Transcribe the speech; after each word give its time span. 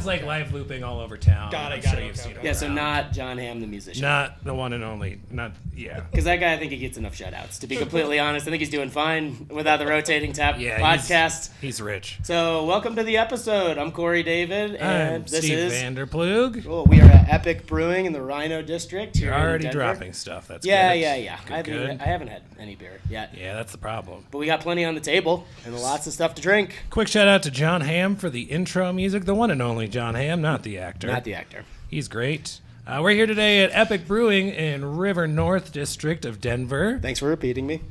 He 0.00 0.06
does 0.06 0.06
like 0.06 0.24
live 0.24 0.54
looping 0.54 0.82
all 0.82 0.98
over 0.98 1.18
town. 1.18 1.50
Got 1.52 1.72
it, 1.72 1.74
I'm 1.76 1.80
got 1.82 1.90
sure 1.90 2.00
it, 2.00 2.06
you've 2.06 2.14
okay, 2.14 2.22
seen 2.22 2.32
okay. 2.32 2.40
him 2.40 2.46
Yeah, 2.46 2.52
so 2.54 2.66
around. 2.66 2.74
not 2.76 3.12
John 3.12 3.36
Hamm, 3.36 3.60
the 3.60 3.66
musician. 3.66 4.00
not 4.00 4.42
the 4.42 4.54
one 4.54 4.72
and 4.72 4.82
only. 4.82 5.20
Not 5.30 5.52
yeah. 5.76 6.00
Because 6.10 6.24
that 6.24 6.36
guy, 6.36 6.54
I 6.54 6.56
think 6.56 6.72
he 6.72 6.78
gets 6.78 6.96
enough 6.96 7.14
shoutouts. 7.14 7.60
To 7.60 7.66
be 7.66 7.76
completely 7.84 8.18
honest, 8.18 8.46
I 8.46 8.50
think 8.50 8.60
he's 8.60 8.70
doing 8.70 8.88
fine 8.88 9.46
without 9.50 9.76
the 9.78 9.86
rotating 9.86 10.32
tap 10.32 10.58
Yeah, 10.58 10.78
podcast. 10.80 11.50
He's 11.60 11.82
rich. 11.82 12.18
So, 12.22 12.64
welcome 12.64 12.96
to 12.96 13.02
the 13.02 13.18
episode. 13.18 13.76
I'm 13.76 13.92
Korey 13.92 14.24
David, 14.24 14.74
and 14.76 15.14
I'm 15.16 15.22
this 15.24 15.44
Steve 15.44 15.58
is. 15.58 15.72
Vanderploeg. 15.74 16.66
Oh, 16.66 16.84
we 16.84 17.00
are 17.02 17.04
at 17.04 17.28
Epic 17.28 17.66
Brewing 17.66 18.06
in 18.06 18.14
the 18.14 18.20
RiNo 18.20 18.64
District. 18.64 19.14
Here 19.16 19.30
You're 19.30 19.38
already 19.38 19.64
Denver. 19.64 19.78
dropping 19.80 20.14
stuff. 20.14 20.48
That's 20.48 20.64
Yeah, 20.64 20.94
good. 20.94 21.00
yeah, 21.00 21.14
yeah. 21.16 21.38
Good, 21.44 21.52
I, 21.52 21.56
haven't 21.58 21.72
good. 21.74 21.82
even- 21.84 22.00
I 22.00 22.04
haven't 22.04 22.28
had 22.28 22.42
any 22.58 22.74
beer 22.74 23.00
yet, 23.10 23.34
yeah, 23.36 23.54
that's 23.54 23.72
the 23.72 23.78
problem. 23.78 24.24
but 24.30 24.38
we 24.38 24.46
got 24.46 24.60
plenty 24.60 24.84
on 24.84 24.94
the 24.94 25.00
table 25.00 25.46
and 25.66 25.74
lots 25.78 26.06
of 26.06 26.12
stuff 26.14 26.34
to 26.36 26.42
drink. 26.42 26.74
Quick 26.90 27.08
shout 27.08 27.28
out 27.28 27.42
to 27.44 27.50
John 27.50 27.80
Hamm 27.82 28.16
for 28.16 28.30
the 28.30 28.42
intro 28.42 28.92
music. 28.92 29.24
The 29.24 29.34
one 29.34 29.50
and 29.50 29.60
only 29.62 29.88
John 29.88 29.99
Hamm, 30.00 30.40
not 30.40 30.62
the 30.62 30.78
actor. 30.78 31.08
Not 31.08 31.24
the 31.24 31.34
actor. 31.34 31.64
He's 31.88 32.08
great. 32.08 32.60
Uh, 32.86 33.00
we're 33.02 33.12
here 33.12 33.26
today 33.26 33.62
at 33.62 33.70
Epic 33.72 34.06
Brewing 34.06 34.48
in 34.48 34.96
River 34.96 35.28
North 35.28 35.72
District 35.72 36.24
of 36.24 36.40
Denver. 36.40 36.98
Thanks 37.02 37.20
for 37.20 37.26
repeating 37.26 37.66
me. 37.66 37.82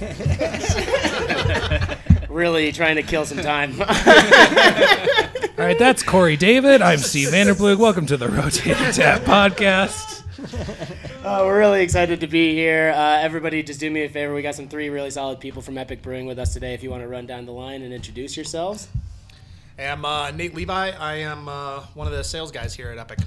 really 2.28 2.70
trying 2.70 2.96
to 2.96 3.02
kill 3.02 3.24
some 3.24 3.38
time. 3.38 3.72
All 3.80 3.86
right, 5.56 5.78
that's 5.78 6.02
Korey 6.02 6.38
David. 6.38 6.82
I'm 6.82 6.98
Steve 6.98 7.28
Vanderploeg. 7.28 7.78
Welcome 7.78 8.04
to 8.06 8.18
the 8.18 8.28
Rotating 8.28 8.92
Tap 8.92 9.22
Podcast. 9.22 10.22
Uh, 11.24 11.42
we're 11.46 11.58
really 11.58 11.82
excited 11.82 12.20
to 12.20 12.26
be 12.26 12.54
here. 12.54 12.92
Uh, 12.94 13.20
everybody, 13.20 13.62
just 13.62 13.80
do 13.80 13.90
me 13.90 14.04
a 14.04 14.08
favor. 14.10 14.34
We 14.34 14.42
got 14.42 14.54
some 14.54 14.68
three 14.68 14.90
really 14.90 15.10
solid 15.10 15.40
people 15.40 15.62
from 15.62 15.78
Epic 15.78 16.02
Brewing 16.02 16.26
with 16.26 16.38
us 16.38 16.52
today. 16.52 16.74
If 16.74 16.82
you 16.82 16.90
want 16.90 17.02
to 17.02 17.08
run 17.08 17.24
down 17.26 17.46
the 17.46 17.52
line 17.52 17.80
and 17.82 17.94
introduce 17.94 18.36
yourselves. 18.36 18.88
I'm 19.76 20.04
uh, 20.04 20.30
Nate 20.30 20.54
Levi. 20.54 20.90
I 20.90 21.14
am 21.14 21.48
uh, 21.48 21.80
one 21.94 22.06
of 22.06 22.12
the 22.12 22.22
sales 22.22 22.52
guys 22.52 22.74
here 22.74 22.90
at 22.90 22.98
Epic. 22.98 23.18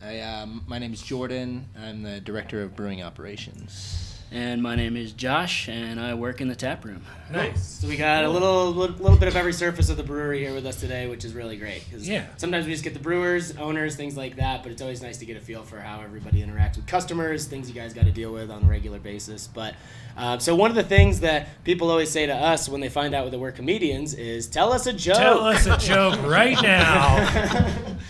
I, 0.00 0.20
um, 0.20 0.62
my 0.68 0.78
name 0.78 0.92
is 0.92 1.02
Jordan. 1.02 1.66
I'm 1.76 2.04
the 2.04 2.20
director 2.20 2.62
of 2.62 2.76
brewing 2.76 3.02
operations. 3.02 4.13
And 4.34 4.60
my 4.60 4.74
name 4.74 4.96
is 4.96 5.12
Josh, 5.12 5.68
and 5.68 6.00
I 6.00 6.14
work 6.14 6.40
in 6.40 6.48
the 6.48 6.56
tap 6.56 6.84
room. 6.84 7.02
Nice. 7.30 7.64
So 7.80 7.86
we 7.86 7.96
got 7.96 8.24
a 8.24 8.28
little, 8.28 8.72
little, 8.72 8.96
little 8.96 9.16
bit 9.16 9.28
of 9.28 9.36
every 9.36 9.52
surface 9.52 9.90
of 9.90 9.96
the 9.96 10.02
brewery 10.02 10.40
here 10.40 10.52
with 10.52 10.66
us 10.66 10.74
today, 10.80 11.06
which 11.06 11.24
is 11.24 11.34
really 11.34 11.56
great. 11.56 11.84
'cause 11.88 12.02
Yeah. 12.08 12.24
Sometimes 12.36 12.66
we 12.66 12.72
just 12.72 12.82
get 12.82 12.94
the 12.94 12.98
brewers, 13.00 13.56
owners, 13.58 13.94
things 13.94 14.16
like 14.16 14.34
that, 14.36 14.64
but 14.64 14.72
it's 14.72 14.82
always 14.82 15.00
nice 15.00 15.18
to 15.18 15.24
get 15.24 15.36
a 15.36 15.40
feel 15.40 15.62
for 15.62 15.78
how 15.78 16.00
everybody 16.00 16.42
interacts 16.42 16.74
with 16.74 16.84
customers, 16.88 17.44
things 17.44 17.68
you 17.68 17.76
guys 17.76 17.94
got 17.94 18.06
to 18.06 18.10
deal 18.10 18.32
with 18.32 18.50
on 18.50 18.64
a 18.64 18.66
regular 18.66 18.98
basis. 18.98 19.46
But 19.46 19.74
uh, 20.16 20.38
so 20.40 20.56
one 20.56 20.68
of 20.70 20.74
the 20.76 20.82
things 20.82 21.20
that 21.20 21.62
people 21.62 21.88
always 21.88 22.10
say 22.10 22.26
to 22.26 22.34
us 22.34 22.68
when 22.68 22.80
they 22.80 22.88
find 22.88 23.14
out 23.14 23.30
that 23.30 23.38
we're 23.38 23.52
comedians 23.52 24.14
is, 24.14 24.48
"Tell 24.48 24.72
us 24.72 24.86
a 24.88 24.92
joke." 24.92 25.16
Tell 25.16 25.44
us 25.44 25.66
a 25.66 25.76
joke 25.78 26.20
right 26.26 26.60
now. 26.60 27.24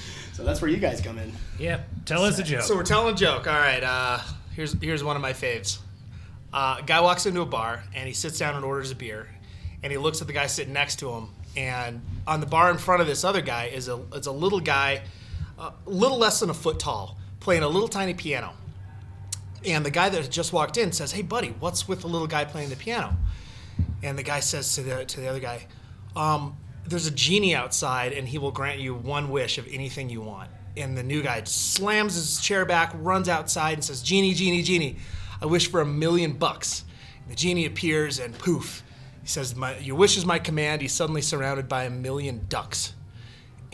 so 0.32 0.42
that's 0.42 0.62
where 0.62 0.70
you 0.70 0.78
guys 0.78 1.02
come 1.02 1.18
in. 1.18 1.30
Yep, 1.58 1.86
tell 2.06 2.24
us 2.24 2.38
a 2.38 2.42
joke. 2.42 2.62
So 2.62 2.74
we're 2.76 2.82
telling 2.82 3.12
a 3.12 3.16
joke. 3.16 3.46
All 3.46 3.52
right. 3.52 3.82
Uh, 3.84 4.20
here's 4.56 4.74
here's 4.80 5.04
one 5.04 5.16
of 5.16 5.22
my 5.22 5.34
faves. 5.34 5.80
Uh, 6.54 6.80
guy 6.82 7.00
walks 7.00 7.26
into 7.26 7.40
a 7.40 7.46
bar 7.46 7.82
and 7.96 8.06
he 8.06 8.14
sits 8.14 8.38
down 8.38 8.54
and 8.54 8.64
orders 8.64 8.92
a 8.92 8.94
beer, 8.94 9.28
and 9.82 9.90
he 9.90 9.98
looks 9.98 10.20
at 10.20 10.28
the 10.28 10.32
guy 10.32 10.46
sitting 10.46 10.72
next 10.72 11.00
to 11.00 11.10
him. 11.10 11.28
And 11.56 12.00
on 12.28 12.38
the 12.38 12.46
bar 12.46 12.70
in 12.70 12.78
front 12.78 13.00
of 13.00 13.08
this 13.08 13.24
other 13.24 13.42
guy 13.42 13.64
is 13.66 13.88
a 13.88 14.00
is 14.14 14.28
a 14.28 14.32
little 14.32 14.60
guy, 14.60 15.02
a 15.58 15.72
little 15.84 16.16
less 16.16 16.38
than 16.38 16.50
a 16.50 16.54
foot 16.54 16.78
tall, 16.78 17.18
playing 17.40 17.64
a 17.64 17.68
little 17.68 17.88
tiny 17.88 18.14
piano. 18.14 18.52
And 19.64 19.84
the 19.84 19.90
guy 19.90 20.08
that 20.10 20.30
just 20.30 20.52
walked 20.52 20.76
in 20.76 20.92
says, 20.92 21.10
"Hey, 21.10 21.22
buddy, 21.22 21.56
what's 21.58 21.88
with 21.88 22.02
the 22.02 22.06
little 22.06 22.28
guy 22.28 22.44
playing 22.44 22.70
the 22.70 22.76
piano?" 22.76 23.16
And 24.04 24.16
the 24.16 24.22
guy 24.22 24.38
says 24.38 24.72
to 24.76 24.82
the 24.84 25.04
to 25.04 25.20
the 25.20 25.26
other 25.26 25.40
guy, 25.40 25.66
um, 26.14 26.56
"There's 26.86 27.08
a 27.08 27.10
genie 27.10 27.56
outside, 27.56 28.12
and 28.12 28.28
he 28.28 28.38
will 28.38 28.52
grant 28.52 28.78
you 28.78 28.94
one 28.94 29.28
wish 29.28 29.58
of 29.58 29.66
anything 29.72 30.08
you 30.08 30.20
want." 30.20 30.50
And 30.76 30.96
the 30.96 31.02
new 31.02 31.20
guy 31.20 31.42
slams 31.44 32.14
his 32.14 32.40
chair 32.40 32.64
back, 32.64 32.92
runs 32.94 33.28
outside, 33.28 33.72
and 33.72 33.84
says, 33.84 34.02
"Genie, 34.02 34.34
genie, 34.34 34.62
genie, 34.62 34.98
I 35.44 35.46
wish 35.46 35.70
for 35.70 35.80
a 35.80 35.86
million 35.86 36.32
bucks." 36.32 36.84
And 37.22 37.30
the 37.30 37.36
genie 37.36 37.66
appears, 37.66 38.18
and 38.18 38.36
poof, 38.36 38.82
he 39.22 39.28
says, 39.28 39.54
my, 39.54 39.78
"Your 39.78 39.96
wish 39.96 40.16
is 40.16 40.26
my 40.26 40.40
command." 40.40 40.82
He's 40.82 40.92
suddenly 40.92 41.22
surrounded 41.22 41.68
by 41.68 41.84
a 41.84 41.90
million 41.90 42.46
ducks. 42.48 42.94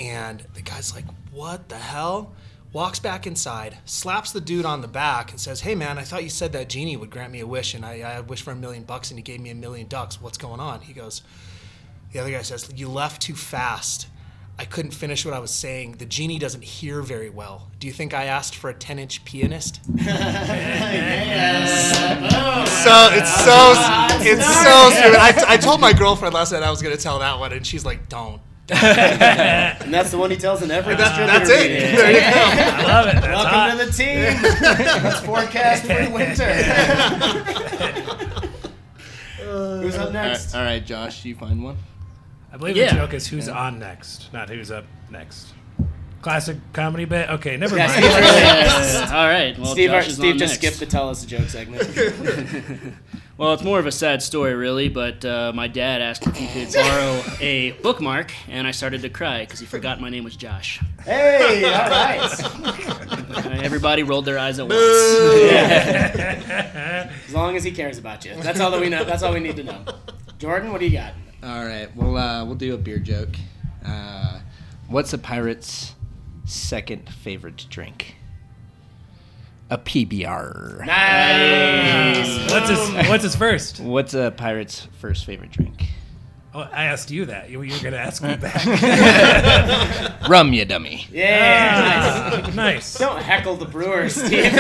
And 0.01 0.47
the 0.55 0.63
guy's 0.63 0.95
like, 0.95 1.05
What 1.31 1.69
the 1.69 1.79
hell? 1.79 2.33
Walks 2.73 3.01
back 3.01 3.27
inside, 3.27 3.79
slaps 3.85 4.33
the 4.33 4.41
dude 4.41 4.65
on 4.65 4.81
the 4.81 4.89
back, 4.89 5.31
and 5.31 5.41
says, 5.41 5.61
Hey 5.61 5.75
man, 5.75 5.99
I 5.99 6.05
thought 6.05 6.25
you 6.25 6.31
said 6.31 6.53
that 6.53 6.71
genie 6.71 6.97
would 6.97 7.11
grant 7.11 7.33
me 7.33 7.41
a 7.41 7.47
wish, 7.47 7.75
and 7.75 7.85
I, 7.85 8.01
I 8.01 8.21
wish 8.21 8.43
for 8.43 8.53
a 8.53 8.57
million 8.57 8.85
bucks, 8.85 9.11
and 9.11 9.19
he 9.19 9.23
gave 9.23 9.41
me 9.41 9.51
a 9.51 9.55
million 9.55 9.87
ducks. 9.89 10.21
What's 10.21 10.39
going 10.39 10.61
on? 10.61 10.81
He 10.81 10.95
goes, 10.95 11.23
The 12.13 12.21
other 12.21 12.31
guy 12.31 12.43
says, 12.43 12.71
You 12.75 12.89
left 12.89 13.21
too 13.21 13.35
fast. 13.35 14.07
I 14.61 14.67
couldn't 14.67 14.91
finish 14.91 15.25
what 15.25 15.33
I 15.33 15.39
was 15.39 15.51
saying. 15.51 15.93
The 15.93 16.05
genie 16.05 16.39
doesn't 16.39 16.63
hear 16.63 17.01
very 17.01 17.31
well. 17.31 17.71
Do 17.79 17.87
you 17.87 17.95
think 17.95 18.13
I 18.13 18.25
asked 18.27 18.55
for 18.55 18.69
a 18.69 18.75
10 18.75 18.99
inch 18.99 19.25
pianist? 19.25 19.81
So 22.81 23.09
it's 23.13 23.45
so 23.45 23.73
it's 24.23 24.47
so 24.63 24.91
stupid. 24.91 25.19
I, 25.19 25.45
I 25.49 25.57
told 25.59 25.81
my 25.81 25.93
girlfriend 25.93 26.35
last 26.35 26.53
night 26.53 26.63
I 26.63 26.71
was 26.71 26.81
gonna 26.83 26.97
tell 26.97 27.19
that 27.19 27.39
one, 27.39 27.53
and 27.53 27.67
she's 27.67 27.85
like, 27.85 28.09
"Don't." 28.09 28.41
And 28.71 29.93
that's 29.93 30.11
the 30.11 30.19
one 30.19 30.31
he 30.31 30.37
tells 30.37 30.63
in 30.63 30.71
every 30.71 30.95
That's, 30.95 31.11
distributor 31.17 31.39
that's 31.39 31.51
it. 31.51 31.71
meeting. 31.71 31.97
There 31.97 32.11
you 32.13 32.21
go. 32.21 32.27
I 32.37 32.83
love 32.85 33.07
it. 33.09 33.15
That's 33.21 33.27
Welcome 33.27 33.53
hot. 33.53 33.79
to 33.79 33.85
the 33.87 33.93
team. 33.93 35.03
Let's 35.05 35.21
forecast 35.21 35.85
for 35.85 36.11
winter. 36.11 36.53
Who's 39.83 39.97
up 39.97 40.13
next? 40.13 40.55
right, 40.55 40.59
all 40.61 40.65
right, 40.65 40.85
Josh, 40.87 41.25
you 41.25 41.35
find 41.35 41.63
one? 41.63 41.77
I 42.53 42.57
believe 42.57 42.77
Yeah. 42.77 42.91
the 42.93 42.97
joke 43.01 43.15
is 43.15 43.27
who's 43.27 43.49
on 43.49 43.79
next, 43.79 44.33
not 44.33 44.49
who's 44.49 44.71
up 44.71 44.85
next. 45.11 45.49
Classic 46.23 46.57
comedy 46.75 47.07
bit. 47.07 47.31
Okay, 47.31 47.57
never 47.57 47.77
Yeah, 47.77 47.87
mind. 47.87 48.05
Steve, 48.05 48.11
Yeah, 48.13 49.11
all 49.19 49.27
right. 49.29 49.57
Well, 49.59 49.73
Steve, 49.73 49.91
Josh 49.91 50.09
is 50.09 50.17
Steve 50.17 50.33
on 50.33 50.39
just 50.39 50.53
next. 50.53 50.59
skipped 50.67 50.79
the 50.81 50.87
tell 50.87 51.09
us 51.09 51.25
a 51.25 51.27
joke 51.27 51.49
segment. 51.49 51.89
Well, 53.39 53.55
it's 53.55 53.63
more 53.63 53.79
of 53.79 53.87
a 53.87 53.93
sad 53.93 54.21
story, 54.23 54.53
really. 54.55 54.91
But 54.91 55.25
uh, 55.25 55.53
my 55.55 55.67
dad 55.67 56.03
asked 56.03 56.27
if 56.27 56.37
he 56.37 56.47
could 56.47 56.75
borrow 56.75 57.23
a 57.41 57.71
bookmark, 57.83 58.33
and 58.51 58.67
I 58.67 58.71
started 58.71 59.01
to 59.01 59.09
cry 59.09 59.47
because 59.47 59.59
he 59.59 59.65
forgot 59.65 59.99
my 59.99 60.11
name 60.11 60.25
was 60.25 60.37
Josh. 60.37 60.79
hey, 61.07 61.65
all 61.65 61.89
right. 61.89 63.65
Everybody 63.65 64.03
rolled 64.03 64.27
their 64.27 64.39
eyes 64.39 64.59
at 64.59 64.69
once. 64.69 64.79
As 66.11 67.33
long 67.35 67.57
as 67.57 67.65
he 67.65 67.71
cares 67.71 67.97
about 67.97 68.27
you, 68.27 68.35
that's 68.43 68.61
all 68.61 68.71
that 68.73 68.81
we 68.81 68.91
know. 68.91 69.05
That's 69.05 69.23
all 69.23 69.33
we 69.33 69.41
need 69.41 69.57
to 69.57 69.65
know. 69.65 69.85
Jordan, 70.39 70.71
what 70.71 70.81
do 70.81 70.87
you 70.87 70.93
got? 70.99 71.15
All 71.43 71.65
right, 71.65 71.89
well, 71.97 72.17
uh, 72.17 72.45
we'll 72.45 72.55
do 72.55 72.75
a 72.75 72.79
beer 72.79 72.99
joke. 72.99 73.31
Uh, 73.85 74.41
what's 74.89 75.13
a 75.13 75.19
pirate's 75.19 75.95
second 76.45 77.09
favorite 77.09 77.67
drink? 77.71 78.17
A 79.71 79.79
PBR. 79.79 80.85
Nice. 80.85 82.51
What's 82.51 82.69
his 82.69 83.09
What's 83.09 83.23
his 83.23 83.37
first? 83.37 83.81
What's 83.81 84.15
a 84.15 84.33
pirate's 84.37 84.89
first 84.99 85.25
favorite 85.25 85.53
drink? 85.53 85.85
Oh, 86.53 86.69
I 86.73 86.87
asked 86.87 87.13
you 87.13 87.27
that. 87.27 87.49
You, 87.49 87.63
you're 87.63 87.79
gonna 87.79 87.97
ask 87.97 88.23
me 88.25 88.35
back. 88.35 88.67
Rum, 90.29 90.53
you 90.53 90.65
dummy. 90.65 91.07
Yeah. 91.13 92.43
Ah, 92.45 92.51
nice. 92.55 92.99
Don't 92.99 93.23
heckle 93.23 93.55
the 93.55 93.67
brewers, 93.67 94.15
Steve. 94.25 94.53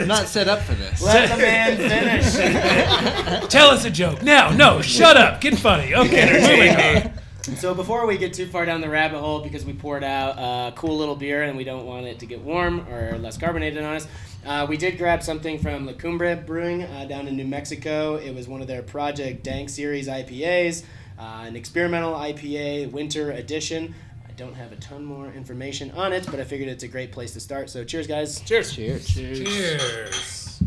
I'm 0.00 0.08
not 0.08 0.26
set 0.26 0.48
up 0.48 0.60
for 0.60 0.74
this. 0.74 1.02
Let 1.02 1.30
the 1.30 1.36
man 1.36 1.76
finish. 1.76 3.48
Tell 3.50 3.68
us 3.70 3.84
a 3.84 3.90
joke 3.90 4.22
now. 4.22 4.50
No, 4.50 4.80
shut 4.80 5.16
up. 5.16 5.40
Get 5.40 5.58
funny. 5.58 5.94
Okay, 6.00 7.02
moving 7.02 7.06
on. 7.06 7.56
So 7.56 7.74
before 7.74 8.06
we 8.06 8.16
get 8.16 8.32
too 8.32 8.46
far 8.46 8.64
down 8.64 8.80
the 8.80 8.88
rabbit 8.88 9.18
hole, 9.18 9.40
because 9.40 9.64
we 9.64 9.72
poured 9.72 10.02
out 10.04 10.38
a 10.38 10.72
cool 10.76 10.96
little 10.96 11.16
beer 11.16 11.42
and 11.42 11.56
we 11.56 11.64
don't 11.64 11.84
want 11.84 12.06
it 12.06 12.18
to 12.20 12.26
get 12.26 12.40
warm 12.40 12.86
or 12.88 13.18
less 13.18 13.36
carbonated 13.36 13.82
on 13.82 13.96
us, 13.96 14.06
uh, 14.46 14.66
we 14.68 14.76
did 14.76 14.96
grab 14.96 15.22
something 15.22 15.58
from 15.58 15.86
La 15.86 15.92
Cumbre 15.92 16.36
Brewing 16.36 16.84
uh, 16.84 17.04
down 17.06 17.28
in 17.28 17.36
New 17.36 17.46
Mexico. 17.46 18.16
It 18.16 18.34
was 18.34 18.48
one 18.48 18.62
of 18.62 18.66
their 18.66 18.82
Project 18.82 19.42
Dank 19.42 19.68
Series 19.68 20.08
IPAs, 20.08 20.84
uh, 21.18 21.44
an 21.46 21.56
experimental 21.56 22.14
IPA 22.14 22.90
winter 22.92 23.32
edition. 23.32 23.94
I 24.30 24.32
don't 24.34 24.54
have 24.54 24.70
a 24.70 24.76
ton 24.76 25.04
more 25.04 25.26
information 25.26 25.90
on 25.90 26.12
it, 26.12 26.24
but 26.30 26.38
I 26.38 26.44
figured 26.44 26.68
it's 26.68 26.84
a 26.84 26.88
great 26.88 27.10
place 27.10 27.32
to 27.32 27.40
start. 27.40 27.68
So 27.68 27.82
cheers, 27.82 28.06
guys. 28.06 28.40
Cheers. 28.42 28.72
Cheers. 28.72 29.08
Cheers. 29.08 30.62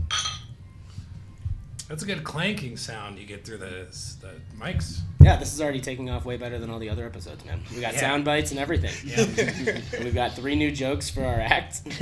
That's 1.88 2.04
a 2.04 2.06
good 2.06 2.26
clanking 2.26 2.76
sound 2.76 3.18
you 3.18 3.26
get 3.26 3.46
through 3.46 3.60
the 3.60 3.88
the 4.20 4.34
mics. 4.60 5.00
Yeah, 5.24 5.38
this 5.38 5.54
is 5.54 5.62
already 5.62 5.80
taking 5.82 6.10
off 6.10 6.26
way 6.26 6.38
better 6.38 6.60
than 6.60 6.70
all 6.70 6.80
the 6.80 6.90
other 6.90 7.06
episodes, 7.06 7.44
man. 7.46 7.62
We 7.74 7.82
got 7.82 7.94
Yeah. 7.94 8.00
sound 8.00 8.26
bites 8.26 8.52
and 8.52 8.60
everything. 8.60 8.94
Yeah. 9.06 9.24
And 9.94 10.04
We've 10.06 10.14
got 10.14 10.34
three 10.36 10.56
new 10.56 10.72
jokes 10.72 11.10
for 11.10 11.24
our 11.26 11.40
act. 11.40 11.82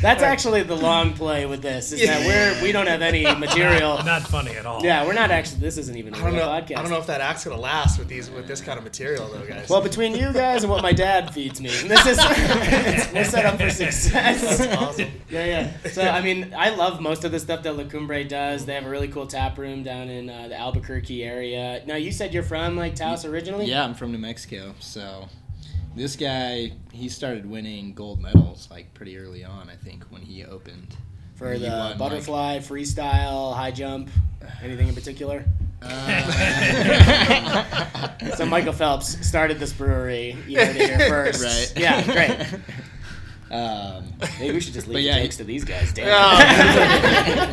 That's 0.00 0.22
actually 0.22 0.62
the 0.62 0.76
long 0.76 1.14
play 1.14 1.46
with 1.46 1.62
this. 1.62 1.92
Is 1.92 2.06
that 2.06 2.26
we're 2.26 2.62
we 2.62 2.72
don't 2.72 2.86
have 2.86 3.00
any 3.02 3.22
material. 3.36 4.02
Not 4.04 4.22
funny 4.22 4.52
at 4.52 4.66
all. 4.66 4.82
Yeah, 4.84 5.06
we're 5.06 5.14
not 5.14 5.30
actually. 5.30 5.60
This 5.60 5.78
isn't 5.78 5.96
even 5.96 6.14
a 6.14 6.18
I 6.18 6.20
don't 6.20 6.34
real 6.34 6.44
know. 6.46 6.50
podcast. 6.52 6.76
I 6.78 6.82
don't 6.82 6.90
know 6.90 6.98
if 6.98 7.06
that 7.06 7.20
act's 7.22 7.44
gonna 7.44 7.58
last 7.60 7.98
with 7.98 8.08
these 8.08 8.30
with 8.30 8.46
this 8.46 8.60
kind 8.60 8.76
of 8.78 8.84
material 8.84 9.28
though, 9.28 9.46
guys. 9.46 9.68
Well, 9.68 9.80
between 9.80 10.14
you 10.14 10.32
guys 10.32 10.62
and 10.62 10.70
what 10.70 10.82
my 10.82 10.92
dad 10.92 11.32
feeds 11.32 11.60
me, 11.60 11.68
this 11.70 12.06
is 12.06 12.18
we're 13.14 13.24
set 13.24 13.46
up 13.46 13.58
for 13.58 13.70
success. 13.70 14.58
That's 14.58 14.76
awesome. 14.76 15.10
Yeah, 15.30 15.44
yeah. 15.46 15.90
So 15.90 16.02
I 16.02 16.20
mean, 16.20 16.54
I 16.56 16.68
love 16.70 17.00
most 17.00 17.24
of 17.24 17.32
the 17.32 17.40
stuff 17.40 17.62
that 17.62 17.74
La 17.76 17.84
Cumbre 17.84 18.24
does. 18.24 18.66
They 18.66 18.74
have 18.74 18.84
a 18.84 18.90
really 18.90 19.08
cool 19.08 19.26
tap 19.26 19.56
room 19.58 19.82
down 19.82 20.08
in 20.08 20.28
uh, 20.28 20.48
the 20.48 20.56
Albuquerque 20.58 21.24
area. 21.24 21.33
Now, 21.86 21.96
you 21.96 22.12
said 22.12 22.32
you're 22.34 22.42
from 22.42 22.76
like 22.76 22.94
Taos 22.94 23.24
originally. 23.24 23.66
Yeah, 23.66 23.84
I'm 23.84 23.94
from 23.94 24.12
New 24.12 24.18
Mexico, 24.18 24.74
so 24.80 25.28
this 25.96 26.16
guy 26.16 26.72
he 26.92 27.08
started 27.08 27.46
winning 27.46 27.94
gold 27.94 28.20
medals 28.20 28.68
like 28.70 28.92
pretty 28.94 29.18
early 29.18 29.44
on. 29.44 29.68
I 29.68 29.76
think 29.76 30.04
when 30.10 30.22
he 30.22 30.44
opened 30.44 30.96
For 31.34 31.52
He 31.52 31.58
the 31.60 31.68
won, 31.68 31.78
like- 31.90 31.98
butterfly, 31.98 32.58
freestyle, 32.58 33.54
high 33.54 33.70
jump, 33.72 34.08
anything 34.62 34.88
in 34.88 34.94
particular? 34.94 35.44
Uh, 35.82 35.90
So 38.36 38.46
Michael 38.46 38.72
Phelps 38.72 39.26
started 39.26 39.58
this 39.58 39.72
brewery. 39.72 40.36
You 40.48 40.64
heard 40.64 40.76
it 40.76 40.88
here 40.98 40.98
first. 41.08 41.42
Right. 41.44 41.72
Yeah, 41.76 42.02
great. 42.04 42.30
um, 43.50 44.12
Maybe 44.40 44.54
we 44.54 44.60
should 44.60 44.72
just 44.72 44.88
leave 44.88 45.04
yeah, 45.04 45.22
jokes 45.22 45.36
to 45.36 45.44
these 45.44 45.64
guys. 45.64 45.92
Damn. 45.92 46.08
I 46.10 47.43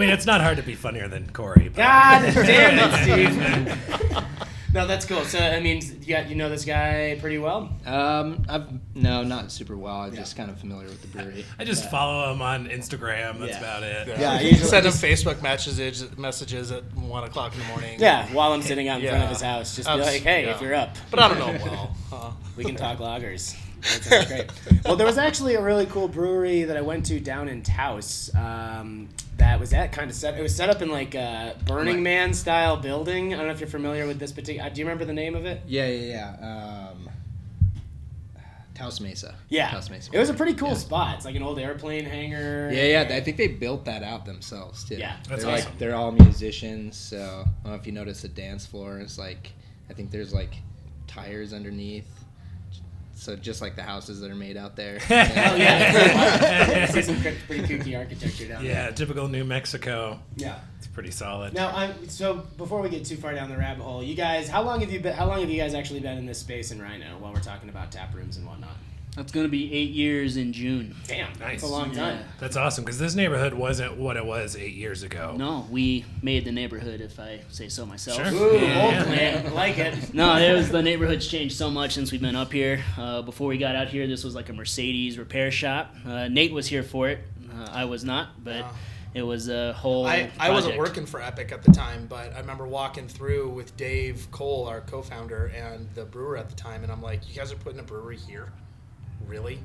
mean, 0.00 0.10
it's 0.10 0.26
not 0.26 0.40
hard 0.40 0.56
to 0.56 0.62
be 0.62 0.74
funnier 0.74 1.08
than 1.08 1.26
Korey. 1.30 1.66
But 1.66 1.76
God 1.76 2.34
damn 2.34 2.78
it, 2.78 3.02
Steve. 3.04 4.24
no, 4.74 4.86
that's 4.86 5.04
cool. 5.04 5.24
So 5.24 5.38
I 5.38 5.60
mean, 5.60 5.80
you 6.02 6.14
got 6.14 6.28
you 6.28 6.34
know 6.36 6.48
this 6.48 6.64
guy 6.64 7.16
pretty 7.20 7.38
well. 7.38 7.70
um, 7.86 8.42
I've 8.48 8.66
no, 8.94 9.22
not 9.22 9.50
super 9.52 9.76
well. 9.76 9.96
I'm 10.02 10.14
just 10.14 10.36
kind 10.36 10.50
of 10.50 10.58
familiar 10.58 10.88
with 10.88 11.02
the 11.02 11.08
brewery. 11.08 11.44
I 11.58 11.64
just 11.64 11.90
follow 11.90 12.32
him 12.32 12.42
on 12.42 12.68
Instagram. 12.68 13.38
That's 13.38 13.52
Yeah. 13.52 13.58
about 13.58 13.82
it. 13.82 14.08
Yeah, 14.18 14.40
you 14.40 14.50
usually 14.50 14.68
send 14.68 14.86
him 14.86 14.92
Facebook 14.92 15.42
messages 15.42 16.16
messages 16.16 16.70
at 16.72 16.84
one 16.96 17.24
o'clock 17.24 17.52
in 17.54 17.60
the 17.60 17.66
morning. 17.66 17.98
Yeah, 18.00 18.26
while 18.32 18.52
I'm 18.52 18.62
sitting 18.62 18.88
out 18.88 19.00
in 19.02 19.08
front 19.08 19.24
of 19.24 19.30
his 19.30 19.40
house, 19.42 19.76
just 19.76 19.88
be 19.88 19.94
like, 19.96 20.22
"Hey, 20.22 20.46
yeah. 20.46 20.54
if 20.54 20.60
you're 20.62 20.74
up, 20.74 20.96
but 21.10 21.20
I 21.20 21.28
don't 21.28 21.38
know 21.38 21.64
well. 21.64 21.96
Huh? 22.10 22.30
we 22.56 22.64
can 22.64 22.76
talk 22.76 22.98
lagers." 22.98 23.56
That 23.80 24.02
sounds 24.02 24.26
great. 24.26 24.50
Well, 24.84 24.96
there 24.96 25.06
was 25.06 25.18
actually 25.18 25.54
a 25.54 25.62
really 25.62 25.86
cool 25.86 26.08
brewery 26.08 26.64
that 26.64 26.76
I 26.76 26.80
went 26.80 27.06
to 27.06 27.20
down 27.20 27.48
in 27.48 27.62
Taos. 27.62 28.30
Um, 28.34 29.08
that 29.36 29.58
was 29.58 29.70
that 29.70 29.92
kind 29.92 30.10
of 30.10 30.16
set. 30.16 30.38
It 30.38 30.42
was 30.42 30.54
set 30.54 30.68
up 30.68 30.82
in 30.82 30.90
like 30.90 31.14
a 31.14 31.56
Burning 31.66 32.02
Man 32.02 32.34
style 32.34 32.76
building. 32.76 33.32
I 33.32 33.38
don't 33.38 33.46
know 33.46 33.52
if 33.52 33.60
you're 33.60 33.68
familiar 33.68 34.06
with 34.06 34.18
this 34.18 34.32
particular. 34.32 34.68
Do 34.70 34.80
you 34.80 34.84
remember 34.84 35.04
the 35.04 35.12
name 35.14 35.34
of 35.34 35.46
it? 35.46 35.62
Yeah, 35.66 35.86
yeah, 35.86 36.34
yeah. 36.40 36.88
Um, 36.90 37.08
Taos 38.74 39.00
Mesa. 39.00 39.34
Yeah, 39.48 39.70
Taos 39.70 39.90
Mesa. 39.90 40.10
it 40.12 40.18
was 40.18 40.30
a 40.30 40.34
pretty 40.34 40.54
cool 40.54 40.68
Yeah. 40.70 40.74
spot. 40.74 41.16
It's 41.16 41.24
like 41.26 41.34
an 41.36 41.42
old 41.42 41.58
airplane 41.58 42.04
hangar. 42.06 42.70
Yeah, 42.72 43.02
yeah. 43.04 43.14
I 43.16 43.20
think 43.20 43.36
they 43.36 43.48
built 43.48 43.84
that 43.84 44.02
out 44.02 44.24
themselves 44.24 44.84
too. 44.84 44.96
Yeah. 44.96 45.16
That's 45.28 45.42
they're 45.44 45.52
awesome. 45.54 45.68
like 45.70 45.78
they're 45.78 45.94
all 45.94 46.12
musicians. 46.12 46.96
So 46.96 47.18
I 47.18 47.62
don't 47.64 47.72
know 47.72 47.78
if 47.78 47.86
you 47.86 47.92
notice 47.92 48.22
the 48.22 48.28
dance 48.28 48.64
floor. 48.66 48.98
It's 48.98 49.18
like 49.18 49.52
I 49.90 49.92
think 49.92 50.10
there's 50.10 50.32
like 50.32 50.54
tires 51.06 51.52
underneath. 51.52 52.06
So 53.20 53.36
just 53.36 53.60
like 53.60 53.76
the 53.76 53.82
houses 53.82 54.20
that 54.20 54.30
are 54.30 54.34
made 54.34 54.56
out 54.56 54.76
there. 54.76 54.98
Oh 55.10 55.56
yeah, 55.56 56.86
I 56.88 56.92
see 56.92 57.02
some 57.02 57.20
pretty 57.20 57.36
pretty 57.46 57.62
kooky 57.64 57.98
architecture 57.98 58.48
down 58.48 58.64
there. 58.64 58.72
Yeah, 58.72 58.90
typical 58.92 59.28
New 59.28 59.44
Mexico. 59.44 60.18
Yeah. 60.36 60.58
It's 60.78 60.86
pretty 60.86 61.10
solid. 61.10 61.52
Now, 61.52 61.68
I'm, 61.74 62.08
so 62.08 62.46
before 62.56 62.80
we 62.80 62.88
get 62.88 63.04
too 63.04 63.16
far 63.16 63.34
down 63.34 63.50
the 63.50 63.56
rabbit 63.58 63.82
hole, 63.82 64.02
you 64.02 64.14
guys, 64.14 64.48
how 64.48 64.62
long 64.62 64.80
have 64.80 64.90
you 64.90 65.00
been? 65.00 65.12
How 65.12 65.26
long 65.26 65.40
have 65.40 65.50
you 65.50 65.60
guys 65.60 65.74
actually 65.74 66.00
been 66.00 66.16
in 66.16 66.24
this 66.24 66.38
space 66.38 66.70
in 66.70 66.78
RiNo 66.80 67.18
while 67.18 67.32
we're 67.34 67.40
talking 67.40 67.68
about 67.68 67.92
tap 67.92 68.14
rooms 68.14 68.38
and 68.38 68.46
whatnot? 68.46 68.76
That's 69.16 69.32
gonna 69.32 69.48
be 69.48 69.72
eight 69.74 69.90
years 69.90 70.36
in 70.36 70.52
June. 70.52 70.94
Damn, 71.08 71.28
that's 71.34 71.40
Nice. 71.40 71.62
a 71.62 71.66
long 71.66 71.90
time. 71.92 72.18
Yeah. 72.18 72.22
That's 72.38 72.56
awesome 72.56 72.84
because 72.84 72.98
this 72.98 73.14
neighborhood 73.16 73.52
wasn't 73.54 73.96
what 73.96 74.16
it 74.16 74.24
was 74.24 74.54
eight 74.56 74.74
years 74.74 75.02
ago. 75.02 75.34
No, 75.36 75.66
we 75.70 76.04
made 76.22 76.44
the 76.44 76.52
neighborhood, 76.52 77.00
if 77.00 77.18
I 77.18 77.40
say 77.50 77.68
so 77.68 77.84
myself. 77.84 78.16
Sure. 78.16 78.32
Ooh, 78.32 78.56
Yeah. 78.58 78.84
old 78.98 79.06
plan, 79.06 79.52
like 79.54 79.78
it. 79.78 80.14
No, 80.14 80.36
it 80.36 80.52
was 80.54 80.68
the 80.70 80.80
neighborhood's 80.82 81.26
changed 81.26 81.56
so 81.56 81.70
much 81.70 81.92
since 81.94 82.12
we've 82.12 82.20
been 82.22 82.36
up 82.36 82.52
here. 82.52 82.82
Uh, 82.96 83.20
before 83.22 83.48
we 83.48 83.58
got 83.58 83.74
out 83.74 83.88
here, 83.88 84.06
this 84.06 84.22
was 84.22 84.34
like 84.34 84.48
a 84.48 84.52
Mercedes 84.52 85.18
repair 85.18 85.50
shop. 85.50 85.94
Uh, 86.06 86.28
Nate 86.28 86.52
was 86.52 86.68
here 86.68 86.82
for 86.84 87.08
it. 87.08 87.18
Uh, 87.52 87.68
I 87.72 87.84
was 87.86 88.04
not, 88.04 88.42
but 88.44 88.60
Wow. 88.62 88.70
it 89.14 89.22
was 89.22 89.48
a 89.48 89.72
whole. 89.72 90.06
I, 90.06 90.30
I 90.38 90.50
wasn't 90.50 90.78
working 90.78 91.04
for 91.04 91.20
Epic 91.20 91.50
at 91.50 91.64
the 91.64 91.72
time, 91.72 92.06
but 92.08 92.32
I 92.34 92.38
remember 92.38 92.66
walking 92.66 93.08
through 93.08 93.48
with 93.50 93.76
Dave 93.76 94.28
Cole, 94.30 94.66
our 94.68 94.80
co-founder 94.82 95.46
and 95.54 95.88
the 95.96 96.04
brewer 96.04 96.36
at 96.36 96.48
the 96.48 96.54
time, 96.54 96.84
and 96.84 96.92
I'm 96.92 97.02
like, 97.02 97.28
"You 97.28 97.34
guys 97.34 97.50
are 97.52 97.56
putting 97.56 97.80
a 97.80 97.82
brewery 97.82 98.16
here, 98.16 98.52
really?" 99.26 99.58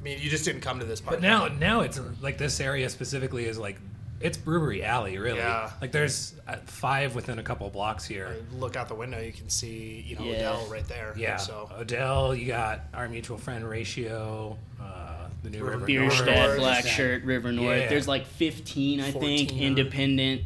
I 0.00 0.02
mean, 0.04 0.18
you 0.20 0.28
just 0.28 0.44
didn't 0.44 0.60
come 0.60 0.80
to 0.80 0.84
this 0.84 1.00
part. 1.00 1.16
But 1.16 1.22
now, 1.22 1.48
now 1.48 1.80
it's 1.80 1.98
like 2.20 2.36
this 2.36 2.60
area 2.60 2.88
specifically 2.90 3.46
is 3.46 3.58
like 3.58 3.78
it's 4.20 4.38
Brewery 4.38 4.82
Alley, 4.84 5.18
really. 5.18 5.38
Yeah. 5.38 5.70
Like 5.80 5.92
there's 5.92 6.34
uh, 6.46 6.56
five 6.66 7.14
within 7.14 7.38
a 7.38 7.42
couple 7.42 7.68
blocks 7.70 8.04
here. 8.06 8.36
look 8.54 8.76
out 8.76 8.88
the 8.88 8.94
window, 8.94 9.20
you 9.20 9.32
can 9.32 9.48
see, 9.50 10.04
you 10.06 10.16
know, 10.16 10.24
Yeah. 10.24 10.36
Odell 10.36 10.66
right 10.70 10.86
there. 10.88 11.14
Yeah. 11.16 11.36
So 11.36 11.70
Odell, 11.78 12.34
you 12.34 12.46
got 12.46 12.80
our 12.94 13.08
mutual 13.08 13.38
friend 13.38 13.68
Ratio, 13.68 14.56
uh, 14.80 15.28
the 15.42 15.50
new 15.50 15.58
River 15.58 15.72
River 15.72 15.86
Bierstadt, 15.86 16.26
North. 16.26 16.58
Black 16.58 16.86
Shirt, 16.86 17.24
River 17.24 17.52
North. 17.52 17.80
Yeah. 17.80 17.88
There's 17.88 18.08
like 18.08 18.26
15, 18.26 19.00
I 19.00 19.10
14, 19.12 19.38
think, 19.38 19.50
huh? 19.50 19.64
independent 19.64 20.42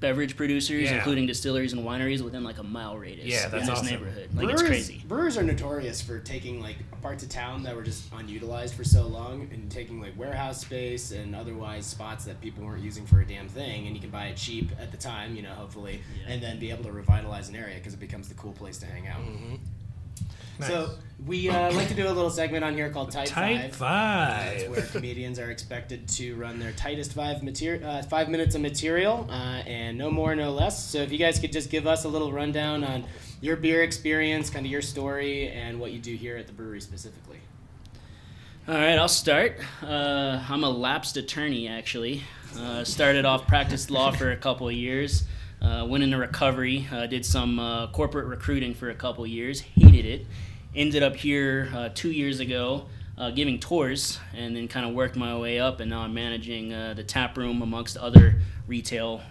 beverage 0.00 0.36
producers, 0.36 0.84
Yeah. 0.84 0.96
including 0.96 1.26
distilleries 1.26 1.72
and 1.72 1.82
wineries, 1.82 2.20
within 2.22 2.44
like 2.44 2.58
a 2.58 2.62
mile 2.62 2.98
radius 2.98 3.26
Yeah, 3.26 3.48
that's 3.48 3.66
in 3.68 3.74
this 3.74 3.82
neighborhood. 3.82 4.28
Like 4.34 4.50
it's 4.50 4.62
crazy. 4.62 5.02
Brewers 5.08 5.38
are 5.38 5.42
notorious 5.42 6.02
for 6.02 6.18
taking 6.18 6.60
like 6.60 6.76
parts 7.00 7.22
of 7.22 7.28
town 7.30 7.62
that 7.62 7.74
were 7.74 7.82
just 7.82 8.04
unutilized 8.12 8.74
for 8.74 8.84
so 8.84 9.06
long 9.06 9.48
and 9.52 9.70
taking 9.70 10.00
like 10.00 10.16
warehouse 10.18 10.60
space 10.60 11.12
and 11.12 11.34
otherwise 11.34 11.86
spots 11.86 12.24
that 12.26 12.40
people 12.40 12.64
weren't 12.64 12.82
using 12.82 13.06
for 13.06 13.20
a 13.20 13.26
damn 13.26 13.48
thing, 13.48 13.86
and 13.86 13.96
you 13.96 14.00
can 14.02 14.10
buy 14.10 14.26
it 14.26 14.36
cheap 14.36 14.70
at 14.78 14.90
the 14.90 14.98
time, 14.98 15.34
you 15.34 15.42
know, 15.42 15.50
hopefully, 15.54 16.00
Yeah. 16.26 16.32
and 16.34 16.42
then 16.42 16.58
be 16.58 16.70
able 16.70 16.84
to 16.84 16.92
revitalize 16.92 17.48
an 17.48 17.56
area 17.56 17.76
because 17.76 17.94
it 17.94 18.00
becomes 18.00 18.28
the 18.28 18.34
cool 18.34 18.52
place 18.52 18.76
to 18.78 18.86
hang 18.86 19.08
out. 19.08 19.20
Mm-hmm. 19.20 19.54
Nice. 20.58 20.68
So 20.68 20.90
we 21.26 21.48
uh, 21.48 21.72
like 21.72 21.88
to 21.88 21.94
do 21.94 22.06
a 22.06 22.12
little 22.12 22.30
segment 22.30 22.64
on 22.64 22.74
here 22.74 22.90
called 22.90 23.10
Tight, 23.10 23.28
Tight 23.28 23.74
Five. 23.74 23.78
That's 23.78 24.62
five. 24.64 24.70
where 24.70 24.82
comedians 24.82 25.38
are 25.38 25.50
expected 25.50 26.08
to 26.10 26.34
run 26.36 26.58
their 26.58 26.72
tightest 26.72 27.14
five 27.14 27.42
material, 27.42 27.88
uh, 27.88 28.02
five 28.02 28.28
minutes 28.28 28.54
of 28.54 28.60
material, 28.60 29.26
uh, 29.30 29.62
and 29.66 29.96
no 29.96 30.10
more, 30.10 30.34
no 30.34 30.52
less. 30.52 30.82
So 30.84 30.98
if 30.98 31.10
you 31.10 31.18
guys 31.18 31.38
could 31.38 31.52
just 31.52 31.70
give 31.70 31.86
us 31.86 32.04
a 32.04 32.08
little 32.08 32.32
rundown 32.32 32.84
on 32.84 33.04
your 33.40 33.56
beer 33.56 33.82
experience, 33.82 34.50
kind 34.50 34.66
of 34.66 34.72
your 34.72 34.82
story, 34.82 35.48
and 35.48 35.80
what 35.80 35.92
you 35.92 35.98
do 35.98 36.14
here 36.14 36.36
at 36.36 36.46
the 36.46 36.52
brewery 36.52 36.80
specifically. 36.80 37.38
All 38.68 38.74
right, 38.74 38.98
I'll 38.98 39.08
start. 39.08 39.60
Uh, 39.82 40.42
I'm 40.48 40.64
a 40.64 40.70
lapsed 40.70 41.16
attorney, 41.16 41.68
actually. 41.68 42.22
Uh, 42.58 42.82
started 42.84 43.24
off 43.24 43.46
practiced 43.46 43.90
law 43.90 44.10
for 44.10 44.32
a 44.32 44.36
couple 44.36 44.68
of 44.68 44.74
years. 44.74 45.24
Uh, 45.60 45.84
went 45.88 46.04
into 46.04 46.18
recovery. 46.18 46.86
Uh, 46.92 47.06
did 47.06 47.24
some 47.24 47.58
uh, 47.58 47.86
corporate 47.88 48.26
recruiting 48.26 48.74
for 48.74 48.90
a 48.90 48.94
couple 48.94 49.26
years. 49.26 49.60
Hated 49.60 50.04
it. 50.04 50.26
Ended 50.74 51.02
up 51.02 51.16
here 51.16 51.70
uh, 51.74 51.88
two 51.94 52.10
years 52.10 52.40
ago, 52.40 52.86
uh, 53.16 53.30
giving 53.30 53.58
tours, 53.58 54.18
and 54.34 54.54
then 54.54 54.68
kind 54.68 54.86
of 54.86 54.94
worked 54.94 55.16
my 55.16 55.36
way 55.36 55.58
up. 55.58 55.80
And 55.80 55.90
now 55.90 56.00
I'm 56.00 56.12
managing 56.12 56.72
uh, 56.72 56.94
the 56.94 57.02
tap 57.02 57.36
room 57.38 57.62
amongst 57.62 57.96
other 57.96 58.40
retail 58.66 59.22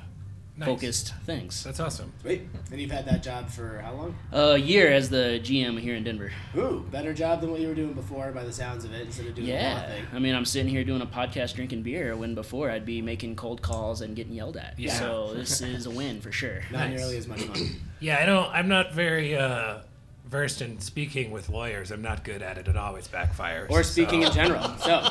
Nice. 0.58 0.68
focused 0.70 1.14
things. 1.26 1.66
That's 1.66 1.82
awesome. 1.82 2.14
Wait, 2.24 2.44
and 2.72 2.80
you've 2.80 2.90
had 2.92 3.06
that 3.08 3.22
job 3.22 3.50
for 3.50 3.80
how 3.84 3.92
long? 3.94 4.16
A 4.32 4.58
year 4.58 4.90
as 4.90 5.10
the 5.10 5.42
GM 5.44 5.78
here 5.78 5.96
in 5.96 6.06
Denver. 6.06 6.32
Ooh, 6.56 6.86
better 6.92 7.14
job 7.14 7.42
than 7.42 7.52
what 7.52 7.60
you 7.60 7.68
were 7.68 7.76
doing 7.76 7.92
before, 7.92 8.32
by 8.32 8.46
the 8.46 8.54
sounds 8.54 8.86
of 8.86 8.94
it, 8.94 9.02
instead 9.06 9.26
of 9.26 9.36
doing 9.36 9.48
the 9.48 9.54
law 9.54 9.60
Yeah, 9.60 9.88
thing. 9.88 10.06
I 10.14 10.20
mean, 10.20 10.34
I'm 10.34 10.46
sitting 10.46 10.70
here 10.70 10.86
doing 10.86 11.02
a 11.02 11.06
podcast, 11.06 11.56
drinking 11.56 11.82
beer, 11.84 12.16
when 12.16 12.36
before 12.36 12.72
I'd 12.72 12.86
be 12.86 13.02
making 13.02 13.36
cold 13.36 13.62
calls 13.62 14.00
and 14.00 14.16
getting 14.16 14.32
yelled 14.34 14.56
at. 14.56 14.76
Yeah. 14.80 14.94
So 14.94 15.34
this 15.34 15.60
is 15.60 15.88
a 15.88 15.92
win 15.92 16.22
for 16.22 16.32
sure. 16.32 16.62
Not 16.72 16.90
Nice. 16.90 17.00
nearly 17.00 17.18
as 17.18 17.28
much 17.28 17.42
fun. 17.42 17.58
Yeah, 18.00 18.20
I 18.22 18.26
don't. 18.26 18.50
I'm 18.52 18.70
not 18.70 18.94
very 18.94 19.36
uh, 19.36 19.80
versed 20.26 20.62
in 20.62 20.80
speaking 20.80 21.32
with 21.32 21.50
lawyers. 21.50 21.92
I'm 21.92 22.02
not 22.02 22.24
good 22.24 22.42
at 22.42 22.58
it. 22.58 22.70
It 22.70 22.78
always 22.78 23.10
backfires. 23.10 23.70
or 23.70 23.84
speaking 23.84 24.22
so- 24.22 24.28
in 24.30 24.34
general. 24.34 24.78
So, 24.80 25.06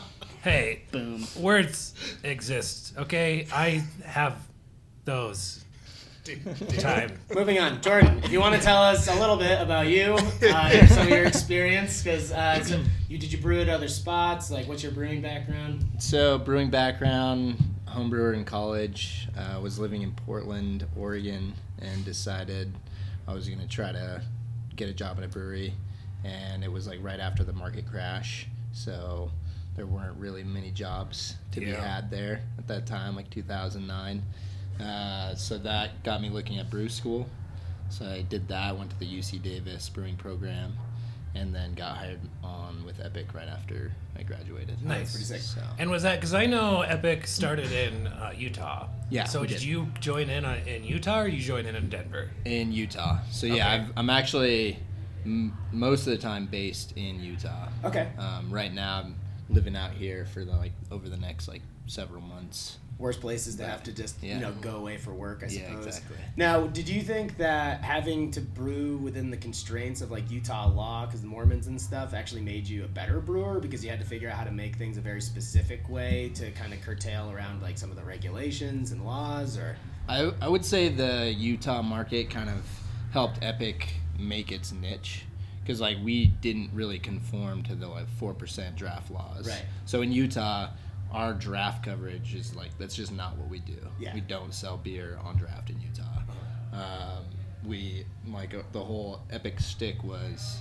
Hey, 0.42 0.82
Boom. 0.90 1.26
words 1.38 1.94
exist. 2.22 2.94
Okay, 2.98 3.46
I 3.52 3.82
have 4.04 4.36
those. 5.04 5.64
Time. 6.78 7.18
moving 7.34 7.58
on, 7.58 7.80
Jordan. 7.80 8.20
If 8.22 8.30
you 8.30 8.40
want 8.40 8.54
to 8.54 8.60
tell 8.60 8.82
us 8.82 9.08
a 9.08 9.14
little 9.18 9.36
bit 9.36 9.60
about 9.60 9.86
you, 9.88 10.16
uh, 10.42 10.86
some 10.86 11.04
of 11.04 11.08
your 11.08 11.24
experience, 11.24 12.02
because 12.02 12.30
uh, 12.30 12.62
so 12.62 12.82
you 13.08 13.18
did 13.18 13.32
you 13.32 13.38
brew 13.38 13.60
at 13.60 13.68
other 13.68 13.88
spots? 13.88 14.50
Like, 14.50 14.68
what's 14.68 14.82
your 14.82 14.92
brewing 14.92 15.22
background? 15.22 15.84
So 15.98 16.38
brewing 16.38 16.70
background, 16.70 17.56
home 17.86 18.10
brewer 18.10 18.34
in 18.34 18.44
college. 18.44 19.28
Uh, 19.36 19.60
was 19.60 19.78
living 19.78 20.02
in 20.02 20.12
Portland, 20.12 20.86
Oregon, 20.96 21.54
and 21.80 22.04
decided 22.04 22.72
I 23.26 23.32
was 23.32 23.48
gonna 23.48 23.66
try 23.66 23.90
to 23.90 24.22
get 24.76 24.88
a 24.88 24.94
job 24.94 25.16
at 25.18 25.24
a 25.24 25.28
brewery. 25.28 25.74
And 26.22 26.62
it 26.62 26.70
was 26.70 26.86
like 26.86 26.98
right 27.02 27.18
after 27.18 27.44
the 27.44 27.54
market 27.54 27.86
crash, 27.90 28.46
so 28.72 29.30
there 29.74 29.86
weren't 29.86 30.16
really 30.18 30.44
many 30.44 30.70
jobs 30.70 31.36
to 31.52 31.60
be 31.60 31.70
had 31.72 32.10
there 32.10 32.42
at 32.58 32.68
that 32.68 32.86
time, 32.86 33.16
like 33.16 33.30
2009. 33.30 34.22
Uh, 34.80 35.34
so 35.34 35.58
that 35.58 36.02
got 36.02 36.20
me 36.22 36.28
looking 36.30 36.58
at 36.58 36.70
brew 36.70 36.88
school. 36.88 37.26
So 37.88 38.06
I 38.06 38.22
did 38.22 38.48
that. 38.48 38.68
I 38.68 38.72
Went 38.72 38.90
to 38.90 38.98
the 38.98 39.06
UC 39.06 39.42
Davis 39.42 39.88
brewing 39.88 40.16
program, 40.16 40.74
and 41.34 41.54
then 41.54 41.74
got 41.74 41.96
hired 41.96 42.20
on 42.42 42.84
with 42.84 43.00
Epic 43.00 43.34
right 43.34 43.48
after 43.48 43.90
I 44.16 44.22
graduated. 44.22 44.82
Nice. 44.84 45.12
pretty 45.12 45.24
sick. 45.24 45.40
So 45.40 45.60
And 45.78 45.90
was 45.90 46.02
that 46.04 46.16
because 46.16 46.34
I 46.34 46.46
know 46.46 46.82
Epic 46.82 47.26
started 47.26 47.70
in 47.72 48.06
uh, 48.06 48.32
Utah? 48.36 48.88
Yeah, 49.10 49.24
So 49.24 49.40
we 49.40 49.48
did 49.48 49.54
did. 49.58 49.64
you 49.64 49.88
join 50.00 50.30
in 50.30 50.44
on, 50.44 50.58
in 50.58 50.84
Utah 50.84 51.22
or 51.22 51.26
you 51.28 51.40
join 51.40 51.66
in 51.66 51.74
in 51.74 51.88
Denver? 51.88 52.30
in 52.44 52.70
Utah. 52.72 53.18
So 53.30 53.46
yeah, 53.46 53.54
Okay. 53.54 53.62
I've, 53.64 53.92
I'm 53.96 54.10
actually 54.10 54.78
m- 55.24 55.56
most 55.72 56.06
of 56.06 56.12
the 56.12 56.18
time 56.18 56.46
based 56.46 56.92
in 56.96 57.20
Utah. 57.20 57.68
Okay. 57.84 58.08
Um, 58.18 58.50
right 58.52 58.72
now, 58.72 59.00
I'm 59.00 59.16
living 59.48 59.74
out 59.74 59.90
here 59.92 60.26
for 60.26 60.44
the, 60.44 60.52
like 60.52 60.72
over 60.92 61.08
the 61.08 61.16
next 61.16 61.48
like 61.48 61.62
several 61.86 62.20
months. 62.20 62.78
Worst 63.00 63.22
places 63.22 63.56
to 63.56 63.64
have 63.64 63.82
to 63.84 63.92
just 63.92 64.22
you 64.22 64.36
know 64.36 64.52
go 64.60 64.76
away 64.76 64.98
for 64.98 65.14
work. 65.14 65.42
I 65.42 65.46
Yeah, 65.46 65.68
suppose. 65.68 65.86
exactly. 65.86 66.16
Now, 66.36 66.66
did 66.66 66.86
you 66.86 67.00
think 67.00 67.38
that 67.38 67.82
having 67.82 68.30
to 68.32 68.42
brew 68.42 68.98
within 68.98 69.30
the 69.30 69.38
constraints 69.38 70.02
of 70.02 70.10
like 70.10 70.30
Utah 70.30 70.68
law, 70.68 71.06
because 71.06 71.22
the 71.22 71.26
Mormons 71.26 71.66
and 71.66 71.80
stuff, 71.80 72.12
actually 72.12 72.42
made 72.42 72.68
you 72.68 72.84
a 72.84 72.88
better 72.88 73.20
brewer 73.20 73.58
because 73.58 73.82
you 73.82 73.88
had 73.90 74.00
to 74.00 74.06
figure 74.06 74.28
out 74.28 74.36
how 74.36 74.44
to 74.44 74.50
make 74.52 74.76
things 74.76 74.98
a 74.98 75.00
very 75.00 75.22
specific 75.22 75.88
way 75.88 76.30
to 76.34 76.50
kind 76.50 76.74
of 76.74 76.82
curtail 76.82 77.30
around 77.30 77.62
like 77.62 77.78
some 77.78 77.90
of 77.90 77.96
the 77.96 78.04
regulations 78.04 78.92
and 78.92 79.04
laws, 79.04 79.56
or 79.56 79.76
I, 80.08 80.30
I 80.42 80.48
would 80.48 80.64
say 80.64 80.90
the 80.90 81.32
Utah 81.32 81.80
market 81.82 82.28
kind 82.28 82.50
of 82.50 82.64
helped 83.12 83.38
Epic 83.42 83.94
make 84.18 84.52
its 84.52 84.72
niche 84.72 85.24
because 85.62 85.80
like 85.80 85.96
we 86.04 86.26
didn't 86.26 86.70
really 86.74 86.98
conform 86.98 87.62
to 87.62 87.74
the 87.74 87.88
like 87.88 88.08
four 88.18 88.34
percent 88.34 88.76
draft 88.76 89.10
laws. 89.10 89.48
Right. 89.48 89.64
So 89.86 90.02
in 90.02 90.12
Utah, 90.12 90.68
our 91.12 91.32
draft 91.34 91.84
coverage 91.84 92.34
is 92.34 92.54
like 92.54 92.76
that's 92.78 92.94
just 92.94 93.12
not 93.12 93.36
what 93.36 93.48
we 93.48 93.58
do. 93.60 93.76
Yeah. 93.98 94.14
We 94.14 94.20
don't 94.20 94.54
sell 94.54 94.76
beer 94.76 95.18
on 95.24 95.36
draft 95.36 95.70
in 95.70 95.80
Utah. 95.80 96.04
Um, 96.72 97.24
we 97.66 98.04
like 98.28 98.54
uh, 98.54 98.62
the 98.72 98.80
whole 98.80 99.20
Epic 99.30 99.60
stick 99.60 100.02
was 100.04 100.60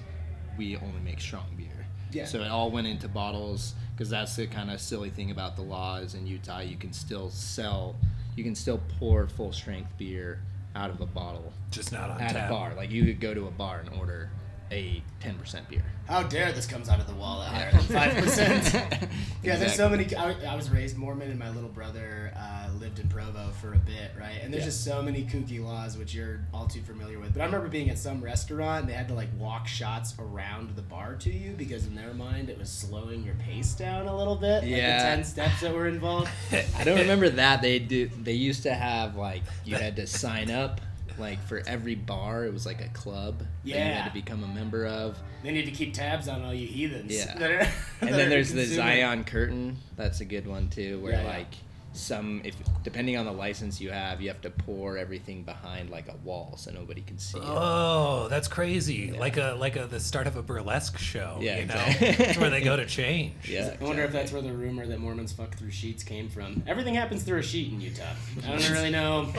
we 0.58 0.76
only 0.78 1.00
make 1.04 1.20
strong 1.22 1.46
beer. 1.56 1.68
Yeah. 2.12 2.26
So 2.26 2.42
it 2.42 2.48
all 2.48 2.72
went 2.72 2.88
into 2.88 3.08
bottles 3.08 3.76
because 3.96 4.10
that's 4.10 4.36
the 4.36 4.48
kind 4.48 4.72
of 4.72 4.82
silly 4.82 5.10
thing 5.10 5.32
about 5.32 5.56
the 5.56 5.62
laws 5.62 6.16
in 6.16 6.26
Utah. 6.26 6.60
You 6.60 6.76
can 6.76 6.92
still 6.92 7.30
sell, 7.30 7.96
you 8.36 8.44
can 8.44 8.56
still 8.56 8.82
pour 8.98 9.28
full 9.28 9.52
strength 9.54 9.92
beer 9.98 10.42
out 10.76 10.90
of 10.90 11.02
a 11.02 11.06
bottle 11.06 11.52
Just 11.72 11.92
not 11.92 12.10
on 12.10 12.22
at 12.22 12.32
tap. 12.32 12.50
a 12.50 12.54
bar. 12.54 12.74
Like 12.76 12.90
you 12.92 13.06
could 13.06 13.20
go 13.20 13.34
to 13.34 13.48
a 13.48 13.52
bar 13.52 13.80
and 13.80 13.90
order 14.00 14.30
a 14.72 15.02
ten 15.20 15.36
percent 15.38 15.68
beer. 15.70 15.84
how 16.08 16.24
dare 16.24 16.52
this 16.52 16.66
comes 16.68 16.90
out 16.90 17.00
of 17.00 17.08
the 17.08 17.14
wall 17.16 17.42
at 17.42 17.52
higher 17.52 17.72
than 17.72 17.82
five 17.82 18.16
percent? 18.16 18.76
Yeah, 19.42 19.56
there's 19.56 19.74
so 19.76 19.88
many. 19.88 20.14
I, 20.16 20.34
I 20.52 20.56
was 20.56 20.70
raised 20.70 20.98
Mormon, 20.98 21.30
and 21.30 21.40
my 21.40 21.50
little 21.50 21.70
brother 21.70 22.34
uh, 22.36 22.68
lived 22.78 23.00
in 23.00 23.08
Provo 23.08 23.52
for 23.62 23.74
a 23.74 23.78
bit, 23.78 24.12
right? 24.20 24.38
And 24.44 24.54
there's 24.54 24.64
Yeah. 24.64 24.68
just 24.70 24.84
so 24.84 25.02
many 25.02 25.24
kooky 25.24 25.64
laws, 25.64 25.98
which 25.98 26.14
you're 26.14 26.42
all 26.54 26.68
too 26.68 26.82
familiar 26.82 27.20
with. 27.20 27.34
But 27.34 27.42
I 27.42 27.46
remember 27.46 27.70
being 27.70 27.90
at 27.90 27.98
some 27.98 28.22
restaurant, 28.22 28.82
and 28.82 28.90
they 28.90 28.94
had 28.94 29.08
to 29.08 29.14
like 29.14 29.30
walk 29.40 29.66
shots 29.66 30.14
around 30.20 30.76
the 30.76 30.82
bar 30.82 31.16
to 31.16 31.32
you 31.32 31.54
because 31.58 31.88
in 31.88 31.96
their 31.96 32.14
mind 32.14 32.50
it 32.50 32.60
was 32.60 32.70
slowing 32.70 33.24
your 33.24 33.36
pace 33.36 33.74
down 33.74 34.08
a 34.08 34.16
little 34.16 34.36
bit. 34.36 34.62
Like 34.64 34.72
Yeah. 34.72 34.98
the 34.98 35.16
ten 35.16 35.24
steps 35.24 35.62
that 35.62 35.74
were 35.74 35.88
involved. 35.88 36.30
I 36.78 36.84
don't 36.84 37.00
remember 37.00 37.30
that 37.30 37.62
they 37.62 37.80
do. 37.80 38.10
They 38.22 38.34
used 38.34 38.64
to 38.64 38.74
have 38.74 39.16
like 39.16 39.42
you 39.64 39.78
had 39.78 39.96
to 39.96 40.06
sign 40.06 40.52
up. 40.52 40.82
Like 41.20 41.42
for 41.48 41.62
every 41.68 41.96
bar, 41.96 42.46
it 42.46 42.54
was 42.54 42.66
like 42.66 42.82
a 42.82 42.88
club 42.90 43.40
that 43.40 43.48
you 43.64 43.76
had 43.76 44.08
to 44.08 44.14
become 44.14 44.44
a 44.44 44.48
member 44.48 44.86
of. 44.86 45.18
They 45.44 45.52
need 45.52 45.66
to 45.66 45.72
keep 45.72 45.94
tabs 45.94 46.28
on 46.28 46.44
all 46.44 46.54
you 46.54 46.68
heathens. 46.68 47.12
Yeah. 47.14 47.34
that 47.38 47.52
are- 47.52 47.68
And 48.02 48.14
then 48.16 48.28
are 48.28 48.30
there's 48.30 48.52
the. 48.54 48.66
Zion 48.66 49.24
curtain. 49.24 49.78
That's 49.98 50.22
a 50.22 50.26
good 50.26 50.48
one 50.48 50.70
too, 50.70 51.00
where 51.02 51.14
Yeah, 51.14 51.22
yeah. 51.24 51.28
like 51.30 51.48
some 51.92 52.40
if 52.44 52.56
depending 52.84 53.18
on 53.18 53.26
the 53.26 53.32
license 53.32 53.82
you 53.82 53.90
have, 53.90 54.22
you 54.22 54.28
have 54.28 54.40
to 54.42 54.50
pour 54.52 54.96
everything 54.96 55.42
behind 55.44 55.90
like 55.90 56.08
a 56.08 56.16
wall 56.24 56.54
so 56.56 56.72
nobody 56.72 57.02
can 57.02 57.18
see 57.18 57.40
it. 57.40 57.44
Oh, 57.44 58.28
that's 58.30 58.48
crazy! 58.48 59.12
Like 59.12 59.38
a 59.38 59.56
like 59.60 59.76
a 59.76 59.88
the 59.88 60.00
start 60.00 60.28
of 60.28 60.36
a 60.36 60.44
burlesque 60.44 61.00
show. 61.00 61.38
Yeah, 61.42 61.58
you 61.60 61.66
know, 61.66 61.74
exactly. 61.74 62.26
it's 62.28 62.38
where 62.38 62.52
they 62.52 62.62
go 62.62 62.78
to 62.78 62.86
change. 63.00 63.34
Yeah. 63.50 63.76
I 63.82 63.84
wonder 63.84 64.04
if 64.04 64.12
that's 64.12 64.32
where 64.32 64.42
the 64.44 64.54
rumor 64.54 64.86
that 64.86 65.00
Mormons 65.00 65.34
fuck 65.34 65.58
through 65.58 65.72
sheets 65.72 66.04
came 66.04 66.30
from. 66.30 66.62
Everything 66.68 66.94
happens 66.94 67.24
through 67.24 67.40
a 67.40 67.44
sheet 67.44 67.74
in 67.74 67.82
Utah. 67.82 68.04
I 68.46 68.52
don't 68.52 68.70
really 68.72 68.92
know. 68.92 69.34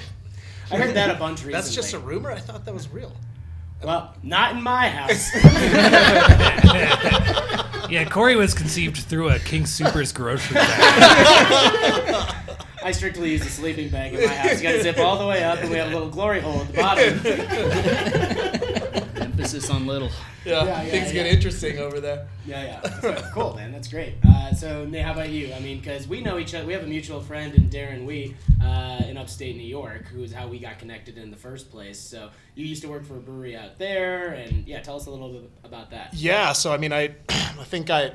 I 0.71 0.77
heard 0.77 0.95
that 0.95 1.11
a 1.11 1.15
bunch 1.15 1.39
recently. 1.41 1.53
That's 1.55 1.75
just 1.75 1.95
a 1.95 1.99
rumor. 1.99 2.31
I 2.31 2.39
thought 2.39 2.65
that 2.65 2.73
was 2.75 2.89
real. 2.89 3.12
Well, 3.83 4.15
not 4.23 4.55
in 4.57 4.62
my 4.62 4.89
house. 4.89 5.31
Yeah, 7.91 8.05
Korey 8.05 8.37
was 8.37 8.55
conceived 8.55 8.99
through 8.99 9.31
a 9.31 9.41
King 9.41 9.65
Soopers 9.65 10.15
grocery 10.15 10.55
bag. 10.55 12.35
I 12.85 12.93
strictly 12.93 13.33
use 13.33 13.45
a 13.45 13.50
sleeping 13.50 13.89
bag 13.89 14.15
in 14.15 14.21
my 14.25 14.33
house. 14.33 14.59
You 14.59 14.62
gotta 14.69 14.83
zip 14.85 14.99
all 14.99 15.19
the 15.19 15.27
way 15.27 15.43
up, 15.43 15.59
and 15.59 15.69
we 15.71 15.77
have 15.77 15.89
a 15.89 15.93
little 15.93 16.09
glory 16.09 16.39
hole 16.41 16.61
at 16.61 16.69
the 16.69 16.75
bottom. 16.81 17.21
Emphasis 19.21 19.69
on 19.71 19.89
little. 19.89 20.11
Yeah, 20.45 20.65
Yeah, 20.65 20.83
yeah, 20.83 20.91
things 20.91 21.13
get 21.13 21.27
interesting 21.27 21.79
over 21.79 22.01
there. 22.01 22.29
Yeah, 22.47 22.81
yeah. 22.83 23.01
So, 23.01 23.15
cool, 23.33 23.55
man. 23.55 23.71
That's 23.71 23.87
great. 23.87 24.15
Uh, 24.27 24.53
so, 24.55 24.85
Nate, 24.87 25.05
how 25.05 25.13
about 25.13 25.29
you? 25.29 25.53
I 25.53 25.61
mean, 25.61 25.79
because 25.79 26.09
we 26.09 26.21
know 26.21 26.39
each 26.39 26.55
other. 26.55 26.67
We 26.67 26.73
have 26.73 26.83
a 26.83 26.87
mutual 26.87 27.21
friend 27.21 27.55
in 27.55 27.69
Darren 27.69 28.07
Wee 28.07 28.35
uh, 28.65 29.03
in 29.07 29.17
upstate 29.19 29.57
New 29.57 29.63
York, 29.63 30.07
who 30.07 30.23
is 30.23 30.33
how 30.33 30.49
we 30.49 30.59
got 30.59 30.79
connected 30.79 31.19
in 31.19 31.31
the 31.31 31.37
first 31.37 31.71
place. 31.71 31.99
So, 32.01 32.31
you 32.55 32.65
used 32.65 32.83
to 32.83 32.89
work 32.89 33.05
for 33.05 33.17
a 33.17 33.21
brewery 33.21 33.57
out 33.57 33.79
there, 33.79 34.33
and 34.33 34.67
yeah, 34.67 34.81
tell 34.81 34.97
us 34.97 35.07
a 35.07 35.11
little 35.11 35.31
bit 35.31 35.51
about 35.65 35.91
that. 35.91 36.15
Yeah, 36.15 36.53
so 36.53 36.73
I 36.73 36.79
mean, 36.79 36.93
I, 36.93 37.15
I 37.29 37.65
think 37.65 37.91
I 37.91 38.13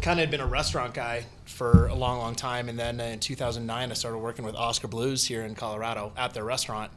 kind 0.00 0.18
of 0.18 0.24
had 0.24 0.30
been 0.30 0.40
a 0.40 0.46
restaurant 0.46 0.94
guy 0.94 1.26
for 1.44 1.86
a 1.86 1.94
long, 1.94 2.18
long 2.18 2.34
time, 2.34 2.68
and 2.68 2.78
then 2.78 2.98
in 2.98 3.20
2009, 3.20 3.90
I 3.90 3.94
started 3.94 4.18
working 4.18 4.44
with 4.44 4.56
Oskar 4.56 4.88
Blues 4.88 5.24
here 5.24 5.42
in 5.42 5.54
Colorado 5.54 6.12
at 6.16 6.34
their 6.34 6.44
restaurant. 6.44 6.90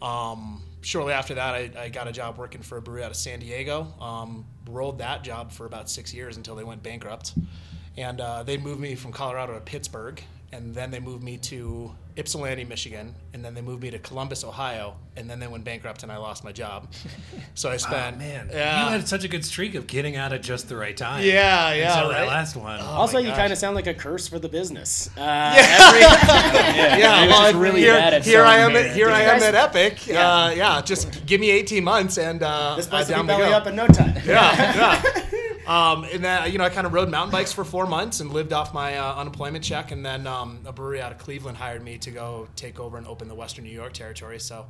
Um, 0.00 0.62
shortly 0.82 1.12
after 1.12 1.34
that, 1.34 1.54
I, 1.54 1.70
I 1.78 1.88
got 1.88 2.08
a 2.08 2.12
job 2.12 2.38
working 2.38 2.62
for 2.62 2.78
a 2.78 2.82
brewery 2.82 3.04
out 3.04 3.10
of 3.10 3.16
San 3.16 3.40
Diego. 3.40 3.86
Um, 4.00 4.46
rolled 4.68 4.98
that 4.98 5.24
job 5.24 5.52
for 5.52 5.66
about 5.66 5.90
six 5.90 6.12
years 6.14 6.36
until 6.36 6.54
they 6.54 6.64
went 6.64 6.82
bankrupt, 6.82 7.34
and 7.96 8.20
uh, 8.20 8.42
they 8.42 8.56
moved 8.56 8.80
me 8.80 8.94
from 8.94 9.12
Colorado 9.12 9.54
to 9.54 9.60
Pittsburgh, 9.60 10.22
and 10.52 10.74
then 10.74 10.90
they 10.90 11.00
moved 11.00 11.22
me 11.22 11.36
to 11.38 11.92
Ypsilanti, 12.20 12.64
Michigan, 12.64 13.14
and 13.32 13.42
then 13.42 13.54
they 13.54 13.62
moved 13.62 13.82
me 13.82 13.90
to 13.90 13.98
Columbus, 13.98 14.44
Ohio, 14.44 14.94
and 15.16 15.28
then 15.30 15.40
they 15.40 15.46
went 15.46 15.64
bankrupt, 15.64 16.02
and 16.02 16.12
I 16.12 16.18
lost 16.18 16.44
my 16.44 16.52
job. 16.52 16.92
So 17.54 17.70
I 17.70 17.76
spent 17.88 18.16
Oh, 18.16 18.18
man, 18.18 18.50
yeah. 18.52 18.84
you 18.84 18.90
had 18.92 19.08
such 19.08 19.24
a 19.24 19.28
good 19.28 19.44
streak 19.44 19.74
of 19.74 19.86
getting 19.86 20.16
out 20.16 20.32
at 20.32 20.42
just 20.42 20.68
the 20.68 20.76
right 20.76 20.96
time. 20.96 21.24
Yeah, 21.24 21.72
yeah, 21.72 21.94
Until 21.94 22.10
that 22.10 22.26
last 22.28 22.56
one. 22.56 22.78
also, 22.80 23.18
you 23.18 23.30
kind 23.32 23.52
of 23.52 23.58
sound 23.58 23.74
like 23.74 23.86
a 23.86 23.94
curse 23.94 24.28
for 24.28 24.38
the 24.38 24.48
business. 24.50 25.08
Uh, 25.16 25.20
yeah, 25.56 26.96
You're 27.24 27.28
well, 27.30 27.54
really 27.58 27.80
here, 27.80 27.94
bad 27.94 28.14
at 28.14 28.24
here 28.24 28.42
I 28.44 28.56
am. 28.58 28.72
selling 28.72 28.88
At, 28.90 28.94
here 28.96 29.08
I 29.10 29.22
am 29.22 29.38
guys- 29.40 29.48
at 29.48 29.54
Epic. 29.54 30.06
Yeah. 30.06 30.28
Uh, 30.44 30.50
yeah, 30.50 30.82
just 30.82 31.26
give 31.26 31.40
me 31.40 31.50
18 31.50 31.82
months 31.82 32.18
and 32.18 32.42
uh, 32.42 32.74
This 32.76 32.86
I'm 32.86 32.90
place 32.90 33.08
will 33.08 33.22
be 33.22 33.26
belly 33.28 33.48
go. 33.50 33.56
up 33.56 33.66
in 33.66 33.76
no 33.76 33.86
time. 33.86 34.14
yeah, 34.26 35.02
yeah. 35.02 35.24
Um, 35.70 36.02
and 36.02 36.24
then 36.24 36.50
you 36.50 36.58
know 36.58 36.64
I 36.64 36.68
kind 36.68 36.84
of 36.84 36.92
rode 36.92 37.08
mountain 37.08 37.30
bikes 37.30 37.52
for 37.52 37.64
four 37.64 37.86
months 37.86 38.18
and 38.18 38.32
lived 38.32 38.52
off 38.52 38.74
my 38.74 38.96
uh, 38.96 39.14
unemployment 39.14 39.62
check. 39.62 39.92
And 39.92 40.04
then 40.04 40.26
um, 40.26 40.58
a 40.66 40.72
brewery 40.72 41.00
out 41.00 41.12
of 41.12 41.18
Cleveland 41.18 41.56
hired 41.56 41.84
me 41.84 41.96
to 41.98 42.10
go 42.10 42.48
take 42.56 42.80
over 42.80 42.98
and 42.98 43.06
open 43.06 43.28
the 43.28 43.36
Western 43.36 43.64
New 43.64 43.70
York 43.70 43.92
territory. 43.92 44.40
So 44.40 44.66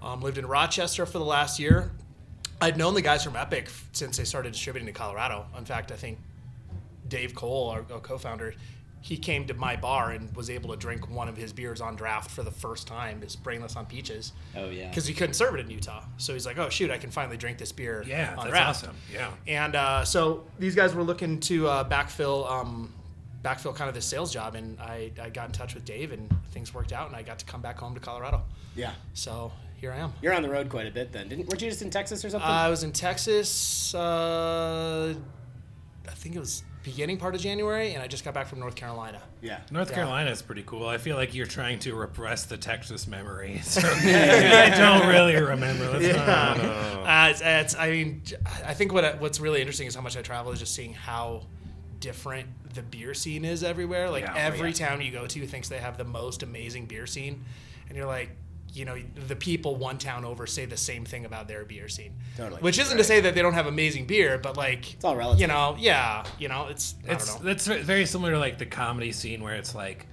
um, 0.00 0.22
lived 0.22 0.38
in 0.38 0.46
Rochester 0.46 1.04
for 1.04 1.18
the 1.18 1.24
last 1.24 1.58
year. 1.58 1.90
I'd 2.62 2.78
known 2.78 2.94
the 2.94 3.02
guys 3.02 3.22
from 3.22 3.36
Epic 3.36 3.68
since 3.92 4.16
they 4.16 4.24
started 4.24 4.52
distributing 4.52 4.88
in 4.88 4.94
Colorado. 4.94 5.44
In 5.58 5.66
fact, 5.66 5.92
I 5.92 5.96
think 5.96 6.18
Dave 7.08 7.34
Cole, 7.34 7.68
our, 7.68 7.84
our 7.92 8.00
co-founder, 8.00 8.54
he 9.00 9.16
came 9.16 9.46
to 9.46 9.54
my 9.54 9.76
bar 9.76 10.10
and 10.10 10.34
was 10.34 10.50
able 10.50 10.70
to 10.70 10.76
drink 10.76 11.08
one 11.08 11.28
of 11.28 11.36
his 11.36 11.52
beers 11.52 11.80
on 11.80 11.94
draft 11.96 12.30
for 12.30 12.42
the 12.42 12.50
first 12.50 12.86
time, 12.86 13.20
his 13.22 13.36
Brainless 13.36 13.76
on 13.76 13.86
Peaches, 13.86 14.32
Oh 14.56 14.68
yeah. 14.70 14.88
because 14.88 15.06
he 15.06 15.14
couldn't 15.14 15.34
serve 15.34 15.54
it 15.54 15.60
in 15.60 15.70
Utah. 15.70 16.02
So 16.16 16.32
he's 16.32 16.44
like, 16.46 16.58
"Oh 16.58 16.68
shoot, 16.68 16.90
I 16.90 16.98
can 16.98 17.10
finally 17.10 17.36
drink 17.36 17.58
this 17.58 17.70
beer 17.72 18.02
yeah, 18.06 18.30
on 18.30 18.36
that's 18.36 18.48
draft." 18.48 18.68
awesome. 18.84 18.96
Yeah. 19.12 19.30
And 19.46 19.76
uh, 19.76 20.04
so 20.04 20.44
these 20.58 20.74
guys 20.74 20.94
were 20.94 21.04
looking 21.04 21.38
to 21.40 21.68
uh, 21.68 21.88
backfill, 21.88 22.50
um, 22.50 22.92
backfill 23.44 23.74
kind 23.74 23.88
of 23.88 23.94
this 23.94 24.04
sales 24.04 24.32
job, 24.32 24.54
and 24.56 24.78
I, 24.80 25.12
I 25.22 25.30
got 25.30 25.46
in 25.46 25.52
touch 25.52 25.74
with 25.74 25.84
Dave, 25.84 26.12
and 26.12 26.28
things 26.50 26.74
worked 26.74 26.92
out, 26.92 27.06
and 27.06 27.14
I 27.16 27.22
got 27.22 27.38
to 27.38 27.44
come 27.44 27.62
back 27.62 27.78
home 27.78 27.94
to 27.94 28.00
Colorado. 28.00 28.42
Yeah. 28.74 28.92
So 29.14 29.52
here 29.80 29.92
I 29.92 29.98
am. 29.98 30.12
You're 30.20 30.34
on 30.34 30.42
the 30.42 30.50
road 30.50 30.68
quite 30.68 30.88
a 30.88 30.90
bit 30.90 31.12
then. 31.12 31.28
Didn't, 31.28 31.46
weren't 31.48 31.62
you 31.62 31.70
just 31.70 31.82
in 31.82 31.90
Texas 31.90 32.24
or 32.24 32.30
something? 32.30 32.48
I 32.50 32.68
was 32.68 32.82
in 32.82 32.90
Texas. 32.92 33.94
Uh, 33.94 35.14
I 36.08 36.10
think 36.12 36.34
it 36.34 36.40
was 36.40 36.64
beginning 36.84 37.18
part 37.18 37.34
of 37.34 37.40
January, 37.40 37.92
and 37.94 38.02
I 38.02 38.06
just 38.06 38.24
got 38.24 38.34
back 38.34 38.46
from 38.46 38.60
North 38.60 38.74
Carolina. 38.74 39.20
yeah. 39.42 39.60
North 39.70 39.90
Yeah. 39.90 39.96
Carolina 39.96 40.30
is 40.30 40.40
pretty 40.42 40.62
cool. 40.64 40.86
I 40.86 40.98
feel 40.98 41.16
like 41.16 41.34
you're 41.34 41.46
trying 41.46 41.78
to 41.80 41.94
repress 41.94 42.44
the 42.44 42.56
Texas 42.56 43.06
memory. 43.06 43.60
So 43.62 43.80
I 43.84 44.70
don't 44.76 45.08
really 45.08 45.36
remember. 45.36 45.90
Let's 45.98 46.16
not- 46.16 46.58
Uh, 46.58 47.28
it's, 47.30 47.40
it's, 47.44 47.74
I 47.74 47.90
mean, 47.90 48.22
j- 48.24 48.36
I 48.64 48.74
think 48.74 48.92
what 48.92 49.20
what's 49.20 49.40
really 49.40 49.60
interesting 49.60 49.86
is 49.86 49.94
how 49.94 50.00
much 50.02 50.16
I 50.16 50.22
travel 50.22 50.52
is 50.52 50.58
just 50.58 50.74
seeing 50.74 50.92
how 50.94 51.42
different 52.00 52.46
the 52.74 52.82
beer 52.82 53.12
scene 53.14 53.44
is 53.44 53.64
everywhere. 53.64 54.08
Like 54.10 54.24
Yeah, 54.24 54.34
oh, 54.34 54.38
every 54.38 54.68
yeah. 54.70 54.86
town 54.88 55.00
you 55.00 55.10
go 55.10 55.26
to 55.26 55.46
thinks 55.46 55.68
they 55.68 55.78
have 55.78 55.98
the 55.98 56.04
most 56.04 56.42
amazing 56.42 56.86
beer 56.86 57.06
scene, 57.06 57.44
and 57.88 57.96
you're 57.96 58.06
like, 58.06 58.30
you 58.72 58.84
know 58.84 58.96
the 59.26 59.36
people 59.36 59.76
one 59.76 59.98
town 59.98 60.24
over 60.24 60.46
say 60.46 60.64
the 60.66 60.76
same 60.76 61.04
thing 61.04 61.24
about 61.24 61.48
their 61.48 61.64
beer 61.64 61.88
scene. 61.88 62.14
Totally. 62.36 62.60
Which 62.60 62.78
isn't 62.78 62.96
to 62.96 63.04
say 63.04 63.20
that 63.20 63.34
they 63.34 63.42
don't 63.42 63.54
have 63.54 63.66
amazing 63.66 64.06
beer, 64.06 64.38
but 64.38 64.56
like 64.56 64.94
it's 64.94 65.04
all 65.04 65.16
relative. 65.16 65.40
You 65.40 65.46
know, 65.46 65.76
yeah, 65.78 66.24
you 66.38 66.48
know, 66.48 66.66
it's 66.68 66.94
I 67.08 67.12
It's 67.14 67.34
don't 67.34 67.42
know. 67.44 67.48
that's 67.48 67.66
very 67.66 68.06
similar 68.06 68.32
to 68.32 68.38
like 68.38 68.58
the 68.58 68.66
comedy 68.66 69.12
scene 69.12 69.42
where 69.42 69.54
it's 69.54 69.74
like 69.74 70.06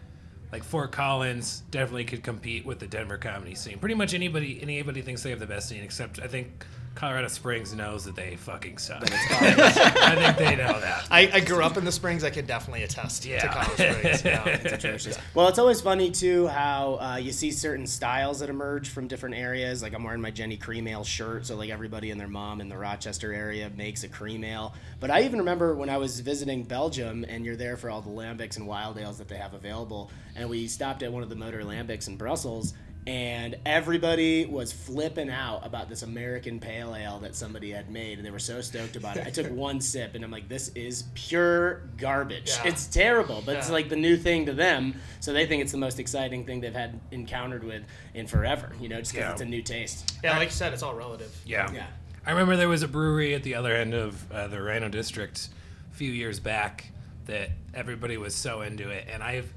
like 0.51 0.63
Fort 0.63 0.91
Collins 0.91 1.63
definitely 1.71 2.05
could 2.05 2.23
compete 2.23 2.65
with 2.65 2.79
the 2.79 2.87
Denver 2.87 3.17
comedy 3.17 3.55
scene. 3.55 3.77
Pretty 3.79 3.95
much 3.95 4.13
anybody 4.13 4.59
anybody 4.61 5.01
thinks 5.01 5.21
they 5.23 5.31
have 5.31 5.39
the 5.39 5.47
best 5.47 5.67
scene, 5.69 5.83
except 5.83 6.19
I 6.21 6.27
think 6.27 6.65
Colorado 6.95 7.27
Springs 7.27 7.73
knows 7.75 8.05
that 8.05 8.15
they 8.15 8.37
fucking 8.37 8.77
suck. 8.77 9.03
I 9.11 10.15
think 10.15 10.37
they 10.37 10.55
know 10.55 10.79
that. 10.79 11.05
I, 11.11 11.29
I 11.33 11.39
grew 11.41 11.61
up 11.61 11.75
in 11.75 11.83
the 11.83 11.91
Springs. 11.91 12.23
I 12.23 12.29
could 12.29 12.47
definitely 12.47 12.83
attest 12.83 13.23
to 13.23 13.29
Yeah. 13.29 13.47
Colorado 13.47 13.91
Springs. 13.99 14.23
Yeah. 14.23 14.47
atrocious. 14.73 15.17
Well, 15.33 15.49
it's 15.49 15.59
always 15.59 15.81
funny 15.81 16.09
too 16.09 16.47
how 16.47 16.95
uh, 17.01 17.17
you 17.17 17.33
see 17.33 17.51
certain 17.51 17.85
styles 17.85 18.39
that 18.39 18.49
emerge 18.49 18.89
from 18.89 19.07
different 19.07 19.35
areas. 19.35 19.81
Like 19.83 19.93
I'm 19.93 20.03
wearing 20.05 20.21
my 20.21 20.31
Genny 20.31 20.59
Cream 20.59 20.87
Ale 20.87 21.03
shirt, 21.03 21.45
so 21.45 21.57
like 21.57 21.69
everybody 21.69 22.11
and 22.11 22.19
their 22.19 22.29
mom 22.29 22.61
in 22.61 22.69
the 22.69 22.77
Rochester 22.77 23.33
area 23.33 23.69
makes 23.75 24.03
a 24.05 24.07
cream 24.07 24.45
ale. 24.45 24.73
But 25.01 25.11
I 25.11 25.23
even 25.23 25.39
remember 25.39 25.75
when 25.75 25.89
I 25.89 25.97
was 25.97 26.21
visiting 26.21 26.63
Belgium, 26.63 27.25
and 27.27 27.45
you're 27.45 27.57
there 27.57 27.75
for 27.75 27.89
all 27.89 28.01
the 28.01 28.09
lambics 28.09 28.55
and 28.55 28.65
wild 28.65 28.97
ales 28.97 29.17
that 29.17 29.27
they 29.27 29.37
have 29.37 29.53
available, 29.53 30.09
and 30.35 30.49
we 30.49 30.65
stopped 30.67 31.03
at 31.03 31.11
one 31.11 31.23
of 31.23 31.29
the 31.29 31.35
Moeder 31.35 31.63
Lambics 31.63 32.07
in 32.07 32.15
Brussels. 32.15 32.73
And 33.07 33.55
everybody 33.67 34.47
was 34.47 34.73
flipping 34.73 35.29
out 35.29 35.63
about 35.63 35.89
this 35.89 36.01
American 36.01 36.59
pale 36.59 36.95
ale 36.95 37.19
that 37.19 37.35
somebody 37.35 37.69
had 37.69 37.91
made, 37.91 38.17
and 38.17 38.25
they 38.25 38.31
were 38.31 38.39
so 38.39 38.61
stoked 38.61 38.95
about 38.95 39.17
it. 39.17 39.27
I 39.27 39.29
took 39.29 39.47
one 39.51 39.79
sip, 39.79 40.15
and 40.15 40.23
I'm 40.23 40.31
like, 40.31 40.49
"This 40.49 40.69
is 40.69 41.03
pure 41.13 41.81
garbage. 41.97 42.49
Yeah. 42.57 42.69
It's 42.71 42.87
terrible, 42.87 43.43
but 43.45 43.57
it's 43.57 43.69
like 43.69 43.89
the 43.89 43.95
new 43.95 44.17
thing 44.17 44.47
to 44.47 44.53
them, 44.53 44.95
so 45.19 45.33
they 45.33 45.45
think 45.45 45.61
it's 45.61 45.71
the 45.71 45.77
most 45.77 45.99
exciting 45.99 46.45
thing 46.45 46.61
they've 46.61 46.73
had 46.73 46.99
encountered 47.11 47.63
with 47.63 47.83
in 48.15 48.25
forever. 48.25 48.71
You 48.81 48.89
know, 48.89 48.97
just 48.99 49.11
because 49.11 49.27
Yeah. 49.27 49.31
it's 49.33 49.41
a 49.41 49.45
new 49.45 49.61
taste. 49.61 50.15
yeah, 50.23 50.35
like 50.39 50.47
you 50.47 50.53
said, 50.55 50.73
it's 50.73 50.81
all 50.81 50.95
relative. 50.95 51.31
Yeah. 51.45 51.71
Yeah. 51.71 51.85
I 52.25 52.31
remember 52.31 52.55
there 52.55 52.67
was 52.69 52.81
a 52.81 52.87
brewery 52.87 53.35
at 53.35 53.43
the 53.43 53.53
other 53.53 53.75
end 53.75 53.93
of 53.93 54.31
uh, 54.31 54.47
the 54.47 54.57
RiNo 54.57 54.89
district 54.89 55.49
a 55.91 55.95
few 55.95 56.11
years 56.11 56.39
back 56.39 56.87
that 57.27 57.51
everybody 57.75 58.17
was 58.17 58.33
so 58.33 58.61
into 58.61 58.89
it, 58.89 59.07
and 59.11 59.21
I've 59.21 59.53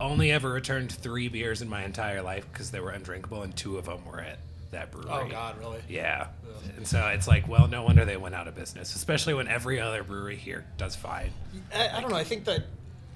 only 0.00 0.32
ever 0.32 0.50
returned 0.50 0.90
three 0.92 1.28
beers 1.28 1.62
in 1.62 1.68
my 1.68 1.84
entire 1.84 2.22
life 2.22 2.46
because 2.52 2.70
they 2.70 2.80
were 2.80 2.90
undrinkable, 2.90 3.42
and 3.42 3.54
two 3.56 3.78
of 3.78 3.84
them 3.86 4.04
were 4.04 4.20
at 4.20 4.38
that 4.70 4.90
brewery. 4.92 5.08
Oh 5.10 5.28
God, 5.28 5.58
really? 5.58 5.80
Yeah. 5.88 6.28
And 6.76 6.86
so 6.86 7.06
it's 7.08 7.26
like, 7.26 7.48
well, 7.48 7.66
no 7.68 7.82
wonder 7.82 8.04
they 8.04 8.16
went 8.16 8.34
out 8.34 8.46
of 8.48 8.54
business, 8.54 8.94
especially 8.94 9.34
when 9.34 9.48
every 9.48 9.80
other 9.80 10.02
brewery 10.02 10.36
here 10.36 10.64
does 10.76 10.94
fine. 10.94 11.30
I, 11.74 11.88
I 11.88 12.00
don't 12.00 12.10
know. 12.10 12.16
I 12.16 12.24
think 12.24 12.44
that 12.44 12.64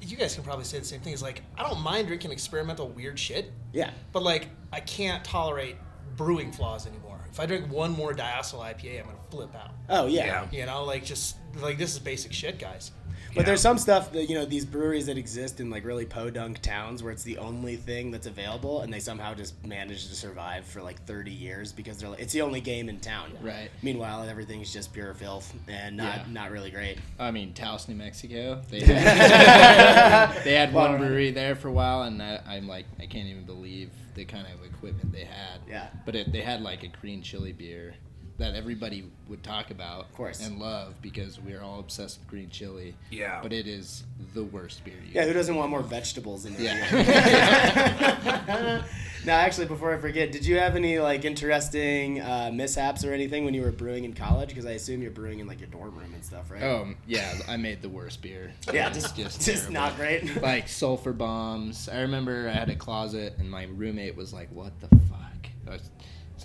you 0.00 0.17
guys 0.17 0.35
can 0.35 0.45
probably 0.45 0.64
say 0.64 0.79
the 0.79 0.85
same 0.85 1.00
thing. 1.00 1.12
Is 1.12 1.23
like 1.23 1.43
I 1.57 1.62
don't 1.69 1.81
mind 1.81 2.09
drinking 2.09 2.33
experimental 2.33 2.88
weird 2.88 3.19
shit, 3.19 3.53
Yeah. 3.73 3.91
but 4.12 4.23
like 4.23 4.49
I 4.73 4.81
can't 4.81 5.25
tolerate 5.25 5.76
brewing 6.17 6.53
flaws 6.53 6.87
anymore. 6.87 7.21
If 7.31 7.41
I 7.41 7.47
drink 7.47 7.71
one 7.71 7.93
more 7.93 8.12
diacetyl 8.12 8.61
IPA, 8.61 9.00
I'm 9.00 9.07
gonna 9.07 9.19
flip 9.31 9.55
out. 9.57 9.71
Oh 9.88 10.07
yeah. 10.07 10.26
Yeah. 10.26 10.47
You 10.61 10.67
know, 10.67 10.85
like 10.85 11.05
just 11.05 11.37
like 11.61 11.79
this 11.79 11.93
is 11.93 11.99
basic 11.99 12.33
shit, 12.33 12.59
guys. 12.59 12.93
But 13.35 13.41
Yeah. 13.41 13.47
there's 13.47 13.61
some 13.61 13.79
stuff 13.79 14.12
that 14.12 14.29
you 14.29 14.35
know 14.37 14.45
these 14.45 14.64
breweries 14.64 15.07
that 15.07 15.19
exist 15.19 15.59
in 15.61 15.69
like 15.71 15.85
really 15.85 16.07
podunk 16.07 16.61
towns 16.62 17.03
where 17.03 17.12
it's 17.12 17.23
the 17.25 17.38
only 17.38 17.76
thing 17.76 18.11
that's 18.11 18.26
available, 18.26 18.83
and 18.83 18.93
they 18.93 19.00
somehow 19.00 19.35
just 19.35 19.55
manage 19.67 20.09
to 20.09 20.14
survive 20.14 20.64
for 20.64 20.81
like 20.83 21.03
30 21.05 21.31
years 21.33 21.73
because 21.73 21.99
they're 21.99 22.09
like, 22.11 22.21
it's 22.21 22.33
the 22.33 22.43
only 22.43 22.61
game 22.61 22.88
in 22.88 23.00
town. 23.00 23.33
Right. 23.43 23.71
Meanwhile, 23.83 24.29
everything's 24.29 24.73
just 24.73 24.93
pure 24.93 25.14
filth 25.14 25.53
and 25.69 25.97
not 25.97 26.19
Yeah. 26.19 26.25
not 26.33 26.50
really 26.50 26.71
great. 26.71 26.99
I 27.19 27.31
mean, 27.31 27.53
Taos, 27.55 27.88
New 27.88 27.97
Mexico. 27.97 28.62
They 28.71 28.81
had, 28.85 30.43
they 30.45 30.55
had 30.55 30.73
one 30.73 30.97
brewery 30.99 31.31
there 31.31 31.55
for 31.57 31.69
a 31.69 31.73
while, 31.73 32.03
and 32.03 32.23
I, 32.23 32.41
I'm 32.47 32.69
like, 32.69 32.87
I 33.00 33.07
can't 33.07 33.26
even 33.29 33.45
believe 33.45 33.91
the 34.14 34.25
kind 34.25 34.47
of 34.47 34.64
equipment 34.64 35.12
they 35.12 35.25
had. 35.25 35.61
Yeah. 35.69 35.88
But 36.05 36.14
it, 36.14 36.31
they 36.33 36.43
had 36.43 36.61
like 36.62 36.83
a 36.85 36.88
green 36.88 37.23
chili 37.23 37.53
beer 37.53 37.95
that 38.38 38.57
everybody 38.57 39.05
would 39.29 39.45
talk 39.45 39.71
about, 39.71 40.07
of 40.07 40.14
course. 40.14 40.45
and 40.45 40.59
love 40.59 40.95
because 41.00 41.38
we're 41.41 41.62
all 41.62 41.79
obsessed 41.79 42.19
with 42.19 42.29
green 42.29 42.50
chili. 42.50 42.95
Yeah. 43.11 43.38
But 43.41 43.53
it 43.53 43.69
is 43.69 44.03
the 44.35 44.43
worst 44.43 44.85
beer. 44.85 44.95
You 45.07 45.12
Yeah, 45.14 45.25
who 45.26 45.33
doesn't 45.33 45.55
want 45.55 45.71
more 45.71 45.83
vegetables 45.83 46.45
in 46.45 46.55
their 46.55 46.64
Yeah. 46.64 48.83
now, 49.25 49.37
actually, 49.37 49.67
before 49.67 49.95
I 49.95 49.99
forget, 49.99 50.33
did 50.33 50.45
you 50.45 50.59
have 50.59 50.75
any 50.75 50.99
like 50.99 51.25
interesting 51.25 52.21
uh, 52.21 52.50
mishaps 52.52 53.04
or 53.04 53.13
anything 53.13 53.45
when 53.45 53.54
you 53.54 53.63
were 53.63 53.71
brewing 53.71 54.04
in 54.04 54.15
college? 54.15 54.49
Because 54.49 54.67
I 54.67 54.73
assume 54.73 55.00
you're 55.00 55.13
brewing 55.13 55.39
in 55.39 55.47
like 55.47 55.61
your 55.61 55.69
dorm 55.69 55.97
room 55.97 56.13
and 56.13 56.25
stuff, 56.25 56.50
right? 56.50 56.63
Oh 56.63 56.89
yeah, 57.06 57.35
I 57.49 57.56
made 57.56 57.82
the 57.82 57.89
worst 57.89 58.21
beer. 58.21 58.52
yeah, 58.73 58.89
It's 58.89 59.13
just 59.13 59.43
just, 59.45 59.71
not 59.71 59.95
great. 59.97 60.25
like 60.43 60.67
sulfur 60.69 61.13
bombs. 61.13 61.89
I 61.89 62.00
remember 62.00 62.49
I 62.49 62.52
had 62.52 62.69
a 62.69 62.76
closet, 62.76 63.35
and 63.39 63.49
my 63.50 63.65
roommate 63.65 64.17
was 64.17 64.32
like, 64.32 64.50
"What 64.50 64.73
the 64.80 64.89
fuck?" 64.89 65.47
I 65.69 65.71
was, 65.71 65.89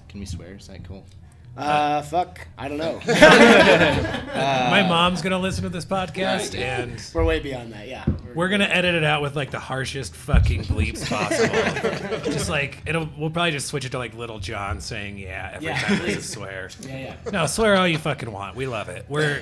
Can 0.07 0.19
we 0.19 0.25
swear? 0.27 0.53
Is 0.55 0.67
that 0.67 0.83
cool? 0.83 1.03
Uh, 1.57 2.01
fuck, 2.03 2.47
I 2.57 2.69
don't 2.69 2.77
know. 2.77 3.01
My 3.05 4.85
mom's 4.87 5.21
gonna 5.21 5.39
listen 5.39 5.63
to 5.63 5.69
this 5.69 5.83
podcast, 5.83 6.57
and 6.57 7.01
we're 7.13 7.25
way 7.25 7.39
beyond 7.41 7.73
that. 7.73 7.87
Yeah, 7.87 8.05
we're 8.33 8.47
gonna 8.47 8.63
edit 8.65 8.95
it 8.95 9.03
out 9.03 9.21
with 9.21 9.35
like 9.35 9.51
the 9.51 9.59
harshest 9.59 10.15
fucking 10.15 10.63
bleeps 10.63 11.05
possible. 11.09 12.31
just 12.31 12.49
like 12.49 12.81
it'll, 12.85 13.09
we'll 13.17 13.29
probably 13.29 13.51
just 13.51 13.67
switch 13.67 13.83
it 13.83 13.89
to 13.91 13.97
like 13.97 14.13
Little 14.13 14.39
John 14.39 14.79
saying 14.79 15.17
"yeah" 15.17 15.51
every 15.55 15.67
Yeah, 15.67 15.79
time 15.81 15.99
there's 15.99 16.17
a 16.17 16.21
swear. 16.23 16.69
yeah, 16.81 17.15
yeah. 17.25 17.31
No, 17.31 17.45
swear 17.45 17.75
all 17.75 17.87
you 17.87 17.97
fucking 17.97 18.31
want. 18.31 18.55
We 18.55 18.65
love 18.65 18.87
it. 18.87 19.05
We're 19.09 19.41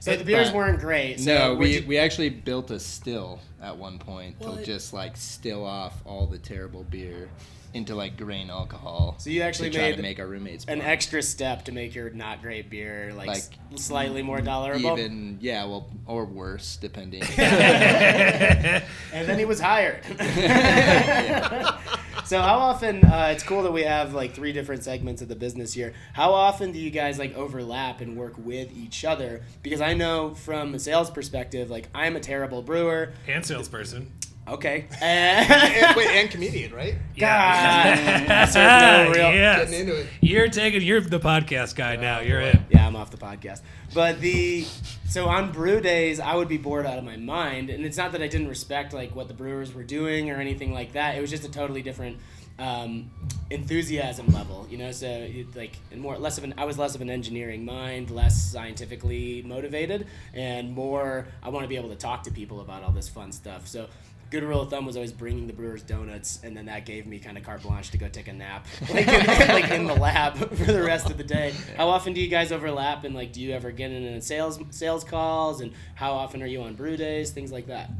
So 0.00 0.16
the 0.16 0.24
beers 0.24 0.48
But- 0.48 0.56
weren't 0.56 0.80
great. 0.80 1.20
So 1.20 1.34
no, 1.38 1.54
we, 1.54 1.78
you- 1.78 1.86
we 1.86 1.96
actually 1.96 2.28
built 2.28 2.70
a 2.70 2.78
still 2.78 3.40
at 3.62 3.74
one 3.76 3.98
point 3.98 4.36
What? 4.40 4.58
to 4.58 4.64
just 4.64 4.92
like 4.92 5.16
still 5.16 5.64
off 5.64 5.94
all 6.04 6.26
the 6.26 6.38
terrible 6.38 6.82
beer 6.90 7.30
into 7.74 7.94
like 7.94 8.16
grain 8.18 8.50
alcohol. 8.50 9.14
So 9.18 9.30
you 9.30 9.42
actually 9.42 9.70
to 9.70 9.78
try 9.78 9.88
made 9.90 9.96
to 9.96 10.02
make 10.02 10.18
our 10.20 10.26
roommates 10.26 10.64
an 10.66 10.78
more. 10.78 10.86
extra 10.88 11.22
step 11.22 11.64
to 11.66 11.72
make 11.72 11.94
your 11.94 12.10
not 12.10 12.42
great 12.42 12.68
beer 12.70 13.12
like, 13.16 13.28
Like, 13.28 13.36
s- 13.38 13.50
slightly 13.76 14.22
more 14.22 14.40
tolerable. 14.40 14.98
even 14.98 15.38
yeah, 15.40 15.64
well 15.64 15.88
or 16.06 16.24
worse 16.26 16.76
depending. 16.76 17.22
and 17.38 18.84
then 19.12 19.38
he 19.38 19.44
was 19.44 19.60
hired. 19.60 20.04
so 22.24 22.40
how 22.40 22.58
often? 22.58 23.04
Uh, 23.04 23.30
it's 23.34 23.42
cool 23.42 23.62
that 23.62 23.72
we 23.72 23.82
have 23.82 24.14
like 24.14 24.34
three 24.34 24.52
different 24.52 24.84
segments 24.84 25.22
of 25.22 25.28
the 25.28 25.36
business 25.36 25.72
here. 25.72 25.92
How 26.12 26.32
often 26.32 26.72
do 26.72 26.78
you 26.78 26.90
guys 26.90 27.18
like 27.18 27.34
overlap 27.36 28.00
and 28.00 28.16
work 28.16 28.34
with 28.38 28.70
each 28.76 29.04
other? 29.04 29.42
Because 29.62 29.80
I 29.80 29.94
know 29.94 30.34
from 30.34 30.74
a 30.74 30.78
sales 30.78 31.10
perspective, 31.10 31.70
like 31.70 31.88
I'm 31.94 32.16
a 32.16 32.20
terrible 32.20 32.62
brewer. 32.62 33.12
and 33.26 33.44
salesperson. 33.44 34.12
Okay. 34.48 34.86
and, 35.00 35.96
wait, 35.96 36.08
and 36.08 36.30
comedian, 36.30 36.74
right? 36.74 36.96
God. 37.16 38.48
So 38.48 38.60
no 38.60 39.10
real- 39.14 39.32
yes. 39.32 39.70
Getting 39.70 39.88
into 39.88 40.00
it. 40.00 40.08
You're 40.20 40.48
taking. 40.48 40.82
You're 40.82 41.00
the 41.00 41.20
podcast 41.20 41.76
guy 41.76 41.96
now. 41.96 42.20
You're 42.20 42.40
in. 42.40 42.64
Yeah, 42.70 42.86
I'm 42.86 42.96
off 42.96 43.10
the 43.10 43.16
podcast. 43.16 43.60
But 43.94 44.20
the 44.20 44.66
so 45.08 45.28
on 45.28 45.52
brew 45.52 45.80
days, 45.80 46.18
I 46.18 46.34
would 46.34 46.48
be 46.48 46.58
bored 46.58 46.86
out 46.86 46.98
of 46.98 47.04
my 47.04 47.16
mind, 47.16 47.70
and 47.70 47.84
it's 47.84 47.96
not 47.96 48.12
that 48.12 48.22
I 48.22 48.26
didn't 48.26 48.48
respect 48.48 48.92
like 48.92 49.14
what 49.14 49.28
the 49.28 49.34
brewers 49.34 49.72
were 49.72 49.84
doing 49.84 50.30
or 50.30 50.36
anything 50.36 50.72
like 50.72 50.92
that. 50.92 51.16
It 51.16 51.20
was 51.20 51.30
just 51.30 51.44
a 51.44 51.50
totally 51.50 51.82
different 51.82 52.18
um, 52.58 53.10
enthusiasm 53.50 54.26
level, 54.28 54.66
you 54.68 54.76
know. 54.76 54.90
So 54.90 55.06
it, 55.06 55.54
like 55.54 55.78
more 55.94 56.18
less 56.18 56.38
of 56.38 56.44
an 56.44 56.54
I 56.58 56.64
was 56.64 56.78
less 56.78 56.96
of 56.96 57.00
an 57.00 57.10
engineering 57.10 57.64
mind, 57.64 58.10
less 58.10 58.42
scientifically 58.42 59.42
motivated, 59.46 60.08
and 60.34 60.72
more 60.72 61.28
I 61.44 61.50
want 61.50 61.62
to 61.62 61.68
be 61.68 61.76
able 61.76 61.90
to 61.90 61.96
talk 61.96 62.24
to 62.24 62.32
people 62.32 62.60
about 62.60 62.82
all 62.82 62.90
this 62.90 63.08
fun 63.08 63.30
stuff. 63.30 63.68
So. 63.68 63.86
Good 64.32 64.44
rule 64.44 64.62
of 64.62 64.70
thumb 64.70 64.86
was 64.86 64.96
always 64.96 65.12
bringing 65.12 65.46
the 65.46 65.52
brewers 65.52 65.82
donuts, 65.82 66.40
and 66.42 66.56
then 66.56 66.64
that 66.64 66.86
gave 66.86 67.06
me 67.06 67.18
kind 67.18 67.36
of 67.36 67.44
carte 67.44 67.60
blanche 67.60 67.90
to 67.90 67.98
go 67.98 68.08
take 68.08 68.28
a 68.28 68.32
nap, 68.32 68.66
like 68.90 69.06
in, 69.06 69.48
like 69.48 69.70
in 69.70 69.86
the 69.86 69.94
lab 69.94 70.38
for 70.56 70.72
the 70.72 70.82
rest 70.82 71.10
of 71.10 71.18
the 71.18 71.22
day. 71.22 71.52
How 71.76 71.90
often 71.90 72.14
do 72.14 72.20
you 72.22 72.28
guys 72.28 72.50
overlap, 72.50 73.04
and 73.04 73.14
like, 73.14 73.34
do 73.34 73.42
you 73.42 73.52
ever 73.52 73.70
get 73.70 73.90
in 73.90 74.22
sales 74.22 74.58
sales 74.70 75.04
calls, 75.04 75.60
and 75.60 75.70
how 75.96 76.12
often 76.12 76.42
are 76.42 76.46
you 76.46 76.62
on 76.62 76.74
brew 76.76 76.96
days, 76.96 77.30
things 77.30 77.52
like 77.52 77.66
that? 77.66 77.90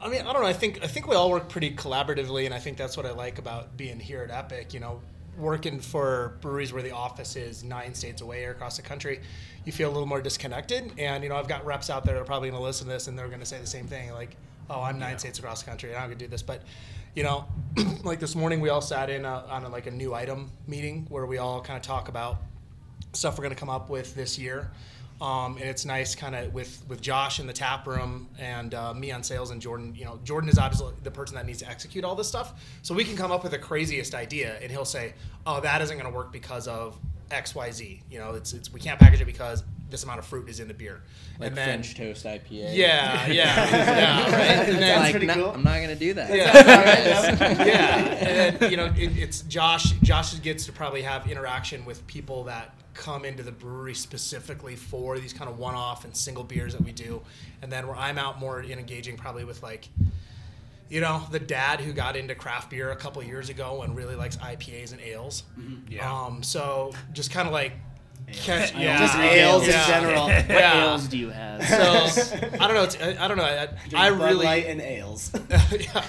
I 0.00 0.08
mean, 0.08 0.22
I 0.22 0.32
don't 0.32 0.42
know. 0.42 0.48
I 0.48 0.52
think 0.52 0.82
I 0.82 0.88
think 0.88 1.06
we 1.06 1.14
all 1.14 1.30
work 1.30 1.48
pretty 1.48 1.70
collaboratively, 1.70 2.44
and 2.44 2.52
I 2.52 2.58
think 2.58 2.76
that's 2.76 2.96
what 2.96 3.06
I 3.06 3.12
like 3.12 3.38
about 3.38 3.76
being 3.76 4.00
here 4.00 4.24
at 4.24 4.32
Epic. 4.32 4.74
You 4.74 4.80
know, 4.80 5.00
working 5.38 5.78
for 5.78 6.36
breweries 6.40 6.72
where 6.72 6.82
the 6.82 6.90
office 6.90 7.36
is 7.36 7.62
nine 7.62 7.94
states 7.94 8.22
away 8.22 8.44
or 8.44 8.50
across 8.50 8.76
the 8.76 8.82
country, 8.82 9.20
you 9.64 9.70
feel 9.70 9.88
a 9.88 9.92
little 9.92 10.08
more 10.08 10.20
disconnected. 10.20 10.92
And 10.98 11.22
you 11.22 11.28
know, 11.28 11.36
I've 11.36 11.46
got 11.46 11.64
reps 11.64 11.90
out 11.90 12.04
there 12.04 12.14
that 12.14 12.20
are 12.20 12.24
probably 12.24 12.50
going 12.50 12.58
to 12.58 12.64
listen 12.64 12.88
to 12.88 12.92
this, 12.92 13.06
and 13.06 13.16
they're 13.16 13.28
going 13.28 13.38
to 13.38 13.46
say 13.46 13.60
the 13.60 13.68
same 13.68 13.86
thing, 13.86 14.10
like, 14.12 14.36
"Oh, 14.68 14.82
I'm 14.82 14.98
nine 14.98 15.18
states 15.18 15.38
across 15.38 15.62
the 15.62 15.70
country, 15.70 15.90
and 15.90 15.98
I'm 15.98 16.08
going 16.08 16.18
to 16.18 16.24
do 16.24 16.30
this." 16.30 16.42
But 16.42 16.62
you 17.14 17.22
know, 17.22 17.46
like 18.04 18.20
this 18.20 18.34
morning, 18.34 18.60
we 18.60 18.68
all 18.68 18.82
sat 18.82 19.08
in 19.08 19.24
a, 19.24 19.44
on 19.48 19.64
a, 19.64 19.68
like 19.68 19.86
a 19.86 19.90
new 19.90 20.14
item 20.14 20.50
meeting 20.66 21.06
where 21.08 21.24
we 21.24 21.38
all 21.38 21.62
kind 21.62 21.76
of 21.76 21.82
talk 21.82 22.08
about 22.08 22.36
stuff 23.14 23.38
we're 23.38 23.42
going 23.42 23.54
to 23.54 23.58
come 23.58 23.70
up 23.70 23.88
with 23.88 24.14
this 24.14 24.38
year. 24.38 24.70
Um, 25.20 25.56
and 25.56 25.64
it's 25.64 25.86
nice 25.86 26.14
kind 26.14 26.34
of 26.34 26.52
with, 26.52 26.82
with 26.88 27.00
Josh 27.00 27.40
in 27.40 27.46
the 27.46 27.52
tap 27.54 27.86
room 27.86 28.28
and 28.38 28.74
uh, 28.74 28.92
me 28.92 29.12
on 29.12 29.22
sales 29.22 29.50
and 29.50 29.62
Jordan. 29.62 29.94
You 29.94 30.04
know, 30.04 30.20
Jordan 30.24 30.50
is 30.50 30.58
obviously 30.58 30.92
the 31.02 31.10
person 31.10 31.36
that 31.36 31.46
needs 31.46 31.60
to 31.60 31.70
execute 31.70 32.04
all 32.04 32.14
this 32.14 32.28
stuff. 32.28 32.62
So 32.82 32.94
we 32.94 33.02
can 33.02 33.16
come 33.16 33.32
up 33.32 33.42
with 33.42 33.52
the 33.52 33.58
craziest 33.58 34.14
idea 34.14 34.58
and 34.60 34.70
he'll 34.70 34.84
say, 34.84 35.14
oh, 35.46 35.60
that 35.60 35.80
isn't 35.80 35.96
going 35.96 36.10
to 36.10 36.14
work 36.14 36.32
because 36.32 36.68
of 36.68 36.98
X, 37.30 37.54
Y, 37.54 37.70
Z. 37.70 38.02
You 38.10 38.18
know, 38.18 38.32
it's, 38.34 38.52
it's, 38.52 38.70
we 38.70 38.78
can't 38.78 39.00
package 39.00 39.22
it 39.22 39.24
because 39.24 39.64
this 39.90 40.02
amount 40.04 40.18
of 40.18 40.26
fruit 40.26 40.48
is 40.48 40.58
in 40.60 40.68
the 40.68 40.74
beer, 40.74 41.02
Like 41.38 41.48
and 41.48 41.56
then 41.56 41.82
French 41.82 41.94
toast 41.96 42.24
IPA. 42.26 42.74
yeah, 42.74 43.26
yeah, 43.26 43.28
yeah, 43.32 44.22
right. 44.36 44.68
And 44.68 44.78
then 44.78 44.98
like, 45.00 45.10
pretty 45.12 45.26
"No, 45.26 45.34
cool. 45.34 45.50
I'm 45.50 45.62
not 45.62 45.80
gonna 45.80 45.94
do 45.94 46.14
that. 46.14 46.34
yeah, 46.34 47.64
yeah, 47.64 47.96
and 47.98 48.60
then 48.60 48.70
you 48.70 48.76
know 48.76 48.86
it, 48.86 49.16
it's 49.16 49.42
Josh. 49.42 49.90
Josh 50.02 50.40
gets 50.42 50.66
to 50.66 50.72
probably 50.72 51.02
have 51.02 51.30
interaction 51.30 51.84
with 51.84 52.06
people 52.06 52.44
that 52.44 52.74
come 52.94 53.24
into 53.24 53.42
the 53.42 53.52
brewery 53.52 53.94
specifically 53.94 54.74
for 54.74 55.18
these 55.18 55.32
kind 55.34 55.50
of 55.50 55.58
one-off 55.58 56.04
and 56.04 56.16
single 56.16 56.44
beers 56.44 56.72
that 56.72 56.82
we 56.82 56.92
do, 56.92 57.20
and 57.62 57.70
then 57.70 57.86
where 57.86 57.96
I'm 57.96 58.18
out 58.18 58.40
more 58.40 58.60
in 58.62 58.78
engaging 58.78 59.16
probably 59.16 59.44
with 59.44 59.62
like. 59.62 59.88
You 60.88 61.00
know, 61.00 61.24
the 61.32 61.40
dad 61.40 61.80
who 61.80 61.92
got 61.92 62.14
into 62.14 62.36
craft 62.36 62.70
beer 62.70 62.92
a 62.92 62.96
couple 62.96 63.20
years 63.20 63.48
ago 63.48 63.82
and 63.82 63.96
really 63.96 64.14
likes 64.14 64.36
IPAs 64.36 64.92
and 64.92 65.00
ales. 65.00 65.42
Yeah. 65.90 66.08
Um, 66.08 66.44
so 66.44 66.92
just 67.12 67.32
kind 67.32 67.48
of 67.48 67.52
like, 67.52 67.72
catch, 68.32 68.74
yeah, 68.74 68.98
Just 68.98 69.16
ales 69.18 69.66
yeah. 69.66 69.82
in 69.82 69.88
general. 69.88 70.24
What 70.24 70.48
Yeah. 70.48 70.84
ales 70.90 71.08
do 71.08 71.18
you 71.18 71.30
have? 71.30 71.64
So 71.64 72.36
I 72.60 72.66
don't 72.66 72.74
know. 72.74 72.82
It's, 72.84 72.96
I, 73.00 73.24
I 73.24 73.28
don't 73.28 73.36
know. 73.36 73.44
I, 73.44 73.68
I 73.94 74.06
really, 74.08 74.44
Light 74.44 74.66
and 74.66 74.80
ales. 74.80 75.30
yeah, 75.50 76.04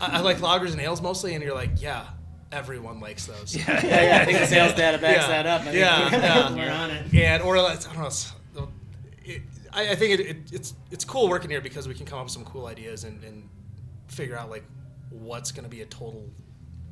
I, 0.00 0.18
I 0.18 0.20
like 0.20 0.38
lagers 0.38 0.72
and 0.72 0.80
ales 0.80 1.00
mostly, 1.02 1.34
and 1.34 1.42
you're 1.42 1.54
like, 1.54 1.80
yeah, 1.82 2.06
everyone 2.52 3.00
likes 3.00 3.26
those. 3.26 3.56
yeah, 3.56 3.84
yeah. 3.86 4.18
I 4.22 4.24
think 4.24 4.38
the 4.38 4.46
sales 4.46 4.74
data 4.74 4.98
backs 4.98 5.22
Yeah. 5.22 5.42
that 5.42 5.46
up. 5.46 5.62
I 5.66 5.70
Yeah, 5.72 6.10
we're, 6.10 6.18
yeah. 6.18 6.54
we're 6.54 6.70
on 6.72 6.90
it. 6.90 7.14
And 7.14 7.42
or 7.42 7.58
let's- 7.58 7.86
I 7.86 7.92
don't 7.92 8.00
know. 8.02 8.06
it's- 8.06 8.32
It, 9.24 9.42
I, 9.72 9.90
I 9.90 9.94
think 9.96 10.20
it, 10.20 10.26
it, 10.26 10.36
it's 10.52 10.74
it's 10.90 11.04
cool 11.04 11.28
working 11.28 11.50
here 11.50 11.60
because 11.60 11.86
we 11.88 11.94
can 11.94 12.06
come 12.06 12.18
up 12.18 12.24
with 12.26 12.32
some 12.32 12.44
cool 12.44 12.66
ideas 12.66 13.04
and, 13.04 13.22
and 13.24 13.48
figure 14.06 14.36
out 14.36 14.48
like 14.48 14.64
what's 15.10 15.50
going 15.52 15.64
to 15.64 15.68
be 15.68 15.82
a 15.82 15.86
total 15.86 16.24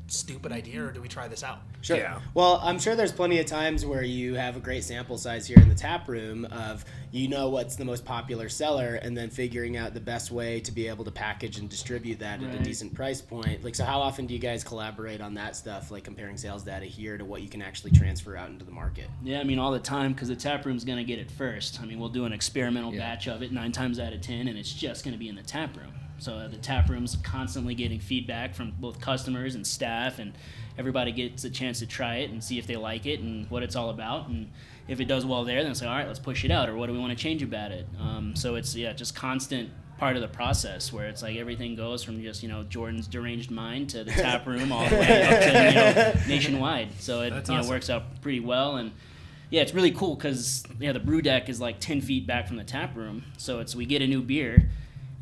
stupid 0.07 0.53
idea, 0.53 0.85
or 0.85 0.91
do 0.93 1.01
we 1.01 1.09
try 1.09 1.29
this 1.29 1.43
out? 1.43 1.61
Sure. 1.81 1.97
Yeah. 1.97 2.21
Well, 2.35 2.61
I'm 2.63 2.79
sure 2.79 2.95
there's 2.97 3.13
plenty 3.13 3.39
of 3.41 3.47
times 3.47 3.85
where 3.85 4.03
you 4.03 4.35
have 4.35 4.57
a 4.57 4.61
great 4.61 4.85
sample 4.85 5.19
size 5.19 5.47
here 5.47 5.59
in 5.59 5.69
the 5.69 5.75
tap 5.75 6.09
room 6.09 6.45
of 6.47 6.85
you 7.11 7.29
know 7.29 7.49
what's 7.49 7.77
the 7.77 7.85
most 7.85 8.05
popular 8.05 8.49
seller 8.49 8.97
and 8.97 9.17
then 9.17 9.31
figuring 9.31 9.77
out 9.77 9.95
the 9.95 10.01
best 10.01 10.31
way 10.31 10.61
to 10.61 10.73
be 10.73 10.89
able 10.89 11.05
to 11.05 11.11
package 11.11 11.59
and 11.59 11.69
distribute 11.69 12.19
that 12.19 12.43
at 12.43 12.55
a 12.55 12.59
decent 12.59 12.95
price 12.95 13.21
point. 13.21 13.63
Like 13.63 13.75
so 13.75 13.85
how 13.85 14.01
often 14.01 14.27
do 14.27 14.35
you 14.35 14.41
guys 14.41 14.65
collaborate 14.65 15.21
on 15.21 15.35
that 15.35 15.57
stuff 15.57 15.91
like 15.91 16.05
comparing 16.05 16.37
sales 16.37 16.63
data 16.65 16.87
here 16.87 17.17
to 17.19 17.25
what 17.25 17.43
you 17.43 17.49
can 17.49 17.63
actually 17.63 17.93
transfer 17.93 18.37
out 18.37 18.49
into 18.51 18.65
the 18.65 18.73
market? 18.73 19.07
Yeah, 19.23 19.41
I 19.41 19.45
mean 19.45 19.59
all 19.59 19.71
the 19.73 19.79
time 19.79 20.13
because 20.13 20.29
the 20.29 20.37
tap 20.37 20.65
room's 20.67 20.85
gonna 20.85 21.05
get 21.05 21.19
it 21.19 21.31
first. 21.31 21.81
I 21.81 21.87
mean 21.87 21.99
we'll 22.01 22.09
do 22.09 22.25
an 22.25 22.33
experimental 22.33 22.93
Yeah. 22.93 23.01
batch 23.01 23.29
of 23.29 23.43
it 23.43 23.53
nine 23.53 23.73
times 23.73 23.99
out 24.01 24.13
of 24.13 24.21
ten, 24.21 24.49
and 24.49 24.59
it's 24.59 24.73
just 24.73 25.05
gonna 25.05 25.17
be 25.19 25.29
in 25.29 25.35
the 25.37 25.43
tap 25.43 25.77
room. 25.77 25.93
So 26.25 26.37
uh, 26.37 26.49
the 26.49 26.57
tap 26.57 26.89
room's 26.89 27.17
constantly 27.17 27.75
getting 27.75 28.01
feedback 28.01 28.55
from 28.55 28.73
both 28.81 28.99
customers 28.99 29.55
and 29.57 29.67
staff, 29.67 30.19
and 30.19 30.33
everybody 30.79 31.13
gets 31.13 31.45
a 31.45 31.51
chance 31.51 31.81
to 31.81 31.87
try 31.87 32.17
it 32.17 32.31
and 32.31 32.43
see 32.43 32.59
if 32.59 32.67
they 32.67 32.77
like 32.77 33.05
it 33.05 33.21
and 33.21 33.49
what 33.51 33.63
it's 33.63 33.77
all 33.77 33.91
about. 33.91 34.29
And 34.29 34.51
if 34.89 35.01
it 35.01 35.05
does 35.05 35.27
well 35.27 35.45
there, 35.45 35.63
then 35.63 35.71
it's 35.71 35.83
like 35.83 35.91
all 35.91 35.97
right, 35.97 36.07
let's 36.07 36.19
push 36.19 36.43
it 36.43 36.51
out, 36.51 36.71
or 36.71 36.77
what 36.77 36.87
do 36.87 36.95
we 36.95 36.99
want 36.99 37.11
to 37.17 37.23
change 37.23 37.43
about 37.43 37.73
it? 37.73 37.87
Um, 38.01 38.35
so 38.35 38.55
it's 38.55 38.75
yeah, 38.75 38.95
just 38.95 39.15
constant 39.15 39.69
part 39.99 40.17
of 40.17 40.23
the 40.23 40.29
process 40.29 40.93
where 40.93 41.07
it's 41.09 41.23
like 41.23 41.37
everything 41.37 41.77
goes 41.77 42.03
from 42.03 42.21
just 42.21 42.43
you 42.43 42.49
know 42.49 42.63
Jordan's 42.65 43.07
deranged 43.07 43.51
mind 43.51 43.91
to 43.91 44.03
the 44.03 44.11
tap 44.23 44.47
room 44.47 44.73
all 44.73 44.89
the 44.89 44.97
way 44.97 45.23
up 45.25 45.41
to 45.41 45.69
you 45.69 45.75
know 45.75 46.21
nationwide. 46.35 46.89
So 47.01 47.21
it 47.21 47.31
That's 47.31 47.51
you 47.51 47.55
know, 47.55 47.61
awesome. 47.61 47.71
works 47.71 47.91
out 47.91 48.23
pretty 48.23 48.41
well 48.41 48.77
and 48.77 48.93
yeah, 49.51 49.61
it's 49.61 49.75
really 49.75 49.93
cool 49.93 50.17
because 50.17 50.65
yeah, 50.81 50.93
the 50.93 51.01
brew 51.01 51.21
deck 51.23 51.49
is 51.49 51.61
like 51.61 51.79
ten 51.79 52.01
feet 52.01 52.27
back 52.27 52.49
from 52.49 52.57
the 52.57 52.65
tap 52.65 52.97
room. 52.97 53.25
So 53.37 53.61
it's 53.61 53.77
we 53.77 53.85
get 53.87 54.03
a 54.03 54.07
new 54.07 54.23
beer, 54.23 54.71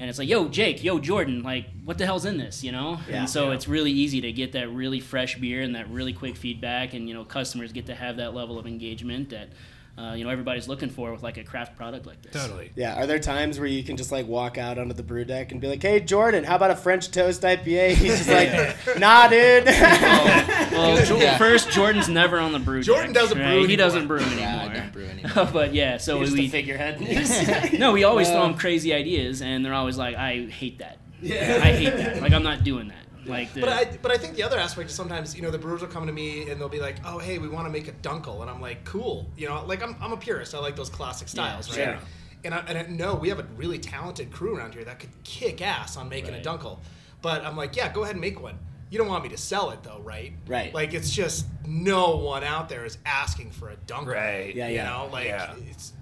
and 0.02 0.10
it's 0.10 0.18
like, 0.18 0.28
yo, 0.28 0.48
Jake, 0.48 0.82
yo, 0.82 0.98
Jordan, 0.98 1.44
like, 1.44 1.66
what 1.84 1.96
the 1.96 2.04
hell's 2.04 2.24
in 2.24 2.36
this, 2.36 2.64
you 2.64 2.72
know? 2.72 2.98
Yeah. 3.08 3.20
and 3.20 3.30
so 3.30 3.48
Yeah. 3.50 3.54
it's 3.54 3.68
really 3.68 3.92
easy 3.92 4.20
to 4.22 4.32
get 4.32 4.50
that 4.52 4.68
really 4.68 4.98
fresh 4.98 5.38
beer 5.38 5.60
and 5.62 5.76
that 5.76 5.88
really 5.90 6.12
quick 6.12 6.34
feedback, 6.36 6.92
and 6.92 7.06
you 7.08 7.14
know, 7.14 7.24
customers 7.24 7.70
get 7.72 7.86
to 7.86 7.94
have 7.94 8.16
that 8.16 8.34
level 8.34 8.58
of 8.58 8.66
engagement 8.66 9.30
that 9.30 9.50
uh, 9.98 10.14
you 10.14 10.24
know 10.24 10.30
everybody's 10.30 10.68
looking 10.68 10.88
for 10.88 11.12
with 11.12 11.22
like 11.22 11.36
a 11.36 11.44
craft 11.44 11.76
product 11.76 12.06
like 12.06 12.22
this. 12.22 12.32
Totally. 12.32 12.70
Yeah, 12.74 12.94
are 13.00 13.06
there 13.06 13.18
times 13.18 13.58
where 13.58 13.68
you 13.68 13.84
can 13.84 13.96
just 13.96 14.10
like 14.10 14.26
walk 14.26 14.56
out 14.58 14.78
onto 14.78 14.94
the 14.94 15.02
brew 15.02 15.24
deck 15.24 15.52
and 15.52 15.60
be 15.60 15.68
like, 15.68 15.82
"Hey, 15.82 16.00
Jordan, 16.00 16.44
how 16.44 16.56
about 16.56 16.70
a 16.70 16.76
French 16.76 17.10
toast 17.10 17.42
IPA?" 17.42 17.90
He's 17.94 18.24
just 18.24 18.28
like, 18.28 18.98
"Nah, 18.98 19.28
dude." 19.28 19.64
Well, 20.72 21.04
Jo- 21.04 21.18
Yeah. 21.18 21.36
first, 21.36 21.70
Jordan's 21.70 22.08
never 22.08 22.38
on 22.38 22.52
the 22.52 22.58
brew. 22.58 22.82
Jordan 22.82 23.12
deck, 23.12 23.22
doesn't 23.22 23.36
brew 23.36 23.44
right? 23.46 23.52
He 23.58 23.64
anymore. 23.64 23.76
doesn't 23.76 24.06
brew 24.08 24.18
anymore. 24.20 24.38
Yeah, 24.38 24.62
I 24.70 24.74
don't 24.74 24.92
brew 24.92 25.04
anymore. 25.04 25.48
but 25.52 25.74
yeah, 25.74 25.98
so 25.98 26.22
You're 26.22 26.32
we 26.32 26.48
figurehead. 26.48 27.78
no, 27.78 27.92
we 27.92 28.04
always 28.04 28.28
throw 28.30 28.38
Uh, 28.42 28.46
them 28.48 28.54
crazy 28.58 28.94
ideas, 28.94 29.42
and 29.42 29.62
they're 29.64 29.74
always 29.74 29.98
like, 29.98 30.16
"I 30.16 30.46
hate 30.46 30.78
that. 30.78 30.96
Yeah. 31.20 31.60
I 31.62 31.72
hate 31.72 31.94
that. 31.96 32.22
Like, 32.22 32.32
I'm 32.32 32.42
not 32.42 32.64
doing 32.64 32.88
that." 32.88 33.01
Like, 33.26 33.52
the, 33.54 33.60
But 33.60 33.68
I, 33.68 33.84
but 34.02 34.10
I 34.10 34.16
think 34.18 34.34
the 34.34 34.42
other 34.42 34.58
aspect 34.58 34.90
is 34.90 34.96
sometimes 34.96 35.34
you 35.36 35.42
know 35.42 35.50
the 35.50 35.58
brewers 35.58 35.80
will 35.80 35.88
come 35.88 36.06
to 36.06 36.12
me 36.12 36.48
and 36.50 36.60
they'll 36.60 36.68
be 36.68 36.80
like, 36.80 36.96
oh 37.04 37.18
hey, 37.18 37.38
we 37.38 37.48
want 37.48 37.66
to 37.66 37.70
make 37.72 37.88
a 37.88 37.92
dunkel, 37.92 38.40
and 38.42 38.50
I'm 38.50 38.60
like, 38.60 38.84
cool, 38.84 39.30
you 39.36 39.48
know, 39.48 39.64
like 39.66 39.82
I'm, 39.82 39.94
I'm 40.00 40.12
a 40.12 40.16
purist, 40.16 40.54
I 40.54 40.58
like 40.58 40.76
those 40.76 40.90
classic 40.90 41.28
styles, 41.28 41.76
Yeah, 41.76 41.84
right? 41.92 41.98
sure. 41.98 42.08
And 42.44 42.54
I, 42.54 42.58
and 42.66 42.76
I 42.78 42.82
know 42.82 43.14
we 43.14 43.28
have 43.28 43.38
a 43.38 43.46
really 43.56 43.78
talented 43.78 44.32
crew 44.32 44.56
around 44.56 44.74
here 44.74 44.84
that 44.84 44.98
could 44.98 45.10
kick 45.22 45.62
ass 45.62 45.96
on 45.96 46.08
making 46.08 46.32
Right. 46.32 46.44
a 46.44 46.48
dunkel, 46.48 46.78
but 47.20 47.44
I'm 47.44 47.56
like, 47.56 47.76
yeah, 47.76 47.92
go 47.92 48.02
ahead 48.02 48.14
and 48.16 48.20
make 48.20 48.42
one. 48.42 48.58
You 48.90 48.98
don't 48.98 49.06
want 49.08 49.22
me 49.22 49.30
to 49.30 49.36
sell 49.38 49.70
it 49.70 49.82
though, 49.84 50.00
right? 50.02 50.32
Right. 50.48 50.74
Like 50.74 50.92
it's 50.92 51.10
just 51.10 51.46
no 51.64 52.16
one 52.16 52.42
out 52.44 52.68
there 52.68 52.84
is 52.84 52.98
asking 53.06 53.52
for 53.52 53.70
a 53.70 53.76
dunkel. 53.86 54.08
Right. 54.14 54.54
Yeah, 54.54 54.66
You 54.68 54.74
yeah. 54.74 54.90
know, 54.90 55.08
like 55.12 55.26
Yeah. 55.28 55.54
it's. 55.70 55.92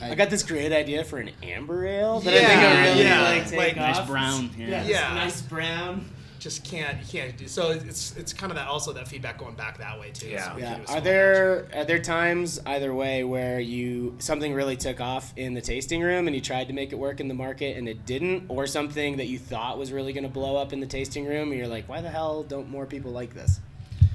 I 0.00 0.16
got 0.16 0.28
this 0.30 0.42
great 0.42 0.72
idea 0.72 1.04
for 1.04 1.18
an 1.18 1.30
amber 1.44 1.86
ale 1.86 2.18
that 2.20 2.34
Yeah, 2.34 2.40
I 2.40 2.46
think 2.48 2.60
will 2.62 2.90
really 2.94 3.04
yeah, 3.04 3.22
like 3.22 3.46
take 3.48 3.58
like 3.58 3.76
nice 3.76 3.98
off. 3.98 4.08
brown. 4.08 4.50
Yeah. 4.58 4.66
Yeah, 4.66 4.82
Yeah. 4.86 5.14
nice 5.14 5.40
brown. 5.42 6.10
Just 6.44 6.62
can't 6.62 6.98
you 6.98 7.06
can't 7.20 7.38
do 7.38 7.48
so 7.48 7.70
it's 7.70 8.14
it's 8.18 8.34
kind 8.34 8.52
of 8.52 8.56
that 8.56 8.68
also 8.68 8.92
that 8.92 9.08
feedback 9.08 9.38
going 9.38 9.54
back 9.54 9.78
that 9.78 9.98
way 9.98 10.10
too 10.10 10.28
Yeah. 10.28 10.52
So 10.52 10.58
Yeah. 10.58 10.74
can 10.74 10.76
do 10.76 10.80
a 10.80 10.82
Are 10.82 10.86
small 10.88 11.00
there 11.00 11.66
are 11.74 11.84
there 11.86 11.98
times 11.98 12.60
either 12.66 12.92
way 12.94 13.24
where 13.24 13.58
you 13.60 14.14
something 14.18 14.52
really 14.52 14.76
took 14.76 15.00
off 15.00 15.32
in 15.36 15.54
the 15.54 15.62
tasting 15.62 16.02
room 16.02 16.26
and 16.26 16.36
you 16.36 16.42
tried 16.42 16.68
to 16.68 16.74
make 16.74 16.92
it 16.92 16.96
work 16.96 17.18
in 17.18 17.28
the 17.28 17.34
market 17.34 17.78
and 17.78 17.88
it 17.88 18.04
didn't, 18.04 18.44
or 18.48 18.66
something 18.66 19.16
that 19.16 19.28
you 19.28 19.38
thought 19.38 19.78
was 19.78 19.90
really 19.90 20.12
going 20.12 20.24
to 20.24 20.28
blow 20.30 20.56
up 20.58 20.74
in 20.74 20.80
the 20.80 20.86
tasting 20.86 21.24
room 21.24 21.48
and 21.50 21.58
you're 21.58 21.66
like, 21.66 21.88
why 21.88 22.02
the 22.02 22.10
hell 22.10 22.42
don't 22.42 22.68
more 22.70 22.84
people 22.84 23.10
like 23.10 23.32
this? 23.32 23.60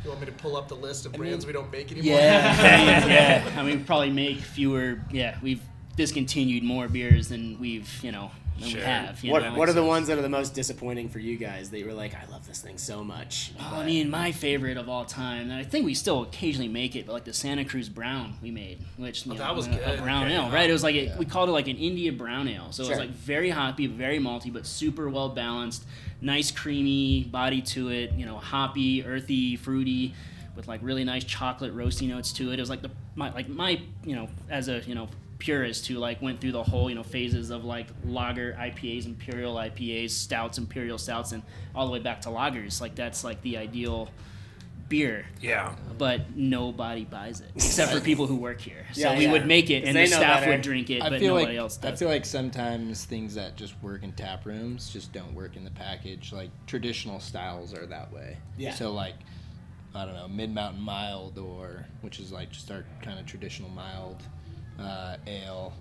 you 0.04 0.10
want 0.12 0.22
me 0.22 0.28
to 0.28 0.32
pull 0.34 0.56
up 0.56 0.68
the 0.68 0.76
list 0.76 1.08
of 1.08 1.12
brands 1.14 1.46
we 1.48 1.52
don't 1.52 1.72
make 1.72 1.92
anymore 1.92 2.18
yeah, 2.20 3.06
yeah. 3.08 3.54
I 3.58 3.64
mean, 3.64 3.80
we 3.80 3.84
probably 3.84 4.12
make 4.12 4.38
fewer. 4.38 5.02
Yeah, 5.12 5.36
we've 5.42 5.62
discontinued 5.98 6.64
more 6.64 6.88
beers 6.88 7.28
than 7.28 7.60
we've, 7.60 8.02
you 8.04 8.12
know, 8.12 8.32
than 8.60 8.70
Sure. 8.70 8.80
we 8.82 8.86
have. 8.86 9.24
You 9.24 9.32
What 9.32 9.44
know? 9.44 9.54
What 9.56 9.70
are 9.70 9.74
the 9.74 9.84
ones 9.84 10.08
that 10.08 10.18
are 10.18 10.22
the 10.22 10.30
most 10.30 10.54
disappointing 10.54 11.10
for 11.10 11.20
you 11.20 11.38
guys 11.38 11.70
that 11.72 11.80
you 11.80 11.86
were 11.86 11.94
like, 11.94 12.14
I 12.16 12.30
love 12.32 12.48
this 12.48 12.60
thing 12.62 12.78
so 12.78 13.04
much? 13.04 13.52
Oh, 13.60 13.78
I 13.78 13.86
mean, 13.86 14.10
my 14.10 14.32
favorite 14.32 14.78
of 14.78 14.88
all 14.90 15.06
time, 15.06 15.44
and 15.50 15.54
I 15.54 15.64
think 15.64 15.86
we 15.86 15.94
still 15.94 16.24
occasionally 16.24 16.68
make 16.68 16.96
it, 16.96 17.06
but 17.06 17.14
like 17.14 17.26
the 17.26 17.34
Santa 17.34 17.66
Cruz 17.66 17.90
Brown 17.90 18.36
we 18.42 18.52
made, 18.52 18.80
which 18.98 19.26
you 19.26 19.32
Oh, 19.32 19.36
know, 19.36 19.40
that 19.42 19.56
was 19.56 19.68
a, 19.68 19.72
good. 19.72 20.00
a 20.00 20.02
brown 20.02 20.26
Okay, 20.26 20.36
ale, 20.36 20.44
yeah. 20.44 20.54
right? 20.54 20.70
It 20.70 20.74
was 20.74 20.84
like 20.84 20.96
a, 20.96 21.16
we 21.18 21.26
called 21.26 21.50
it 21.50 21.54
like 21.54 21.68
an 21.68 21.78
India 21.78 22.12
brown 22.12 22.48
ale, 22.48 22.72
so 22.72 22.84
it 22.84 22.90
was 22.90 23.00
like 23.00 23.10
very 23.12 23.50
hoppy, 23.50 23.88
very 23.88 24.20
malty, 24.20 24.52
but 24.52 24.66
super 24.66 25.10
well 25.10 25.30
balanced, 25.30 25.86
nice 26.22 26.52
creamy 26.52 27.24
body 27.26 27.62
to 27.62 27.90
it, 27.90 28.12
you 28.14 28.26
know, 28.26 28.38
hoppy, 28.38 29.06
earthy, 29.06 29.56
fruity, 29.56 30.14
with 30.56 30.68
like 30.68 30.82
really 30.84 31.04
nice 31.06 31.24
chocolate 31.24 31.74
roasty 31.76 32.08
notes 32.10 32.34
to 32.34 32.52
it. 32.52 32.60
It 32.60 32.62
was 32.62 32.70
like 32.70 32.82
the 32.82 32.92
my 33.16 33.34
like 33.34 33.48
my 33.48 33.82
you 34.04 34.16
know 34.16 34.28
as 34.50 34.68
a 34.68 34.80
you 34.82 34.96
know 34.96 35.08
purist 35.40 35.88
who 35.88 35.96
like 35.96 36.22
went 36.22 36.40
through 36.42 36.52
the 36.52 36.64
whole 36.64 36.90
you 36.90 36.96
know 36.96 37.04
phases 37.04 37.50
of 37.50 37.64
like 37.66 37.88
lager 38.06 38.54
IPAs, 38.60 39.06
imperial 39.06 39.56
IPAs, 39.56 40.12
stouts, 40.12 40.58
imperial 40.58 40.98
stouts, 40.98 41.32
and 41.32 41.42
all 41.74 41.88
the 41.88 41.94
way 41.94 42.00
back 42.00 42.22
to 42.22 42.30
lagers. 42.30 42.80
Like 42.82 42.96
that's 42.96 43.24
like 43.24 43.42
the 43.42 43.58
ideal 43.58 44.10
beer, 44.90 45.26
Yeah. 45.40 45.76
but 46.00 46.36
nobody 46.36 47.06
buys 47.06 47.42
it 47.42 47.52
except 47.56 47.92
for 47.94 48.02
people 48.02 48.26
who 48.26 48.36
work 48.36 48.60
here. 48.60 48.86
So 48.94 49.02
Yeah, 49.02 49.18
we 49.20 49.26
yeah. 49.26 49.32
would 49.34 49.46
make 49.46 49.70
it, 49.70 49.84
and 49.84 49.96
the 49.96 50.08
staff 50.08 50.40
better. 50.40 50.52
would 50.52 50.62
drink 50.64 50.90
it, 50.90 51.04
I 51.04 51.12
but 51.12 51.20
feel 51.20 51.36
nobody 51.36 51.54
like 51.54 51.60
else 51.62 51.80
I 51.84 51.96
feel 51.96 52.08
like 52.10 52.26
sometimes 52.26 53.06
things 53.06 53.36
that 53.36 53.56
just 53.56 53.76
work 53.84 54.02
in 54.04 54.12
tap 54.14 54.46
rooms 54.48 54.90
just 54.92 55.14
don't 55.14 55.34
work 55.36 55.56
in 55.56 55.64
the 55.64 55.70
package. 55.72 56.34
Like 56.34 56.50
traditional 56.66 57.20
styles 57.20 57.72
are 57.74 57.86
that 57.86 58.12
way. 58.12 58.38
Yeah. 58.58 58.74
So 58.74 58.92
like 58.92 59.14
I 59.94 60.06
don't 60.06 60.16
know, 60.16 60.28
mid 60.28 60.54
mountain 60.54 60.82
mild 60.82 61.38
or 61.38 61.86
which 62.02 62.20
is 62.20 62.32
like 62.32 62.52
just 62.52 62.70
our 62.72 62.84
kind 63.04 63.20
of 63.20 63.26
traditional 63.28 63.70
mild 63.70 64.24
uh, 64.80 65.18
ale. 65.28 65.74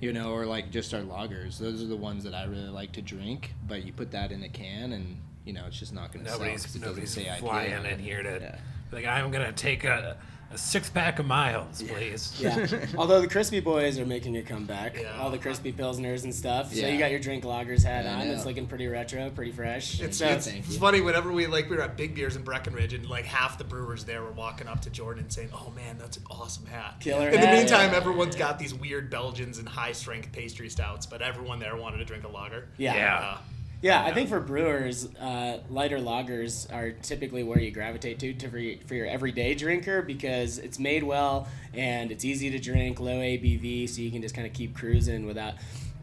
You 0.00 0.12
know, 0.12 0.32
or 0.32 0.44
like 0.44 0.70
just 0.70 0.92
our 0.92 1.00
lagers. 1.00 1.58
Those 1.58 1.82
are 1.82 1.86
the 1.86 1.96
ones 1.96 2.24
that 2.24 2.34
I 2.34 2.44
really 2.44 2.68
like 2.68 2.92
to 2.92 3.02
drink. 3.02 3.54
But 3.66 3.84
you 3.84 3.92
put 3.92 4.10
that 4.10 4.32
in 4.32 4.42
a 4.42 4.48
can, 4.48 4.92
and 4.92 5.16
you 5.44 5.52
know 5.52 5.64
it's 5.66 5.78
just 5.78 5.94
not 5.94 6.12
going 6.12 6.24
to 6.24 6.30
sell. 6.30 6.40
Nobody's 6.40 6.80
nobody's 6.80 7.18
flying 7.38 7.84
in 7.86 7.98
here 7.98 8.22
to 8.22 8.38
Yeah. 8.40 8.58
like 8.92 9.06
I'm 9.06 9.30
gonna 9.30 9.52
take 9.52 9.84
a, 9.84 10.16
a 10.52 10.58
six 10.58 10.88
pack 10.90 11.18
of 11.18 11.26
miles, 11.26 11.82
please. 11.82 12.38
Yeah. 12.40 12.66
Although 12.96 13.20
the 13.20 13.28
Crispy 13.28 13.60
Boys 13.60 13.98
are 13.98 14.06
making 14.06 14.36
a 14.36 14.42
comeback, 14.42 14.96
Yeah. 15.00 15.18
all 15.18 15.30
the 15.30 15.38
Crispy 15.38 15.72
Pilsners 15.72 16.24
and 16.24 16.34
stuff. 16.34 16.72
So 16.72 16.86
you 16.86 16.98
got 16.98 17.10
your 17.10 17.18
drink 17.20 17.44
lagers 17.44 17.82
hat 17.82 18.04
Yeah, 18.04 18.14
on. 18.20 18.26
It's 18.28 18.44
looking 18.44 18.66
pretty 18.66 18.86
retro, 18.86 19.30
pretty 19.30 19.50
fresh. 19.52 20.00
It's, 20.00 20.18
so 20.18 20.26
it's, 20.26 20.46
it's 20.46 20.76
funny 20.76 21.00
whenever 21.00 21.32
we 21.32 21.46
like 21.46 21.68
we 21.68 21.76
were 21.76 21.82
at 21.82 21.96
Big 21.96 22.14
Beers 22.14 22.36
in 22.36 22.42
Breckenridge 22.42 22.92
and 22.94 23.08
like 23.08 23.24
half 23.24 23.58
the 23.58 23.64
brewers 23.64 24.04
there 24.04 24.22
were 24.22 24.32
walking 24.32 24.68
up 24.68 24.80
to 24.82 24.90
Jordan 24.90 25.24
and 25.24 25.32
saying, 25.32 25.50
"Oh 25.52 25.72
man, 25.74 25.98
that's 25.98 26.16
an 26.16 26.24
awesome 26.30 26.66
hat." 26.66 26.96
Killer 27.00 27.28
In 27.28 27.40
the 27.40 27.46
meantime, 27.48 27.90
Yeah. 27.90 27.96
everyone's 27.96 28.36
got 28.36 28.58
these 28.58 28.74
weird 28.74 29.10
Belgians 29.10 29.58
and 29.58 29.68
high 29.68 29.92
strength 29.92 30.30
pastry 30.32 30.68
stouts, 30.68 31.06
but 31.06 31.22
everyone 31.22 31.58
there 31.58 31.76
wanted 31.76 31.98
to 31.98 32.04
drink 32.04 32.24
a 32.24 32.28
lager. 32.28 32.68
yeah. 32.76 32.94
Yeah. 32.94 33.18
Uh, 33.18 33.38
Yeah, 33.84 34.02
I 34.02 34.14
think 34.14 34.30
for 34.30 34.40
brewers, 34.40 35.14
uh, 35.16 35.58
lighter 35.68 35.98
lagers 35.98 36.72
are 36.72 36.92
typically 36.92 37.42
where 37.42 37.60
you 37.60 37.70
gravitate 37.70 38.18
to, 38.20 38.32
to 38.32 38.48
for, 38.48 38.56
your, 38.56 38.78
for 38.86 38.94
your 38.94 39.04
everyday 39.04 39.54
drinker 39.54 40.00
because 40.00 40.56
it's 40.56 40.78
made 40.78 41.02
well 41.02 41.48
and 41.74 42.10
it's 42.10 42.24
easy 42.24 42.48
to 42.48 42.58
drink, 42.58 42.98
low 42.98 43.18
ABV, 43.18 43.86
so 43.90 44.00
you 44.00 44.10
can 44.10 44.22
just 44.22 44.34
kind 44.34 44.46
of 44.46 44.54
keep 44.54 44.74
cruising 44.74 45.26
without 45.26 45.56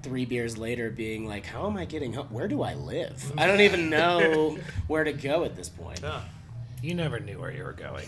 three 0.04 0.26
beers 0.26 0.60
later 0.60 0.92
being 0.92 1.26
like, 1.28 1.44
how 1.44 1.66
am 1.66 1.76
I 1.76 1.86
getting 1.86 2.14
home? 2.14 2.28
Where 2.30 2.48
do 2.48 2.62
I 2.62 2.76
live? 2.76 3.34
I 3.36 3.48
don't 3.48 3.62
even 3.62 3.90
know 3.90 4.60
where 4.88 5.04
to 5.04 5.12
go 5.12 5.44
at 5.44 5.56
this 5.56 5.68
point. 5.68 6.02
Yeah. 6.04 6.22
You 6.84 6.94
never 6.94 7.20
knew 7.20 7.40
where 7.40 7.52
you 7.52 7.64
were 7.64 7.74
going. 7.74 8.06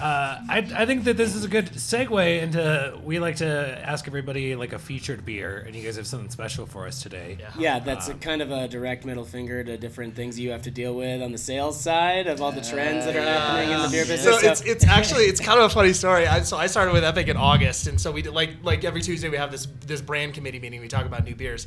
Uh, 0.00 0.40
I, 0.48 0.58
I 0.74 0.86
think 0.86 1.04
that 1.04 1.16
this 1.16 1.34
is 1.34 1.44
a 1.44 1.48
good 1.48 1.70
segue 1.70 2.42
into. 2.42 2.98
We 3.02 3.18
like 3.18 3.36
to 3.36 3.80
ask 3.82 4.06
everybody 4.06 4.54
like 4.54 4.72
a 4.72 4.78
featured 4.78 5.24
beer, 5.24 5.64
and 5.66 5.74
you 5.74 5.82
guys 5.82 5.96
have 5.96 6.06
something 6.06 6.28
special 6.30 6.66
for 6.66 6.86
us 6.86 7.02
today. 7.02 7.38
Yeah. 7.40 7.50
Yeah, 7.58 7.78
that's 7.78 8.08
a 8.08 8.14
kind 8.14 8.42
of 8.42 8.50
a 8.50 8.68
direct 8.68 9.04
middle 9.04 9.24
finger 9.24 9.64
to 9.64 9.78
different 9.78 10.14
things 10.14 10.38
you 10.38 10.50
have 10.50 10.62
to 10.62 10.70
deal 10.70 10.94
with 10.94 11.22
on 11.22 11.32
the 11.32 11.38
sales 11.38 11.80
side 11.80 12.26
of 12.26 12.42
all 12.42 12.52
the 12.52 12.60
trends 12.60 13.06
that 13.06 13.16
are 13.16 13.22
happening 13.22 13.70
in 13.70 13.82
the 13.82 13.88
beer 13.88 14.04
business. 14.04 14.40
So 14.40 14.48
it's 14.48 14.60
it's 14.62 14.86
actually 14.86 15.24
it's 15.24 15.40
kind 15.40 15.58
of 15.58 15.66
a 15.66 15.74
funny 15.74 15.92
story. 15.92 16.26
I, 16.26 16.42
so 16.42 16.56
I 16.56 16.66
started 16.66 16.92
with 16.92 17.04
Epic 17.04 17.28
in 17.28 17.36
August, 17.36 17.86
and 17.86 18.00
so 18.00 18.12
we 18.12 18.22
did 18.22 18.34
like 18.34 18.50
like 18.62 18.84
every 18.84 19.00
Tuesday 19.00 19.28
we 19.28 19.36
have 19.38 19.50
this 19.50 19.66
this 19.86 20.00
brand 20.00 20.34
committee 20.34 20.60
meeting. 20.60 20.80
We 20.80 20.88
talk 20.88 21.06
about 21.06 21.24
new 21.24 21.34
beers, 21.34 21.66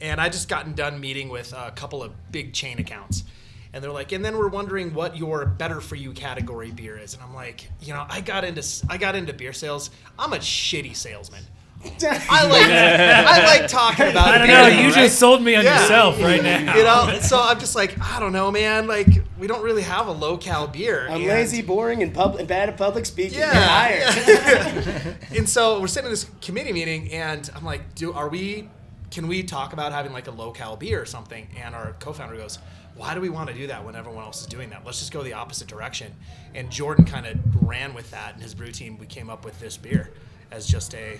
and 0.00 0.20
I 0.20 0.28
just 0.28 0.48
gotten 0.48 0.74
done 0.74 1.00
meeting 1.00 1.28
with 1.28 1.52
a 1.56 1.70
couple 1.70 2.02
of 2.02 2.12
big 2.30 2.52
chain 2.52 2.78
accounts, 2.78 3.24
and 3.72 3.82
they're 3.84 3.92
like, 3.92 4.12
and 4.12 4.24
then 4.24 4.36
we're 4.36 4.48
wondering 4.48 4.92
what 4.94 5.16
your 5.16 5.44
better 5.46 5.80
for 5.80 5.94
you 5.96 6.12
category 6.12 6.70
beer 6.70 6.98
is, 6.98 7.14
and 7.14 7.22
I'm 7.22 7.34
like, 7.34 7.68
you 7.80 7.92
know, 7.94 8.04
I 8.08 8.20
got 8.20 8.44
into 8.44 8.62
I 8.88 8.96
got 8.96 9.14
into 9.16 9.32
beer 9.32 9.52
sales. 9.52 9.90
I'm 10.18 10.32
a 10.32 10.38
shitty 10.38 10.94
salesman. 10.96 11.42
I 12.02 12.46
like 12.46 12.66
I 12.66 13.44
like 13.58 13.66
talking 13.66 14.08
about. 14.08 14.28
I 14.28 14.38
don't 14.38 14.46
beer, 14.48 14.56
know. 14.60 14.66
You 14.68 14.88
right? 14.88 14.94
just 14.94 15.18
sold 15.18 15.42
me 15.42 15.54
on 15.54 15.64
Yeah. 15.64 15.80
yourself 15.80 16.20
right 16.20 16.42
now. 16.42 16.76
You 16.76 16.82
know, 16.82 17.18
so 17.22 17.40
I'm 17.40 17.58
just 17.58 17.74
like, 17.74 17.98
I 18.02 18.20
don't 18.20 18.34
know, 18.34 18.50
man. 18.50 18.86
Like, 18.86 19.06
we 19.38 19.46
don't 19.46 19.62
really 19.62 19.80
have 19.80 20.06
a 20.06 20.12
low 20.12 20.36
cal 20.36 20.66
beer. 20.66 21.06
I'm 21.08 21.22
and- 21.22 21.26
lazy, 21.26 21.62
boring, 21.62 22.02
and, 22.02 22.12
pub- 22.12 22.36
and 22.36 22.46
bad 22.46 22.68
at 22.68 22.76
public 22.76 23.06
speaking. 23.06 23.38
Yeah. 23.38 23.94
You're 24.26 24.36
hired. 24.36 25.16
and 25.36 25.48
so 25.48 25.80
we're 25.80 25.86
sitting 25.86 26.06
in 26.08 26.12
this 26.12 26.26
committee 26.42 26.74
meeting, 26.74 27.10
and 27.12 27.48
I'm 27.56 27.64
like, 27.64 27.94
"Do 27.94 28.12
are 28.12 28.28
we? 28.28 28.68
Can 29.10 29.26
we 29.26 29.42
talk 29.42 29.72
about 29.72 29.92
having 29.92 30.12
like 30.12 30.26
a 30.26 30.32
low 30.32 30.50
cal 30.50 30.76
beer 30.76 31.00
or 31.00 31.06
something?" 31.06 31.48
And 31.64 31.74
our 31.74 31.94
co-founder 31.98 32.36
goes, 32.36 32.58
"Why 33.00 33.14
do 33.14 33.20
we 33.20 33.30
want 33.30 33.48
to 33.48 33.54
do 33.54 33.66
that 33.68 33.82
when 33.84 33.96
everyone 33.96 34.24
else 34.24 34.40
is 34.42 34.46
doing 34.46 34.68
that? 34.70 34.84
Let's 34.84 34.98
just 34.98 35.10
go 35.12 35.22
the 35.22 35.32
opposite 35.32 35.68
direction." 35.68 36.12
And 36.54 36.70
Jordan 36.70 37.04
kind 37.06 37.26
of 37.26 37.38
ran 37.66 37.94
with 37.94 38.10
that, 38.10 38.34
and 38.34 38.42
his 38.42 38.54
brew 38.54 38.70
team. 38.72 38.98
We 38.98 39.06
came 39.06 39.30
up 39.30 39.44
with 39.44 39.58
this 39.58 39.76
beer 39.76 40.10
as 40.50 40.66
just 40.66 40.94
a 40.94 41.18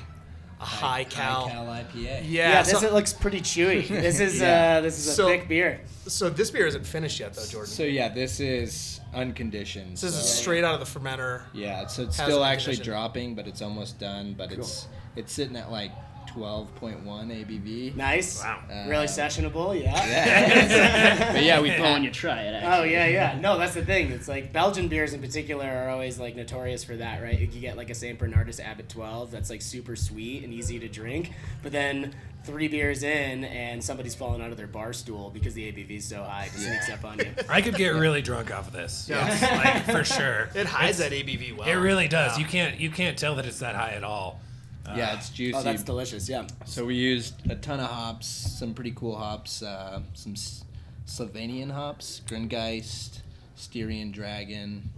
a 0.60 0.64
high 0.64 1.04
cal. 1.04 1.48
High 1.48 1.52
cal 1.54 1.64
IPA. 1.66 1.86
Yeah. 1.94 2.20
Yeah, 2.20 2.62
this 2.62 2.82
it 2.82 2.92
looks 2.92 3.14
pretty 3.14 3.40
chewy. 3.40 3.88
This 4.06 4.20
is 4.20 4.40
Yeah. 4.40 4.76
uh, 4.76 4.80
this 4.82 4.98
is 4.98 5.06
a 5.08 5.12
So- 5.14 5.28
thick 5.28 5.48
beer. 5.48 5.80
so 6.06 6.28
this 6.28 6.50
beer 6.50 6.66
isn't 6.66 6.84
finished 6.86 7.18
yet, 7.18 7.32
though, 7.32 7.46
Jordan. 7.46 7.72
So 7.72 7.84
yeah, 7.84 8.10
this 8.10 8.40
is 8.40 9.00
unconditioned. 9.14 9.92
this 9.96 10.02
is 10.02 10.28
straight 10.28 10.62
out 10.62 10.78
of 10.78 10.80
the 10.92 11.00
fermenter. 11.00 11.44
Yeah, 11.54 11.86
so 11.86 12.02
it's 12.02 12.16
still 12.16 12.44
actually 12.44 12.76
dropping, 12.76 13.34
but 13.34 13.46
it's 13.48 13.62
almost 13.62 13.98
done. 13.98 14.34
But 14.36 14.52
it's 14.52 14.86
it's 15.16 15.32
sitting 15.32 15.56
at 15.56 15.70
like 15.72 15.92
12.1 16.34 17.04
ABV. 17.04 17.96
Nice. 17.96 18.42
Wow. 18.42 18.60
really 18.88 19.04
Uh, 19.04 19.08
sessionable. 19.08 19.80
Yeah. 19.80 20.06
Yeah. 20.06 21.32
but 21.32 21.42
yeah, 21.42 21.60
we 21.60 21.70
Oh, 21.72 21.82
when 21.92 22.04
you 22.04 22.10
try 22.10 22.42
it, 22.42 22.54
actually. 22.54 22.72
Oh 22.72 22.82
yeah, 22.84 23.06
yeah. 23.06 23.38
No, 23.40 23.58
that's 23.58 23.74
the 23.74 23.84
thing. 23.84 24.10
It's 24.12 24.28
like 24.28 24.52
Belgian 24.52 24.88
beers 24.88 25.12
in 25.12 25.20
particular 25.20 25.66
are 25.66 25.88
always 25.88 26.18
like 26.18 26.36
notorious 26.36 26.84
for 26.84 26.96
that, 26.96 27.22
right? 27.22 27.38
You 27.38 27.46
get 27.46 27.76
like 27.76 27.90
a 27.90 27.94
Saint 27.94 28.18
Bernardus 28.18 28.60
Abbot 28.60 28.88
12 28.88 29.30
that's 29.30 29.50
like 29.50 29.62
super 29.62 29.96
sweet 29.96 30.44
and 30.44 30.52
easy 30.52 30.78
to 30.78 30.88
drink, 30.88 31.32
but 31.62 31.72
then 31.72 32.14
three 32.44 32.68
beers 32.68 33.02
in 33.02 33.44
and 33.44 33.84
somebody's 33.84 34.14
falling 34.14 34.40
out 34.40 34.50
of 34.50 34.56
their 34.56 34.66
bar 34.66 34.92
stool 34.94 35.28
because 35.30 35.52
the 35.54 35.70
ABV 35.70 35.90
is 35.98 36.06
so 36.06 36.22
high, 36.22 36.44
it 36.46 36.52
just 36.52 36.64
sneaks 36.64 36.88
up 36.90 37.04
on 37.04 37.18
you. 37.18 37.26
I 37.50 37.60
could 37.60 37.74
get 37.76 37.90
really 37.94 38.22
drunk 38.22 38.50
off 38.50 38.66
of 38.66 38.72
this. 38.72 39.06
Yeah. 39.10 39.26
like 39.62 39.84
for 39.84 40.04
sure. 40.14 40.48
It 40.54 40.66
hides 40.66 41.00
It's- 41.00 41.10
that 41.10 41.26
ABV 41.26 41.56
well. 41.56 41.68
It 41.68 41.74
really 41.74 42.08
does. 42.08 42.38
Yeah. 42.38 42.44
You 42.44 42.50
can't 42.50 42.80
you 42.80 42.90
can't 42.90 43.18
tell 43.18 43.34
that 43.36 43.46
it's 43.46 43.58
that 43.60 43.74
high 43.74 43.90
at 43.92 44.04
all. 44.04 44.40
Yeah, 44.86 45.14
it's 45.16 45.30
juicy. 45.30 45.56
Oh, 45.56 45.62
that's 45.62 45.82
delicious. 45.82 46.28
Yeah. 46.28 46.46
So 46.64 46.84
we 46.84 46.94
used 46.94 47.34
a 47.50 47.54
ton 47.56 47.80
of 47.80 47.88
hops, 47.90 48.26
some 48.26 48.74
pretty 48.74 48.92
cool 48.92 49.16
hops, 49.16 49.62
uh, 49.62 50.00
some 50.14 50.32
S- 50.32 50.64
Slovenian 51.06 51.70
hops, 51.70 52.22
Gringeist, 52.26 53.20
Styrian 53.56 54.10
Dragon, 54.12 54.90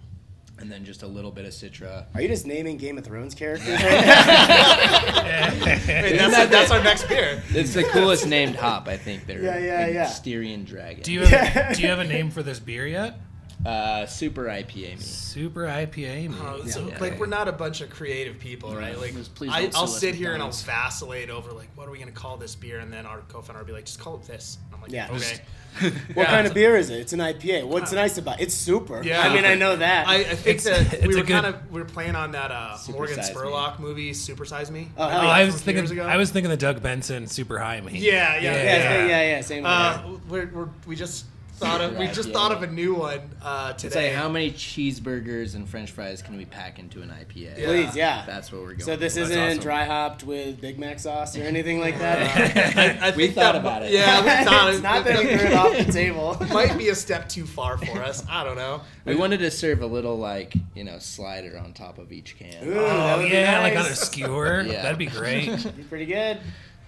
and 0.59 0.71
then 0.71 0.85
just 0.85 1.03
a 1.03 1.07
little 1.07 1.31
bit 1.33 1.45
of 1.45 1.51
Citra. 1.53 2.05
Are 2.15 2.21
you 2.23 2.29
just 2.29 2.47
naming 2.47 2.77
Game 2.77 2.97
of 2.99 3.05
Thrones 3.05 3.35
characters 3.35 3.69
right 3.83 4.05
now? 4.07 5.49
Wait, 5.67 6.17
that's, 6.19 6.51
that's 6.51 6.71
our 6.71 6.83
next 6.83 7.09
beer. 7.09 7.43
It's 7.51 7.75
the 7.75 7.83
coolest 7.85 8.27
named 8.27 8.57
hop, 8.57 8.87
I 8.89 8.97
think. 8.97 9.27
They're 9.27 9.43
Yeah, 9.43 9.59
yeah, 9.59 9.87
yeah. 9.89 10.07
Styrian 10.07 10.65
Dragon. 10.65 11.03
Do 11.03 11.13
you 11.13 11.25
have 11.27 11.75
do 11.77 11.83
you 11.83 11.89
have 11.89 11.99
a 11.99 12.05
name 12.05 12.31
for 12.31 12.43
this 12.43 12.61
beer 12.61 12.87
yet? 12.87 13.19
Uh, 13.65 14.07
super 14.07 14.45
IPA 14.47 14.97
me. 14.97 14.97
Super 14.99 15.63
IPA. 15.67 16.31
Man. 16.31 16.41
Uh, 16.41 16.65
so, 16.67 16.87
Yeah. 16.89 16.99
like 16.99 17.19
we're 17.21 17.27
not 17.27 17.47
a 17.49 17.53
bunch 17.53 17.81
of 17.81 17.91
creative 17.91 18.39
people, 18.39 18.75
right? 18.75 18.99
Like 18.99 19.15
please 19.35 19.51
I, 19.53 19.71
I'll 19.75 19.87
sit 19.87 20.15
here 20.15 20.35
and 20.35 20.43
I'll 20.43 20.51
vacillate 20.51 21.31
over 21.31 21.53
like 21.53 21.69
what 21.77 21.87
are 21.87 21.91
we 21.93 21.99
gonna 21.99 22.11
call 22.11 22.37
this 22.37 22.55
beer, 22.55 22.81
and 22.81 22.93
then 22.93 23.07
our 23.07 23.21
co-founder 23.29 23.61
will 23.61 23.67
be 23.67 23.73
like, 23.73 23.85
just 23.85 24.01
call 24.01 24.17
it 24.17 24.25
this. 24.27 24.59
And 24.67 24.75
I'm 24.77 24.83
like, 24.83 24.91
Yeah. 24.93 25.09
okay. 25.13 25.41
What 26.13 26.25
Yeah. 26.25 26.27
kind 26.27 26.47
of 26.47 26.53
beer 26.53 26.77
is 26.77 26.91
it? 26.91 26.99
It's 27.01 27.15
an 27.15 27.21
IPA. 27.21 27.67
What's 27.67 27.93
nice 27.93 28.19
about 28.19 28.41
it? 28.41 28.43
It's 28.45 28.55
super. 28.55 29.03
Yeah. 29.03 29.23
I 29.23 29.33
mean, 29.33 29.47
I 29.47 29.55
know 29.55 29.75
that. 29.77 30.07
I, 30.07 30.17
I 30.17 30.25
think 30.35 30.59
It's- 30.59 30.65
that 30.91 30.93
it's 30.99 31.07
we 31.07 31.15
were 31.15 31.23
good- 31.23 31.29
kind 31.29 31.47
of 31.47 31.71
we 31.73 31.81
were 31.81 31.87
playing 31.89 32.15
on 32.15 32.33
that 32.33 32.51
uh, 32.51 32.77
Morgan 32.91 33.15
Size 33.17 33.31
Me. 33.31 33.35
Spurlock 33.41 33.79
movie, 33.79 34.13
Super 34.13 34.45
Size 34.45 34.71
Me. 34.71 34.91
Oh, 34.99 35.05
Oh, 35.05 35.09
hell 35.09 35.21
I 35.23 35.45
was 35.45 35.61
thinking. 35.63 35.87
years? 35.87 35.99
I 36.07 36.17
was 36.19 36.31
thinking 36.31 36.51
the 36.51 36.57
Doug 36.59 36.83
Benson 36.83 37.27
Super 37.27 37.59
High 37.59 37.81
Me. 37.81 37.93
Yeah, 37.99 38.35
yeah, 38.37 38.41
Yeah. 38.43 38.53
yeah, 38.53 38.63
yeah. 38.65 39.07
yeah, 39.07 39.23
yeah, 39.37 39.41
Same. 39.41 39.65
Uh, 39.65 39.99
one. 40.03 40.21
we're, 40.29 40.47
we're, 40.53 40.69
we 40.87 40.95
just 40.97 41.25
thought 41.63 41.81
of 41.81 41.97
we 41.97 42.07
just 42.09 42.31
thought 42.31 42.53
of 42.53 42.63
a 42.63 42.67
new 42.67 42.95
one 42.95 43.21
uh, 43.43 43.71
It's 43.75 43.83
today. 43.83 44.09
like 44.09 44.17
how 44.17 44.29
many 44.29 44.51
cheeseburgers 44.53 45.55
and 45.55 45.69
French 45.69 45.91
fries 45.91 46.21
can 46.23 46.37
we 46.37 46.45
pack 46.45 46.79
into 46.79 47.01
an 47.03 47.09
IPA? 47.11 47.59
Yeah. 47.59 47.67
Please, 47.67 47.97
yeah. 47.97 48.25
That's 48.27 48.53
what 48.53 48.61
we're 48.63 48.69
going. 48.75 48.81
So 48.81 48.97
this 48.97 49.15
for. 49.15 49.21
Isn't 49.21 49.39
awesome. 49.39 49.59
dry 49.63 49.85
hopped 49.85 50.25
with 50.25 50.61
Big 50.61 50.79
Mac 50.79 50.99
sauce 50.99 51.37
or 51.37 51.43
anything 51.43 51.81
like 51.81 51.99
that. 51.99 52.77
I, 53.03 53.09
I 53.13 53.17
We 53.17 53.29
thought 53.29 53.53
that- 53.53 53.61
about 53.61 53.83
it. 53.85 53.93
Yeah, 53.93 54.21
we 54.21 54.45
thought 54.45 54.69
it's 54.71 54.79
it, 54.79 54.83
not 54.83 55.05
that 55.05 55.19
we 55.19 55.37
threw 55.37 55.47
it 55.49 55.53
off 55.55 55.77
the 55.87 55.93
table. 55.93 56.37
might 56.53 56.77
be 56.77 56.89
a 56.91 56.95
step 56.95 57.29
too 57.29 57.47
far 57.47 57.79
for 57.79 58.03
us. 58.03 58.25
I 58.29 58.45
don't 58.45 58.57
know. 58.57 58.83
We 59.05 59.15
wanted 59.15 59.39
to 59.39 59.51
serve 59.51 59.83
a 59.83 59.87
little 59.87 60.19
like 60.19 60.55
you 60.75 60.85
know 60.85 60.99
slider 60.99 61.59
on 61.59 61.73
top 61.73 61.99
of 61.99 62.13
each 62.13 62.37
can. 62.39 62.67
Ooh, 62.69 62.75
Oh 62.79 63.19
would 63.19 63.29
be 63.29 63.35
yeah, 63.35 63.61
like 63.61 63.77
on 63.77 63.87
a 63.87 63.95
skewer. 63.95 64.63
Yeah. 64.63 64.83
That'd 64.83 64.99
be 64.99 65.07
great. 65.07 65.49
Be 65.77 65.83
pretty 65.85 66.07
good. 66.07 66.39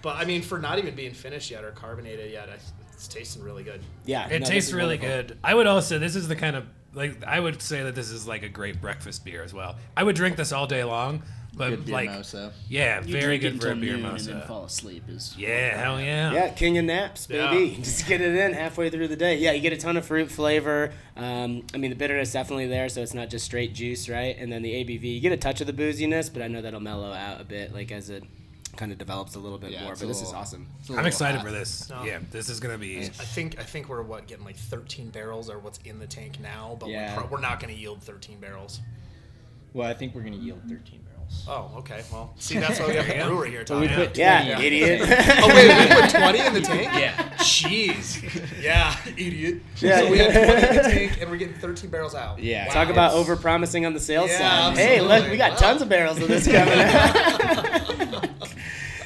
But 0.01 0.17
I 0.17 0.25
mean, 0.25 0.41
for 0.43 0.59
not 0.59 0.77
even 0.77 0.93
being 0.95 1.13
finished 1.13 1.49
yet 1.49 1.63
or 1.63 1.71
carbonated 1.71 2.31
yet, 2.31 2.47
I, 2.49 2.57
it's 2.95 3.07
tasting 3.07 3.43
really 3.43 3.63
good. 3.63 3.81
Yeah, 4.05 4.27
It 4.29 4.39
no, 4.41 4.45
tastes 4.47 4.71
really 4.73 4.97
wonderful. 4.97 5.27
good. 5.35 5.37
I 5.43 5.53
would 5.53 5.67
also. 5.67 5.99
This 5.99 6.15
is 6.15 6.27
the 6.27 6.35
kind 6.35 6.55
of 6.55 6.65
like 6.93 7.23
I 7.25 7.39
would 7.39 7.61
say 7.61 7.83
that 7.83 7.93
this 7.95 8.09
is 8.09 8.27
like 8.27 8.43
a 8.43 8.49
great 8.49 8.81
breakfast 8.81 9.23
beer 9.25 9.43
as 9.43 9.53
well. 9.53 9.75
I 9.97 10.03
would 10.03 10.15
drink 10.15 10.37
this 10.37 10.51
all 10.53 10.65
day 10.65 10.83
long, 10.85 11.23
but 11.53 11.71
Good 11.71 11.85
beer 11.87 11.93
like 11.93 12.09
mosa. 12.09 12.53
yeah, 12.69 13.03
You 13.03 13.11
very 13.11 13.37
good 13.37 13.61
for 13.61 13.69
a 13.71 13.75
beer 13.75 13.97
noon 13.97 14.05
and 14.05 14.19
then 14.19 14.41
fall 14.43 14.63
asleep 14.63 15.03
is 15.09 15.35
Yeah, 15.37 15.77
hell 15.77 15.99
yeah. 15.99 16.31
Yeah, 16.31 16.49
king 16.53 16.77
of 16.77 16.85
naps, 16.85 17.27
baby. 17.27 17.65
Yeah. 17.67 17.75
Just 17.83 18.07
get 18.07 18.21
it 18.21 18.33
in 18.33 18.53
halfway 18.53 18.89
through 18.89 19.09
the 19.09 19.17
day. 19.17 19.37
Yeah, 19.37 19.51
you 19.51 19.61
get 19.61 19.73
a 19.73 19.77
ton 19.77 19.97
of 19.97 20.05
fruit 20.05 20.31
flavor. 20.31 20.93
Um, 21.17 21.63
I 21.73 21.77
mean, 21.77 21.89
the 21.89 21.97
bitterness 21.97 22.31
definitely 22.31 22.67
there, 22.67 22.87
so 22.87 23.01
it's 23.01 23.13
not 23.13 23.29
just 23.29 23.43
straight 23.45 23.73
juice, 23.73 24.07
right? 24.07 24.35
And 24.37 24.49
then 24.51 24.61
the 24.61 24.71
ABV, 24.73 25.03
you 25.15 25.19
get 25.19 25.31
a 25.33 25.37
touch 25.37 25.59
of 25.59 25.67
the 25.67 25.73
booziness, 25.73 26.31
but 26.31 26.41
I 26.41 26.47
know 26.47 26.61
that'll 26.61 26.79
mellow 26.79 27.11
out 27.11 27.41
a 27.41 27.43
bit, 27.45 27.73
like 27.73 27.91
as 27.91 28.09
it 28.09 28.23
kind 28.77 28.91
of 28.91 28.97
develops 28.97 29.35
a 29.35 29.39
little 29.39 29.57
bit 29.57 29.71
Yeah, 29.71 29.83
more. 29.83 29.93
But 29.93 30.03
a 30.03 30.05
this 30.07 30.21
is 30.21 30.31
awesome. 30.33 30.67
It's 30.79 30.89
a 30.89 30.93
I'm 30.95 31.05
excited 31.05 31.37
hot. 31.37 31.45
for 31.47 31.51
this. 31.51 31.89
No. 31.89 32.03
Yeah, 32.03 32.19
this 32.31 32.49
is 32.49 32.59
gonna 32.59 32.77
be. 32.77 32.99
I 32.99 33.09
think 33.09 33.59
I 33.59 33.63
think 33.63 33.89
we're 33.89 34.01
what 34.03 34.27
getting 34.27 34.45
like 34.45 34.57
13 34.57 35.09
barrels 35.09 35.49
or 35.49 35.59
what's 35.59 35.79
in 35.85 35.99
the 35.99 36.07
tank 36.07 36.39
now, 36.39 36.77
but 36.79 36.89
Yeah. 36.89 37.15
we're, 37.15 37.21
pro- 37.23 37.31
we're 37.31 37.41
not 37.41 37.59
going 37.59 37.73
to 37.73 37.79
yield 37.79 38.01
13 38.03 38.39
barrels. 38.39 38.79
Well, 39.73 39.87
I 39.89 39.93
think 39.93 40.15
we're 40.15 40.21
gonna 40.23 40.37
yield 40.37 40.61
13 40.69 41.01
barrels. 41.01 41.43
Oh, 41.47 41.71
okay. 41.79 42.03
Well, 42.11 42.33
see, 42.37 42.59
that's 42.59 42.79
why 42.79 42.87
we 42.87 42.95
have 42.95 43.07
There 43.07 43.15
you 43.17 43.21
a 43.21 43.25
go. 43.25 43.29
brewer 43.35 43.45
here. 43.45 43.65
But 43.67 43.81
we 43.81 43.87
put 43.87 44.15
Yeah, 44.17 44.43
20 44.45 44.51
in 44.51 44.57
the 44.59 44.65
idiot. 44.65 45.01
oh 45.39 45.47
wait, 45.47 45.89
we 45.89 46.01
put 46.01 46.09
20 46.11 46.39
in 46.39 46.53
the 46.53 46.61
tank. 46.61 46.91
Yeah. 46.93 47.29
Jeez. 47.39 48.61
Yeah, 48.63 48.95
idiot. 49.17 49.61
Yeah, 49.77 49.99
so 50.01 50.11
we 50.11 50.17
yeah. 50.17 50.29
have 50.31 50.45
20 50.61 50.67
in 50.67 50.75
the 50.83 50.89
tank, 50.89 51.21
and 51.21 51.29
we're 51.31 51.37
getting 51.37 51.55
13 51.55 51.89
barrels 51.89 52.13
out. 52.15 52.39
Yeah. 52.39 52.71
Talk 52.71 52.89
about 52.89 53.07
It's- 53.11 53.19
over 53.19 53.35
promising 53.35 53.85
on 53.87 53.93
the 53.93 53.99
sales 53.99 54.29
Yeah, 54.29 54.37
side. 54.73 54.77
Hey, 54.77 55.01
look, 55.01 55.29
we 55.29 55.35
got 55.37 55.51
Wow. 55.53 55.57
tons 55.57 55.81
of 55.81 55.89
barrels 55.89 56.19
of 56.21 56.27
this 56.27 56.45
coming 56.45 56.79
out. 56.79 58.04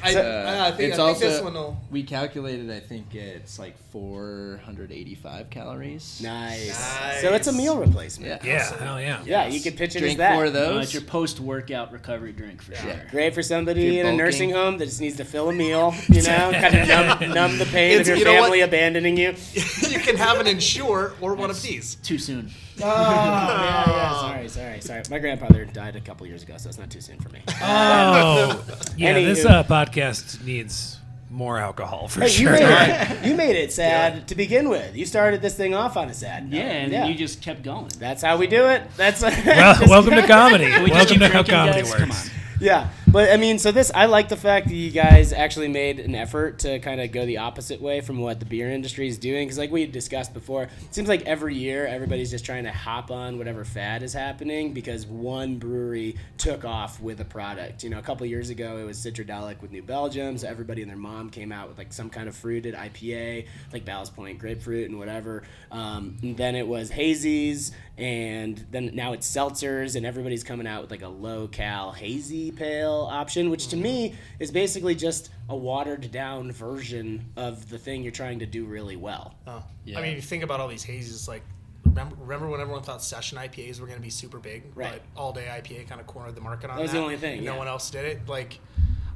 I, 0.03 0.13
So- 0.13 0.21
I, 0.21 0.67
I 0.67 0.71
think, 0.71 0.91
it's 0.91 0.99
I 0.99 1.05
think 1.13 1.15
also 1.15 1.29
this 1.29 1.41
one 1.41 1.53
will. 1.53 1.77
we 1.91 2.03
calculated. 2.03 2.69
I 2.71 2.79
think 2.79 3.13
it's 3.15 3.59
like 3.59 3.77
485 3.91 5.49
calories. 5.49 6.19
nice. 6.23 6.69
Nice. 6.69 7.21
So 7.21 7.33
it's 7.33 7.47
a 7.47 7.53
meal 7.53 7.77
replacement. 7.77 8.43
Yeah. 8.43 8.49
Yeah, 8.71 8.77
hell 8.83 9.01
yeah. 9.01 9.21
Yeah, 9.25 9.47
you 9.47 9.59
could 9.62 9.77
pitch 9.77 9.95
it 9.95 9.99
Drink 9.99 10.13
as 10.13 10.17
that. 10.17 10.33
four 10.35 10.45
of 10.45 10.55
Uh, 10.55 10.59
those. 10.59 10.83
it's 10.85 10.93
your 10.93 11.03
post-workout 11.03 11.91
recovery 11.91 12.31
drink 12.31 12.62
for 12.62 12.75
sure. 12.75 13.01
Great 13.12 13.33
for 13.33 13.43
somebody 13.43 13.81
you're 13.83 14.05
in 14.05 14.13
a 14.13 14.15
nursing 14.17 14.51
home 14.51 14.77
that 14.77 14.85
just 14.85 15.01
needs 15.01 15.17
to 15.17 15.25
fill 15.25 15.49
a 15.49 15.53
meal, 15.53 15.93
you 16.07 16.21
know, 16.21 16.51
kind 16.53 16.75
of 16.75 16.88
numb, 16.88 17.31
numb 17.33 17.57
the 17.57 17.65
pain 17.65 17.91
It's- 17.99 18.07
of 18.07 18.17
your 18.17 18.17
you 18.17 18.23
family 18.41 18.62
abandoning 18.62 19.17
you. 19.17 19.35
you 19.89 19.99
can 19.99 20.15
have 20.17 20.39
an 20.39 20.47
Ensure 20.47 21.13
or 21.21 21.35
one 21.35 21.49
of 21.49 21.62
these. 21.62 21.95
Too 21.95 22.17
soon. 22.17 22.49
Oh, 22.83 22.85
yeah, 22.85 23.89
yeah. 23.89 24.21
Sorry, 24.21 24.47
sorry, 24.49 24.81
sorry. 24.81 25.03
My 25.09 25.19
grandfather 25.19 25.65
died 25.65 25.95
a 25.95 26.01
couple 26.01 26.25
years 26.27 26.43
ago, 26.43 26.55
so 26.57 26.69
it's 26.69 26.77
not 26.77 26.89
too 26.89 27.01
soon 27.01 27.19
for 27.19 27.29
me. 27.29 27.41
Oh, 27.61 28.63
yeah. 28.97 29.09
Any- 29.09 29.25
this 29.25 29.45
uh, 29.45 29.63
podcast 29.63 30.43
needs 30.43 30.97
more 31.29 31.59
alcohol 31.59 32.07
for 32.07 32.21
Hey, 32.21 32.27
you 32.27 32.31
sure. 32.31 32.51
made 32.53 32.61
it. 32.63 33.25
You 33.25 33.35
made 33.35 33.55
it 33.55 33.71
sad 33.71 34.27
to 34.29 34.35
begin 34.35 34.67
with. 34.69 34.95
You 34.95 35.05
started 35.05 35.41
this 35.41 35.55
thing 35.55 35.75
off 35.75 35.95
on 35.97 36.09
a 36.09 36.13
sad. 36.13 36.49
note. 36.49 36.57
Yeah, 36.57 36.63
and 36.63 36.91
then 36.91 37.07
you 37.07 37.15
just 37.15 37.41
kept 37.41 37.61
going. 37.63 37.89
That's 37.99 38.21
how 38.23 38.37
we 38.37 38.47
do 38.47 38.65
it. 38.67 38.83
That's 38.97 39.21
Well, 39.21 39.77
welcome 39.87 40.15
to 40.15 40.25
comedy. 40.25 40.65
we 40.65 40.71
just 40.71 40.91
welcome 40.91 41.07
keep 41.07 41.19
to 41.19 41.27
how 41.27 41.43
drinking, 41.43 41.53
comedy 41.55 41.81
guys? 41.81 41.89
works. 41.89 41.99
Come 42.01 42.11
on. 42.11 42.17
Yeah, 42.61 42.89
but 43.11 43.31
I 43.31 43.37
mean, 43.37 43.57
so 43.57 43.71
this 43.71 43.91
I 43.95 44.05
like 44.05 44.29
the 44.29 44.37
fact 44.37 44.67
that 44.67 44.75
you 44.75 44.91
guys 44.91 45.33
actually 45.33 45.67
made 45.67 45.99
an 45.99 46.13
effort 46.13 46.59
to 46.59 46.79
kind 46.79 47.01
of 47.01 47.11
go 47.11 47.25
the 47.25 47.37
opposite 47.37 47.81
way 47.81 48.01
from 48.01 48.19
what 48.19 48.39
the 48.39 48.45
beer 48.45 48.69
industry 48.69 49.07
is 49.07 49.17
doing. 49.17 49.47
Because 49.47 49.57
like 49.57 49.71
we 49.71 49.85
discussed 49.87 50.33
before, 50.33 50.63
it 50.63 50.93
seems 50.93 51.07
like 51.07 51.23
every 51.23 51.55
year 51.55 51.87
everybody's 51.87 52.29
just 52.29 52.45
trying 52.45 52.65
to 52.65 52.71
hop 52.71 53.09
on 53.09 53.37
whatever 53.39 53.65
fad 53.65 54.03
is 54.03 54.13
happening 54.13 54.73
because 54.73 55.07
one 55.07 55.57
brewery 55.57 56.17
took 56.37 56.65
off 56.65 57.01
with 57.01 57.19
a 57.19 57.25
product. 57.25 57.83
You 57.83 57.89
know, 57.89 57.97
a 57.97 58.03
couple 58.03 58.25
years 58.27 58.51
ago 58.51 58.77
it 58.77 58.83
was 58.83 58.99
Citradelic 58.99 59.61
with 59.61 59.71
New 59.71 59.83
Belgium, 59.83 60.37
so 60.37 60.47
everybody 60.47 60.81
and 60.81 60.89
their 60.89 60.97
mom 60.97 61.31
came 61.31 61.51
out 61.51 61.67
with 61.67 61.79
like 61.79 61.91
some 61.91 62.09
kind 62.11 62.29
of 62.29 62.35
fruited 62.35 62.75
IPA, 62.75 63.47
like 63.73 63.85
Ballast 63.85 64.15
Point 64.15 64.37
grapefruit 64.37 64.89
and 64.89 64.99
whatever. 64.99 65.43
Um, 65.71 66.17
and 66.21 66.37
then 66.37 66.55
it 66.55 66.67
was 66.67 66.91
hazies, 66.91 67.71
and 67.97 68.63
then 68.69 68.91
now 68.93 69.13
it's 69.13 69.29
seltzers, 69.29 69.95
and 69.95 70.05
everybody's 70.05 70.43
coming 70.43 70.67
out 70.67 70.81
with 70.81 70.91
like 70.91 71.01
a 71.01 71.09
low 71.09 71.47
cal 71.47 71.91
hazy 71.91 72.51
pale 72.51 72.98
option, 73.05 73.49
which 73.49 73.67
to 73.69 73.77
me 73.77 74.15
is 74.39 74.51
basically 74.51 74.95
just 74.95 75.29
a 75.49 75.55
watered 75.55 76.12
down 76.12 76.51
version 76.51 77.25
of 77.35 77.69
the 77.69 77.77
thing 77.77 78.03
you're 78.03 78.12
trying 78.12 78.39
to 78.39 78.45
do 78.45 78.65
really 78.65 78.95
well. 78.95 79.35
Oh. 79.47 79.63
Yeah. 79.85 79.99
I 79.99 80.01
mean, 80.01 80.15
you 80.15 80.21
think 80.21 80.43
about 80.43 80.59
all 80.59 80.67
these 80.67 80.83
hazes, 80.83 81.27
like 81.27 81.43
remember, 81.85 82.15
remember 82.19 82.47
when 82.47 82.62
everyone 82.62 82.83
thought 82.83 83.01
session 83.03 83.38
IPAs 83.38 83.79
were 83.79 83.88
going 83.88 83.97
to 83.99 84.03
be 84.03 84.09
super 84.12 84.38
big, 84.39 84.63
Right. 84.75 84.91
but 84.93 85.01
all 85.19 85.33
day 85.33 85.47
IPA 85.49 85.88
kind 85.88 85.99
of 85.99 86.07
cornered 86.07 86.35
the 86.35 86.41
market 86.41 86.69
on 86.69 86.75
That 86.77 86.83
was 86.83 86.91
the 86.91 86.99
only 86.99 87.17
thing, 87.17 87.38
and 87.38 87.45
No 87.45 87.53
yeah. 87.53 87.57
one 87.57 87.67
else 87.67 87.89
did 87.89 88.05
it. 88.05 88.27
Like 88.27 88.59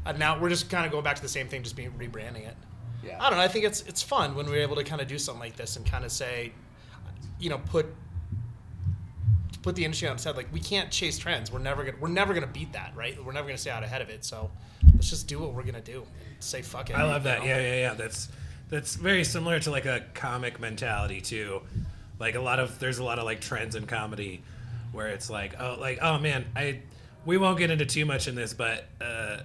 uh, 0.06 0.12
now 0.13 0.39
we're 0.39 0.50
just 0.50 0.69
kind 0.69 0.86
of 0.86 0.91
going 0.91 1.04
back 1.04 1.15
to 1.17 1.22
the 1.22 1.28
same 1.30 1.48
thing, 1.48 1.63
just 1.63 1.76
being 1.76 1.91
rebranding 1.91 2.48
it. 2.48 2.56
Yeah. 3.06 3.17
I 3.22 3.30
don't 3.30 3.38
know. 3.38 3.43
I 3.43 3.48
think 3.50 3.65
it's 3.65 3.82
it's 3.82 4.02
fun 4.02 4.34
when 4.36 4.46
we're 4.48 4.62
able 4.62 4.76
to 4.78 4.84
kind 4.84 5.02
of 5.02 5.08
do 5.08 5.17
something 5.19 5.39
like 5.41 5.56
this 5.56 5.76
and 5.76 5.86
kind 5.86 6.06
of 6.06 6.12
say, 6.12 6.54
you 7.39 7.50
know, 7.50 7.58
put 7.58 7.86
put 9.63 9.76
the 9.76 9.86
industry 9.86 10.08
on 10.08 10.15
its 10.15 10.23
head. 10.26 10.36
Like 10.36 10.52
we 10.54 10.60
can't 10.60 10.91
chase 10.91 11.17
trends. 11.17 11.52
We're 11.52 11.60
never 11.60 11.84
gonna 11.84 11.97
we're 11.99 12.10
never 12.10 12.34
gonna 12.34 12.45
beat 12.45 12.73
that, 12.73 12.91
right? 12.95 13.17
We're 13.23 13.32
never 13.32 13.47
gonna 13.47 13.58
stay 13.58 13.71
out 13.71 13.84
ahead 13.84 14.02
of 14.02 14.10
it. 14.10 14.23
So 14.23 14.52
let's 14.93 15.10
just 15.10 15.28
do 15.28 15.39
what 15.39 15.54
we're 15.54 15.63
gonna 15.63 15.82
do. 15.82 16.06
Say 16.39 16.62
fuck 16.62 16.91
it. 16.91 16.95
I 16.95 17.04
love 17.04 17.23
you 17.23 17.32
that. 17.32 17.39
know? 17.39 17.45
Yeah, 17.45 17.60
yeah, 17.60 17.76
yeah. 17.76 17.93
That's 17.95 18.30
that's 18.69 18.95
very 18.95 19.23
similar 19.23 19.60
to 19.62 19.71
like 19.71 19.86
a 19.86 20.04
comic 20.13 20.60
mentality 20.60 21.21
too. 21.21 21.62
Like 22.19 22.36
a 22.36 22.41
lot 22.41 22.60
of 22.60 22.78
there's 22.78 22.99
a 22.99 23.04
lot 23.04 23.17
of 23.17 23.26
like 23.26 23.41
trends 23.41 23.76
in 23.76 23.88
comedy 23.88 24.43
where 24.91 25.08
it's 25.08 25.30
like, 25.30 25.60
oh, 25.60 25.78
like 25.80 25.99
oh 26.02 26.19
man, 26.19 26.45
I 26.56 26.82
we 27.26 27.38
won't 27.38 27.58
get 27.58 27.71
into 27.71 27.86
too 27.86 28.06
much 28.06 28.28
in 28.28 28.36
this, 28.36 28.54
but 28.54 28.86
uh, 29.02 29.38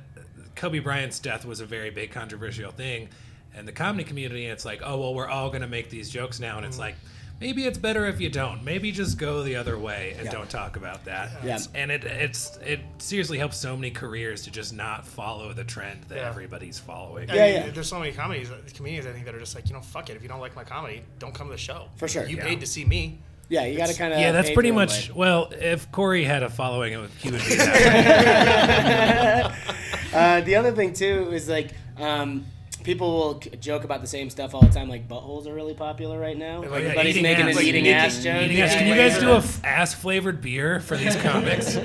Kobe 0.57 0.81
Bryant's 0.81 1.21
death 1.21 1.45
was 1.45 1.61
a 1.61 1.67
very 1.67 1.91
big 1.91 2.11
controversial 2.11 2.73
thing, 2.73 3.09
and 3.55 3.67
the 3.67 3.73
comedy 3.73 4.03
community, 4.03 4.47
it's 4.47 4.65
like, 4.65 4.83
oh 4.85 4.99
well, 4.99 5.15
we're 5.15 5.29
all 5.29 5.49
gonna 5.49 5.69
make 5.69 5.89
these 5.91 6.11
jokes 6.11 6.41
now, 6.41 6.57
and 6.57 6.67
it's 6.67 6.79
like. 6.79 6.97
Maybe 7.41 7.67
it's 7.67 7.79
better 7.79 8.05
if 8.07 8.21
you 8.21 8.29
don't. 8.31 8.65
Maybe 8.65 8.91
just 8.91 9.17
go 9.17 9.45
the 9.45 9.55
other 9.57 9.79
way 9.79 10.15
and 10.17 10.25
Yeah. 10.27 10.33
don't 10.33 10.51
talk 10.51 10.77
about 10.77 11.05
that. 11.05 11.31
Yeah. 11.45 11.59
And 11.75 11.91
it 11.93 12.05
it's 12.05 12.57
it 12.67 12.81
seriously 12.99 13.39
helps 13.39 13.57
so 13.57 13.77
many 13.77 13.91
careers 13.93 14.43
to 14.43 14.51
just 14.51 14.73
not 14.73 15.07
follow 15.07 15.53
the 15.53 15.63
trend 15.65 16.03
that 16.09 16.17
Yeah. 16.19 16.29
everybody's 16.29 16.79
following. 16.81 17.31
I 17.31 17.35
Yeah, 17.35 17.45
mean, 17.45 17.55
yeah. 17.55 17.71
There's 17.71 17.89
so 17.89 17.99
many 18.01 18.11
comedies, 18.13 18.51
comedians 18.75 19.07
I 19.07 19.13
think 19.13 19.25
that 19.25 19.35
are 19.37 19.39
just 19.41 19.55
like, 19.55 19.69
you 19.69 19.75
know, 19.75 19.81
fuck 19.81 20.11
it. 20.11 20.17
If 20.17 20.23
you 20.23 20.29
don't 20.29 20.41
like 20.41 20.57
my 20.57 20.65
comedy, 20.65 21.03
don't 21.21 21.33
come 21.33 21.47
to 21.47 21.53
the 21.53 21.59
show. 21.59 21.89
For 21.97 22.09
sure. 22.09 22.27
You 22.27 22.39
Yeah. 22.39 22.45
paid 22.45 22.59
to 22.61 22.67
see 22.67 22.85
me. 22.85 23.21
Yeah, 23.51 23.65
you 23.65 23.79
got 23.79 23.89
to 23.89 23.95
kind 23.95 24.13
of 24.13 24.19
Yeah, 24.21 24.33
that's 24.33 24.51
pretty 24.51 24.73
much. 24.73 25.11
Well, 25.15 25.51
if 25.59 25.91
Korey 25.93 26.27
had 26.27 26.43
a 26.43 26.51
following, 26.51 26.93
it 26.93 26.97
would, 26.99 27.11
he 27.19 27.31
would 27.31 27.41
be 27.47 27.55
that. 27.57 29.53
Uh, 30.13 30.41
the 30.41 30.57
other 30.57 30.73
thing 30.73 30.93
too 30.95 31.31
is 31.33 31.49
like 31.51 31.71
um, 31.99 32.47
people 32.89 33.11
will 33.19 33.35
joke 33.61 33.85
about 33.85 34.01
the 34.01 34.07
same 34.07 34.31
stuff 34.31 34.55
all 34.55 34.63
the 34.63 34.73
time. 34.73 34.89
Like 34.89 35.07
buttholes 35.07 35.47
are 35.47 35.53
really 35.53 35.75
popular 35.75 36.19
right 36.19 36.39
now. 36.39 36.63
yeah, 36.63 36.69
Everybody's 36.75 37.11
eating 37.19 37.23
making 37.23 37.45
ass. 37.45 37.51
an 37.51 37.57
Like 37.57 37.65
eating 37.67 37.85
eating- 37.85 37.95
ass 37.95 38.23
joke. 38.25 38.43
Eating 38.45 38.61
ass. 38.63 38.75
Can 38.77 38.87
you 38.89 38.95
guys 38.95 39.13
yeah. 39.17 39.21
do 39.21 39.31
a 39.33 39.37
f- 39.37 39.63
ass 39.63 39.93
flavored 39.95 40.41
beer 40.41 40.81
for 40.81 40.97
these 40.97 41.15
comics? 41.23 41.77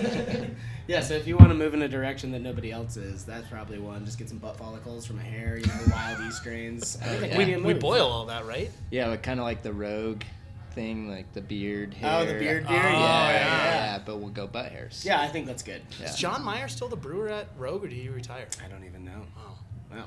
Yeah, 0.88 1.02
so 1.02 1.14
if 1.16 1.28
you 1.28 1.36
want 1.36 1.50
to 1.50 1.56
move 1.56 1.74
in 1.74 1.82
a 1.82 1.90
direction 1.90 2.32
that 2.32 2.40
nobody 2.40 2.72
else 2.72 2.96
is, 2.96 3.26
that's 3.26 3.46
probably 3.50 3.80
one. 3.80 4.06
Just 4.06 4.18
get 4.18 4.30
some 4.30 4.38
butt 4.38 4.56
follicles 4.56 5.06
from 5.06 5.20
a 5.20 5.24
hair, 5.24 5.58
you 5.58 5.66
know, 5.66 5.74
wild 5.92 6.22
E 6.22 6.32
strains. 6.32 6.98
I 7.02 7.06
think 7.08 7.24
uh, 7.24 7.26
yeah. 7.28 7.38
we, 7.38 7.46
need 7.46 7.54
to 7.56 7.64
We 7.64 7.74
boil 7.74 8.08
all 8.10 8.26
that, 8.28 8.46
right? 8.46 8.72
Yeah, 8.90 9.10
but 9.10 9.24
kind 9.24 9.42
of 9.42 9.46
like 9.46 9.62
the 9.62 9.74
rogue 9.74 10.24
thing, 10.72 11.10
like 11.10 11.34
the 11.34 11.42
beard 11.42 11.94
hair. 11.96 12.12
Oh, 12.22 12.26
the 12.26 12.34
beard 12.40 12.66
beer. 12.66 12.80
Oh, 12.80 12.82
Yeah, 12.82 12.92
yeah, 12.94 13.30
yeah, 13.40 13.74
yeah. 13.96 14.00
but 14.06 14.20
we'll 14.20 14.30
go 14.30 14.48
butt 14.48 14.72
hairs. 14.72 15.04
Yeah, 15.06 15.20
I 15.22 15.28
think 15.28 15.48
that's 15.48 15.64
good. 15.64 15.82
Yeah. 16.00 16.06
Is 16.08 16.16
John 16.16 16.44
Maier 16.44 16.70
still 16.70 16.88
the 16.88 16.96
brewer 16.96 17.28
at 17.28 17.48
Rogue, 17.58 17.84
or 17.84 17.88
did 17.90 17.98
he 17.98 18.08
retire? 18.08 18.48
I 18.64 18.70
don't 18.70 18.86
even 18.86 19.04
know. 19.04 19.22
Oh, 19.38 19.58
Wow. 19.92 20.06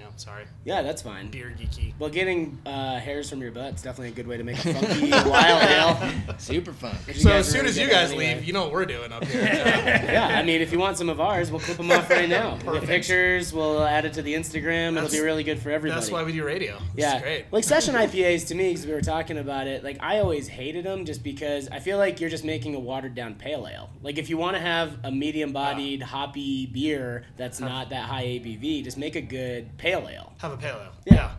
Yeah, 0.00 0.06
sorry. 0.16 0.44
Yeah, 0.64 0.82
that's 0.82 1.02
fine. 1.02 1.30
Beer 1.30 1.52
geeky. 1.58 1.92
Well, 1.98 2.10
getting 2.10 2.58
uh, 2.66 2.98
hairs 2.98 3.28
from 3.30 3.40
your 3.42 3.50
butt 3.52 3.74
is 3.74 3.82
definitely 3.82 4.08
a 4.08 4.14
good 4.16 4.26
way 4.26 4.36
to 4.36 4.44
make 4.44 4.56
a 4.64 4.74
funky 4.74 5.10
wild 5.10 5.62
ale. 5.70 6.12
Super 6.38 6.72
fun. 6.72 6.96
If 7.06 7.16
you 7.16 7.22
So 7.22 7.28
guys 7.30 7.46
as 7.46 7.48
soon 7.52 7.60
really 7.60 7.70
as 7.70 7.78
you 7.78 7.86
it 7.86 7.90
guys 7.90 8.08
anyway. 8.10 8.34
leave, 8.34 8.44
you 8.44 8.52
know 8.52 8.62
what 8.64 8.72
we're 8.72 8.86
doing 8.86 9.12
up 9.12 9.24
here. 9.24 9.42
Yeah, 10.08 10.26
I 10.26 10.42
mean, 10.42 10.60
if 10.62 10.72
you 10.72 10.78
want 10.78 10.96
some 10.96 11.08
of 11.08 11.20
ours, 11.20 11.50
we'll 11.50 11.60
clip 11.60 11.76
them 11.76 11.90
off 11.90 12.08
right 12.10 12.28
now. 12.28 12.54
With 12.54 12.64
Perfect. 12.64 12.86
pictures, 12.86 13.52
we'll 13.52 13.82
add 13.82 14.04
it 14.04 14.12
to 14.14 14.22
the 14.22 14.34
Instagram. 14.34 14.96
It'll 14.96 15.10
be 15.10 15.20
really 15.20 15.44
good 15.44 15.58
for 15.60 15.70
everybody. 15.70 16.00
That's 16.00 16.10
why 16.10 16.22
we 16.24 16.32
do 16.32 16.44
radio. 16.44 16.76
This 16.94 17.02
yeah, 17.04 17.16
is 17.16 17.22
great. 17.22 17.44
like 17.52 17.64
session 17.64 17.94
IPAs 17.94 18.46
to 18.48 18.54
me, 18.54 18.68
because 18.70 18.86
we 18.86 18.92
were 18.92 19.00
talking 19.00 19.38
about 19.38 19.66
it. 19.66 19.84
Like 19.84 19.98
I 20.00 20.18
always 20.20 20.48
hated 20.48 20.84
them, 20.84 21.04
just 21.04 21.22
because 21.22 21.68
I 21.68 21.80
feel 21.80 21.98
like 21.98 22.20
you're 22.20 22.30
just 22.30 22.44
making 22.44 22.74
a 22.74 22.78
watered 22.80 23.14
down 23.14 23.34
pale 23.34 23.66
ale. 23.70 23.90
Like 24.02 24.18
if 24.18 24.30
you 24.30 24.36
want 24.38 24.56
to 24.56 24.60
have 24.62 24.98
a 25.04 25.10
medium 25.10 25.52
bodied 25.52 26.02
hoppy 26.02 26.66
beer 26.66 27.24
that's 27.36 27.60
not 27.60 27.90
that 27.90 28.04
high 28.08 28.24
ABV, 28.24 28.84
just 28.84 28.96
make 28.98 29.16
a 29.16 29.20
good 29.20 29.76
pale 29.78 29.87
ale. 29.96 30.32
Have 30.38 30.52
a 30.52 30.56
pale 30.56 30.76
ale. 30.82 30.92
Yeah. 31.04 31.14
yeah. 31.14 31.30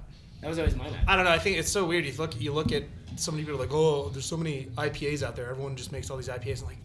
That 0.41 0.47
was 0.49 0.59
always 0.59 0.75
my 0.75 0.85
method. 0.85 0.99
I 1.07 1.15
don't 1.15 1.25
know. 1.25 1.31
I 1.31 1.39
think 1.39 1.57
it's 1.57 1.69
so 1.71 1.85
weird. 1.85 2.05
You 2.05 2.13
look, 2.13 2.39
you 2.39 2.53
look 2.53 2.71
at 2.71 2.83
so 3.17 3.31
many 3.31 3.43
people 3.43 3.59
like, 3.59 3.73
oh, 3.73 4.09
there's 4.09 4.25
so 4.25 4.38
many 4.38 4.65
IPAs 4.77 5.21
out 5.23 5.35
there. 5.35 5.49
Everyone 5.49 5.75
just 5.75 5.91
makes 5.91 6.09
all 6.09 6.17
these 6.17 6.29
IPAs. 6.29 6.59
And 6.59 6.67
like, 6.67 6.77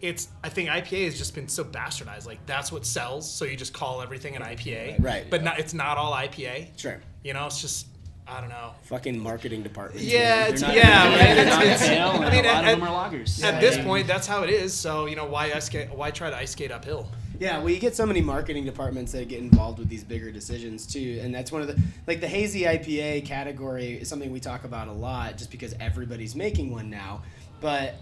it's. 0.00 0.28
I 0.44 0.48
think 0.48 0.68
IPA 0.68 1.06
has 1.06 1.16
just 1.18 1.34
been 1.34 1.48
so 1.48 1.64
bastardized. 1.64 2.26
Like 2.26 2.44
that's 2.46 2.70
what 2.70 2.84
sells. 2.84 3.30
So 3.30 3.44
you 3.44 3.56
just 3.56 3.72
call 3.72 4.02
everything 4.02 4.36
an 4.36 4.42
IPA. 4.42 5.02
Right. 5.02 5.24
But 5.30 5.42
not, 5.42 5.58
it's 5.58 5.72
not 5.74 5.96
all 5.96 6.12
IPA. 6.12 6.78
Sure. 6.78 7.00
You 7.24 7.32
know, 7.34 7.46
it's 7.46 7.60
just. 7.60 7.86
I 8.24 8.40
don't 8.40 8.50
know. 8.50 8.70
Fucking 8.84 9.18
marketing 9.18 9.64
department. 9.64 10.04
Yeah, 10.04 10.46
it's, 10.46 10.62
not- 10.62 10.74
yeah, 10.74 11.08
right. 11.08 11.36
It's, 11.38 11.82
it's, 11.82 11.90
I 11.90 12.30
mean, 12.30 12.44
a 12.44 12.48
lot 12.48 12.64
at, 12.64 12.72
of 12.74 12.78
them 12.78 12.88
are 12.88 13.10
lagers. 13.10 13.42
at 13.42 13.60
this 13.60 13.76
point, 13.78 14.06
that's 14.06 14.28
how 14.28 14.44
it 14.44 14.48
is. 14.48 14.72
So 14.72 15.06
you 15.06 15.16
know, 15.16 15.26
why 15.26 15.52
ice 15.52 15.64
skate? 15.64 15.90
Why 15.90 16.12
try 16.12 16.30
to 16.30 16.36
ice 16.36 16.52
skate 16.52 16.70
uphill? 16.70 17.08
Yeah, 17.42 17.58
well, 17.58 17.70
you 17.70 17.80
get 17.80 17.96
so 17.96 18.06
many 18.06 18.20
marketing 18.20 18.64
departments 18.64 19.10
that 19.10 19.26
get 19.26 19.40
involved 19.40 19.80
with 19.80 19.88
these 19.88 20.04
bigger 20.04 20.30
decisions 20.30 20.86
too, 20.86 21.18
and 21.20 21.34
that's 21.34 21.50
one 21.50 21.60
of 21.60 21.66
the 21.66 21.76
like 22.06 22.20
the 22.20 22.28
hazy 22.28 22.60
IPA 22.60 23.26
category 23.26 23.94
is 23.94 24.08
something 24.08 24.30
we 24.30 24.38
talk 24.38 24.62
about 24.62 24.86
a 24.86 24.92
lot, 24.92 25.38
just 25.38 25.50
because 25.50 25.74
everybody's 25.80 26.36
making 26.36 26.70
one 26.70 26.88
now, 26.88 27.22
but 27.60 27.96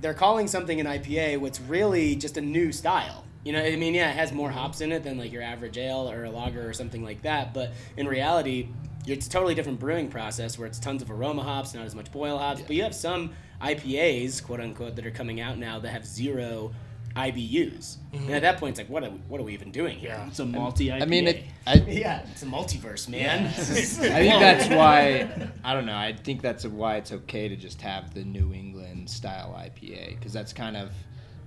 they're 0.00 0.14
calling 0.14 0.48
something 0.48 0.80
an 0.80 0.86
IPA, 0.86 1.40
what's 1.40 1.60
really 1.60 2.16
just 2.16 2.38
a 2.38 2.40
new 2.40 2.72
style. 2.72 3.22
You 3.44 3.52
know, 3.52 3.62
I 3.62 3.76
mean, 3.76 3.92
yeah, 3.92 4.12
it 4.12 4.16
has 4.16 4.32
more 4.32 4.50
hops 4.50 4.80
in 4.80 4.92
it 4.92 5.04
than 5.04 5.18
like 5.18 5.30
your 5.30 5.42
average 5.42 5.76
ale 5.76 6.10
or 6.10 6.24
a 6.24 6.30
lager 6.30 6.66
or 6.66 6.72
something 6.72 7.04
like 7.04 7.20
that, 7.20 7.52
but 7.52 7.72
in 7.98 8.08
reality, 8.08 8.68
it's 9.06 9.26
a 9.26 9.30
totally 9.30 9.54
different 9.54 9.78
brewing 9.78 10.08
process 10.08 10.58
where 10.58 10.66
it's 10.66 10.78
tons 10.78 11.02
of 11.02 11.10
aroma 11.10 11.42
hops, 11.42 11.74
not 11.74 11.84
as 11.84 11.94
much 11.94 12.10
boil 12.10 12.38
hops, 12.38 12.62
but 12.62 12.74
you 12.74 12.82
have 12.82 12.94
some 12.94 13.32
IPAs, 13.60 14.42
quote 14.42 14.60
unquote, 14.60 14.96
that 14.96 15.04
are 15.04 15.10
coming 15.10 15.38
out 15.38 15.58
now 15.58 15.78
that 15.78 15.90
have 15.90 16.06
zero 16.06 16.72
IBUs. 17.16 17.96
And 18.12 18.22
at 18.22 18.28
mm-hmm. 18.28 18.40
that 18.40 18.58
point, 18.58 18.72
it's 18.72 18.80
like, 18.80 18.90
what 18.90 19.02
are 19.04 19.10
we, 19.10 19.18
what 19.28 19.40
are 19.40 19.44
we 19.44 19.52
even 19.52 19.70
doing 19.70 19.98
here? 19.98 20.10
Yeah. 20.10 20.26
It's 20.26 20.38
a 20.38 20.44
multi 20.44 20.88
IPA. 20.88 21.02
I 21.02 21.04
mean, 21.06 21.28
it, 21.28 21.44
I, 21.66 21.74
Yeah, 21.88 22.22
it's 22.30 22.42
a 22.42 22.46
multiverse, 22.46 23.08
man. 23.08 23.46
I 23.46 23.50
think 23.50 24.40
that's 24.40 24.68
why 24.68 25.50
I 25.64 25.74
don't 25.74 25.86
know. 25.86 25.96
I 25.96 26.12
think 26.12 26.42
that's 26.42 26.64
why 26.64 26.96
it's 26.96 27.12
okay 27.12 27.48
to 27.48 27.56
just 27.56 27.80
have 27.82 28.14
the 28.14 28.24
New 28.24 28.52
England 28.52 29.10
style 29.10 29.54
IPA 29.58 30.18
because 30.18 30.32
that's 30.32 30.52
kind 30.52 30.76
of, 30.76 30.90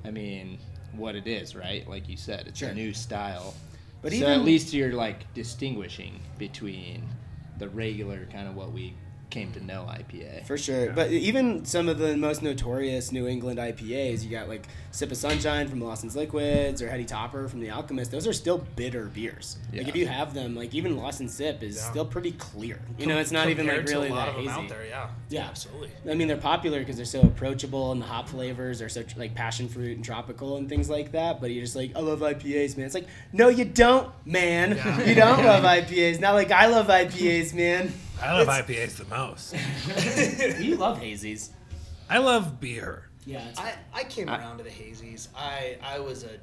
I 0.03 0.11
mean, 0.11 0.57
what 0.95 1.15
it 1.15 1.27
is, 1.27 1.55
right? 1.55 1.87
Like 1.87 2.09
you 2.09 2.17
said, 2.17 2.47
it's 2.47 2.59
Sure. 2.59 2.69
a 2.69 2.73
new 2.73 2.93
style. 2.93 3.53
But 4.01 4.11
so 4.11 4.17
even- 4.17 4.31
at 4.31 4.41
least 4.41 4.73
you're 4.73 4.93
like 4.93 5.33
distinguishing 5.33 6.19
between 6.37 7.07
the 7.57 7.69
regular 7.69 8.25
kind 8.31 8.47
of 8.47 8.55
what 8.55 8.73
we 8.73 8.95
came 9.33 9.51
to 9.51 9.63
know 9.65 9.85
IPA. 9.89 10.45
For 10.45 10.57
sure. 10.57 10.91
But 10.91 11.09
even 11.11 11.65
some 11.65 11.89
of 11.89 11.97
the 11.97 12.15
most 12.15 12.43
notorious 12.43 13.11
New 13.11 13.27
England 13.27 13.57
IPAs, 13.59 14.23
you 14.23 14.29
got 14.29 14.47
like 14.47 14.67
Sip 14.91 15.09
of 15.11 15.17
Sunshine 15.17 15.67
from 15.67 15.81
Lawson's 15.81 16.15
Liquids 16.15 16.81
or 16.81 16.87
Heady 16.89 17.03
Topper 17.03 17.47
from 17.47 17.59
The 17.59 17.71
Alchemist, 17.71 18.11
those 18.11 18.27
are 18.27 18.33
still 18.33 18.59
bitter 18.75 19.05
beers. 19.05 19.57
Like 19.73 19.87
if 19.87 19.95
you 19.95 20.05
have 20.07 20.33
them, 20.35 20.55
like 20.55 20.73
even 20.75 20.95
Lawson 20.95 21.27
Sip 21.27 21.63
is 21.63 21.77
Yeah. 21.77 21.89
still 21.89 22.05
pretty 22.05 22.33
clear. 22.33 22.79
You 22.99 23.07
know, 23.07 23.17
it's 23.17 23.31
not 23.31 23.49
even 23.49 23.65
like 23.65 23.77
Compared 23.77 23.87
to 23.87 23.93
really 23.95 24.09
a 24.09 24.13
lot 24.13 24.25
that 24.27 24.29
of 24.29 24.35
them 24.35 24.53
hazy. 24.53 24.61
out 24.63 24.69
there. 24.69 24.85
Yeah. 24.85 25.09
Yeah. 25.29 25.47
Absolutely. 25.49 25.89
I 26.09 26.13
mean, 26.13 26.27
they're 26.27 26.37
popular 26.37 26.79
because 26.79 26.95
they're 26.95 27.05
so 27.05 27.21
approachable, 27.21 27.91
and 27.91 27.99
the 28.01 28.05
hop 28.05 28.29
flavors 28.29 28.81
are 28.83 28.89
such 28.89 29.17
like 29.17 29.33
passion 29.33 29.67
fruit 29.67 29.95
and 29.95 30.05
tropical 30.05 30.57
and 30.57 30.69
things 30.69 30.89
like 30.91 31.11
that. 31.13 31.41
But 31.41 31.49
you're 31.51 31.63
just 31.63 31.75
like, 31.75 31.95
I 31.95 31.99
love 31.99 32.19
IPAs, 32.19 32.77
man. 32.77 32.85
It's 32.85 32.93
like, 32.95 33.07
no, 33.31 33.47
you 33.49 33.65
don't, 33.65 34.09
man. 34.25 34.77
Yeah. 34.77 35.03
You 35.05 35.15
don't 35.15 35.43
love 35.51 35.63
IPAs. 35.63 36.19
Not 36.19 36.35
like 36.35 36.51
I 36.51 36.67
love 36.67 36.87
IPAs, 36.87 37.53
man. 37.55 37.91
I 38.21 38.33
love 38.39 38.47
IPAs 38.47 38.95
the 38.97 39.05
most. 39.05 39.53
You 40.63 40.75
love 40.77 40.99
hazies. 40.99 41.49
I 42.09 42.17
love 42.19 42.59
beer. 42.59 43.09
Yeah. 43.25 43.47
It's, 43.49 43.59
I, 43.59 43.73
I 43.93 44.03
came 44.03 44.29
around 44.29 44.57
to 44.57 44.63
the 44.63 44.69
hazies. 44.69 45.27
I 45.35 45.77
I 45.83 45.99
was 45.99 46.23
a 46.23 46.39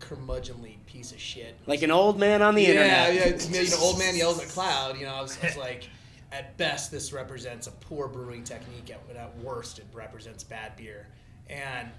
curmudgeonly 0.00 0.76
piece 0.86 1.12
of 1.12 1.20
shit. 1.20 1.56
Like 1.66 1.82
an 1.82 1.90
old 1.90 2.18
man 2.18 2.42
on 2.42 2.54
the 2.54 2.62
yeah, 2.62 2.68
internet. 2.68 3.14
yeah. 3.14 3.20
it's- 3.26 3.50
You 3.50 3.76
know, 3.76 3.82
old 3.84 3.98
man 3.98 4.16
yells 4.16 4.40
at 4.42 4.48
cloud. 4.56 4.98
You 4.98 5.06
know, 5.06 5.14
I 5.14 5.22
was, 5.22 5.38
I 5.42 5.46
was 5.46 5.56
like, 5.56 5.88
at 6.32 6.56
best, 6.56 6.90
this 6.90 7.12
represents 7.12 7.66
a 7.66 7.72
poor 7.72 8.08
brewing 8.08 8.44
technique. 8.44 8.90
At, 8.90 9.16
at 9.16 9.36
worst, 9.38 9.78
it 9.78 9.86
represents 9.92 10.42
bad 10.44 10.76
beer. 10.76 11.06
And 11.48 11.88
I 11.88 11.92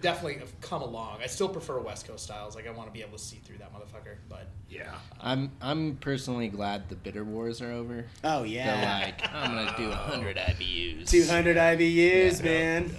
definitely 0.00 0.38
have 0.38 0.60
come 0.60 0.82
along. 0.82 1.18
I 1.22 1.26
still 1.26 1.48
prefer 1.48 1.78
West 1.80 2.06
Coast 2.06 2.24
styles. 2.24 2.54
Like 2.54 2.66
I 2.66 2.70
want 2.70 2.88
to 2.88 2.92
be 2.92 3.00
able 3.02 3.18
to 3.18 3.22
see 3.24 3.36
through 3.44 3.58
that 3.58 3.72
motherfucker. 3.74 4.16
But 4.28 4.48
Yeah. 4.70 4.94
I'm 5.20 5.50
I'm 5.60 5.96
personally 5.96 6.48
glad 6.48 6.88
the 6.88 6.94
bitter 6.96 7.24
wars 7.24 7.60
are 7.60 7.70
over. 7.72 8.04
Oh 8.22 8.40
They're 8.40 8.46
yeah. 8.48 9.00
like, 9.04 9.34
I'm 9.34 9.54
gonna 9.54 9.74
do 9.76 9.88
100 9.88 10.36
IBUs. 10.36 11.08
200 11.10 11.56
IBUs, 11.56 12.38
Yeah. 12.38 12.44
man. 12.44 12.96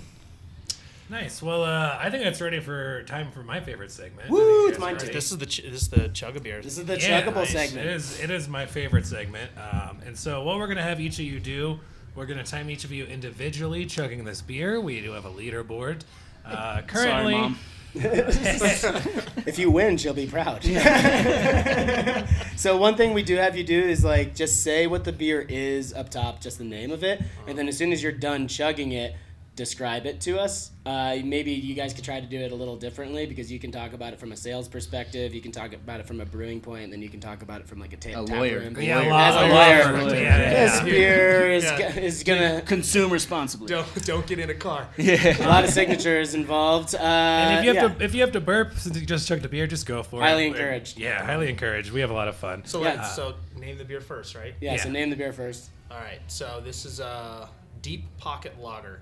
Nice. 1.08 1.40
Well, 1.42 1.64
uh, 1.64 1.98
I 2.02 2.10
think 2.10 2.24
that's 2.24 2.42
ready 2.42 2.60
for 2.60 3.04
time 3.04 3.32
for 3.32 3.44
my 3.44 3.60
favorite 3.60 3.92
segment. 3.92 4.28
Woo, 4.28 4.38
I 4.38 4.42
think 4.42 4.50
you 4.50 4.68
it's 4.70 4.78
guys 4.80 4.82
mine 4.86 4.98
too. 4.98 5.14
this 5.14 5.32
is 5.32 5.38
the 5.38 5.46
ch- 5.46 5.62
this 5.64 5.82
is 5.84 5.90
the 5.90 6.10
chug 6.10 6.36
of 6.36 6.42
beer. 6.44 6.62
This 6.64 6.80
is 6.80 6.86
the 6.86 7.00
Yeah, 7.00 7.22
chuggable 7.22 7.36
nice. 7.36 7.52
segment. 7.52 7.86
It 7.88 7.94
is. 7.94 8.20
It 8.20 8.32
is 8.32 8.48
my 8.48 8.66
favorite 8.66 9.06
segment. 9.06 9.52
Um, 9.56 10.00
and 10.06 10.18
so, 10.18 10.44
what 10.44 10.58
we're 10.58 10.68
gonna 10.68 10.82
have 10.82 11.00
each 11.00 11.20
of 11.20 11.26
you 11.26 11.40
do, 11.40 11.80
we're 12.16 12.26
gonna 12.26 12.44
time 12.44 12.72
each 12.72 12.86
of 12.86 12.92
you 12.92 13.06
individually 13.06 13.86
chugging 13.86 14.24
this 14.24 14.42
beer. 14.42 14.82
We 14.82 15.00
do 15.00 15.12
have 15.12 15.26
a 15.26 15.30
leaderboard. 15.32 16.02
Uh, 16.46 16.82
currently, 16.82 17.34
Sorry, 17.34 17.50
mom. 17.50 17.60
if 19.46 19.58
you 19.58 19.72
win, 19.72 19.96
she'll 19.96 20.14
be 20.14 20.28
proud. 20.28 20.64
so 22.58 22.76
one 22.76 22.98
thing 22.98 23.14
we 23.14 23.24
do 23.24 23.38
have 23.38 23.56
you 23.56 23.64
do 23.64 23.80
is 23.80 24.04
like 24.04 24.36
just 24.36 24.64
say 24.64 24.86
what 24.86 25.06
the 25.06 25.14
beer 25.14 25.46
is 25.48 25.94
up 25.94 26.10
top, 26.10 26.42
just 26.42 26.58
the 26.58 26.66
name 26.66 26.92
of 26.92 27.06
it, 27.06 27.22
and 27.48 27.58
then 27.58 27.70
as 27.70 27.78
soon 27.78 27.94
as 27.94 28.04
you're 28.04 28.12
done 28.12 28.50
chugging 28.50 28.92
it, 28.92 29.16
describe 29.56 30.06
it 30.06 30.20
to 30.22 30.38
us. 30.40 30.72
Uh, 30.86 31.18
maybe 31.24 31.52
you 31.52 31.74
guys 31.74 31.94
could 31.94 32.04
try 32.04 32.20
to 32.20 32.26
do 32.28 32.38
it 32.38 32.52
a 32.52 32.56
little 32.56 32.76
differently 32.76 33.26
because 33.26 33.52
you 33.52 33.58
can 33.58 33.72
talk 33.72 33.94
about 33.94 34.12
it 34.14 34.20
from 34.20 34.32
a 34.32 34.36
sales 34.36 34.68
perspective, 34.68 35.34
you 35.34 35.42
can 35.42 35.52
talk 35.52 35.74
about 35.74 36.00
it 36.00 36.06
from 36.06 36.20
a 36.22 36.26
brewing 36.26 36.60
point, 36.62 36.84
and 36.84 36.94
then 36.94 37.02
you 37.02 37.10
can 37.10 37.20
talk 37.22 37.42
about 37.42 37.62
it 37.62 37.68
from 37.68 37.80
like 37.80 37.94
a, 37.94 37.98
ta- 37.98 38.20
A 38.20 38.22
lawyer. 38.22 38.60
room. 38.60 38.76
yeah, 38.80 39.00
Lawyer. 39.00 39.14
As 39.14 39.36
a 39.36 39.48
law 39.48 39.66
lawyer. 39.66 39.84
firm. 39.84 40.10
Yeah, 40.10 40.16
yeah, 40.20 40.50
This 40.66 40.82
beer 40.82 41.52
is, 41.54 41.64
Yeah. 41.64 41.78
go- 41.80 42.02
is 42.02 42.24
gonna 42.24 42.62
Consume 42.64 43.12
responsibly. 43.12 43.68
don't 43.68 44.06
don't 44.06 44.28
get 44.28 44.40
in 44.40 44.50
a 44.50 44.54
car. 44.54 44.88
Yeah, 44.98 45.46
a 45.46 45.48
lot 45.48 45.64
of 45.64 45.70
signatures 45.70 46.34
involved. 46.34 46.94
Uh, 46.94 47.00
And 47.00 47.60
if 47.60 47.66
you 47.66 47.74
have 47.80 47.92
yeah. 47.92 47.98
to, 47.98 48.04
if 48.04 48.14
you 48.14 48.22
have 48.22 48.32
to 48.34 48.42
burp 48.42 48.74
since 48.78 49.00
you 49.00 49.06
just 49.06 49.28
chugged 49.28 49.46
a 49.46 49.50
beer, 49.50 49.68
just 49.68 49.86
go 49.86 50.04
for 50.04 50.18
it. 50.22 50.24
Highly 50.26 50.48
encouraged. 50.48 51.00
Yeah, 51.00 51.24
highly 51.26 51.50
encouraged. 51.50 51.92
We 51.92 52.02
have 52.02 52.10
a 52.12 52.14
lot 52.14 52.28
of 52.28 52.36
fun. 52.36 52.66
So 52.66 52.82
Yeah. 52.84 52.96
let's 52.96 53.16
so 53.16 53.36
name 53.58 53.78
the 53.78 53.86
beer 53.86 54.02
first, 54.02 54.36
right? 54.36 54.54
yeah, 54.60 54.76
so 54.76 54.90
name 54.90 55.10
the 55.10 55.16
beer 55.16 55.32
first. 55.34 55.70
All 55.90 55.98
right. 56.00 56.20
So 56.28 56.62
this 56.64 56.86
is 56.86 57.00
a 57.00 57.48
deep 57.82 58.04
pocket 58.18 58.60
lager. 58.60 59.00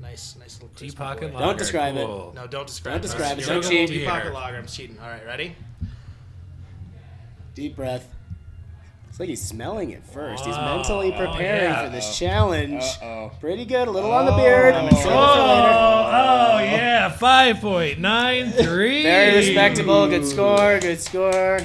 Nice, 0.00 0.36
nice 0.38 0.54
little 0.60 0.70
Deep 0.76 0.94
pocket 0.96 1.32
boy. 1.32 1.34
lager. 1.38 1.46
Don't 1.46 1.58
describe 1.58 1.96
it. 1.96 2.06
cool. 2.06 2.32
No, 2.34 2.46
don't 2.46 2.66
describe. 2.66 2.94
Don't 2.94 2.98
it. 3.00 3.02
describe 3.02 3.38
it. 3.38 3.46
Don't 3.46 3.56
we 3.56 3.62
go. 3.62 3.68
cheat. 3.68 3.88
Deep 3.88 4.06
pocket 4.06 4.32
lager. 4.32 4.56
I'm 4.56 4.66
cheating. 4.66 4.98
All 5.02 5.08
right, 5.08 5.24
ready? 5.26 5.56
Deep 7.54 7.74
breath. 7.76 8.06
It's 9.08 9.18
like 9.18 9.28
he's 9.30 9.42
smelling 9.42 9.90
it 9.90 10.04
first. 10.04 10.44
He's 10.46 10.54
Wow. 10.54 10.76
mentally 10.76 11.12
Oh, 11.12 11.16
preparing 11.26 11.70
yeah. 11.72 11.84
for 11.84 11.90
this 11.90 12.16
challenge. 12.16 12.84
Uh-oh. 13.02 13.32
Pretty 13.40 13.64
good. 13.64 13.88
A 13.88 13.90
little 13.90 14.12
on 14.12 14.26
the 14.26 14.32
beard. 14.32 14.74
Oh. 14.76 14.88
Save 14.90 14.92
it 14.92 15.02
for 15.02 15.08
later. 15.08 15.14
Oh, 15.18 16.10
oh 16.54 16.58
yeah, 16.60 17.08
five 17.08 17.60
point 17.60 17.98
nine 17.98 18.52
three. 18.52 19.02
Very 19.02 19.34
respectable. 19.36 20.06
Good 20.06 20.24
score. 20.24 20.78
Good 20.78 21.00
score. 21.00 21.58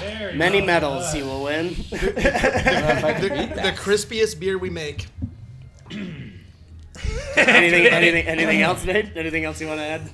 Very 0.00 0.34
Many 0.34 0.58
well 0.60 0.66
medals 0.66 1.04
done. 1.12 1.16
he 1.16 1.22
will 1.22 1.42
win. 1.42 1.68
The, 1.90 3.52
the 3.54 3.72
crispiest 3.76 4.40
beer 4.40 4.56
we 4.56 4.70
make. 4.70 5.08
Anything, 7.36 7.86
anything, 7.86 8.26
anything 8.26 8.62
else, 8.62 8.84
Nate? 8.84 9.16
Anything 9.16 9.44
else 9.44 9.60
you 9.60 9.68
want 9.68 9.80
to 9.80 9.84
add? 9.86 10.10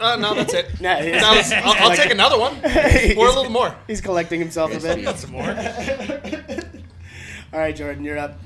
Uh, 0.00 0.16
no, 0.16 0.34
that's 0.34 0.54
it. 0.54 0.66
No, 0.80 0.96
it's- 0.98 1.22
That 1.22 1.36
was, 1.36 1.52
I'll, 1.52 1.90
I'll 1.90 1.96
take 1.96 2.12
another 2.12 2.38
one. 2.38 2.54
Or 3.18 3.26
a 3.26 3.32
little 3.34 3.50
more. 3.50 3.74
He's 3.86 4.00
collecting 4.00 4.40
himself 4.40 4.72
a 4.74 4.80
bit. 4.80 5.02
Got 5.02 5.18
some 5.18 5.32
more. 5.32 5.42
All 7.52 7.58
right, 7.60 7.74
Jordan, 7.74 8.04
you're 8.04 8.18
up. 8.18 8.38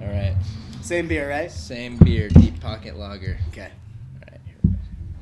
All 0.00 0.08
right. 0.08 0.36
Same 0.82 1.08
beer, 1.08 1.28
right? 1.28 1.50
Same 1.50 1.96
beer, 1.96 2.28
deep 2.28 2.60
pocket 2.60 2.96
lager. 2.96 3.38
Okay. 3.48 3.70
All 4.22 4.28
right. 4.30 4.40
Here 4.46 4.54
we 4.62 4.70
go. 4.70 4.76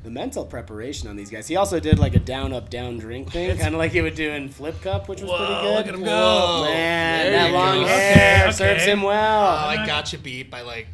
The 0.05 0.11
mental 0.11 0.45
preparation 0.45 1.09
on 1.09 1.17
these 1.17 1.31
guys. 1.31 1.49
He 1.49 1.57
also 1.57 1.81
did 1.81 1.99
like 1.99 2.15
a 2.15 2.19
down, 2.21 2.53
up, 2.53 2.71
down 2.71 2.99
drink 2.99 3.33
thing, 3.33 3.57
kind 3.59 3.75
of 3.75 3.79
like 3.79 3.93
he 3.93 4.01
would 4.03 4.15
do 4.15 4.31
in 4.31 4.49
Flip 4.49 4.81
Cup, 4.83 5.09
which 5.09 5.21
was 5.23 5.31
pretty 5.31 5.55
good. 5.63 5.75
look 5.75 5.87
at 5.87 5.95
him 5.95 6.05
go. 6.05 6.63
Man, 6.65 7.33
There 7.33 7.33
that 7.33 7.53
long 7.53 7.81
go. 7.83 7.87
hair 7.87 8.43
Okay, 8.45 8.53
serves 8.53 8.83
okay. 8.83 8.93
him 8.93 9.03
well. 9.03 9.47
Oh, 9.47 9.69
I 9.69 9.87
got 9.87 10.13
you 10.13 10.19
beat 10.19 10.51
by 10.51 10.61
like. 10.63 10.87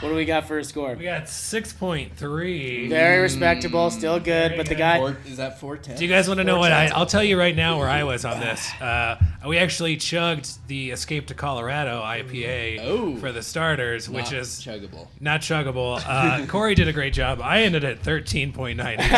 What 0.00 0.10
do 0.10 0.14
we 0.14 0.24
got 0.24 0.46
for 0.46 0.58
a 0.58 0.64
score? 0.64 0.94
We 0.94 1.02
got 1.04 1.28
six 1.28 1.72
point 1.72 2.14
three. 2.16 2.86
Very 2.88 3.20
respectable, 3.20 3.90
still 3.90 4.18
good, 4.18 4.50
Very 4.52 4.56
but 4.56 4.66
the 4.66 4.74
good. 4.76 4.78
guy. 4.78 4.98
Four, 4.98 5.16
is 5.26 5.38
that 5.38 5.58
410? 5.58 5.96
Do 5.96 6.04
you 6.04 6.08
guys 6.10 6.28
want 6.28 6.38
to 6.38 6.44
know 6.44 6.58
what 6.58 6.70
I? 6.70 6.86
I'll 6.86 7.04
tell 7.06 7.24
you 7.24 7.36
right 7.36 7.56
now 7.56 7.78
where 7.78 7.88
I 7.88 8.04
was 8.04 8.24
on 8.24 8.38
this. 8.40 8.68
Uh, 8.80 9.16
we 9.46 9.56
actually 9.58 9.96
chugged 9.96 10.66
the 10.66 10.90
Escape 10.90 11.28
to 11.28 11.34
Colorado 11.34 12.02
IPA 12.02 12.80
Oh. 12.82 13.16
for 13.16 13.30
the 13.32 13.42
starters, 13.42 14.08
which 14.08 14.26
Not 14.32 14.40
is 14.40 14.48
chuggable. 14.60 15.06
not 15.20 15.40
chuggable. 15.42 16.02
Uh, 16.04 16.38
Korey 16.46 16.74
did 16.74 16.88
a 16.88 16.92
great 16.92 17.12
job. 17.12 17.40
I 17.40 17.62
ended 17.62 17.84
at 17.84 18.00
thirteen 18.00 18.52
point 18.52 18.78
nine. 18.78 18.98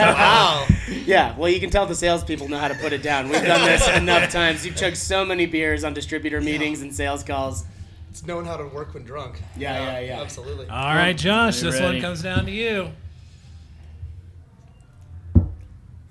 Wow. 0.00 0.66
Yeah, 1.06 1.36
well, 1.36 1.48
you 1.50 1.60
can 1.60 1.70
tell 1.70 1.86
the 1.86 1.94
salespeople 1.94 2.48
know 2.48 2.58
how 2.58 2.68
to 2.68 2.74
put 2.74 2.92
it 2.92 3.02
down. 3.02 3.28
We've 3.28 3.42
done 3.44 3.64
this 3.64 3.86
enough 3.96 4.30
times. 4.30 4.64
You've 4.66 4.76
chugged 4.76 4.96
so 4.96 5.24
many 5.24 5.46
beers 5.46 5.84
on 5.84 5.94
distributor 5.94 6.40
meetings 6.40 6.82
and 6.82 6.94
sales 6.94 7.22
calls. 7.22 7.64
It's 8.10 8.26
knowing 8.26 8.44
how 8.44 8.56
to 8.56 8.66
work 8.66 8.94
when 8.94 9.04
drunk. 9.04 9.40
Yeah, 9.56 9.78
yeah, 9.78 10.00
yeah. 10.00 10.20
Absolutely. 10.20 10.68
All 10.68 10.94
right, 10.94 11.16
Josh, 11.16 11.62
You 11.62 11.70
this 11.70 11.80
one 11.80 12.00
comes 12.00 12.22
down 12.22 12.44
to 12.46 12.50
you. 12.50 12.90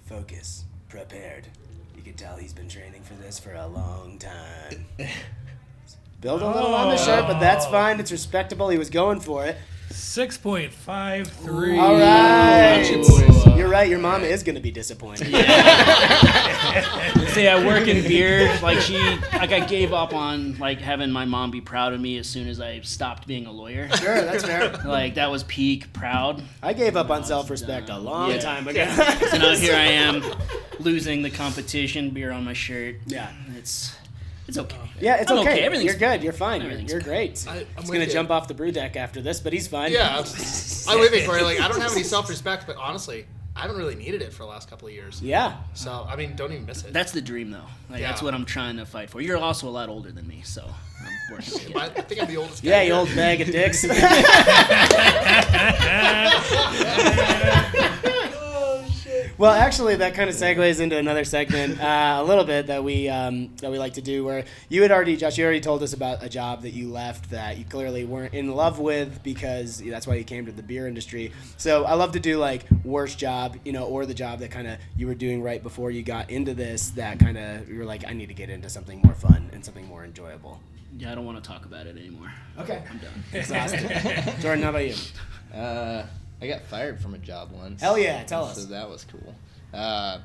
Focus, 0.05 0.63
prepared. 0.87 1.47
You 1.95 2.01
can 2.01 2.13
tell 2.13 2.37
he's 2.37 2.53
been 2.53 2.69
training 2.69 3.03
for 3.03 3.15
this 3.15 3.37
for 3.37 3.53
a 3.53 3.67
long 3.67 4.17
time. 4.17 4.85
Build 6.21 6.41
a 6.41 6.47
little 6.47 6.73
on 6.73 6.89
the 6.89 6.97
shirt, 6.97 7.27
but 7.27 7.39
that's 7.39 7.65
oh. 7.65 7.71
fine. 7.71 7.99
It's 7.99 8.11
respectable. 8.11 8.69
He 8.69 8.77
was 8.77 8.89
going 8.89 9.19
for 9.19 9.45
it. 9.45 9.57
Six 9.91 10.37
point 10.37 10.71
five 10.71 11.27
three. 11.27 11.77
All 11.77 11.93
right. 11.93 12.83
Gotcha. 12.83 13.55
You're 13.57 13.67
right. 13.69 13.89
Your 13.89 13.99
mom 13.99 14.23
is 14.23 14.43
going 14.43 14.55
to 14.55 14.61
be 14.61 14.71
disappointed. 14.71 15.27
Say 17.29 17.47
I 17.47 17.63
work 17.65 17.87
in 17.87 18.03
beer, 18.07 18.55
like 18.61 18.79
she, 18.79 18.97
like 19.33 19.51
I 19.51 19.59
gave 19.65 19.91
up 19.93 20.13
on 20.13 20.57
like 20.57 20.79
having 20.79 21.11
my 21.11 21.25
mom 21.25 21.51
be 21.51 21.61
proud 21.61 21.93
of 21.93 21.99
me 22.01 22.17
as 22.17 22.27
soon 22.27 22.47
as 22.47 22.61
I 22.61 22.81
stopped 22.81 23.27
being 23.27 23.45
a 23.47 23.51
lawyer. 23.51 23.89
Sure, 23.97 24.21
that's 24.21 24.43
fair. 24.45 24.71
Like 24.85 25.15
that 25.15 25.29
was 25.31 25.43
peak 25.43 25.91
proud. 25.93 26.41
I 26.61 26.73
gave 26.73 26.95
up 26.95 27.09
on 27.09 27.23
self-respect 27.23 27.89
a 27.89 27.97
long 27.97 28.31
Yeah. 28.31 28.39
time 28.39 28.67
ago. 28.67 28.85
So 29.29 29.37
now 29.37 29.55
here 29.55 29.75
I 29.75 29.85
am, 29.85 30.23
losing 30.79 31.21
the 31.21 31.29
competition, 31.29 32.09
beer 32.11 32.31
on 32.31 32.43
my 32.45 32.53
shirt. 32.53 32.95
Yeah. 33.05 33.31
It's, 33.57 33.95
it's 34.49 34.57
okay. 34.57 34.77
Yeah, 34.99 35.21
it's 35.21 35.31
I'm 35.31 35.39
okay. 35.39 35.51
okay. 35.53 35.61
Everything's 35.61 35.91
You're 35.91 35.99
good. 35.99 36.23
You're 36.23 36.33
fine. 36.33 36.61
You're, 36.61 36.71
you're 36.73 37.01
great. 37.01 37.45
I- 37.47 37.59
I'm 37.59 37.65
He's 37.77 37.89
gonna 37.89 38.05
you. 38.05 38.11
jump 38.11 38.31
off 38.31 38.47
the 38.47 38.53
brew 38.53 38.71
deck 38.71 38.95
after 38.97 39.21
this, 39.21 39.39
but 39.39 39.53
he's 39.53 39.67
fine. 39.67 39.91
Yeah. 39.91 40.17
I'm 40.17 40.99
with 40.99 41.13
you, 41.13 41.21
Korey. 41.21 41.43
Like, 41.43 41.59
I 41.61 41.67
don't 41.67 41.79
have 41.79 41.93
any 41.93 42.03
self 42.03 42.29
respect, 42.29 42.65
but 42.67 42.75
honestly, 42.77 43.25
I 43.55 43.61
haven't 43.61 43.77
really 43.77 43.95
needed 43.95 44.21
it 44.21 44.33
for 44.33 44.43
the 44.43 44.49
last 44.49 44.69
couple 44.69 44.87
of 44.87 44.93
years. 44.93 45.21
Yeah. 45.21 45.57
So, 45.73 46.05
I 46.09 46.15
mean, 46.15 46.35
don't 46.35 46.51
even 46.51 46.65
miss 46.65 46.83
it. 46.83 46.93
That's 46.93 47.11
the 47.11 47.21
dream, 47.21 47.51
though. 47.51 47.65
Like 47.89 48.01
that's 48.01 48.21
what 48.21 48.33
I'm 48.33 48.45
trying 48.45 48.77
to 48.77 48.85
fight 48.85 49.09
for. 49.09 49.21
You're 49.21 49.37
also 49.37 49.67
a 49.67 49.69
lot 49.69 49.89
older 49.89 50.11
than 50.11 50.27
me, 50.27 50.41
so 50.43 50.63
I'm 51.05 51.13
working. 51.31 51.75
I 51.77 51.85
I 51.85 51.89
think 51.89 52.21
I'm 52.21 52.27
the 52.27 52.37
oldest 52.37 52.63
guy. 52.63 52.69
Yeah, 52.69 52.81
you 52.83 52.93
old 52.93 53.09
bag 53.15 53.41
of 53.41 53.47
dicks. 53.51 53.83
well, 59.39 59.53
actually, 59.53 59.95
that 59.95 60.15
kind 60.15 60.29
of 60.29 60.35
segues 60.35 60.81
into 60.81 60.97
another 60.97 61.23
segment 61.23 61.79
uh, 61.79 62.17
a 62.19 62.23
little 62.25 62.43
bit 62.43 62.67
that 62.67 62.83
we 62.83 63.07
um, 63.07 63.55
that 63.61 63.71
we 63.71 63.79
like 63.79 63.93
to 63.93 64.01
do. 64.01 64.25
Where 64.25 64.43
you 64.67 64.81
had 64.81 64.91
already, 64.91 65.15
Josh, 65.15 65.37
you 65.37 65.45
already 65.45 65.61
told 65.61 65.81
us 65.81 65.93
about 65.93 66.21
a 66.21 66.27
job 66.27 66.63
that 66.63 66.71
you 66.71 66.89
left 66.89 67.29
that 67.29 67.57
you 67.57 67.63
clearly 67.63 68.03
weren't 68.03 68.33
in 68.33 68.53
love 68.53 68.79
with 68.79 69.23
because 69.23 69.79
that's 69.79 70.05
why 70.05 70.15
you 70.15 70.25
came 70.25 70.45
to 70.45 70.51
the 70.51 70.61
beer 70.61 70.89
industry. 70.89 71.31
So 71.55 71.85
I 71.85 71.93
love 71.93 72.11
to 72.11 72.19
do 72.19 72.37
like 72.37 72.65
worst 72.83 73.17
job, 73.17 73.55
you 73.63 73.71
know, 73.71 73.85
or 73.85 74.05
the 74.05 74.13
job 74.13 74.39
that 74.39 74.51
kind 74.51 74.67
of 74.67 74.77
you 74.97 75.07
were 75.07 75.15
doing 75.15 75.41
right 75.41 75.63
before 75.63 75.89
you 75.89 76.03
got 76.03 76.29
into 76.29 76.53
this. 76.53 76.89
That 76.89 77.17
kind 77.17 77.37
of 77.37 77.69
you 77.69 77.79
were 77.79 77.85
like, 77.85 78.05
I 78.05 78.11
need 78.11 78.27
to 78.27 78.33
get 78.33 78.49
into 78.49 78.67
something 78.67 79.01
more 79.01 79.15
fun 79.15 79.49
and 79.53 79.63
something 79.63 79.87
more 79.87 80.03
enjoyable. 80.03 80.59
Yeah, 80.97 81.13
I 81.13 81.15
don't 81.15 81.25
want 81.25 81.41
to 81.41 81.49
talk 81.49 81.63
about 81.63 81.87
it 81.87 81.97
anymore. 81.97 82.29
Okay. 82.57 82.83
I'm 82.91 82.97
done. 82.97 83.23
Exhausted. 83.31 83.89
Jordan, 84.41 84.63
how 84.63 84.71
about 84.71 84.85
you? 84.85 84.95
Uh, 85.53 86.05
I 86.41 86.47
got 86.47 86.61
fired 86.63 87.01
from 87.01 87.13
a 87.13 87.17
job 87.17 87.51
once. 87.51 87.81
Hell 87.81 87.97
yeah, 87.97 88.23
tell 88.23 88.45
So 88.47 88.51
us. 88.51 88.61
So 88.63 88.69
that 88.69 88.89
was 88.89 89.05
cool. 89.05 89.35
Uh, 89.73 90.19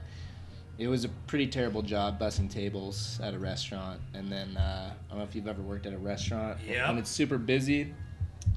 it 0.79 0.89
was 0.89 1.05
a 1.05 1.09
pretty 1.27 1.47
terrible 1.47 1.83
job 1.83 2.19
bussing 2.19 2.51
tables 2.51 3.21
at 3.23 3.35
a 3.35 3.39
restaurant, 3.39 4.01
and 4.13 4.31
then 4.31 4.57
uh, 4.57 4.93
I 4.93 5.11
don't 5.11 5.19
know 5.19 5.25
if 5.25 5.35
you've 5.35 5.47
ever 5.49 5.63
worked 5.63 5.87
at 5.87 5.93
a 5.93 5.99
restaurant. 5.99 6.59
Yep. 6.67 6.89
When 6.89 6.99
it's 6.99 7.11
super 7.11 7.39
busy, 7.39 7.95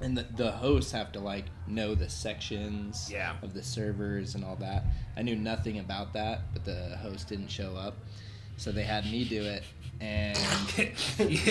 and 0.01 0.17
the, 0.17 0.23
the 0.35 0.51
hosts 0.51 0.91
have 0.91 1.11
to 1.13 1.19
like 1.19 1.45
know 1.67 1.93
the 1.95 2.09
sections 2.09 3.09
Yeah. 3.11 3.35
of 3.41 3.53
the 3.53 3.63
servers 3.63 4.35
and 4.35 4.43
all 4.43 4.55
that. 4.57 4.83
I 5.15 5.21
knew 5.21 5.35
nothing 5.35 5.79
about 5.79 6.13
that, 6.13 6.41
but 6.53 6.65
the 6.65 6.97
host 7.01 7.27
didn't 7.29 7.49
show 7.49 7.75
up, 7.75 7.95
so 8.57 8.71
they 8.71 8.83
had 8.83 9.05
me 9.05 9.23
do 9.23 9.43
it. 9.43 9.63
And 9.99 10.37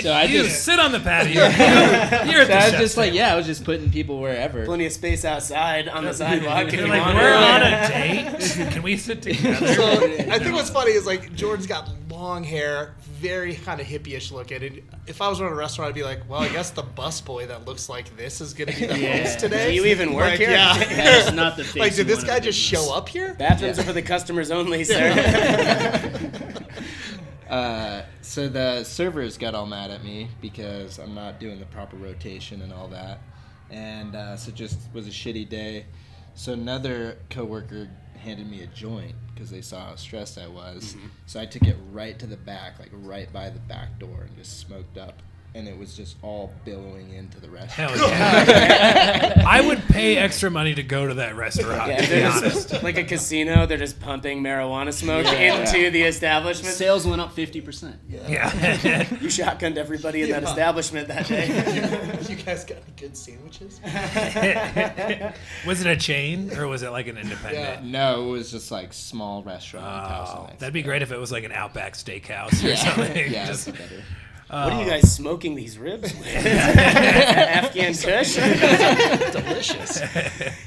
so 0.03 0.13
I 0.13 0.25
you 0.25 0.43
just- 0.45 0.65
sit 0.65 0.79
on 0.79 0.93
the 0.93 1.01
patio. 1.01 1.43
You, 2.27 2.33
you're 2.33 2.43
at 2.43 2.47
so 2.47 2.53
the 2.53 2.55
I 2.55 2.57
was 2.57 2.71
chef's 2.71 2.79
just 2.79 2.97
like, 2.97 3.13
yeah, 3.15 3.33
I 3.33 3.37
was 3.37 3.47
just 3.47 3.65
putting 3.65 3.91
people 3.91 4.21
wherever. 4.21 4.65
Plenty 4.65 4.87
of 4.87 4.93
space 4.93 5.25
outside 5.25 5.89
on 5.89 6.05
the 6.05 6.13
sidewalk. 6.15 6.73
You're 6.73 6.87
like, 6.89 7.05
we're 7.15 7.35
on 7.35 7.63
a 7.63 7.89
date. 7.89 8.71
Can 8.73 8.83
we 8.83 8.97
sit 8.97 9.23
together? 9.23 9.75
So 9.75 9.85
I 10.31 10.39
think 10.39 10.55
what's 10.55 10.71
funny 10.71 10.93
is 10.93 11.07
like 11.07 11.35
Jordan's 11.35 11.67
got 11.67 11.89
long 12.11 12.45
hair, 12.45 12.95
very 13.21 13.55
kind 13.57 13.81
of 13.81 13.87
hippie-ish 13.87 14.31
looking. 14.33 14.63
And 14.63 14.83
if 15.07 15.21
I 15.21 15.29
was 15.29 15.41
running 15.41 15.55
a 15.55 15.57
restaurant, 15.59 15.89
I'd 15.91 15.95
be 15.95 16.03
like, 16.05 16.21
well, 16.29 16.41
I 16.41 16.49
guess 16.49 16.71
the 16.71 16.83
busboy 16.83 17.49
that 17.49 17.65
looks 17.67 17.89
like 17.89 18.17
this 18.17 18.41
is 18.41 18.55
gonna 18.55 18.73
be 18.73 18.87
the 18.87 18.99
Yeah. 18.99 19.19
host 19.19 19.41
today. 19.41 19.69
Do 19.71 19.75
you 19.75 19.87
even 19.87 20.15
work 20.15 20.31
Like, 20.31 20.39
here? 20.39 20.51
Yeah. 20.51 20.77
That 20.79 21.27
is 21.29 21.35
not 21.35 21.57
the 21.57 21.65
face 21.65 21.77
like, 21.81 21.95
did 21.95 22.07
this 22.07 22.23
guy 22.25 22.41
just 22.41 22.59
business. 22.71 22.87
show 22.87 22.95
up 22.95 23.09
here? 23.09 23.35
Bathrooms 23.35 23.77
Yeah. 23.77 23.83
are 23.83 23.87
for 23.87 23.93
the 23.93 24.03
customers 24.03 24.51
only, 24.51 24.85
sir. 24.85 25.13
Uh, 27.49 28.03
so 28.23 28.49
the 28.49 28.83
servers 28.83 29.39
got 29.39 29.55
all 29.55 29.67
mad 29.67 29.91
at 29.91 30.03
me 30.03 30.29
because 30.41 30.99
I'm 30.99 31.15
not 31.15 31.39
doing 31.39 31.59
the 31.61 31.67
proper 31.67 31.97
rotation 31.97 32.63
and 32.63 32.73
all 32.73 32.89
that, 32.89 33.21
and 33.71 34.17
uh, 34.17 34.37
so 34.37 34.49
it 34.49 34.57
just 34.57 34.79
was 34.93 35.07
a 35.07 35.11
shitty 35.11 35.49
day. 35.49 35.87
So 36.35 36.53
another 36.53 37.19
coworker 37.31 37.89
handed 38.19 38.51
me 38.51 38.63
a 38.63 38.67
joint 38.67 39.15
because 39.33 39.51
they 39.51 39.61
saw 39.63 39.91
how 39.91 39.95
stressed 39.95 40.39
I 40.39 40.49
was. 40.49 40.97
So 41.27 41.41
I 41.41 41.47
took 41.47 41.63
it 41.63 41.77
right 41.93 42.19
to 42.19 42.27
the 42.27 42.37
back, 42.37 42.79
like 42.79 42.91
right 42.93 43.33
by 43.33 43.51
the 43.51 43.61
back 43.61 43.99
door, 43.99 44.23
and 44.23 44.37
just 44.37 44.59
smoked 44.59 44.99
up. 44.99 45.23
And 45.57 45.67
it 45.67 45.79
was 45.79 45.97
just 45.97 46.17
all 46.21 46.53
billowing 46.67 47.15
into 47.15 47.41
the 47.41 47.49
restaurant. 47.49 47.93
Hell 47.93 48.09
yeah. 48.11 49.43
I 49.47 49.67
would 49.67 49.81
pay 49.89 50.19
extra 50.19 50.51
money 50.51 50.75
to 50.75 50.83
go 50.83 51.07
to 51.07 51.15
that 51.15 51.35
restaurant, 51.35 51.89
Yeah, 51.89 52.01
to 52.03 52.11
be 52.15 52.23
honest. 52.25 52.69
just, 52.69 52.83
like 52.83 52.99
a 52.99 53.05
casino, 53.05 53.65
they're 53.65 53.79
just 53.79 53.99
pumping 53.99 54.43
marijuana 54.43 54.93
smoke 54.93 55.25
Yeah. 55.25 55.61
into 55.61 55.91
the 55.91 56.03
establishment. 56.03 56.75
Sales 56.75 57.07
went 57.07 57.23
up 57.23 57.33
fifty 57.33 57.63
percent. 57.63 57.97
Yeah. 58.07 59.05
You 59.27 59.29
shotgunned 59.29 59.77
everybody 59.79 60.23
in 60.23 60.31
that 60.31 60.43
Yeah. 60.43 60.49
establishment 60.51 61.09
that 61.09 61.27
day. 61.27 61.47
you 62.29 62.37
guys 62.37 62.65
got 62.65 62.77
any 62.77 62.93
good 62.99 63.17
sandwiches? 63.17 63.81
was 65.67 65.81
it 65.81 65.87
a 65.87 65.97
chain 65.97 66.53
or 66.57 66.67
was 66.67 66.83
it 66.83 66.91
like 66.91 67.07
an 67.07 67.17
independent? 67.17 67.85
No, 67.87 68.29
it 68.29 68.31
was 68.33 68.51
just 68.51 68.71
like 68.71 68.93
small 68.93 69.43
restaurant. 69.43 69.87
Oh, 69.87 70.51
that'd 70.59 70.75
be 70.75 70.83
great 70.83 71.01
if 71.03 71.13
it 71.13 71.19
was 71.19 71.33
like 71.33 71.45
an 71.45 71.53
Outback 71.53 71.95
Steakhouse 71.95 72.63
or 72.63 72.69
Yeah, 72.69 72.75
something. 72.77 73.33
yeah, 73.33 73.47
Just- 73.47 73.69
it's 73.69 73.79
better. 73.79 74.03
What 74.49 74.73
are 74.73 74.81
you 74.83 74.89
guys 74.89 75.13
smoking 75.13 75.55
these 75.57 75.77
ribs 75.77 76.15
with? 76.17 76.27
Afghan 76.47 77.95
Kush? 77.95 78.35
Delicious. 79.33 80.01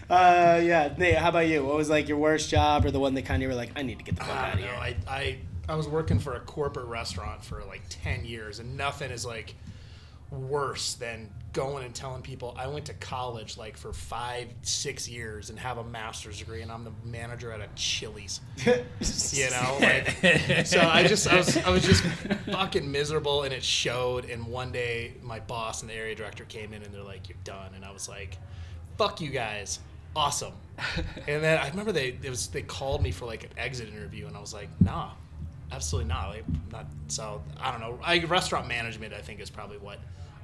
Uh, 0.09 0.59
yeah. 0.63 0.91
Nate, 0.97 1.13
how 1.15 1.29
about 1.29 1.47
you? 1.47 1.63
What 1.63 1.75
was 1.75 1.87
like 1.87 2.07
your 2.07 2.17
worst 2.17 2.49
job 2.49 2.83
or 2.83 2.89
the 2.89 2.99
one 2.99 3.13
that 3.13 3.25
kind 3.25 3.37
of 3.37 3.43
you 3.43 3.47
were 3.49 3.53
like, 3.53 3.69
I 3.75 3.83
need 3.83 3.99
to 3.99 4.03
get 4.03 4.15
the 4.15 4.23
fuck 4.23 4.35
I 4.35 4.47
out 4.47 4.53
of 4.55 4.59
know. 4.59 4.65
here? 4.65 4.75
I, 4.75 4.95
I 5.07 5.37
I 5.69 5.75
was 5.75 5.87
working 5.87 6.17
for 6.17 6.33
a 6.33 6.39
corporate 6.39 6.87
restaurant 6.87 7.45
for 7.45 7.63
like 7.65 7.83
ten 7.89 8.25
years, 8.25 8.57
and 8.57 8.75
nothing 8.75 9.11
is 9.11 9.23
like 9.23 9.53
worse 10.31 10.95
than 10.95 11.29
going 11.53 11.83
and 11.83 11.95
telling 11.95 12.21
people 12.21 12.55
I 12.57 12.67
went 12.67 12.85
to 12.85 12.93
college 12.95 13.57
like 13.57 13.77
for 13.77 13.91
five, 13.93 14.47
six 14.61 15.09
years 15.09 15.49
and 15.49 15.57
have 15.59 15.77
a 15.77 15.83
master's 15.83 16.39
degree, 16.39 16.61
and 16.61 16.71
I'm 16.71 16.83
the 16.83 16.91
manager 17.05 17.51
at 17.51 17.61
a 17.61 17.67
Chili's. 17.75 18.41
you 18.65 19.49
know, 19.49 19.77
like 19.81 20.65
so 20.65 20.79
I 20.79 21.05
just 21.07 21.27
I 21.27 21.37
was 21.37 21.57
I 21.57 21.69
was 21.69 21.83
just 21.83 22.03
fucking 22.51 22.89
miserable, 22.89 23.43
and 23.43 23.53
it 23.53 23.63
showed. 23.63 24.29
And 24.29 24.45
one 24.45 24.71
day, 24.71 25.13
my 25.21 25.39
boss 25.39 25.81
and 25.81 25.89
the 25.89 25.95
area 25.95 26.15
director 26.15 26.45
came 26.45 26.73
in, 26.73 26.83
and 26.83 26.93
they're 26.93 27.03
like, 27.03 27.29
"You're 27.29 27.37
done," 27.43 27.71
and 27.75 27.83
I 27.83 27.91
was 27.91 28.07
like, 28.07 28.37
"Fuck 28.97 29.21
you 29.21 29.29
guys." 29.29 29.79
Awesome, 30.15 30.53
and 31.27 31.43
then 31.43 31.57
I 31.59 31.69
remember 31.69 31.91
they 31.91 32.17
it 32.21 32.29
was 32.29 32.47
they 32.47 32.61
called 32.61 33.01
me 33.01 33.11
for 33.11 33.25
like 33.25 33.43
an 33.43 33.51
exit 33.57 33.89
interview, 33.89 34.27
and 34.27 34.35
I 34.35 34.39
was 34.39 34.53
like, 34.53 34.69
"Nah, 34.81 35.11
absolutely 35.71 36.09
not. 36.09 36.29
Like, 36.29 36.45
not 36.71 36.85
so. 37.07 37.41
I 37.59 37.71
don't 37.71 37.81
know. 37.81 37.99
I, 38.03 38.19
restaurant 38.25 38.67
management, 38.67 39.13
I 39.13 39.21
think, 39.21 39.39
is 39.39 39.49
probably 39.49 39.77
what 39.77 39.99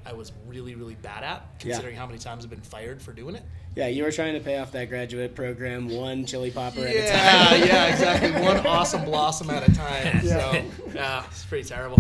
I 0.05 0.13
was 0.13 0.31
really, 0.47 0.75
really 0.75 0.95
bad 0.95 1.23
at, 1.23 1.59
considering 1.59 1.95
how 1.95 2.05
many 2.05 2.19
times 2.19 2.43
I've 2.43 2.49
been 2.49 2.61
fired 2.61 3.01
for 3.01 3.11
doing 3.11 3.35
it. 3.35 3.43
Yeah, 3.75 3.87
you 3.87 4.03
were 4.03 4.11
trying 4.11 4.35
to 4.35 4.39
pay 4.39 4.57
off 4.59 4.71
that 4.73 4.87
graduate 4.87 5.35
program 5.35 5.89
one 5.89 6.25
chili 6.25 6.51
popper 6.51 6.81
at 6.81 6.95
a 6.95 6.99
time. 6.99 7.59
Yeah, 7.59 7.65
yeah, 7.65 7.85
exactly. 7.87 8.31
One 8.41 8.65
awesome 8.65 9.03
blossom 9.03 9.49
at 9.49 9.67
a 9.67 9.73
time. 9.73 10.21
So, 10.25 10.63
yeah, 10.93 11.25
it's 11.29 11.45
pretty 11.45 11.67
terrible. 11.67 11.99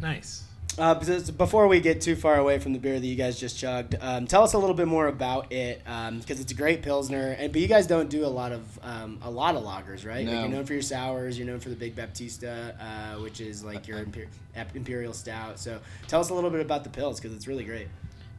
nice. 0.00 0.44
Uh, 0.78 0.94
before 1.36 1.66
we 1.66 1.80
get 1.80 2.00
too 2.00 2.14
far 2.14 2.36
away 2.36 2.58
from 2.58 2.72
the 2.72 2.78
beer 2.78 3.00
that 3.00 3.06
you 3.06 3.16
guys 3.16 3.38
just 3.38 3.58
chugged, 3.58 3.96
um, 4.00 4.26
tell 4.26 4.42
us 4.44 4.52
a 4.52 4.58
little 4.58 4.74
bit 4.74 4.86
more 4.86 5.08
about 5.08 5.52
it 5.52 5.82
because 5.84 6.40
it's 6.40 6.52
a 6.52 6.54
great 6.54 6.82
pilsner. 6.82 7.36
And 7.38 7.52
but 7.52 7.60
you 7.60 7.66
guys 7.66 7.86
don't 7.86 8.08
do 8.08 8.24
a 8.24 8.28
lot 8.28 8.52
of 8.52 8.78
um, 8.82 9.18
a 9.22 9.30
lot 9.30 9.56
of 9.56 9.64
lagers, 9.64 10.06
right? 10.06 10.26
Like 10.26 10.40
you're 10.40 10.48
known 10.48 10.64
for 10.64 10.74
your 10.74 10.82
sours. 10.82 11.38
You're 11.38 11.46
known 11.46 11.60
for 11.60 11.68
the 11.68 11.76
Big 11.76 11.96
Bad 11.96 12.08
Baptist, 12.08 12.44
uh, 12.44 13.16
which 13.16 13.40
is 13.40 13.64
like 13.64 13.88
your 13.88 13.98
imper- 13.98 14.28
imperial 14.74 15.12
stout. 15.12 15.58
So 15.58 15.80
tell 16.06 16.20
us 16.20 16.30
a 16.30 16.34
little 16.34 16.50
bit 16.50 16.60
about 16.60 16.84
the 16.84 16.90
pills 16.90 17.20
because 17.20 17.36
it's 17.36 17.48
really 17.48 17.64
great. 17.64 17.88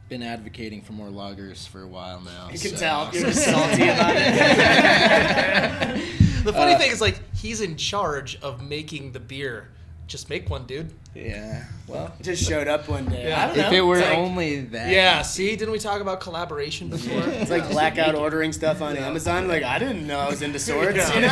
Been 0.08 0.22
advocating 0.22 0.82
for 0.82 0.92
more 0.92 1.08
lagers 1.08 1.68
for 1.68 1.82
a 1.82 1.86
while 1.86 2.20
now. 2.20 2.48
You 2.50 2.58
can 2.58 2.70
so- 2.70 2.76
tell 2.76 3.10
you're 3.12 3.24
just 3.24 3.44
salty 3.44 3.84
about 3.84 4.14
it. 4.16 6.06
The 6.44 6.52
funny 6.54 6.74
thing 6.76 6.90
is, 6.90 7.02
like, 7.02 7.20
he's 7.34 7.60
in 7.60 7.76
charge 7.76 8.38
of 8.40 8.62
making 8.62 9.12
the 9.12 9.20
beer. 9.20 9.68
Just 10.10 10.28
make 10.28 10.50
one, 10.50 10.66
dude. 10.66 10.90
Yeah. 11.14 11.62
Well, 11.86 12.12
just 12.20 12.42
showed 12.44 12.66
up 12.66 12.88
one 12.88 13.04
day. 13.06 13.28
Yeah. 13.28 13.44
I 13.44 13.46
don't 13.46 13.58
if 13.58 13.70
know. 13.70 13.78
it 13.78 13.80
were 13.82 14.00
like- 14.00 14.18
only 14.18 14.60
that. 14.62 14.90
Yeah, 14.90 15.22
see, 15.22 15.54
didn't 15.54 15.70
we 15.70 15.78
talk 15.78 16.00
about 16.00 16.18
collaboration 16.20 16.88
before? 16.88 17.22
It's 17.28 17.48
like 17.48 17.70
blackout 17.70 18.16
ordering 18.16 18.52
stuff 18.52 18.82
on 18.82 18.96
Amazon. 18.96 19.46
Like 19.46 19.62
I 19.62 19.78
didn't 19.78 20.04
know 20.08 20.18
I 20.18 20.28
was 20.28 20.42
into 20.42 20.58
swords. 20.68 20.96
Yeah. 20.96 21.14
You 21.14 21.20
know? 21.20 21.30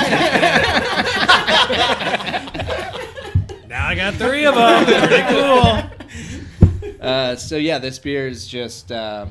Now 3.69 3.87
I 3.89 3.95
got 3.97 4.15
three 4.15 4.47
of 4.47 4.55
them. 4.55 4.85
Pretty 4.87 5.25
cool. 5.35 5.83
Uh, 7.01 7.37
so 7.37 7.57
yeah, 7.57 7.79
this 7.79 7.97
beer 8.01 8.27
is 8.27 8.45
just 8.49 8.91
uh, 8.91 9.25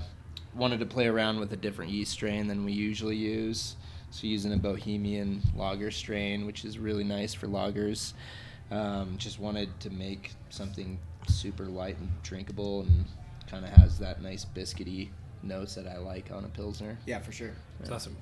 wanted 0.56 0.80
to 0.80 0.86
play 0.86 1.06
around 1.08 1.38
with 1.38 1.52
a 1.52 1.58
different 1.58 1.92
yeast 1.92 2.14
strain 2.14 2.48
than 2.48 2.64
we 2.64 2.72
usually 2.72 3.18
use. 3.18 3.76
So 4.10 4.26
using 4.26 4.54
a 4.54 4.58
Bohemian 4.58 5.42
lager 5.54 5.92
strain, 5.92 6.46
which 6.46 6.64
is 6.64 6.80
really 6.80 7.04
nice 7.04 7.34
for 7.34 7.48
lagers. 7.48 8.14
Um, 8.70 9.16
just 9.18 9.40
wanted 9.40 9.78
to 9.82 9.90
make 9.90 10.32
something 10.50 11.00
super 11.28 11.66
light 11.66 11.98
and 12.00 12.10
drinkable, 12.24 12.82
and 12.82 13.06
kind 13.50 13.64
of 13.64 13.72
has 13.72 13.98
that 14.00 14.22
nice 14.22 14.46
biscuity 14.46 15.10
notes 15.44 15.76
that 15.76 15.88
I 15.88 15.98
like 15.98 16.32
on 16.32 16.44
a 16.44 16.50
pilsner. 16.50 16.98
yeah, 17.06 17.20
for 17.20 17.32
sure. 17.32 17.52
It's 17.80 17.90
awesome. 17.90 18.16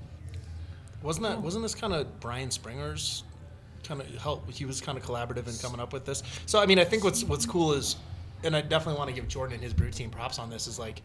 Wasn't 1.01 1.25
that 1.25 1.41
wasn't 1.41 1.63
this 1.63 1.75
kind 1.75 1.93
of 1.93 2.19
Brian 2.19 2.49
Springer's 2.49 3.23
kind 3.83 4.01
of 4.01 4.07
help? 4.15 4.49
He 4.51 4.65
was 4.65 4.81
kind 4.81 4.97
of 4.97 5.03
collaborative 5.03 5.47
in 5.47 5.55
coming 5.57 5.79
up 5.79 5.93
with 5.93 6.05
this. 6.05 6.23
So 6.45 6.59
I 6.59 6.65
mean, 6.65 6.79
I 6.79 6.83
think 6.83 7.03
what's 7.03 7.23
what's 7.23 7.45
cool 7.45 7.73
is, 7.73 7.95
and 8.43 8.55
I 8.55 8.61
definitely 8.61 8.97
want 8.97 9.09
to 9.09 9.15
give 9.15 9.27
Jordan 9.27 9.55
and 9.55 9.63
his 9.63 9.73
brew 9.73 9.91
team 9.91 10.09
props 10.09 10.39
on 10.39 10.49
this. 10.49 10.67
Is 10.67 10.79
like 10.79 11.01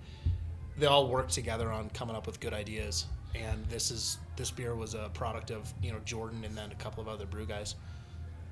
they 0.79 0.87
all 0.87 1.09
work 1.09 1.29
together 1.29 1.71
on 1.71 1.91
coming 1.91 2.17
up 2.17 2.27
with 2.27 2.41
good 2.41 2.55
ideas, 2.55 3.07
and 3.35 3.65
this 3.67 3.91
is 3.91 4.19
this 4.37 4.51
beer 4.51 4.75
was 4.75 4.95
a 4.95 5.11
product 5.13 5.51
of 5.51 5.73
you 5.83 5.93
know 5.93 5.99
Jordan 6.05 6.45
and 6.45 6.57
then 6.57 6.71
a 6.73 6.77
couple 6.77 7.03
of 7.03 7.09
other 7.09 7.27
brew 7.27 7.47
guys. 7.47 7.75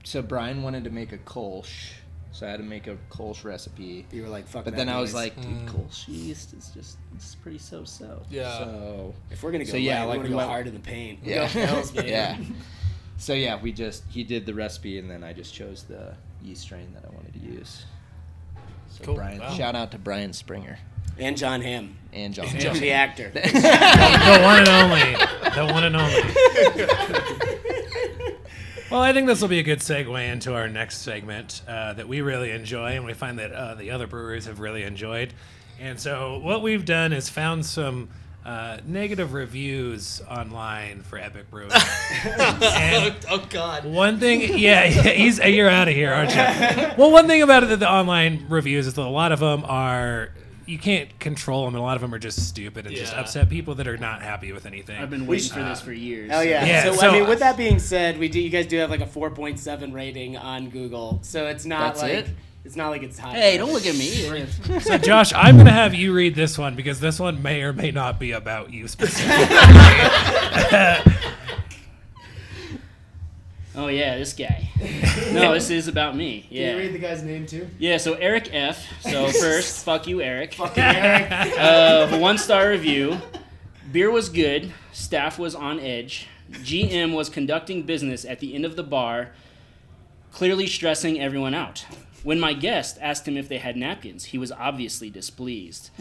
So 0.08 0.22
Brian 0.22 0.62
wanted 0.62 0.84
to 0.84 0.90
make 0.90 1.12
a 1.12 1.18
Kolsch, 1.18 1.90
so 2.32 2.46
I 2.46 2.50
had 2.50 2.56
to 2.60 2.62
make 2.62 2.86
a 2.86 2.96
Kolsch 3.10 3.44
recipe. 3.44 4.06
You 4.10 4.22
were 4.22 4.28
like, 4.28 4.48
"Fuck." 4.48 4.64
But 4.64 4.70
that 4.70 4.76
then 4.78 4.88
I 4.88 4.98
was 5.02 5.12
like, 5.12 5.36
dude, 5.38 5.66
Kolsch 5.66 6.08
yeast 6.08 6.54
is 6.54 6.70
just 6.74 6.96
it's 7.14 7.34
pretty 7.34 7.58
so-so. 7.58 8.22
Yeah. 8.30 8.56
So 8.56 9.14
if 9.30 9.42
we're 9.42 9.52
gonna 9.52 9.66
go, 9.66 9.72
so 9.72 9.76
yeah, 9.76 10.04
light, 10.04 10.08
like 10.08 10.16
we're 10.16 10.22
gonna 10.22 10.30
go 10.30 10.36
went- 10.38 10.48
hard 10.48 10.66
in 10.66 10.72
the 10.72 10.80
paint. 10.80 11.18
Yeah. 11.22 11.46
go 11.52 11.66
pills, 11.66 11.90
baby. 11.90 12.08
yeah. 12.12 12.38
So 13.18 13.34
yeah, 13.34 13.60
we 13.60 13.70
just 13.70 14.04
he 14.08 14.24
did 14.24 14.46
the 14.46 14.54
recipe 14.54 14.98
and 14.98 15.10
then 15.10 15.22
I 15.22 15.34
just 15.34 15.52
chose 15.52 15.82
the 15.82 16.14
yeast 16.42 16.62
strain 16.62 16.90
that 16.94 17.04
I 17.04 17.14
wanted 17.14 17.34
to 17.34 17.40
use. 17.40 17.84
So 18.88 19.04
Cool. 19.04 19.14
Brian, 19.16 19.40
Wow. 19.40 19.52
shout 19.52 19.74
out 19.74 19.90
to 19.90 19.98
Brian 19.98 20.32
Springer 20.32 20.78
And 21.18 21.36
John 21.36 21.60
Hamm, 21.60 21.98
and 22.14 22.32
John. 22.32 22.46
John- 22.58 22.78
the 22.80 22.92
actor. 22.92 23.28
The 23.34 23.40
one 24.42 24.60
and 24.60 24.68
only. 24.70 25.12
The 25.54 25.66
one 25.70 25.84
and 25.84 25.96
only. 25.96 27.54
Well, 28.90 29.02
I 29.02 29.12
think 29.12 29.26
this 29.26 29.42
will 29.42 29.48
be 29.48 29.58
a 29.58 29.62
good 29.62 29.80
segue 29.80 30.32
into 30.32 30.54
our 30.54 30.66
next 30.66 30.98
segment 31.02 31.60
uh, 31.68 31.92
that 31.92 32.08
we 32.08 32.22
really 32.22 32.52
enjoy, 32.52 32.92
and 32.92 33.04
we 33.04 33.12
find 33.12 33.38
that 33.38 33.52
uh, 33.52 33.74
the 33.74 33.90
other 33.90 34.06
breweries 34.06 34.46
have 34.46 34.60
really 34.60 34.82
enjoyed. 34.82 35.34
And 35.78 36.00
so, 36.00 36.38
what 36.38 36.62
we've 36.62 36.86
done 36.86 37.12
is 37.12 37.28
found 37.28 37.66
some 37.66 38.08
uh, 38.46 38.78
negative 38.86 39.34
reviews 39.34 40.22
online 40.22 41.02
for 41.02 41.18
Epic 41.18 41.50
Brewing. 41.50 41.70
and 42.24 43.14
oh 43.30 43.46
God. 43.50 43.84
one 43.84 44.18
thing, 44.20 44.56
yeah, 44.56 44.84
yeah, 44.86 45.02
he's 45.10 45.38
you're 45.38 45.68
out 45.68 45.88
of 45.88 45.94
here, 45.94 46.10
aren't 46.10 46.30
you? 46.30 46.88
Well, 46.96 47.10
one 47.10 47.26
thing 47.26 47.42
about 47.42 47.64
it, 47.64 47.78
the 47.78 47.90
online 47.90 48.46
reviews 48.48 48.86
is 48.86 48.94
that 48.94 49.02
a 49.02 49.04
lot 49.04 49.32
of 49.32 49.40
them 49.40 49.66
are 49.66 50.30
you 50.68 50.78
can't 50.78 51.18
control 51.18 51.64
them, 51.64 51.74
and 51.74 51.80
a 51.80 51.84
lot 51.84 51.96
of 51.96 52.02
them 52.02 52.14
are 52.14 52.18
just 52.18 52.46
stupid 52.48 52.86
and 52.86 52.94
just 52.94 53.12
Yeah. 53.14 53.20
upset 53.20 53.48
people 53.48 53.74
that 53.76 53.88
are 53.88 53.96
not 53.96 54.22
happy 54.22 54.52
with 54.52 54.66
anything. 54.66 55.00
I've 55.00 55.10
been 55.10 55.26
waiting 55.26 55.50
for 55.52 55.62
this 55.62 55.80
for 55.80 55.92
years. 55.92 56.30
Oh 56.32 56.40
yeah. 56.40 56.64
Yeah, 56.66 56.82
so, 56.84 56.92
so- 56.94 57.08
I 57.08 57.12
mean, 57.12 57.28
with 57.28 57.38
that 57.40 57.56
being 57.56 57.78
said, 57.78 58.18
we 58.18 58.28
do. 58.28 58.40
You 58.40 58.50
guys 58.50 58.66
do 58.66 58.76
have 58.78 58.90
like 58.90 59.00
a 59.00 59.06
4.7 59.06 59.92
rating 59.92 60.36
on 60.36 60.68
Google, 60.70 61.18
so 61.22 61.46
it's 61.46 61.64
not 61.64 61.94
That's 61.94 62.02
like 62.02 62.12
it? 62.12 62.28
it's 62.64 62.76
not 62.76 62.90
like 62.90 63.02
it's 63.02 63.18
high. 63.18 63.32
Hey, 63.32 63.56
don't 63.56 63.72
look 63.72 63.86
at 63.86 63.96
me. 63.96 64.46
So, 64.80 64.98
Josh, 64.98 65.32
I'm 65.34 65.56
going 65.56 65.66
to 65.66 65.72
have 65.72 65.94
you 65.94 66.12
read 66.12 66.34
this 66.34 66.58
one 66.58 66.74
because 66.76 67.00
this 67.00 67.18
one 67.18 67.42
may 67.42 67.62
or 67.62 67.72
may 67.72 67.90
not 67.90 68.20
be 68.20 68.32
about 68.32 68.72
you 68.72 68.86
specifically. 68.88 69.46
Oh 73.88 73.90
yeah, 73.90 74.18
this 74.18 74.34
guy. 74.34 74.68
No, 75.32 75.52
this 75.54 75.70
is 75.70 75.88
about 75.88 76.14
me. 76.16 76.46
Yeah. 76.50 76.68
Can 76.68 76.76
you 76.76 76.82
read 76.84 76.94
the 76.94 76.98
guy's 76.98 77.22
name 77.22 77.46
too? 77.46 77.68
Yeah. 77.78 77.96
So 77.96 78.14
Eric 78.14 78.50
F. 78.52 78.86
So 79.00 79.28
first, 79.40 79.82
fuck 79.84 80.06
you, 80.06 80.20
Eric. 80.20 80.54
Fucking 80.54 80.82
Eric. 80.82 81.52
Uh, 81.58 82.18
one 82.18 82.36
star 82.36 82.68
review. 82.68 83.18
Beer 83.90 84.10
was 84.10 84.28
good. 84.28 84.72
Staff 84.92 85.38
was 85.38 85.54
on 85.54 85.80
edge. 85.80 86.28
GM 86.50 87.14
was 87.14 87.30
conducting 87.30 87.82
business 87.82 88.26
at 88.26 88.40
the 88.40 88.54
end 88.54 88.66
of 88.66 88.76
the 88.76 88.82
bar, 88.82 89.32
clearly 90.32 90.66
stressing 90.66 91.18
everyone 91.18 91.54
out. 91.54 91.86
When 92.24 92.40
my 92.40 92.52
guest 92.52 92.98
asked 93.00 93.26
him 93.28 93.36
if 93.36 93.48
they 93.48 93.58
had 93.58 93.76
napkins, 93.76 94.24
he 94.26 94.38
was 94.38 94.50
obviously 94.52 95.08
displeased. 95.10 95.90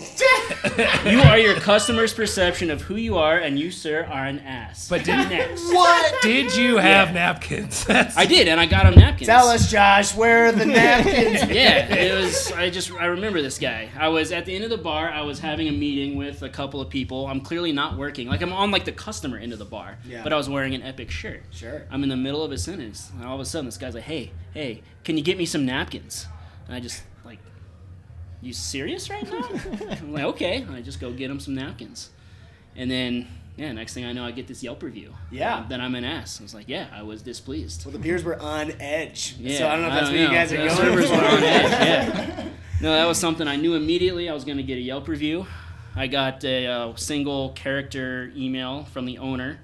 you 1.05 1.20
are 1.22 1.38
your 1.38 1.55
customer's 1.55 2.13
perception 2.13 2.70
of 2.72 2.82
who 2.82 2.95
you 2.95 3.18
are, 3.18 3.38
and 3.38 3.59
you, 3.59 3.72
sir, 3.72 4.03
are 4.11 4.26
an 4.26 4.39
ass. 4.39 4.89
But 4.89 5.03
did- 5.03 5.15
next. 5.30 5.61
What? 5.68 6.22
Did 6.22 6.55
you 6.55 6.78
have 6.78 7.13
napkins? 7.13 7.86
That's 7.86 8.18
I 8.18 8.26
did, 8.26 8.47
and 8.47 8.59
I 8.59 8.65
got 8.65 8.86
him 8.91 8.99
napkins. 8.99 9.28
Tell 9.28 9.47
us, 9.47 9.70
Josh, 9.72 10.15
where 10.15 10.47
are 10.47 10.51
the 10.51 10.65
napkins? 10.78 11.49
yeah, 11.53 11.93
it 11.93 12.15
was. 12.22 12.51
I 12.51 12.70
just 12.70 12.91
I 12.93 13.05
remember 13.05 13.41
this 13.41 13.59
guy. 13.59 13.89
I 13.97 14.07
was 14.09 14.32
at 14.32 14.45
the 14.45 14.55
end 14.55 14.63
of 14.63 14.70
the 14.70 14.78
bar. 14.78 15.09
I 15.09 15.22
was 15.22 15.39
having 15.39 15.68
a 15.68 15.72
meeting 15.72 16.18
with 16.18 16.41
a 16.41 16.49
couple 16.49 16.82
of 16.82 16.89
people. 16.89 17.28
I'm 17.28 17.41
clearly 17.41 17.72
not 17.72 17.97
working. 17.97 18.28
Like 18.28 18.41
I'm 18.41 18.53
on 18.53 18.72
like 18.72 18.86
the 18.86 18.91
customer 18.91 19.38
end 19.38 19.53
of 19.53 19.59
the 19.59 19.65
bar. 19.65 19.97
Yeah. 20.05 20.24
But 20.24 20.34
I 20.34 20.36
was 20.38 20.49
wearing 20.49 20.74
an 20.76 20.82
epic 20.82 21.11
shirt. 21.11 21.43
Sure. 21.51 21.84
I'm 21.91 22.03
in 22.03 22.09
the 22.09 22.15
middle 22.18 22.43
of 22.43 22.51
a 22.51 22.57
sentence, 22.57 23.11
and 23.15 23.26
all 23.26 23.36
of 23.36 23.41
a 23.41 23.45
sudden 23.45 23.65
this 23.65 23.78
guy's 23.78 23.93
like, 23.93 24.03
"Hey, 24.03 24.32
hey, 24.58 24.82
can 25.03 25.18
you 25.18 25.24
get 25.24 25.38
me 25.38 25.45
some 25.45 25.66
napkins?" 25.66 26.28
And 26.68 26.76
I 26.76 26.80
just 26.80 27.03
like, 27.26 27.39
"You 28.41 28.53
serious 28.53 29.10
right 29.10 29.24
now?" 29.30 29.49
I'm 29.91 30.14
like, 30.14 30.24
"Okay." 30.24 30.58
And 30.58 30.76
I 30.76 30.82
just 30.82 30.99
go 30.99 31.12
get 31.12 31.30
him 31.30 31.39
some 31.39 31.55
napkins, 31.55 32.10
and 32.76 32.89
then. 32.91 33.28
Yeah, 33.60 33.72
next 33.72 33.95
thing 33.95 34.05
I 34.05 34.14
know, 34.14 34.24
I 34.24 34.30
get 34.30 34.45
this 34.45 34.62
Yelp 34.62 34.84
review. 34.84 35.16
Yeah. 35.32 35.66
Then 35.68 35.82
I'm 35.82 35.95
an 35.95 36.03
ass. 36.03 36.39
I 36.39 36.43
was 36.43 36.53
like, 36.53 36.70
yeah, 36.70 36.86
I 36.93 37.01
was 37.01 37.24
displeased. 37.24 37.84
Well, 37.86 37.91
the 37.91 37.97
beers 37.97 38.24
were 38.24 38.39
on 38.39 38.72
edge. 38.80 39.34
Yeah, 39.39 39.58
so 39.58 39.68
I 39.68 39.72
don't 39.72 39.82
know 39.82 39.88
if 39.88 39.93
that's 39.95 40.10
where 40.12 40.22
you 40.22 40.28
guys 40.30 40.53
are 40.53 40.58
The 40.58 40.66
going. 40.68 40.78
servers 40.78 41.10
were 41.10 41.16
on 41.16 41.43
edge, 41.43 41.72
yeah. 41.72 42.49
No, 42.82 42.91
that 42.91 43.05
was 43.08 43.18
something 43.18 43.47
I 43.47 43.55
knew 43.55 43.74
immediately 43.74 44.30
I 44.30 44.34
was 44.36 44.43
going 44.45 44.58
to 44.58 44.64
get 44.64 44.78
a 44.78 44.82
Yelp 44.82 45.08
review. 45.08 45.47
I 45.95 46.05
got 46.05 46.43
a 46.43 46.68
uh, 46.68 46.95
single 46.97 47.49
character 47.53 48.32
email 48.36 48.84
from 48.93 49.05
the 49.05 49.18
owner 49.18 49.58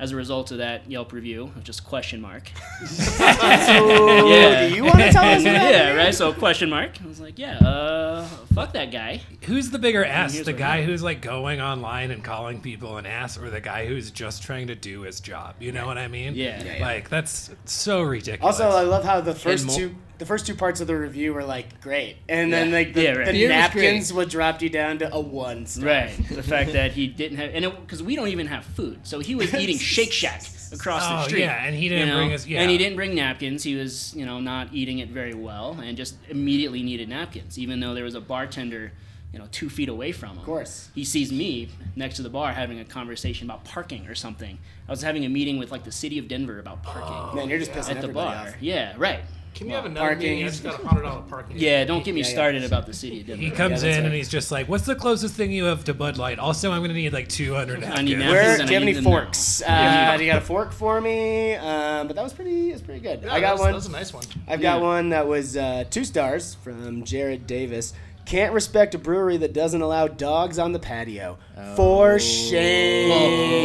as 0.00 0.12
a 0.12 0.16
result 0.16 0.50
of 0.50 0.58
that 0.58 0.90
Yelp 0.90 1.12
review, 1.12 1.52
just 1.62 1.84
question 1.84 2.20
mark. 2.20 2.50
So, 2.86 4.26
Yeah. 4.26 4.68
do 4.68 4.74
you 4.74 4.84
want 4.84 4.96
to 4.98 5.10
tell 5.12 5.24
us 5.24 5.44
that? 5.44 5.70
yeah, 5.72 5.94
right. 5.94 6.14
So 6.14 6.32
question 6.32 6.70
mark. 6.70 6.92
I 7.02 7.06
was 7.06 7.20
like, 7.20 7.38
yeah, 7.38 7.58
uh, 7.58 8.24
fuck 8.54 8.72
that 8.72 8.90
guy. 8.90 9.20
Who's 9.44 9.70
the 9.70 9.78
bigger 9.78 10.04
ass? 10.04 10.32
The 10.38 10.44
what 10.52 10.56
guy 10.56 10.68
happened. 10.78 10.86
who's 10.90 11.02
like 11.02 11.20
going 11.20 11.60
online 11.60 12.10
and 12.10 12.24
calling 12.24 12.60
people 12.60 12.96
an 12.96 13.06
ass, 13.06 13.38
or 13.38 13.50
the 13.50 13.60
guy 13.60 13.86
who's 13.86 14.10
just 14.10 14.42
trying 14.42 14.66
to 14.68 14.74
do 14.74 15.02
his 15.02 15.20
job? 15.20 15.56
You 15.60 15.72
know 15.72 15.86
what 15.86 15.98
I 15.98 16.08
mean? 16.08 16.34
Yeah. 16.34 16.62
Yeah, 16.64 16.76
yeah. 16.78 16.84
Like 16.86 17.08
that's 17.10 17.50
so 17.66 18.02
ridiculous. 18.02 18.60
Also, 18.60 18.74
I 18.76 18.82
love 18.82 19.04
how 19.04 19.20
the 19.20 19.34
first 19.34 19.66
mo- 19.66 19.74
two 19.76 19.94
the 20.20 20.26
first 20.26 20.46
two 20.46 20.54
parts 20.54 20.80
of 20.80 20.86
the 20.86 20.94
review 20.96 21.32
were 21.34 21.42
like 21.44 21.80
great, 21.80 22.16
and 22.28 22.52
then 22.52 22.68
Yeah. 22.68 22.74
like 22.76 22.94
the, 22.94 23.02
Yeah, 23.02 23.12
right. 23.16 23.32
the 23.32 23.48
napkins 23.48 24.12
would 24.12 24.28
drop 24.28 24.60
you 24.62 24.68
down 24.68 24.98
to 24.98 25.12
a 25.12 25.18
one 25.18 25.66
star. 25.66 25.86
Right. 25.86 26.10
The 26.28 26.42
fact 26.42 26.72
that 26.74 26.92
he 26.92 27.06
didn't 27.08 27.38
have, 27.38 27.50
and 27.54 27.64
because 27.80 28.02
we 28.02 28.14
don't 28.16 28.28
even 28.28 28.46
have 28.46 28.64
food, 28.64 29.00
so 29.02 29.18
he 29.18 29.34
was 29.34 29.52
eating 29.62 29.78
Shake 29.78 30.12
Shack 30.12 30.42
across 30.72 31.06
the 31.08 31.18
Oh, 31.20 31.26
street. 31.26 31.40
yeah, 31.40 31.64
and 31.64 31.74
he 31.74 31.88
didn't 31.88 32.14
bring 32.14 32.30
his- 32.30 32.46
yeah. 32.46 32.60
And 32.60 32.70
he 32.70 32.78
didn't 32.78 32.96
bring 32.96 33.14
napkins. 33.14 33.62
He 33.64 33.74
was, 33.74 34.14
you 34.14 34.24
know, 34.26 34.38
not 34.40 34.68
eating 34.72 34.98
it 35.00 35.08
very 35.08 35.34
well, 35.34 35.78
and 35.82 35.96
just 35.96 36.14
immediately 36.28 36.82
needed 36.82 37.08
napkins, 37.08 37.58
even 37.58 37.80
though 37.80 37.94
there 37.94 38.04
was 38.04 38.14
a 38.14 38.20
bartender, 38.20 38.92
you 39.32 39.38
know, 39.38 39.46
two 39.50 39.70
feet 39.70 39.88
away 39.88 40.12
from 40.12 40.30
him. 40.32 40.38
Of 40.38 40.44
course. 40.44 40.90
He 40.94 41.04
sees 41.04 41.32
me 41.32 41.70
next 41.96 42.16
to 42.16 42.22
the 42.22 42.28
bar 42.30 42.52
having 42.52 42.78
a 42.78 42.84
conversation 42.84 43.46
about 43.48 43.64
parking 43.64 44.06
or 44.06 44.14
something. 44.14 44.58
I 44.86 44.90
was 44.90 45.00
having 45.02 45.24
a 45.24 45.28
meeting 45.30 45.58
with 45.58 45.70
like 45.72 45.84
the 45.84 45.92
city 45.92 46.18
of 46.18 46.28
Denver 46.28 46.58
about 46.58 46.82
parking 46.82 47.36
Man, 47.36 47.48
you're 47.48 47.58
just 47.58 47.72
pissing 47.72 47.96
at 47.96 48.02
the 48.02 48.08
bar. 48.08 48.34
off. 48.48 48.54
Yeah. 48.60 48.92
Right. 48.98 49.20
Can 49.54 49.66
you 49.68 49.74
have 49.74 49.84
another 49.84 50.00
parking. 50.06 50.30
meeting? 50.30 50.44
I 50.44 50.48
just 50.48 50.62
got 50.62 50.82
a 50.82 50.86
hundred 50.86 51.02
dollar 51.02 51.22
parking. 51.22 51.56
Yeah. 51.58 51.84
Don't 51.84 52.02
get 52.04 52.14
me 52.14 52.20
Yeah, 52.22 52.26
yeah. 52.28 52.32
started 52.32 52.64
about 52.64 52.86
the 52.86 52.94
city 52.94 53.20
of 53.20 53.26
Denver. 53.26 53.42
he 53.42 53.50
comes 53.50 53.82
Yeah, 53.82 53.88
that's 53.90 53.98
in 53.98 54.06
and 54.06 54.14
he's 54.14 54.28
just 54.28 54.50
like, 54.50 54.68
"What's 54.68 54.86
the 54.86 54.94
closest 54.94 55.34
thing 55.34 55.50
you 55.52 55.64
have 55.64 55.84
to 55.84 55.94
Bud 55.94 56.16
Light?" 56.16 56.38
Also, 56.38 56.70
I'm 56.72 56.80
gonna 56.80 56.94
need 56.94 57.12
like 57.12 57.28
200 57.28 57.84
I 57.84 58.00
need 58.02 58.18
napkins. 58.18 58.18
napkins. 58.18 58.30
Where 58.32 58.60
and 58.60 58.68
do 58.68 58.74
you 58.74 58.80
have 58.80 58.82
I 58.82 58.86
any 58.86 58.92
them 58.92 59.04
now. 59.04 59.10
forks? 59.10 59.62
Uh, 59.66 60.16
do 60.16 60.24
you 60.24 60.32
got 60.32 60.38
a 60.42 60.44
fork 60.44 60.72
for 60.72 61.00
me? 61.00 61.54
Um, 61.56 62.06
but 62.06 62.16
that 62.16 62.22
was 62.22 62.32
pretty. 62.32 62.70
It 62.70 62.72
was 62.74 62.82
pretty 62.82 63.00
good. 63.00 63.20
Yeah, 63.22 63.32
I 63.32 63.40
that 63.40 63.46
got 63.46 63.52
was, 63.54 63.60
one. 63.60 63.70
That 63.70 63.74
was 63.76 63.86
a 63.86 63.90
nice 63.92 64.14
one. 64.14 64.24
I've 64.48 64.60
got 64.62 64.80
one 64.80 65.10
that 65.10 65.26
was 65.26 65.56
uh, 65.56 65.84
two 65.90 66.04
stars 66.04 66.54
from 66.62 67.04
Jared 67.04 67.46
Davis. 67.46 67.92
Can't 68.26 68.52
respect 68.54 68.94
a 68.94 68.98
brewery 68.98 69.36
that 69.38 69.52
doesn't 69.52 69.82
allow 69.82 70.06
dogs 70.06 70.58
on 70.58 70.72
the 70.72 70.78
patio. 70.78 71.36
For 71.74 72.18
shame. 72.20 73.08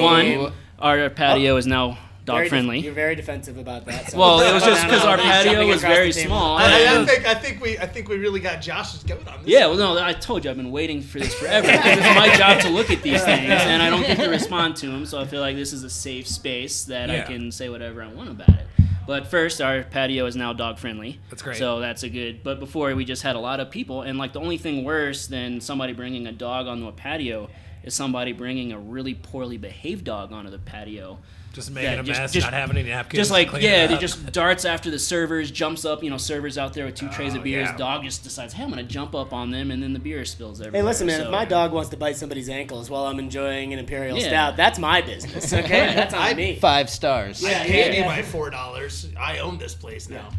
Well, 0.01 0.43
one, 0.45 0.53
our 0.79 1.09
patio 1.09 1.55
is 1.57 1.67
now 1.67 1.97
dog 2.25 2.35
Very 2.37 2.45
def- 2.45 2.49
friendly. 2.49 2.79
You're 2.79 2.93
very 2.93 3.15
defensive 3.15 3.57
about 3.57 3.85
that. 3.85 4.11
so- 4.11 4.17
Well, 4.17 4.39
it 4.41 4.51
was 4.53 4.63
just 4.63 4.83
because 4.83 5.05
our 5.05 5.17
patio 5.17 5.67
was 5.67 5.81
very 5.81 6.11
small. 6.11 6.57
I, 6.57 6.63
I, 6.63 7.01
I 7.01 7.05
think 7.05 7.25
I 7.27 7.33
think 7.35 7.61
we 7.61 7.77
I 7.77 7.85
think 7.85 8.09
we 8.09 8.17
really 8.17 8.39
got 8.39 8.61
Josh's 8.61 9.03
goat 9.03 9.27
on 9.27 9.39
this. 9.43 9.47
Yeah, 9.47 9.67
well, 9.67 9.77
no, 9.77 10.03
I 10.03 10.13
told 10.13 10.43
you 10.43 10.51
I've 10.51 10.57
been 10.57 10.71
waiting 10.71 11.01
for 11.01 11.19
this 11.19 11.33
forever. 11.35 11.67
it's 11.69 12.15
my 12.19 12.35
job 12.35 12.61
to 12.61 12.69
look 12.69 12.89
at 12.91 13.01
these 13.03 13.23
things, 13.23 13.49
and 13.51 13.81
I 13.81 13.89
don't 13.89 14.01
get 14.05 14.17
to 14.17 14.29
respond 14.29 14.75
to 14.77 14.87
them. 14.87 15.05
So 15.05 15.19
I 15.21 15.25
feel 15.25 15.41
like 15.41 15.55
this 15.55 15.71
is 15.71 15.83
a 15.83 15.89
safe 15.89 16.27
space 16.27 16.85
that 16.85 17.09
I 17.09 17.21
can 17.21 17.51
say 17.51 17.69
whatever 17.69 18.01
I 18.03 18.07
want 18.07 18.29
about 18.29 18.49
it. 18.49 18.65
But 19.07 19.27
first, 19.27 19.61
our 19.61 19.83
patio 19.83 20.25
is 20.25 20.35
now 20.35 20.51
dog 20.53 20.79
friendly. 20.79 21.19
That's 21.29 21.43
great. 21.43 21.57
So 21.57 21.79
that's 21.79 22.01
a 22.01 22.09
good. 22.09 22.41
But 22.43 22.59
before 22.59 22.93
we 22.95 23.05
just 23.05 23.21
had 23.21 23.35
a 23.35 23.39
lot 23.39 23.59
of 23.59 23.69
people, 23.69 24.01
and 24.01 24.17
like 24.17 24.33
the 24.33 24.39
only 24.39 24.57
thing 24.57 24.83
worse 24.83 25.27
than 25.27 25.61
somebody 25.61 25.93
bringing 25.93 26.25
a 26.25 26.31
dog 26.31 26.65
onto 26.65 26.87
a 26.87 26.91
patio 26.91 27.49
is 27.83 27.93
somebody 27.93 28.31
bringing 28.31 28.71
a 28.71 28.79
really 28.79 29.13
poorly 29.13 29.57
behaved 29.57 30.05
dog 30.05 30.31
onto 30.31 30.49
the 30.49 30.57
patio. 30.57 31.19
Just 31.55 31.71
making 31.71 31.91
Yeah, 31.93 31.99
a 32.01 32.03
just- 32.03 32.19
mess, 32.19 32.31
just- 32.33 32.45
not 32.45 32.53
having 32.53 32.75
any 32.77 32.89
napkins. 32.89 33.17
Just 33.17 33.31
like 33.31 33.51
yeah, 33.53 33.85
it 33.85 33.87
they 33.87 33.93
up. 33.95 33.99
just 34.01 34.31
darts 34.33 34.65
after 34.65 34.91
the 34.91 34.99
servers, 34.99 35.49
jumps 35.49 35.85
up. 35.85 36.03
You 36.03 36.09
know, 36.09 36.17
servers 36.17 36.57
out 36.57 36.73
there 36.73 36.85
with 36.85 36.95
two 36.95 37.07
trays 37.09 37.33
Oh, 37.33 37.37
of 37.37 37.43
beers. 37.43 37.69
yeah. 37.69 37.77
Dog 37.77 38.03
just 38.03 38.23
decides, 38.25 38.53
hey, 38.53 38.63
I'm 38.63 38.69
gonna 38.69 38.83
jump 38.83 39.15
up 39.15 39.31
on 39.31 39.51
them, 39.51 39.71
and 39.71 39.81
then 39.81 39.93
the 39.93 39.99
beer 39.99 40.25
spills 40.25 40.59
everywhere. 40.59 40.81
Hey, 40.81 40.85
listen, 40.85 41.07
man. 41.07 41.19
So- 41.21 41.25
If 41.27 41.31
my 41.31 41.45
dog 41.45 41.71
wants 41.71 41.89
to 41.91 41.97
bite 41.97 42.17
somebody's 42.17 42.49
ankles 42.49 42.89
while 42.89 43.05
I'm 43.05 43.19
enjoying 43.19 43.71
an 43.71 43.79
imperial 43.79 44.17
Yeah. 44.19 44.27
stout, 44.27 44.57
that's 44.57 44.77
my 44.77 44.99
business. 45.01 45.53
Okay, 45.53 45.93
that's 45.95 46.13
on 46.13 46.21
I- 46.21 46.33
me. 46.33 46.57
Five 46.59 46.89
stars. 46.89 47.43
I 47.43 47.49
Yeah, 47.49 47.63
paid 47.63 47.73
yeah, 47.73 47.85
you 47.93 47.99
yeah. 48.01 48.07
my 48.07 48.21
four 48.21 48.49
dollars. 48.49 49.07
I 49.17 49.37
own 49.39 49.57
this 49.57 49.73
place 49.73 50.09
now. 50.09 50.29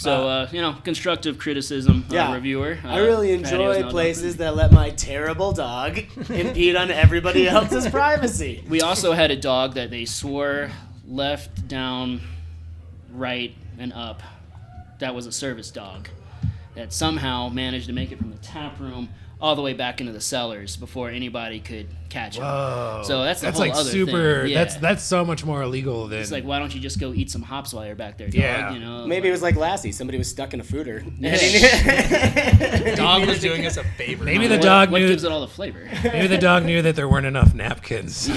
So 0.00 0.28
uh, 0.28 0.48
you 0.52 0.60
know, 0.60 0.74
constructive 0.84 1.38
criticism, 1.38 2.04
uh, 2.10 2.14
Yeah. 2.14 2.34
reviewer. 2.34 2.78
I 2.84 3.00
Uh, 3.00 3.04
really 3.04 3.32
enjoy 3.32 3.82
places 3.90 4.36
that 4.36 4.54
let 4.56 4.72
my 4.72 4.90
terrible 4.90 5.52
dog 5.52 5.98
impede 6.28 6.76
on 6.76 6.90
everybody 6.90 7.48
else's 7.56 7.88
privacy. 7.88 8.62
We 8.68 8.80
also 8.82 9.12
had 9.12 9.30
a 9.30 9.36
dog 9.36 9.74
that 9.74 9.90
they 9.90 10.04
swore 10.04 10.70
left, 11.06 11.68
down, 11.68 12.20
right, 13.12 13.54
and 13.78 13.92
up. 13.92 14.22
That 14.98 15.14
was 15.14 15.26
a 15.26 15.32
service 15.32 15.70
dog 15.70 16.08
that 16.74 16.92
somehow 16.92 17.48
managed 17.48 17.86
to 17.86 17.92
make 17.92 18.10
it 18.12 18.18
from 18.18 18.30
the 18.30 18.38
tap 18.38 18.78
room 18.80 19.08
all 19.40 19.56
the 19.56 19.62
way 19.62 19.72
back 19.74 20.00
into 20.00 20.12
the 20.12 20.20
cellars 20.20 20.76
before 20.76 21.10
anybody 21.10 21.60
could 21.60 21.86
catch 22.08 22.36
him. 22.36 22.44
Whoa. 22.44 23.02
So 23.04 23.24
that's 23.24 23.40
the 23.40 23.46
that's 23.48 23.58
whole 23.58 23.66
like 23.68 23.76
other 23.76 23.90
super. 23.90 24.44
thing. 24.44 24.54
That's 24.54 24.74
Yeah. 24.74 24.80
that's 24.80 25.02
so 25.02 25.24
much 25.24 25.44
more 25.44 25.62
illegal 25.62 26.06
than. 26.08 26.20
It's 26.20 26.30
like, 26.30 26.44
why 26.44 26.58
don't 26.58 26.74
you 26.74 26.80
just 26.80 26.98
go 27.00 27.12
eat 27.12 27.30
some 27.30 27.42
hops 27.42 27.74
while 27.74 27.84
you're 27.84 27.94
back 27.96 28.16
there, 28.16 28.28
dog? 28.28 28.34
Yeah. 28.34 28.72
You 28.72 28.80
know, 28.80 29.06
Maybe 29.06 29.28
it 29.28 29.32
was 29.32 29.42
like 29.42 29.56
Lassie. 29.56 29.92
Somebody 29.92 30.16
was 30.18 30.28
stuck 30.28 30.54
in 30.54 30.60
a 30.60 30.64
foeder. 30.64 31.02
Dog 32.96 33.26
was 33.26 33.40
doing 33.40 33.66
us 33.66 33.76
a 33.76 33.84
favor. 33.84 34.24
maybe 34.24 34.46
the 34.46 34.54
what, 34.56 34.62
dog 34.62 34.90
what 34.90 35.00
knew. 35.02 35.08
gives 35.08 35.24
it 35.24 35.32
all 35.32 35.40
the 35.40 35.48
flavor. 35.48 35.88
Maybe 36.04 36.26
the 36.28 36.38
dog 36.38 36.64
knew 36.64 36.80
that 36.82 36.94
there 36.96 37.08
weren't 37.08 37.26
enough 37.26 37.52
napkins. 37.54 38.28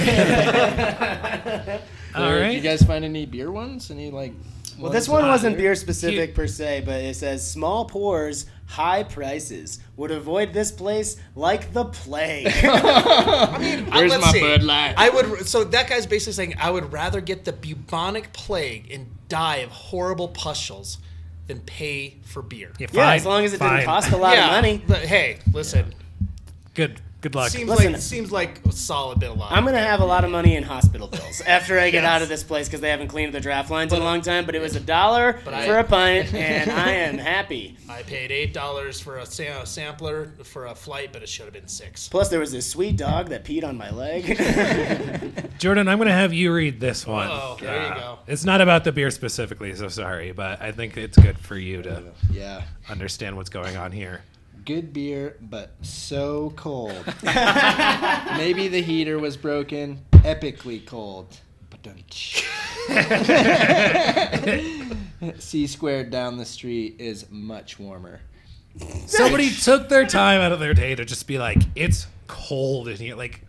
All 2.16 2.24
Or 2.32 2.40
Did 2.46 2.54
you 2.56 2.62
guys 2.62 2.82
find 2.84 3.06
any 3.06 3.26
beer 3.26 3.52
ones? 3.52 3.92
Any 3.92 4.10
like? 4.10 4.34
Well, 4.78 4.84
ones 4.92 4.94
this 4.94 5.06
that- 5.08 5.12
one 5.12 5.28
wasn't 5.28 5.58
beer 5.58 5.76
specific 5.76 6.36
per 6.36 6.48
se, 6.48 6.84
but 6.86 7.02
it 7.02 7.16
says 7.16 7.50
small 7.50 7.86
pours, 7.86 8.46
high 8.68 9.04
prices. 9.04 9.80
Would 9.96 10.12
avoid 10.12 10.54
this 10.54 10.72
place 10.72 11.18
like 11.36 11.74
the 11.74 11.86
plague. 11.86 12.48
I 12.64 13.58
mean, 13.60 13.88
I- 13.92 13.98
Where's 14.00 14.12
let's 14.12 14.26
my 14.26 14.32
see. 14.32 14.42
Bud 14.42 14.64
Light? 14.64 14.94
I 14.98 15.10
would. 15.10 15.48
So 15.48 15.64
that 15.64 15.90
guy's 15.90 16.06
basically 16.06 16.34
saying 16.34 16.56
I 16.60 16.70
would 16.70 16.94
rather 16.94 17.20
get 17.22 17.46
the 17.46 17.54
bubonic 17.54 18.32
plague 18.34 18.92
and 18.92 19.08
die 19.30 19.58
of 19.58 19.72
horrible 19.72 20.28
pustules 20.28 21.00
than 21.48 21.60
pay 21.62 22.18
for 22.24 22.42
beer. 22.42 22.72
Yeah, 22.78 22.88
yeah, 22.92 23.06
fine, 23.06 23.16
as 23.16 23.26
long 23.26 23.46
as 23.46 23.54
it 23.54 23.58
fine. 23.58 23.78
didn't 23.78 23.86
cost 23.86 24.12
a 24.12 24.18
lot 24.18 24.36
yeah, 24.36 24.46
of 24.46 24.52
money. 24.52 24.84
But 24.88 25.00
hey, 25.00 25.40
listen. 25.54 25.96
Good. 26.74 27.02
Good 27.20 27.34
luck. 27.34 27.50
Seems 27.50 27.68
Listen. 27.68 27.94
like 27.94 28.02
seems 28.02 28.32
like 28.32 28.64
a 28.66 28.72
solid 28.72 29.20
bit 29.20 29.32
of 29.32 29.38
luck. 29.38 29.52
I'm 29.52 29.66
gonna 29.66 29.80
have 29.80 30.02
a 30.02 30.06
lot 30.06 30.24
of 30.24 30.30
money 30.30 30.56
in 30.56 30.62
hospital 30.62 31.08
bills 31.08 31.42
after 31.42 31.80
I 31.80 31.90
get 31.90 32.06
out 32.06 32.22
of 32.22 32.30
this 32.30 32.44
place 32.44 32.68
because 32.68 32.80
they 32.80 32.92
haven't 32.92 33.08
cleaned 33.08 33.34
the 33.34 33.40
draft 33.40 33.72
lines 33.72 33.92
in 33.92 34.00
a 34.00 34.04
long 34.04 34.22
time. 34.22 34.46
But 34.46 34.54
it 34.54 34.62
was 34.62 34.76
a 34.76 34.80
dollar 34.80 35.34
for 35.34 35.80
a 35.80 35.84
pint, 35.84 36.32
and 36.36 36.70
I 36.70 36.92
am 36.92 37.18
happy. 37.18 37.76
I 37.90 38.04
paid 38.04 38.32
eight 38.32 38.54
dollars 38.54 39.00
for 39.00 39.18
a 39.18 39.26
sa- 39.26 39.64
sampler 39.64 40.28
for 40.44 40.68
a 40.68 40.76
flight, 40.76 41.10
but 41.12 41.24
it 41.24 41.30
should 41.30 41.46
have 41.46 41.54
been 41.56 41.68
six. 41.68 42.08
Plus, 42.08 42.30
there 42.30 42.40
was 42.40 42.52
this 42.52 42.70
sweet 42.70 42.98
dog 42.98 43.30
that 43.30 43.44
peed 43.44 43.64
on 43.64 43.78
my 43.78 43.90
leg. 43.90 44.38
Jordan, 45.58 45.88
I'm 45.88 45.98
going 45.98 46.08
to 46.10 46.14
have 46.14 46.34
you 46.34 46.54
read 46.54 46.80
this 46.80 47.08
one. 47.08 47.30
Oh, 47.32 47.58
there 47.60 47.82
you 47.90 47.94
go. 47.96 48.00
Uh, 48.00 48.16
it's 48.28 48.46
not 48.46 48.62
about 48.62 48.84
the 48.84 48.92
beer 48.92 49.10
specifically, 49.10 49.74
so 49.76 49.88
sorry, 49.88 50.32
but 50.34 50.62
I 50.62 50.72
think 50.72 50.96
it's 50.98 51.18
good 51.18 51.38
for 51.40 51.58
you 51.58 51.82
to 51.82 52.04
Yeah. 52.32 52.62
understand 52.90 53.38
what's 53.38 53.50
going 53.50 53.76
on 53.76 53.92
here. 53.92 54.22
Good 54.68 54.92
beer, 54.92 55.38
but 55.40 55.72
so 55.82 56.52
cold. 56.58 56.92
Maybe 57.24 58.68
the 58.68 58.82
heater 58.82 59.18
was 59.18 59.38
broken. 59.38 60.04
Epically 60.12 60.86
cold. 60.86 61.38
C 65.40 65.68
squared 65.68 66.12
down 66.12 66.36
the 66.36 66.44
street 66.44 66.98
is 67.00 67.32
much 67.32 67.80
warmer. 67.80 68.20
Somebody 69.06 69.52
took 69.52 69.88
their 69.88 70.06
time 70.06 70.42
out 70.42 70.52
of 70.52 70.60
their 70.60 70.74
day 70.74 70.96
to 70.96 71.06
just 71.06 71.28
be 71.28 71.40
like, 71.40 71.60
it's 71.74 72.08
cold 72.28 72.90
in 72.90 72.98
here. 72.98 73.16
Like, 73.16 73.44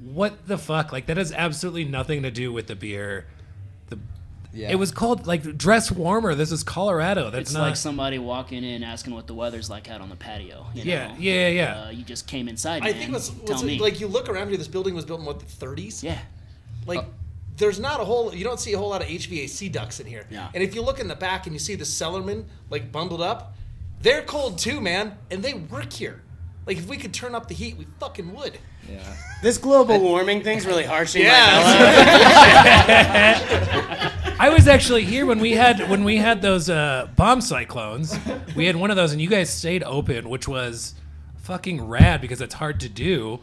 what 0.00 0.48
the 0.48 0.58
fuck? 0.58 0.90
Like, 0.90 1.06
that 1.06 1.18
has 1.18 1.30
absolutely 1.30 1.84
nothing 1.84 2.24
to 2.24 2.32
do 2.32 2.52
with 2.52 2.66
the 2.66 2.74
beer. 2.74 3.26
The 4.52 4.58
Yeah. 4.58 4.70
It 4.70 4.74
was 4.76 4.90
called, 4.90 5.26
like, 5.26 5.56
dress 5.56 5.90
warmer. 5.90 6.34
This 6.34 6.50
is 6.52 6.62
Colorado. 6.62 7.30
That's 7.30 7.50
It's 7.50 7.52
not. 7.54 7.62
like 7.62 7.76
somebody 7.76 8.18
walking 8.18 8.64
in 8.64 8.82
asking 8.82 9.14
what 9.14 9.26
the 9.26 9.34
weather's 9.34 9.68
like 9.70 9.90
out 9.90 10.00
on 10.00 10.08
the 10.08 10.16
patio. 10.16 10.66
You 10.74 10.84
Yeah, 10.84 11.08
know? 11.08 11.14
yeah, 11.18 11.48
yeah. 11.48 11.82
Uh, 11.84 11.90
you 11.90 12.02
just 12.04 12.26
came 12.26 12.48
inside. 12.48 12.82
I 12.82 12.86
man. 12.92 12.94
think 13.00 13.12
what's, 13.12 13.28
Tell 13.28 13.38
what's 13.46 13.62
me. 13.62 13.78
like 13.78 14.00
you 14.00 14.06
look 14.08 14.28
around 14.28 14.48
here. 14.48 14.56
This 14.56 14.68
building 14.68 14.94
was 14.94 15.04
built 15.04 15.20
in 15.20 15.26
what 15.26 15.38
the 15.40 15.46
30s. 15.46 16.02
yeah. 16.02 16.18
Like, 16.86 17.04
there's 17.58 17.78
not 17.80 18.00
a 18.00 18.04
whole. 18.04 18.34
You 18.34 18.44
don't 18.44 18.60
see 18.60 18.72
a 18.72 18.78
whole 18.78 18.88
lot 18.90 19.02
of 19.02 19.08
HVAC 19.08 19.70
ducts 19.70 20.00
in 20.00 20.06
here. 20.06 20.26
Yeah. 20.30 20.48
And 20.54 20.62
if 20.62 20.74
you 20.74 20.80
look 20.82 21.00
in 21.00 21.08
the 21.08 21.16
back 21.16 21.46
and 21.46 21.52
you 21.54 21.58
see 21.58 21.74
the 21.74 21.84
cellarmen 21.84 22.44
like 22.70 22.90
bundled 22.92 23.20
up, 23.20 23.54
they're 24.00 24.22
cold 24.22 24.58
too, 24.58 24.80
man, 24.80 25.18
and 25.30 25.42
they 25.42 25.54
work 25.54 25.92
here. 25.92 26.22
Like, 26.66 26.78
if 26.78 26.86
we 26.88 26.96
could 26.96 27.12
turn 27.12 27.34
up 27.34 27.48
the 27.48 27.54
heat, 27.54 27.76
we 27.76 27.86
fucking 27.98 28.32
would. 28.34 28.58
Yeah. 28.88 29.02
This 29.42 29.58
global 29.58 29.98
warming 30.00 30.42
thing's 30.42 30.66
really 30.66 30.84
harshing 30.84 31.22
my 31.24 31.28
Yeah. 31.28 31.58
mellow. 33.98 34.10
I 34.40 34.50
was 34.50 34.68
actually 34.68 35.04
here 35.04 35.26
when 35.26 35.40
we 35.40 35.52
had 35.52 35.88
when 35.90 36.04
we 36.04 36.16
had 36.18 36.42
those 36.42 36.70
uh, 36.70 37.08
bomb 37.16 37.40
cyclones. 37.40 38.16
We 38.54 38.66
had 38.66 38.76
one 38.76 38.90
of 38.90 38.96
those, 38.96 39.12
and 39.12 39.20
you 39.20 39.28
guys 39.28 39.50
stayed 39.50 39.82
open, 39.82 40.28
which 40.28 40.46
was 40.46 40.94
fucking 41.38 41.86
rad 41.88 42.20
because 42.20 42.40
it's 42.40 42.54
hard 42.54 42.80
to 42.80 42.88
do. 42.88 43.40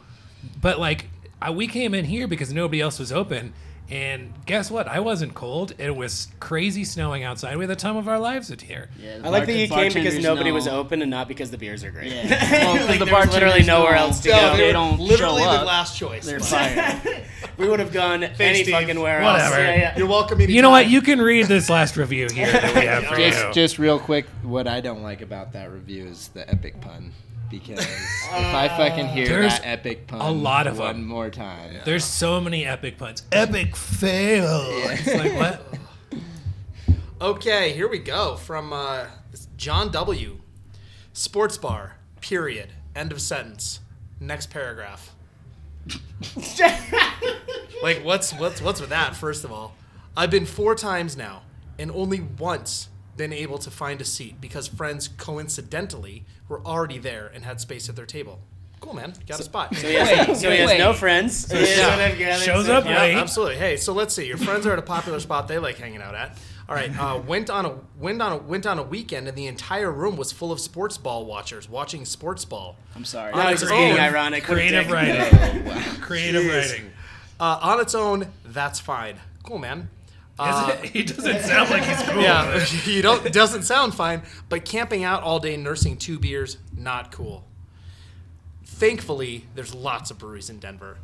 But 0.62 0.80
like, 0.80 1.08
I, 1.42 1.50
we 1.52 1.68
came 1.68 1.94
in 1.94 2.06
here 2.06 2.28
because 2.28 2.54
nobody 2.54 2.80
else 2.80 2.98
was 2.98 3.12
open, 3.12 3.54
and 3.90 4.32
guess 4.46 4.72
what? 4.72 4.88
I 4.88 5.02
wasn't 5.02 5.34
cold. 5.34 5.74
It 5.78 5.96
was 5.96 6.30
crazy 6.40 6.86
snowing 6.86 7.24
outside. 7.24 7.58
We 7.58 7.64
had 7.64 7.70
the 7.70 7.76
time 7.76 7.98
of 7.98 8.08
our 8.08 8.20
lives 8.20 8.50
in 8.50 8.60
here. 8.60 8.90
Yeah, 8.98 9.18
the 9.18 9.26
I 9.28 9.30
like 9.32 9.48
that 9.48 9.70
bar- 9.70 9.84
you 9.84 9.92
came 9.92 10.04
because 10.04 10.24
nobody 10.24 10.50
know- 10.52 10.56
was 10.56 10.68
open 10.68 11.02
and 11.02 11.12
not 11.12 11.28
because 11.28 11.52
the 11.52 11.58
beers 11.58 11.84
are 11.84 11.92
great. 11.92 12.12
Yeah. 12.14 12.26
Well, 12.66 12.78
'cause 12.78 12.88
Like, 12.88 13.00
the 13.00 13.06
there 13.06 13.16
was 13.16 13.34
literally 13.34 13.64
nowhere 13.64 13.94
know 13.96 13.98
else 13.98 14.22
to 14.22 14.30
No, 14.30 14.52
go. 14.52 14.58
they 14.58 14.72
don't 14.72 15.00
literally 15.00 15.42
show 15.44 15.58
the 15.58 15.66
last 15.66 15.98
choice. 15.98 16.26
They're 16.26 16.40
fired. 16.40 17.02
We 17.58 17.70
would 17.70 17.80
have 17.80 17.94
gone 17.94 18.24
any 18.24 18.64
Steve. 18.64 18.74
fucking 18.74 19.00
where 19.00 19.22
Whatever. 19.22 19.56
else. 19.56 19.58
Yeah, 19.58 19.76
yeah. 19.76 19.98
You're 19.98 20.08
welcome. 20.08 20.40
Anytime. 20.40 20.56
You 20.56 20.62
know 20.62 20.70
what? 20.72 20.90
You 20.90 21.02
can 21.02 21.22
read 21.22 21.46
this 21.48 21.70
last 21.70 21.96
review 21.98 22.28
here 22.34 22.52
that 22.52 22.76
we 22.76 22.82
have 22.82 23.06
for 23.06 23.16
Just, 23.16 23.46
you. 23.48 23.54
just 23.54 23.80
real 23.80 24.00
quick, 24.00 24.26
what 24.44 24.68
I 24.68 24.82
don't 24.82 25.02
like 25.04 25.22
about 25.22 25.54
that 25.54 25.72
review 25.72 26.06
is 26.06 26.28
the 26.30 26.50
epic 26.50 26.82
pun. 26.82 27.12
Because 27.50 27.80
if 27.80 28.34
I 28.34 28.68
fucking 28.68 29.08
hear 29.08 29.28
There's 29.28 29.60
that 29.60 29.66
epic 29.68 30.08
pun 30.08 30.20
a 30.20 30.32
lot 30.32 30.66
of 30.68 30.80
one 30.80 30.96
them. 30.98 31.06
more 31.08 31.30
time, 31.30 31.78
There's 31.86 32.04
so 32.04 32.42
many 32.42 32.66
epic 32.66 32.98
puns. 32.98 33.22
Epic 33.32 33.76
fail. 33.76 34.62
It's 34.92 35.08
like 35.16 35.34
what? 35.36 35.62
Okay, 37.22 37.72
here 37.72 37.88
we 37.88 38.00
go 38.00 38.36
from 38.36 38.74
uh, 38.74 39.06
John 39.56 39.90
W. 39.92 40.40
Sports 41.14 41.58
bar. 41.58 41.96
Period. 42.20 42.74
End 42.94 43.14
of 43.14 43.22
sentence. 43.22 43.80
Next 44.20 44.50
paragraph. 44.50 45.15
like 47.84 48.04
what's 48.04 48.34
what's 48.34 48.62
what's 48.62 48.82
with 48.82 48.90
that? 48.90 49.16
First 49.16 49.44
of 49.44 49.52
all, 49.52 49.76
I've 50.16 50.32
been 50.32 50.46
four 50.46 50.76
times 50.76 51.16
now, 51.18 51.44
and 51.78 51.92
only 51.92 52.22
once 52.22 52.90
been 53.18 53.32
able 53.34 53.58
to 53.60 53.72
find 53.72 54.02
a 54.02 54.06
seat 54.06 54.42
because 54.42 54.68
friends 54.68 55.08
coincidentally 55.08 56.26
were 56.50 56.62
already 56.66 56.98
there 56.98 57.32
and 57.34 57.46
had 57.46 57.62
space 57.62 57.88
at 57.88 57.96
their 57.96 58.06
table. 58.06 58.40
Cool, 58.82 58.94
man. 58.94 59.14
Got 59.26 59.40
a 59.40 59.44
spot. 59.44 59.74
So 59.76 59.88
he 59.88 59.94
has, 59.96 60.42
so 60.42 60.52
he 60.52 60.58
has 60.58 60.78
no 60.78 60.94
friends. 60.94 61.48
So 61.48 61.58
Yeah. 61.58 62.38
Shows 62.38 62.68
up 62.68 62.86
Yeah, 62.86 63.00
late. 63.00 63.16
absolutely. 63.16 63.56
Hey, 63.56 63.78
so 63.78 63.94
let's 63.94 64.14
see. 64.14 64.28
Your 64.28 64.38
friends 64.38 64.68
are 64.68 64.74
at 64.74 64.80
a 64.80 64.84
popular 64.84 65.20
spot 65.22 65.48
they 65.48 65.58
like 65.60 65.78
hanging 65.78 66.02
out 66.02 66.14
at. 66.14 66.38
All 66.68 66.76
right. 66.76 66.90
Uh, 66.98 67.20
went 67.20 67.50
on 67.50 67.66
a 67.66 67.78
went 68.00 68.22
on 68.22 68.32
a 68.32 68.38
went 68.38 68.66
on 68.66 68.80
a 68.80 68.84
weekend, 68.84 69.28
and 69.28 69.38
the 69.38 69.46
entire 69.48 69.92
room 69.92 70.18
was 70.18 70.32
full 70.32 70.52
of 70.52 70.60
sports 70.60 70.98
ball 70.98 71.26
watchers 71.26 71.70
watching 71.70 72.06
sports 72.06 72.44
ball. 72.46 72.76
I'm 72.96 73.06
sorry. 73.06 73.34
No, 73.34 73.42
he's 73.50 73.60
just 73.60 73.72
Oh, 73.72 73.78
being 73.78 74.00
ironic. 74.00 74.44
Creative 74.46 74.88
Couldn't 74.88 75.16
take- 75.16 75.64
writing. 75.64 75.82
Creative 76.02 76.42
Jeez. 76.44 76.70
writing. 76.72 76.92
Uh, 77.40 77.60
on 77.62 77.80
its 77.82 77.94
own, 77.94 78.32
that's 78.46 78.80
fine. 78.80 79.18
Cool, 79.44 79.60
man. 79.60 79.90
Uh, 80.40 80.72
He 80.84 81.04
doesn't 81.04 81.42
sound 81.42 81.70
like 81.70 81.84
he's 81.84 82.02
cool. 82.10 82.22
yeah, 82.22 82.54
with 82.56 82.88
it. 82.88 83.02
don't 83.02 83.32
doesn't 83.32 83.64
sound 83.64 83.94
fine, 83.94 84.24
but 84.50 84.66
camping 84.66 85.04
out 85.04 85.22
all 85.22 85.40
day 85.40 85.56
nursing 85.58 85.98
two 85.98 86.18
beers 86.20 86.58
not 86.76 87.12
cool. 87.12 87.46
Thankfully, 88.66 89.46
there's 89.56 89.74
lots 89.74 90.12
of 90.12 90.18
breweries 90.18 90.50
in 90.50 90.60
Denver. 90.60 90.98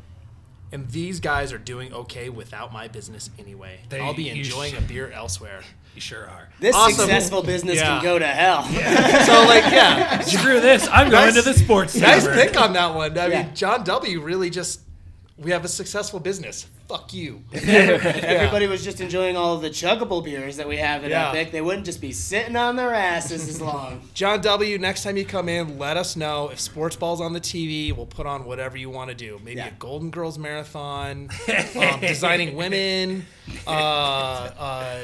And 0.72 0.88
these 0.90 1.20
guys 1.20 1.52
are 1.52 1.58
doing 1.58 1.92
okay 1.92 2.30
without 2.30 2.72
my 2.72 2.88
business 2.88 3.28
anyway. 3.38 3.80
They- 3.90 4.00
I'll 4.00 4.14
be 4.14 4.30
enjoying 4.30 4.72
sh- 4.74 4.78
a 4.78 4.80
beer 4.82 5.10
elsewhere. 5.10 5.60
You 5.94 6.00
sure 6.00 6.26
are. 6.26 6.48
This 6.58 6.74
Awesome. 6.74 6.94
successful 7.00 7.42
business 7.42 7.76
Yeah. 7.76 7.84
can 7.84 8.02
go 8.02 8.18
to 8.18 8.26
hell. 8.26 8.62
So 9.26 9.44
like, 9.44 9.64
yeah, 9.70 10.20
Screw 10.22 10.58
this. 10.58 10.88
I'm 10.90 11.10
going 11.10 11.34
to 11.34 11.42
the 11.42 11.52
sports 11.52 11.94
nice 11.94 12.24
tavern. 12.24 12.38
pick 12.46 12.58
on 12.58 12.72
that 12.72 12.94
one. 12.94 13.18
I 13.18 13.26
Yeah. 13.26 13.42
mean, 13.42 13.54
John 13.54 13.84
W. 13.84 14.20
really 14.22 14.48
just 14.48 14.80
we 15.36 15.50
have 15.50 15.66
a 15.66 15.68
successful 15.68 16.18
business. 16.18 16.66
Fuck 16.92 17.14
you. 17.14 17.42
If 17.52 17.66
everybody 18.22 18.66
was 18.66 18.84
just 18.84 19.00
enjoying 19.00 19.34
all 19.34 19.54
of 19.54 19.62
the 19.62 19.70
chuggable 19.70 20.22
beers 20.22 20.58
that 20.58 20.68
we 20.68 20.76
have 20.76 21.04
at 21.04 21.10
Yeah. 21.10 21.30
Epic, 21.30 21.50
they 21.50 21.62
wouldn't 21.62 21.86
just 21.86 22.02
be 22.02 22.12
sitting 22.12 22.54
on 22.54 22.76
their 22.76 22.92
asses 22.92 23.48
as 23.48 23.62
long. 23.62 24.02
John 24.14 24.42
W. 24.42 24.76
Next 24.76 25.02
time 25.02 25.16
you 25.16 25.24
come 25.24 25.48
in, 25.48 25.78
let 25.78 25.96
us 25.96 26.16
know 26.16 26.50
if 26.50 26.60
sports 26.60 26.94
ball's 26.94 27.22
on 27.22 27.32
the 27.32 27.40
TV. 27.40 27.96
We'll 27.96 28.04
put 28.04 28.26
on 28.26 28.44
whatever 28.44 28.76
you 28.76 28.90
want 28.90 29.08
to 29.08 29.14
do. 29.16 29.40
Maybe 29.42 29.56
Yeah. 29.56 29.68
a 29.68 29.70
Golden 29.78 30.10
Girls 30.10 30.38
marathon, 30.38 31.30
um, 31.76 32.00
designing 32.00 32.56
women, 32.56 33.24
uh, 33.66 33.70
uh, 33.70 34.98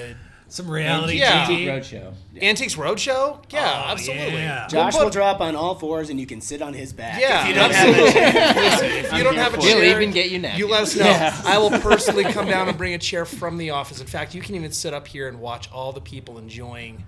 Some 0.51 0.71
reality 0.71 1.19
Yeah. 1.19 1.45
TV. 1.47 1.67
Roadshow. 1.67 2.15
Antiques 2.41 2.75
Roadshow. 2.75 3.43
Yeah, 3.53 3.85
Oh, 3.87 3.91
absolutely. 3.93 4.33
yeah. 4.39 4.67
Josh 4.67 4.95
We'll 4.95 5.05
will 5.05 5.11
drop 5.11 5.41
on 5.43 5.55
all 5.55 5.75
fours 5.75 6.09
and 6.09 6.19
you 6.19 6.25
can 6.27 6.41
sit 6.41 6.63
on 6.63 6.73
his 6.73 6.93
back. 6.95 7.21
Yeah, 7.21 7.43
if 7.43 7.49
you 7.49 7.55
don't 7.55 7.71
have 7.71 7.89
absolutely. 7.89 8.21
a 8.21 8.71
Listen, 8.71 8.87
if 9.05 9.13
you 9.13 9.25
don't 9.25 9.37
have 9.37 9.53
a 9.53 9.57
for 9.57 9.63
We'll 9.63 9.85
even 9.85 10.11
get 10.11 10.31
you 10.31 10.39
napkins. 10.39 10.59
You 10.59 10.69
let 10.69 10.83
us 10.85 10.97
know. 10.97 11.05
Yeah. 11.05 11.39
I 11.45 11.59
will 11.59 11.71
personally 11.81 12.25
come 12.25 12.47
down 12.47 12.69
and 12.69 12.79
bring 12.79 12.95
a 12.95 12.99
chair 12.99 13.27
from 13.27 13.59
the 13.59 13.71
office. 13.71 14.01
In 14.01 14.07
fact, 14.07 14.35
you 14.35 14.41
can 14.41 14.55
even 14.55 14.73
sit 14.73 14.95
up 14.95 15.07
here 15.07 15.29
and 15.29 15.39
watch 15.39 15.71
all 15.71 15.93
the 15.93 16.01
people 16.01 16.39
enjoying 16.39 17.05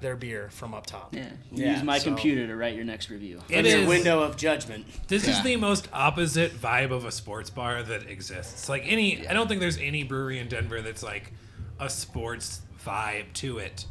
their 0.00 0.14
beer 0.14 0.48
from 0.50 0.72
up 0.74 0.86
top. 0.86 1.14
Yeah. 1.16 1.26
Yeah, 1.50 1.72
Use 1.72 1.82
my 1.82 1.98
so- 1.98 2.04
computer 2.04 2.46
to 2.46 2.54
write 2.54 2.76
your 2.76 2.84
next 2.84 3.10
review. 3.10 3.40
It 3.48 3.64
your 3.66 3.88
window 3.88 4.22
of 4.22 4.36
judgment. 4.36 4.86
This 5.08 5.26
is 5.26 5.42
the 5.42 5.56
most 5.56 5.88
opposite 5.92 6.52
vibe 6.52 6.92
of 6.92 7.04
a 7.06 7.10
sports 7.10 7.50
bar 7.50 7.82
that 7.82 8.08
exists. 8.08 8.68
Like 8.68 8.82
any, 8.86 9.26
I 9.26 9.32
don't 9.32 9.48
think 9.48 9.60
there's 9.60 9.78
any 9.78 10.04
brewery 10.04 10.38
in 10.38 10.46
Denver 10.48 10.80
that's 10.82 11.02
like 11.02 11.32
a 11.80 11.88
sports 11.90 12.60
vibe 12.84 13.32
to 13.34 13.58
it. 13.58 13.86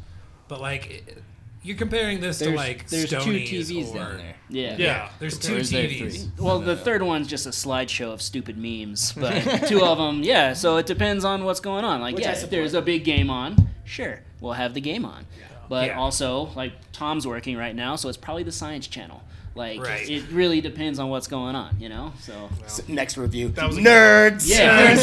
But 0.48 0.60
like, 0.60 0.90
it- 0.90 1.22
you're 1.62 1.78
comparing 1.78 2.20
this 2.20 2.40
There's, 2.40 2.50
to 2.50 2.56
like 2.58 2.88
there's 2.90 3.08
two 3.08 3.16
TVs 3.16 3.90
or, 3.92 3.94
down 3.96 4.16
there. 4.18 4.36
Yeah. 4.50 4.76
Yeah, 4.76 5.08
there's 5.18 5.38
two 5.38 5.54
Or 5.54 5.58
is 5.60 5.70
there 5.70 5.84
TVs. 5.88 5.98
three? 6.12 6.30
Well, 6.44 6.60
the 6.60 6.76
third 6.76 7.02
one's 7.02 7.26
just 7.26 7.46
a 7.46 7.50
slideshow 7.50 8.12
of 8.12 8.20
stupid 8.20 8.58
memes, 8.58 9.12
but 9.12 9.40
two 9.66 9.82
of 9.82 9.96
them, 9.96 10.22
yeah. 10.22 10.52
So 10.52 10.76
it 10.76 10.84
depends 10.84 11.24
on 11.24 11.44
what's 11.44 11.60
going 11.60 11.86
on. 11.86 12.02
Like, 12.02 12.16
Which 12.16 12.24
yeah, 12.24 12.32
if 12.32 12.50
there's 12.50 12.74
a 12.74 12.82
big 12.82 13.04
game 13.04 13.30
on, 13.30 13.70
sure, 13.84 14.20
we'll 14.42 14.52
have 14.52 14.74
the 14.74 14.82
game 14.82 15.06
on. 15.06 15.24
But 15.70 15.86
Yeah. 15.86 15.98
also, 15.98 16.50
like 16.54 16.74
Tom's 16.92 17.26
working 17.26 17.56
right 17.56 17.74
now, 17.74 17.96
so 17.96 18.10
it's 18.10 18.18
probably 18.18 18.42
the 18.42 18.52
Science 18.52 18.86
Channel. 18.86 19.22
Like, 19.56 19.80
Right. 19.80 20.10
it 20.10 20.24
really 20.32 20.60
depends 20.60 20.98
on 20.98 21.10
what's 21.10 21.28
going 21.28 21.54
on, 21.54 21.76
you 21.78 21.88
know. 21.88 22.12
So 22.22 22.50
S- 22.64 22.80
Next 22.88 23.16
review. 23.16 23.50
That 23.50 23.68
was 23.68 23.76
a- 23.78 23.80
Nerds. 23.82 24.48
yeah, 24.50 24.96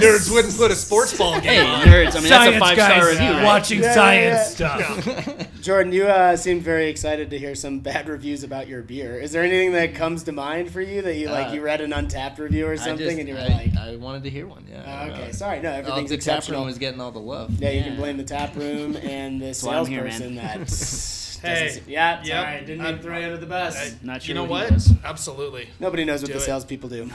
Nerds 0.00 0.28
wouldn't 0.32 0.56
put 0.56 0.72
a 0.72 0.74
sports 0.74 1.16
ball 1.16 1.34
hey, 1.34 1.58
game 1.58 1.66
on. 1.70 1.86
nerds. 1.86 2.16
I 2.16 2.20
mean, 2.20 2.28
that's 2.30 2.56
a 2.56 2.58
five 2.58 2.76
star 2.76 2.88
guys 2.88 3.04
review, 3.12 3.30
right? 3.30 3.44
watching 3.44 3.80
Yeah, 3.80 3.94
science 3.94 4.58
yeah, 4.60 4.90
stuff. 4.90 5.48
Jordan, 5.62 5.92
you 5.92 6.06
uh, 6.06 6.36
seemed 6.36 6.62
very 6.62 6.88
excited 6.88 7.30
to 7.30 7.38
hear 7.38 7.54
some 7.54 7.78
bad 7.78 8.08
reviews 8.08 8.42
about 8.42 8.66
your 8.66 8.82
beer. 8.82 9.20
Is 9.20 9.30
there 9.30 9.44
anything 9.44 9.72
that 9.72 9.94
comes 9.94 10.24
to 10.24 10.32
mind 10.32 10.72
for 10.72 10.80
you 10.80 11.00
that 11.02 11.14
you 11.16 11.28
like? 11.28 11.48
Uh, 11.48 11.52
you 11.52 11.60
read 11.62 11.80
an 11.80 11.92
Untappd 11.92 12.38
review 12.38 12.66
or 12.66 12.76
something, 12.76 12.98
just- 13.06 13.18
and 13.20 13.28
you 13.28 13.34
were 13.34 13.40
I, 13.40 13.46
like, 13.46 13.76
I 13.76 13.94
wanted 13.96 14.24
to 14.24 14.30
hear 14.30 14.48
one. 14.48 14.64
Yeah. 14.68 14.82
oh, 15.08 15.12
okay, 15.12 15.28
Uh, 15.28 15.32
sorry, 15.32 15.60
no, 15.60 15.70
oh, 15.70 15.74
everything's 15.74 16.10
the 16.10 16.16
tap 16.16 16.38
exceptional. 16.38 16.60
room 16.62 16.66
was 16.66 16.78
getting 16.78 17.00
all 17.00 17.12
the 17.12 17.20
love. 17.20 17.52
yeah, 17.60 17.70
you 17.70 17.84
can 17.84 17.94
blame 17.96 18.16
the 18.16 18.24
tap 18.24 18.56
room 18.56 18.96
and 18.96 19.40
the 19.40 19.54
why 19.62 19.76
I'm 19.76 19.86
here, 19.86 20.10
salesperson 20.10 20.34
that. 20.34 20.68
Hey, 21.46 21.66
doesn't- 21.68 21.88
yeah, 21.88 22.22
yep, 22.24 22.44
sorry, 22.46 22.60
didn't 22.66 22.80
I'm- 22.80 22.90
even 22.94 23.02
throw 23.04 23.18
you 23.18 23.24
under 23.26 23.36
the 23.38 23.46
bus. 23.46 23.76
I- 23.76 23.94
Not 24.02 24.26
you 24.28 24.34
know 24.34 24.42
what 24.44 24.64
what? 24.64 24.68
does. 24.70 24.92
Absolutely. 25.04 25.68
Nobody 25.80 26.04
knows 26.04 26.22
what 26.22 26.28
Do 26.28 26.34
the 26.34 26.38
it. 26.40 26.42
salespeople 26.42 26.88
do. 26.88 27.10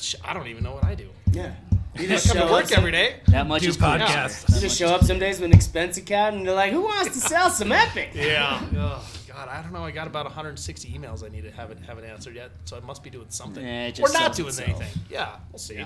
Sh- 0.00 0.14
I 0.24 0.34
don't 0.34 0.46
even 0.48 0.62
know 0.64 0.72
what 0.74 0.84
I 0.84 0.94
do. 0.94 1.08
Yeah, 1.32 1.52
you 1.96 2.04
I 2.04 2.06
just 2.08 2.26
come 2.28 2.36
show 2.38 2.46
to 2.46 2.52
work 2.52 2.64
up 2.64 2.68
some- 2.70 2.78
every 2.78 2.92
day. 2.92 3.16
That 3.28 3.46
much 3.46 3.62
Do 3.62 3.68
is 3.68 3.76
cool. 3.76 3.88
podcasts. 3.88 4.54
You 4.54 4.60
just 4.60 4.78
show 4.78 4.88
up 4.88 5.02
some 5.04 5.18
days 5.18 5.40
with 5.40 5.50
an 5.50 5.56
expense 5.56 5.96
account, 5.96 6.36
and 6.36 6.46
they're 6.46 6.54
like, 6.54 6.72
"Who 6.72 6.82
wants 6.82 7.14
to 7.14 7.20
sell 7.28 7.50
some 7.50 7.72
Epic?" 7.84 8.10
Yeah. 8.14 8.60
Oh 8.76 9.38
God, 9.38 9.48
I 9.48 9.62
don't 9.62 9.72
know. 9.72 9.82
I 9.84 9.90
got 9.90 10.06
about 10.06 10.26
160 10.26 10.88
emails 10.96 11.24
I 11.24 11.28
need 11.28 11.42
to 11.42 11.50
haven't 11.50 11.84
haven't 11.84 12.04
answered 12.04 12.36
yet, 12.36 12.50
so 12.66 12.76
I 12.76 12.80
must 12.80 13.02
be 13.02 13.10
doing 13.10 13.26
something. 13.30 13.64
Eh, 13.64 13.88
it 13.88 13.98
We're 13.98 14.02
just 14.06 14.14
not 14.14 14.22
sells 14.22 14.36
doing 14.36 14.48
itself. 14.48 14.68
anything. 14.80 15.02
Yeah, 15.10 15.36
we'll 15.50 15.58
see. 15.58 15.84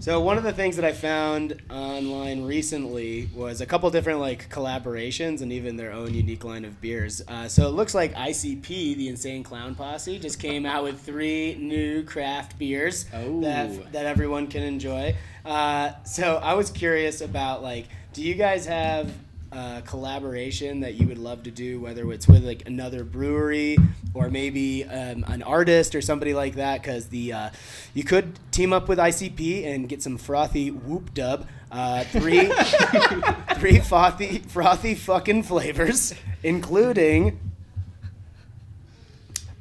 So 0.00 0.20
one 0.20 0.36
of 0.36 0.42
the 0.42 0.52
things 0.52 0.74
that 0.76 0.84
I 0.84 0.92
found 0.92 1.62
online 1.70 2.42
recently 2.44 3.28
was 3.34 3.60
a 3.60 3.66
couple 3.66 3.88
different 3.90 4.18
like 4.18 4.48
collaborations 4.50 5.42
and 5.42 5.52
even 5.52 5.76
their 5.76 5.92
own 5.92 6.12
unique 6.12 6.42
line 6.44 6.64
of 6.64 6.80
beers. 6.80 7.22
Uh, 7.28 7.46
so 7.46 7.68
it 7.68 7.72
looks 7.72 7.94
like 7.94 8.12
ICP, 8.14 8.96
the 8.96 9.08
Insane 9.08 9.44
Clown 9.44 9.76
Posse, 9.76 10.18
just 10.18 10.40
came 10.40 10.66
out 10.66 10.82
with 10.82 11.00
three 11.00 11.54
new 11.54 12.02
craft 12.02 12.58
beers 12.58 13.06
Oh. 13.14 13.42
that 13.42 13.92
that 13.92 14.06
everyone 14.06 14.48
can 14.48 14.62
enjoy. 14.64 15.14
Uh, 15.44 15.92
so 16.04 16.36
I 16.42 16.54
was 16.54 16.70
curious 16.70 17.20
about 17.20 17.62
like, 17.62 17.86
do 18.12 18.22
you 18.24 18.34
guys 18.34 18.66
have 18.66 19.12
a 19.52 19.82
collaboration 19.86 20.80
that 20.80 20.94
you 20.94 21.06
would 21.06 21.18
love 21.18 21.42
to 21.44 21.50
do, 21.50 21.78
whether 21.80 22.10
it's 22.12 22.26
with 22.26 22.44
like 22.44 22.66
another 22.66 23.04
brewery 23.04 23.76
or 24.14 24.30
maybe 24.30 24.84
um, 24.84 25.24
an 25.28 25.42
artist 25.42 25.94
or 25.94 26.00
somebody 26.00 26.32
like 26.34 26.54
that? 26.56 26.80
Because 26.82 27.06
the 27.08 27.32
uh, 27.32 27.50
you 27.94 28.02
could 28.04 28.38
team 28.50 28.72
up 28.72 28.88
with 28.88 28.98
ICP 28.98 29.66
and 29.66 29.88
get 29.88 30.02
some 30.02 30.16
frothy 30.18 30.70
whoop 30.70 31.12
dub. 31.14 31.46
Uh, 31.70 32.04
three, 32.04 32.52
three 33.58 33.78
frothy, 33.80 34.38
frothy 34.40 34.94
fucking 34.94 35.42
flavors, 35.42 36.12
including 36.42 37.38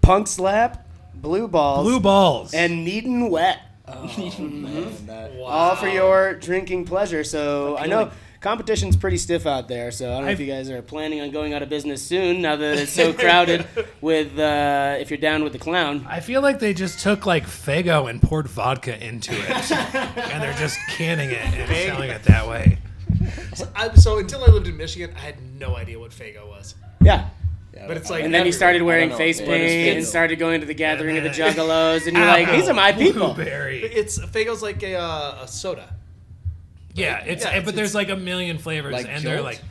Punk 0.01 0.27
Slap, 0.27 0.85
Blue 1.15 1.47
Balls, 1.47 1.83
Blue 1.85 1.99
balls. 1.99 2.53
and 2.53 2.83
Needin' 2.83 3.29
Wet. 3.29 3.59
Man, 3.87 5.05
that- 5.05 5.31
All 5.41 5.75
for 5.75 5.87
your 5.87 6.33
drinking 6.33 6.85
pleasure. 6.85 7.23
So 7.23 7.77
I 7.77 7.85
know 7.87 8.01
Appealing. 8.03 8.17
Competition's 8.41 8.95
pretty 8.97 9.17
stiff 9.17 9.45
out 9.45 9.67
there. 9.67 9.91
So 9.91 10.09
I 10.09 10.15
don't 10.15 10.21
know 10.25 10.31
if 10.31 10.37
I've- 10.37 10.43
you 10.45 10.51
guys 10.51 10.69
are 10.71 10.81
planning 10.81 11.21
on 11.21 11.29
going 11.31 11.53
out 11.53 11.61
of 11.61 11.69
business 11.69 12.01
soon. 12.01 12.41
Now 12.41 12.55
that 12.55 12.77
it's 12.79 12.91
so 12.91 13.13
crowded. 13.13 13.67
With 14.01 14.37
uh, 14.39 14.97
if 14.99 15.11
you're 15.11 15.19
down 15.19 15.43
with 15.43 15.53
the 15.53 15.59
clown. 15.59 16.05
I 16.09 16.19
feel 16.21 16.41
like 16.41 16.57
they 16.59 16.73
just 16.73 16.99
took 16.99 17.27
like 17.27 17.45
Faygo 17.45 18.09
and 18.09 18.19
poured 18.19 18.47
vodka 18.47 18.97
into 19.01 19.31
it, 19.31 19.71
and 19.71 20.41
they're 20.41 20.57
just 20.57 20.79
canning 20.89 21.29
it 21.29 21.37
and 21.45 21.69
selling 21.69 22.09
it 22.09 22.23
that 22.23 22.47
way. 22.47 22.79
I, 23.75 23.93
so 23.93 24.17
until 24.17 24.43
I 24.43 24.47
lived 24.47 24.67
in 24.67 24.75
Michigan, 24.75 25.13
I 25.15 25.19
had 25.19 25.35
no 25.59 25.75
idea 25.75 25.99
what 25.99 26.09
Faygo 26.09 26.47
was. 26.47 26.73
Yeah. 26.99 27.29
yeah, 27.75 27.85
But 27.87 27.97
it's 27.97 28.09
like 28.09 28.23
And 28.23 28.33
then 28.33 28.47
you 28.47 28.51
started 28.51 28.81
wearing 28.81 29.11
face 29.11 29.39
paint 29.39 29.97
and 29.97 30.05
started 30.05 30.39
going 30.39 30.61
to 30.61 30.65
the 30.65 30.73
gathering 30.73 31.15
of 31.17 31.23
the 31.23 31.29
then- 31.29 31.53
Juggalos, 31.53 32.07
and 32.07 32.17
you're 32.17 32.25
like, 32.25 32.49
these 32.51 32.67
are 32.67 32.73
my 32.73 32.91
people. 32.91 33.35
Blueberry. 33.35 33.83
It's 33.83 34.17
Faygo's 34.17 34.63
like 34.63 34.81
a, 34.81 34.95
uh, 34.95 35.43
a 35.43 35.47
soda. 35.47 35.93
Yeah, 36.93 37.19
it's, 37.23 37.43
Yeah, 37.43 37.49
it's- 37.51 37.65
but 37.65 37.75
there's 37.75 37.95
it's- 37.95 37.95
like 37.95 38.09
a 38.09 38.15
million 38.15 38.57
flavors, 38.57 38.93
Like 38.93 39.07
and 39.07 39.23
they're 39.23 39.41
like, 39.41 39.61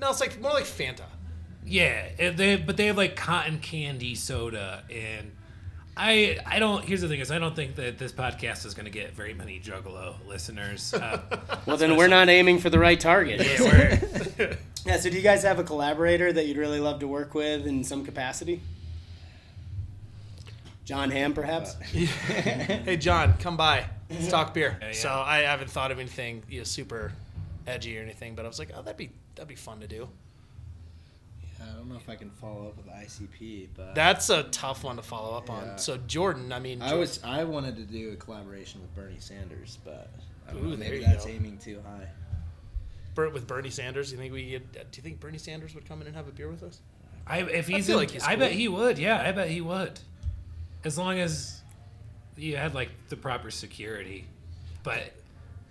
No, 0.00 0.10
it's 0.10 0.20
like 0.20 0.40
more 0.40 0.52
like 0.52 0.64
Fanta. 0.64 1.04
yeah, 1.64 2.30
they 2.32 2.56
but 2.56 2.76
they 2.76 2.86
have 2.86 2.96
like 2.96 3.16
cotton 3.16 3.58
candy 3.60 4.14
soda, 4.14 4.84
and 4.90 5.32
I 5.96 6.38
I 6.44 6.58
don't. 6.58 6.84
Here's 6.84 7.00
the 7.00 7.08
thing: 7.08 7.20
is 7.20 7.30
I 7.30 7.38
don't 7.38 7.56
think 7.56 7.76
that 7.76 7.96
this 7.98 8.12
podcast 8.12 8.66
is 8.66 8.74
going 8.74 8.84
to 8.84 8.90
get 8.90 9.12
very 9.14 9.32
many 9.32 9.58
Juggalo 9.58 10.14
listeners. 10.28 10.92
Uh, 10.92 11.20
Well, 11.66 11.76
then 11.78 11.96
we're 11.96 12.08
not 12.08 12.28
aiming 12.28 12.58
for 12.58 12.68
the 12.70 12.78
right 12.78 13.00
target. 13.00 13.40
yeah, 13.44 13.62
we're- 14.38 14.56
Yeah, 14.86 14.98
so 15.00 15.10
do 15.10 15.16
you 15.16 15.22
guys 15.22 15.42
have 15.42 15.58
a 15.58 15.64
collaborator 15.64 16.32
that 16.32 16.46
you'd 16.46 16.58
really 16.58 16.78
love 16.78 17.00
to 17.00 17.08
work 17.08 17.34
with 17.34 17.66
in 17.66 17.82
some 17.82 18.04
capacity? 18.04 18.60
Jon 20.86 21.10
Hamm, 21.10 21.34
perhaps? 21.34 21.74
Uh, 21.74 21.78
hey 21.92 22.96
John, 22.96 23.34
come 23.38 23.56
by. 23.56 23.84
Let's 24.08 24.28
talk 24.28 24.54
beer. 24.54 24.78
Yeah, 24.80 24.86
yeah. 24.88 24.92
So 24.94 25.10
I 25.10 25.38
haven't 25.38 25.68
thought 25.68 25.90
of 25.90 25.98
anything 25.98 26.44
you 26.48 26.58
know, 26.58 26.64
super 26.64 27.12
edgy 27.66 27.98
or 27.98 28.02
anything, 28.02 28.36
but 28.36 28.44
I 28.44 28.48
was 28.48 28.58
like, 28.60 28.70
oh, 28.74 28.82
that'd 28.82 28.96
be 28.96 29.10
that'd 29.34 29.48
be 29.48 29.56
fun 29.56 29.80
to 29.80 29.88
do. 29.88 30.08
Yeah, 31.58 31.66
I 31.72 31.76
don't 31.76 31.88
know 31.88 31.96
if 31.96 32.08
I 32.08 32.14
can 32.14 32.30
follow 32.30 32.68
up 32.68 32.76
with 32.76 32.86
ICP, 32.86 33.68
but 33.76 33.96
That's 33.96 34.30
a 34.30 34.44
tough 34.44 34.84
one 34.84 34.94
to 34.96 35.02
follow 35.02 35.36
up 35.36 35.50
on. 35.50 35.76
So 35.76 35.96
Jordan, 36.06 36.52
I 36.52 36.60
mean, 36.60 36.80
I 36.80 36.94
was 36.94 37.20
I 37.24 37.42
wanted 37.42 37.74
to 37.76 37.82
do 37.82 38.12
a 38.12 38.16
collaboration 38.16 38.80
with 38.80 38.94
Bernie 38.94 39.16
Sanders, 39.18 39.78
but 39.84 40.08
I 40.48 40.52
don't 40.52 40.64
Ooh, 40.64 40.70
know, 40.70 40.76
maybe 40.76 41.00
that's 41.00 41.24
go. 41.24 41.32
aiming 41.32 41.58
too 41.58 41.82
high. 41.84 42.06
Bert 43.16 43.32
with 43.34 43.48
Bernie 43.48 43.70
Sanders. 43.70 44.12
You 44.12 44.18
think 44.18 44.32
we? 44.32 44.50
Get, 44.50 44.62
uh, 44.78 44.84
do 44.92 44.98
you 44.98 45.02
think 45.02 45.18
Bernie 45.18 45.38
Sanders 45.38 45.74
would 45.74 45.88
come 45.88 46.00
in 46.00 46.06
and 46.06 46.14
have 46.14 46.28
a 46.28 46.32
beer 46.32 46.48
with 46.48 46.62
us? 46.62 46.80
I 47.26 47.40
if 47.40 47.66
he's, 47.66 47.86
feel 47.88 47.96
in- 47.96 48.02
like 48.02 48.10
he's 48.12 48.22
I 48.22 48.36
bet 48.36 48.52
he 48.52 48.68
would. 48.68 48.98
Yeah, 48.98 49.20
I 49.20 49.32
bet 49.32 49.48
he 49.48 49.60
would, 49.60 49.98
as 50.86 50.96
long 50.96 51.18
as 51.18 51.60
you 52.36 52.56
had 52.56 52.72
like 52.74 52.90
the 53.08 53.16
proper 53.16 53.50
security. 53.50 54.24
But 54.84 55.12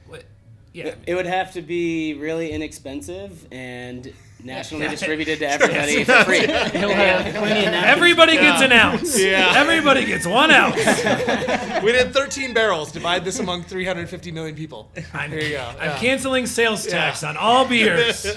what? 0.07 0.25
Yeah, 0.73 0.93
It 1.07 1.15
would 1.15 1.25
have 1.25 1.53
to 1.53 1.61
be 1.61 2.15
really 2.15 2.51
inexpensive 2.51 3.47
and 3.49 4.11
nationally 4.43 4.87
distributed 4.89 5.39
to 5.39 5.49
everybody 5.49 6.03
for 6.03 6.21
free. 6.25 6.39
He'll 6.41 6.89
have 6.93 7.33
plenty 7.35 7.65
of 7.65 7.73
everybody 7.73 8.33
gets 8.33 8.61
an 8.61 8.73
ounce. 8.73 9.17
Yeah. 9.17 9.53
everybody 9.55 10.03
gets 10.05 10.27
one 10.27 10.51
ounce. 10.51 10.75
we 11.83 11.93
did 11.93 12.13
13 12.13 12.53
barrels. 12.53 12.91
Divide 12.91 13.23
this 13.23 13.39
among 13.39 13.63
350 13.63 14.31
million 14.33 14.53
people. 14.53 14.91
I'm, 15.13 15.31
There 15.31 15.41
you 15.41 15.51
go. 15.51 15.63
I'm 15.79 15.91
Yeah. 15.91 15.97
canceling 15.97 16.45
sales 16.45 16.85
tax 16.85 17.23
on 17.23 17.37
all 17.37 17.65
beers. 17.65 18.27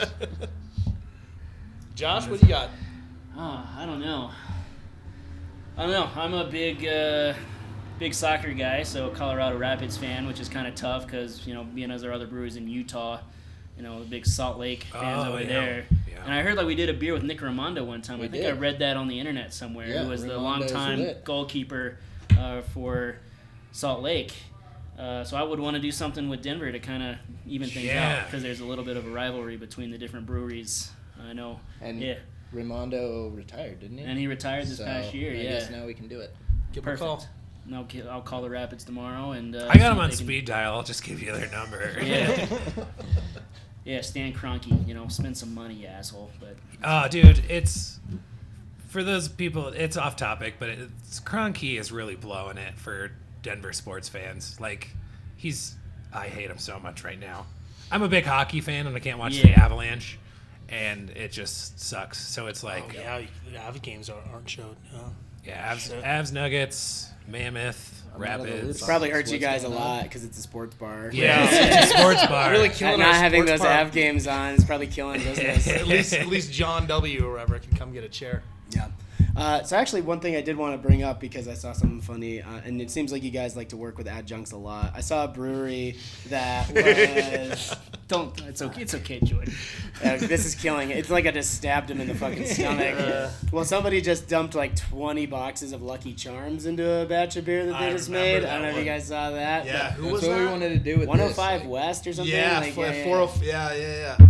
Josh, 1.97 2.29
what 2.29 2.39
do 2.41 2.47
you 2.47 2.53
got? 2.53 2.71
Oh, 3.37 3.69
I 3.77 3.85
don't 3.85 4.01
know. 4.01 4.31
I 5.79 5.83
don't 5.83 5.91
know. 5.93 6.11
I'm 6.21 6.35
a 6.35 6.45
big, 6.45 6.85
uh, 6.87 7.35
big 8.01 8.13
soccer 8.13 8.53
guy, 8.53 8.83
so 8.83 9.11
Colorado 9.11 9.57
Rapids 9.57 9.97
fan, 9.97 10.27
which 10.27 10.41
is 10.41 10.49
kind 10.49 10.67
of 10.67 10.75
tough 10.75 11.07
because 11.07 11.47
you 11.47 11.55
know, 11.55 11.63
being 11.65 11.91
as 11.93 12.03
our 12.05 12.13
other 12.13 12.27
breweries 12.27 12.57
in 12.57 12.67
Utah, 12.67 13.21
you 13.77 13.85
know, 13.85 14.01
big 14.11 14.27
Salt 14.27 14.59
Lake 14.59 14.85
fans 14.91 15.25
Oh, 15.27 15.33
over 15.35 15.41
yeah. 15.43 15.47
there. 15.49 15.87
Yeah. 16.11 16.25
And 16.25 16.35
I 16.35 16.43
heard 16.43 16.57
like 16.57 16.67
we 16.67 16.75
did 16.75 16.89
a 16.89 16.95
beer 16.95 17.13
with 17.13 17.23
Nick 17.23 17.39
Rimando 17.41 17.87
one 17.87 18.03
time. 18.03 18.19
We 18.19 18.27
I 18.27 18.29
think 18.29 18.43
did. 18.43 18.55
I 18.57 18.59
read 18.59 18.81
that 18.81 18.97
on 18.97 19.07
the 19.07 19.21
internet 19.21 19.55
somewhere. 19.55 19.87
Yeah, 19.89 20.03
who 20.03 20.11
was 20.11 20.23
the 20.23 20.31
Raimondo's 20.31 20.73
longtime 20.73 21.15
goalkeeper 21.23 21.99
uh, 22.37 22.63
for 22.63 23.17
Salt 23.71 24.03
Lake. 24.03 24.33
Uh, 24.99 25.23
so 25.23 25.37
I 25.37 25.45
would 25.45 25.61
want 25.61 25.77
to 25.77 25.81
do 25.81 25.93
something 25.93 26.29
with 26.29 26.43
Denver 26.43 26.73
to 26.73 26.81
kind 26.81 27.05
of 27.05 27.17
even 27.47 27.69
things 27.69 27.87
Yeah. 27.87 28.17
out 28.19 28.27
because 28.27 28.43
there's 28.43 28.59
a 28.59 28.65
little 28.65 28.85
bit 28.85 28.97
of 28.97 29.07
a 29.07 29.11
rivalry 29.11 29.57
between 29.57 29.93
the 29.93 29.99
different 29.99 30.27
breweries. 30.27 30.91
I 31.25 31.35
know. 31.35 31.61
And 31.81 32.01
yeah. 32.01 32.17
Rimando 32.55 33.35
retired, 33.37 33.81
didn't 33.81 33.99
he? 33.99 34.05
And 34.05 34.19
he 34.19 34.27
retired 34.27 34.67
this 34.67 34.79
So, 34.79 34.85
past 34.85 35.13
year. 35.15 35.33
I 35.33 35.37
yeah. 35.37 35.51
guess 35.51 35.71
now 35.71 35.85
we 35.87 35.95
can 35.95 36.09
do 36.09 36.21
it. 36.21 36.35
Give 36.73 36.83
him 36.85 36.89
a 36.89 36.97
Perfect. 36.97 37.01
call. 37.01 37.27
No, 37.67 37.87
I'll 38.11 38.23
call 38.23 38.41
the 38.43 38.49
Rapids 38.49 38.85
tomorrow, 38.85 39.33
and 39.33 39.55
uh, 39.55 39.59
I 39.59 39.63
got 39.67 39.73
see 39.75 39.79
them 39.81 39.99
on 39.99 40.11
they 40.11 40.17
can- 40.17 40.25
speed 40.25 40.45
dial. 40.47 40.75
I'll 40.75 40.83
just 40.83 41.05
give 41.05 41.21
you 41.23 41.33
their 41.33 41.51
number. 41.51 41.99
Yeah, 42.03 42.47
yeah. 43.85 44.01
Stan 44.03 44.33
Kroenke, 44.33 44.87
you 44.87 44.95
know, 44.95 45.09
spend 45.09 45.37
some 45.37 45.55
money, 45.55 45.75
you 45.75 45.87
asshole. 45.87 46.31
But 46.41 46.57
Oh, 46.85 47.09
dude, 47.09 47.43
it's 47.51 48.01
for 48.89 49.03
those 49.05 49.29
people. 49.29 49.69
It's 49.69 49.97
off 49.97 50.17
topic, 50.17 50.55
but 50.59 50.71
it's 50.71 51.21
Kroenke 51.21 51.79
is 51.79 51.93
really 51.93 52.17
blowing 52.17 52.59
it 52.59 52.79
for 52.79 53.13
Denver 53.43 53.73
sports 53.73 54.09
fans. 54.09 54.59
Like, 54.61 54.89
he's 55.37 55.75
I 56.13 56.29
hate 56.29 56.51
him 56.51 56.59
so 56.59 56.79
much 56.81 57.05
right 57.05 57.19
now. 57.21 57.47
I'm 57.91 58.03
a 58.03 58.09
big 58.09 58.25
hockey 58.25 58.61
fan, 58.61 58.87
and 58.87 58.95
I 58.97 59.01
can't 59.01 59.19
watch 59.19 59.41
the 59.41 59.53
Avalanche, 59.53 60.19
and 60.69 61.11
it 61.11 61.33
just 61.33 61.81
sucks. 61.81 62.19
So 62.19 62.47
it's 62.47 62.63
like, 62.63 62.85
Oh, 62.97 63.01
yeah, 63.19 63.23
the 63.53 63.59
Avi 63.61 63.79
games 63.81 64.11
aren't, 64.11 64.27
aren't 64.33 64.49
showed. 64.49 64.77
Uh, 64.95 65.09
yeah, 65.45 65.75
Avs, 65.75 65.89
Shit. 65.91 66.03
Avs, 66.05 66.33
Nuggets, 66.33 67.09
Mammoth, 67.27 68.03
I'm 68.15 68.23
out 68.25 68.41
of 68.41 68.47
the 68.47 68.53
Rapids. 68.53 68.81
loop. 68.81 68.87
Probably 68.89 69.11
hurts 69.11 69.31
you 69.33 69.39
guys 69.39 69.65
a 69.65 69.69
lot 69.69 70.03
because 70.03 70.25
it's 70.25 70.39
a 70.39 70.43
sports 70.43 70.75
bar. 70.77 71.11
Yeah, 71.13 71.47
it's 71.51 71.93
a 71.93 71.97
sports 71.99 72.27
bar. 72.29 72.51
really 72.51 72.67
And 72.67 72.75
killing 72.75 72.99
not 73.01 73.15
having 73.15 73.45
those 73.47 73.61
bar. 73.61 73.69
Av 73.81 73.93
games 73.93 74.27
on 74.27 74.55
is 74.55 74.65
probably 74.65 74.87
killing 74.89 75.21
business. 75.25 75.69
at 75.69 75.87
least, 75.87 76.13
at 76.13 76.27
least 76.27 76.53
John 76.53 76.87
W. 76.87 77.25
or 77.27 77.33
whoever 77.35 77.59
can 77.59 77.75
come 77.77 77.93
get 77.93 78.05
a 78.05 78.09
chair. 78.09 78.43
Yeah. 78.71 78.89
Uh, 79.37 79.63
so 79.63 79.77
actually, 79.77 80.01
one 80.03 80.21
thing 80.21 80.35
I 80.37 80.41
did 80.41 80.57
want 80.57 80.75
to 80.75 80.79
bring 80.87 81.03
up 81.03 81.21
because 81.21 81.47
I 81.49 81.55
saw 81.55 81.73
something 81.73 82.01
funny, 82.01 82.43
uh, 82.43 82.61
and 82.65 82.81
it 82.83 82.91
seems 82.91 83.13
like 83.13 83.23
you 83.23 83.31
guys 83.31 83.57
like 83.57 83.69
to 83.71 83.77
work 83.77 83.97
with 83.99 84.09
adjuncts 84.09 84.53
a 84.53 84.57
lot. 84.57 84.93
I 84.97 85.01
saw 85.01 85.25
a 85.25 85.29
brewery 85.29 85.97
that 86.29 86.71
was. 86.75 87.77
don't. 88.09 88.41
It's 88.43 88.63
okay. 88.63 88.83
It's 88.83 88.95
okay, 88.95 89.21
Jordan. 89.21 89.55
uh, 90.05 90.17
this 90.17 90.45
is 90.45 90.55
killing 90.55 90.91
it. 90.91 90.97
It's 90.99 91.11
like 91.11 91.27
I 91.27 91.31
just 91.31 91.55
stabbed 91.55 91.91
him 91.91 92.01
in 92.01 92.09
the 92.09 92.15
fucking 92.15 92.47
stomach. 92.47 92.99
Uh. 92.99 93.31
well, 93.53 93.65
somebody 93.65 94.01
just 94.01 94.29
dumped 94.29 94.55
like 94.55 94.75
20 94.75 95.27
boxes 95.27 95.73
of 95.73 95.83
Lucky 95.83 96.15
Charms 96.15 96.67
into 96.67 97.03
a 97.03 97.07
batch 97.07 97.37
of 97.37 97.45
beer 97.45 97.67
that 97.67 97.79
they 97.79 97.87
I 97.89 97.93
just 97.93 98.11
made. 98.11 98.45
I 98.45 98.55
don't 98.55 98.63
know 98.63 98.69
if 98.71 98.77
you 98.79 98.85
guys 98.85 99.07
saw 99.07 99.31
that. 99.31 99.67
Yeah, 99.67 99.93
who 99.93 100.09
was 100.09 100.23
That's 100.23 100.31
what 100.33 100.39
we 100.39 100.45
that? 100.47 100.51
wanted 100.53 100.69
to 100.71 100.79
do 100.79 100.99
with 100.99 101.09
105 101.09 101.61
this, 101.61 101.63
like- 101.65 101.71
West 101.71 102.07
or 102.07 102.13
something? 102.13 102.35
Yeah, 102.35 102.59
Like, 102.61 102.73
four, 102.73 102.85
yeah, 102.87 102.93
yeah, 102.93 103.05
four, 103.05 103.17
yeah. 103.45 103.69
oh- 103.71 103.75
yeah, 103.77 104.17
yeah, 104.19 104.27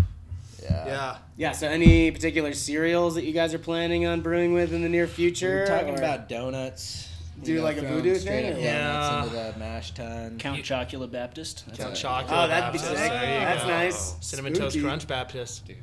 yeah, 0.89 1.17
Yeah. 1.37 1.53
so 1.53 1.69
any 1.69 2.11
particular 2.11 2.53
cereals 2.53 3.15
that 3.15 3.25
you 3.25 3.33
guys 3.33 3.55
are 3.55 3.59
planning 3.59 4.07
on 4.07 4.21
brewing 4.21 4.53
with 4.53 4.73
in 4.73 4.83
the 4.83 4.89
near 4.89 5.07
future? 5.07 5.65
We're 5.69 5.79
talking 5.79 5.95
or- 5.95 5.99
about 5.99 6.29
donuts. 6.29 7.09
Do 7.43 7.53
you 7.53 7.59
know, 7.59 7.65
like 7.65 7.77
a 7.79 7.83
voodoo 7.83 8.15
straight 8.17 8.43
thing, 8.43 8.53
up 8.53 8.59
or- 8.59 8.63
Yeah. 8.63 8.83
donuts 8.83 9.27
into 9.33 9.53
the 9.53 9.59
mash 9.59 9.91
tun. 9.93 10.39
Count 10.39 10.59
Chocula 10.63 11.11
Baptist. 11.11 11.65
That's 11.67 11.79
Count 11.79 11.91
Yeah. 11.91 12.01
Chocolate. 12.01 12.39
Oh, 12.39 12.49
that'd 12.49 12.73
be 12.73 12.79
sick. 12.79 12.97
That's 12.97 13.63
go. 13.63 13.69
nice. 13.69 14.15
Cinnamon 14.21 14.55
Spooky. 14.55 14.71
Toast 14.81 14.85
Crunch 14.85 15.07
Baptist. 15.07 15.63
yeah. 15.69 15.75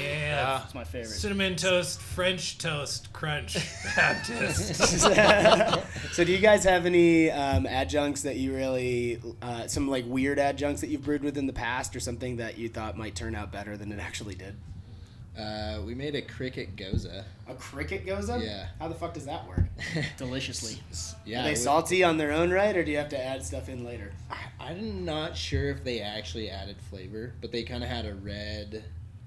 Yeah. 0.00 0.58
That's 0.58 0.74
my 0.74 0.84
favorite. 0.84 1.10
Cinnamon 1.10 1.56
toast, 1.56 2.00
French 2.00 2.58
toast, 2.58 3.12
crunch, 3.12 3.56
Baptist. 3.96 4.74
so 6.12 6.24
do 6.24 6.32
you 6.32 6.38
guys 6.38 6.64
have 6.64 6.86
any 6.86 7.30
um, 7.30 7.66
adjuncts 7.66 8.22
that 8.22 8.36
you 8.36 8.54
really 8.54 9.20
uh, 9.42 9.66
some 9.66 9.88
like 9.88 10.04
weird 10.06 10.38
adjuncts 10.38 10.80
that 10.80 10.88
you've 10.88 11.02
brewed 11.04 11.22
with 11.22 11.36
in 11.38 11.46
the 11.46 11.52
past 11.52 11.94
or 11.96 12.00
something 12.00 12.36
that 12.36 12.58
you 12.58 12.68
thought 12.68 12.96
might 12.96 13.14
turn 13.14 13.34
out 13.34 13.52
better 13.52 13.76
than 13.76 13.92
it 13.92 13.98
actually 14.00 14.34
did 14.34 14.56
Uh, 15.38 15.80
we 15.84 15.94
made 15.94 16.14
a 16.14 16.22
cricket 16.22 16.76
gose. 16.76 17.04
a 17.04 17.54
cricket 17.54 18.06
gose? 18.06 18.42
Yeah. 18.42 18.68
how 18.78 18.88
the 18.88 18.94
fuck 18.94 19.12
does 19.14 19.26
that 19.26 19.46
work 19.46 19.64
Deliciously. 20.16 20.80
yeah. 21.26 21.40
are 21.40 21.44
they 21.44 21.50
we- 21.50 21.56
salty 21.56 22.02
on 22.02 22.16
their 22.16 22.32
own 22.32 22.50
right 22.50 22.74
or 22.76 22.82
do 22.84 22.90
you 22.90 22.96
have 22.96 23.10
to 23.10 23.22
add 23.22 23.44
stuff 23.44 23.68
in 23.68 23.84
later 23.84 24.12
I 24.30 24.36
I'm 24.58 25.04
not 25.04 25.36
sure 25.36 25.68
if 25.70 25.84
they 25.84 26.00
actually 26.00 26.50
added 26.50 26.76
flavor, 26.90 27.34
but 27.40 27.52
they 27.52 27.62
kind 27.62 27.84
of 27.84 27.88
had 27.90 28.04
a 28.06 28.14
red, 28.14 28.82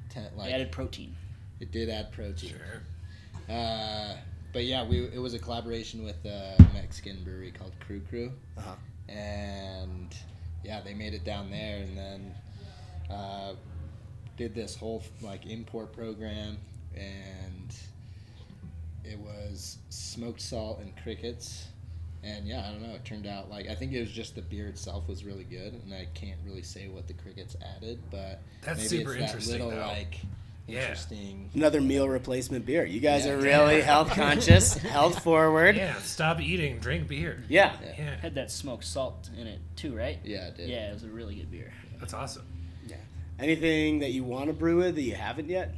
tent, 0.09 0.35
like 0.35 0.47
They 0.47 0.53
added 0.53 0.71
protein. 0.71 1.15
it 1.59 1.71
did 1.71 1.89
add 1.89 2.11
protein. 2.11 2.49
Sure. 2.49 3.55
Uh, 3.55 4.15
but 4.51 4.65
yeah, 4.65 4.83
we 4.85 5.05
it 5.05 5.19
was 5.19 5.33
a 5.35 5.39
collaboration 5.39 6.03
with 6.03 6.25
a 6.25 6.55
Mexican 6.73 7.23
brewery 7.23 7.51
called 7.51 7.71
Cru 7.79 8.01
Cru, 8.01 8.31
Uh-huh. 8.57 8.73
and 9.07 10.13
yeah, 10.63 10.81
they 10.81 10.93
made 10.93 11.13
it 11.13 11.23
down 11.23 11.49
there, 11.51 11.77
and 11.77 11.95
then 11.97 12.35
uh, 13.09 13.53
did 14.39 14.55
this 14.55 14.75
whole 14.75 15.03
like 15.21 15.45
import 15.45 15.91
program, 15.93 16.57
and 16.95 17.75
it 19.03 19.19
was 19.19 19.77
smoked 19.89 20.41
salt 20.41 20.79
and 20.81 20.93
crickets. 21.03 21.67
And 22.23 22.47
yeah, 22.47 22.65
I 22.67 22.71
don't 22.71 22.81
know. 22.81 22.95
It 22.95 23.03
turned 23.05 23.27
out 23.27 23.49
like 23.51 23.67
I 23.69 23.75
think 23.75 23.91
it 23.93 23.99
was 23.99 24.09
just 24.11 24.35
the 24.35 24.41
beer 24.41 24.67
itself 24.67 25.07
was 25.07 25.23
really 25.25 25.43
good, 25.43 25.73
and 25.73 25.93
I 25.93 26.07
can't 26.13 26.39
really 26.45 26.63
say 26.63 26.87
what 26.87 27.07
the 27.07 27.13
crickets 27.13 27.55
added, 27.77 27.99
but 28.09 28.39
That's 28.63 28.77
maybe 28.79 28.87
super 29.03 29.11
it's 29.11 29.19
that 29.19 29.25
interesting, 29.25 29.53
little 29.65 29.71
though. 29.71 29.87
like 29.87 30.19
Yeah. 30.67 30.81
interesting. 30.81 31.49
Another 31.53 31.81
meal 31.81 32.07
replacement 32.07 32.65
beer. 32.65 32.85
You 32.85 32.99
guys 33.01 33.25
Yeah. 33.25 33.33
are 33.33 33.37
really 33.37 33.81
health 33.81 34.11
conscious, 34.11 34.73
health 34.77 35.21
forward. 35.23 35.75
Yeah, 35.75 35.97
stop 35.99 36.39
eating, 36.41 36.79
drink 36.79 37.07
beer. 37.09 37.43
Yeah. 37.49 37.75
Yeah, 37.97 38.15
Had 38.21 38.35
that 38.35 38.51
smoked 38.51 38.85
salt 38.85 39.29
in 39.37 39.47
it 39.47 39.59
too, 39.75 39.95
right? 39.95 40.19
Yeah, 40.23 40.47
it 40.47 40.57
did. 40.57 40.69
Yeah, 40.69 40.89
it 40.91 40.93
was 40.93 41.03
a 41.03 41.07
really 41.09 41.35
good 41.35 41.51
beer. 41.51 41.73
that's 41.99 42.13
awesome. 42.13 42.45
Anything 43.39 43.99
that 43.99 44.11
you 44.11 44.23
want 44.23 44.47
to 44.47 44.53
brew 44.53 44.77
with 44.77 44.95
that 44.95 45.01
you 45.01 45.15
haven't 45.15 45.49
yet? 45.49 45.73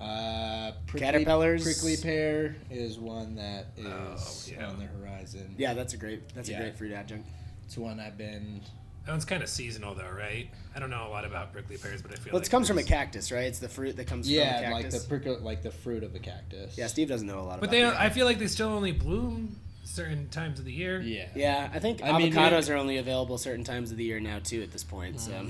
Uh, 0.00 0.72
prickly, 0.86 1.00
Caterpillars. 1.06 1.62
Prickly 1.62 1.96
pear 1.96 2.56
is 2.70 2.98
one 2.98 3.36
that 3.36 3.66
is 3.76 3.86
Oh, 3.86 4.52
yeah. 4.58 4.68
on 4.68 4.78
the 4.78 4.86
horizon. 4.86 5.54
Yeah, 5.58 5.74
that's 5.74 5.94
a 5.94 5.96
great 5.96 6.28
that's 6.34 6.48
Yeah. 6.48 6.58
a 6.58 6.62
great 6.62 6.76
fruit 6.78 6.92
adjunct. 6.92 7.26
It's 7.66 7.76
one 7.78 8.00
I've 8.00 8.18
been. 8.18 8.60
That 9.06 9.12
one's 9.12 9.24
kind 9.26 9.42
of 9.42 9.50
seasonal, 9.50 9.94
though, 9.94 10.08
right? 10.10 10.48
I 10.74 10.78
don't 10.78 10.88
know 10.88 11.06
a 11.06 11.10
lot 11.10 11.26
about 11.26 11.52
prickly 11.52 11.76
pears, 11.76 12.00
but 12.00 12.10
I 12.10 12.14
feel 12.14 12.32
Well, 12.32 12.40
like 12.40 12.46
it 12.46 12.50
comes 12.50 12.66
from 12.68 12.78
a 12.78 12.82
cactus, 12.82 13.30
right? 13.30 13.44
It's 13.44 13.58
the 13.58 13.68
fruit 13.68 13.96
that 13.96 14.06
comes 14.06 14.30
Yeah, 14.30 14.62
from 14.62 14.70
a 14.70 14.74
like 14.74 14.82
cactus. 14.84 15.02
the 15.02 15.08
prickle, 15.08 15.38
like 15.40 15.62
the 15.62 15.70
fruit 15.70 16.02
of 16.02 16.14
a 16.14 16.18
cactus. 16.18 16.76
yeah, 16.78 16.86
Steve 16.86 17.08
doesn't 17.08 17.26
know 17.26 17.40
a 17.40 17.42
lot 17.42 17.60
But 17.60 17.68
about 17.68 17.70
they, 17.72 17.82
that. 17.82 18.00
I 18.00 18.08
feel 18.08 18.24
like 18.24 18.38
they 18.38 18.46
still 18.46 18.70
only 18.70 18.92
bloom 18.92 19.60
certain 19.84 20.28
times 20.30 20.58
of 20.58 20.64
the 20.64 20.72
year. 20.72 21.02
Yeah. 21.02 21.28
Yeah, 21.34 21.70
I 21.72 21.78
think 21.80 22.02
I 22.02 22.16
mean, 22.16 22.32
avocados 22.32 22.68
we- 22.68 22.74
are 22.74 22.78
only 22.78 22.96
available 22.96 23.36
certain 23.36 23.62
times 23.64 23.90
of 23.90 23.98
the 23.98 24.04
year 24.04 24.20
now 24.20 24.38
too. 24.38 24.62
At 24.62 24.72
this 24.72 24.84
point, 24.84 25.20
so 25.20 25.48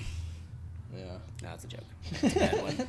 Mm. 0.95 0.99
no, 0.99 1.03
Yeah. 1.05 1.19
that's 1.43 1.65
a 1.65 1.69
joke. 1.69 1.85
It's 2.23 2.37
a 2.37 2.39
bad 2.39 2.63
one. 2.63 2.89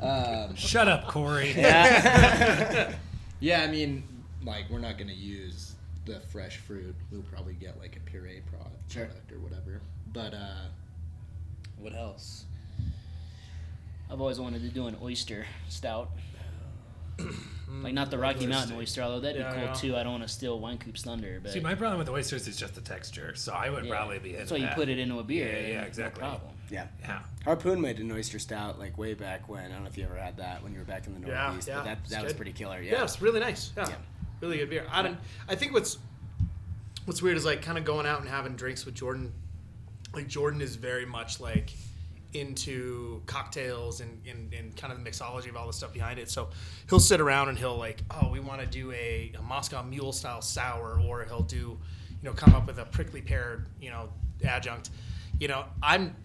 Um, 0.00 0.56
Shut 0.56 0.88
up, 0.88 1.06
Korey. 1.06 1.54
Yeah. 1.56 2.94
yeah, 3.40 3.62
I 3.62 3.66
mean, 3.68 4.02
like 4.44 4.64
we're 4.70 4.78
not 4.78 4.98
gonna 4.98 5.12
use 5.12 5.74
the 6.04 6.20
fresh 6.20 6.56
fruit. 6.56 6.94
We'll 7.10 7.22
probably 7.22 7.54
get 7.54 7.78
like 7.78 7.96
a 7.96 8.00
puree 8.00 8.42
product, 8.50 8.92
Sure. 8.92 9.06
product 9.06 9.32
or 9.32 9.38
whatever. 9.38 9.80
But 10.12 10.34
uh, 10.34 10.66
what 11.78 11.94
else? 11.94 12.44
I've 14.10 14.20
always 14.20 14.38
wanted 14.38 14.62
to 14.62 14.68
do 14.68 14.88
an 14.88 14.96
oyster 15.02 15.46
stout. 15.68 16.10
like 17.82 17.94
not 17.94 18.10
the 18.10 18.18
Rocky 18.18 18.46
Mountain 18.46 18.76
oyster, 18.76 19.00
although 19.02 19.20
that'd 19.20 19.36
be 19.36 19.52
cool 19.52 19.62
yeah. 19.62 19.72
too. 19.72 19.96
I 19.96 20.02
don't 20.02 20.12
want 20.12 20.24
to 20.24 20.28
steal 20.28 20.58
Wine 20.58 20.78
Coop's 20.78 21.02
thunder, 21.02 21.40
but 21.42 21.52
See, 21.52 21.60
my 21.60 21.74
problem 21.74 21.98
with 21.98 22.08
oysters 22.08 22.46
is 22.48 22.56
just 22.56 22.74
the 22.74 22.80
texture, 22.80 23.34
so 23.34 23.52
I 23.52 23.70
would 23.70 23.84
yeah. 23.84 23.90
probably 23.90 24.18
be. 24.18 24.32
That's 24.32 24.50
into 24.50 24.54
why 24.54 24.58
you 24.58 24.66
that. 24.66 24.74
put 24.76 24.88
it 24.88 24.98
into 24.98 25.18
a 25.18 25.22
beer. 25.22 25.46
Yeah, 25.46 25.68
yeah, 25.68 25.78
and 25.78 25.86
exactly. 25.86 26.22
No 26.22 26.30
problem. 26.30 26.51
Yeah. 26.72 26.86
Yeah. 27.00 27.20
Harpoon 27.44 27.80
made 27.80 27.98
an 28.00 28.10
oyster 28.10 28.38
stout 28.38 28.78
like 28.78 28.96
way 28.98 29.14
back 29.14 29.48
when. 29.48 29.64
I 29.66 29.68
don't 29.68 29.82
know 29.82 29.88
if 29.88 29.96
you 29.98 30.04
ever 30.04 30.16
had 30.16 30.36
that 30.38 30.62
when 30.62 30.72
you 30.72 30.78
were 30.78 30.84
back 30.84 31.06
in 31.06 31.12
the 31.14 31.20
Northeast, 31.20 31.68
yeah, 31.68 31.76
but 31.76 31.84
that 31.84 32.04
that 32.06 32.24
was 32.24 32.32
pretty 32.32 32.52
killer. 32.52 32.80
Yeah, 32.80 32.92
Yeah. 32.92 33.04
it's 33.04 33.20
really 33.20 33.40
nice. 33.40 33.72
Yeah. 33.76 33.88
Yeah. 33.88 33.94
Really 34.40 34.56
good 34.58 34.70
beer. 34.70 34.86
I 34.90 35.02
don't 35.02 35.18
I 35.48 35.54
think 35.54 35.72
what's 35.72 35.98
what's 37.04 37.20
weird 37.22 37.36
is 37.36 37.44
like 37.44 37.62
kind 37.62 37.78
of 37.78 37.84
going 37.84 38.06
out 38.06 38.20
and 38.20 38.28
having 38.28 38.56
drinks 38.56 38.84
with 38.86 38.94
Jordan. 38.94 39.32
Like 40.14 40.26
Jordan 40.28 40.60
is 40.60 40.76
very 40.76 41.06
much 41.06 41.40
like 41.40 41.70
into 42.34 43.20
cocktails 43.26 44.00
and, 44.00 44.20
and, 44.26 44.52
and 44.54 44.74
kind 44.76 44.92
of 44.92 45.02
the 45.02 45.10
mixology 45.10 45.48
of 45.48 45.56
all 45.56 45.66
the 45.66 45.72
stuff 45.72 45.92
behind 45.92 46.18
it. 46.18 46.30
So 46.30 46.48
he'll 46.88 47.00
sit 47.00 47.20
around 47.20 47.50
and 47.50 47.58
he'll 47.58 47.76
like, 47.76 48.02
oh, 48.10 48.30
we 48.30 48.40
want 48.40 48.60
to 48.60 48.66
do 48.66 48.90
a, 48.92 49.32
a 49.38 49.42
Moscow 49.42 49.82
Mule 49.82 50.12
style 50.12 50.40
sour, 50.40 50.98
or 51.06 51.24
he'll 51.24 51.42
do, 51.42 51.56
you 51.56 51.78
know, 52.22 52.32
come 52.32 52.54
up 52.54 52.66
with 52.66 52.78
a 52.78 52.86
prickly 52.86 53.20
pear, 53.20 53.66
you 53.80 53.90
know, 53.90 54.08
adjunct. 54.44 54.90
You 55.40 55.48
know, 55.48 55.64
I'm 55.82 56.16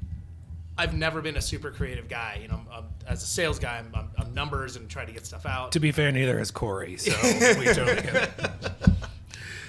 I've 0.77 0.93
never 0.93 1.21
been 1.21 1.37
a 1.37 1.41
super 1.41 1.71
creative 1.71 2.07
guy. 2.07 2.39
You 2.41 2.47
know, 2.49 2.61
I'm, 2.71 2.85
as 3.07 3.23
a 3.23 3.25
sales 3.25 3.57
guy, 3.59 3.77
I'm, 3.79 3.89
I'm, 3.95 4.09
I'm 4.17 4.33
numbers 4.33 4.75
and 4.75 4.89
try 4.89 5.05
to 5.05 5.11
get 5.11 5.25
stuff 5.25 5.45
out. 5.45 5.71
To 5.73 5.79
be 5.79 5.91
fair, 5.91 6.11
neither 6.11 6.39
is 6.39 6.51
Korey, 6.51 6.99
so 6.99 7.11
we 7.59 7.65
totally 7.65 8.01
get 8.01 8.15
it. 8.15 8.91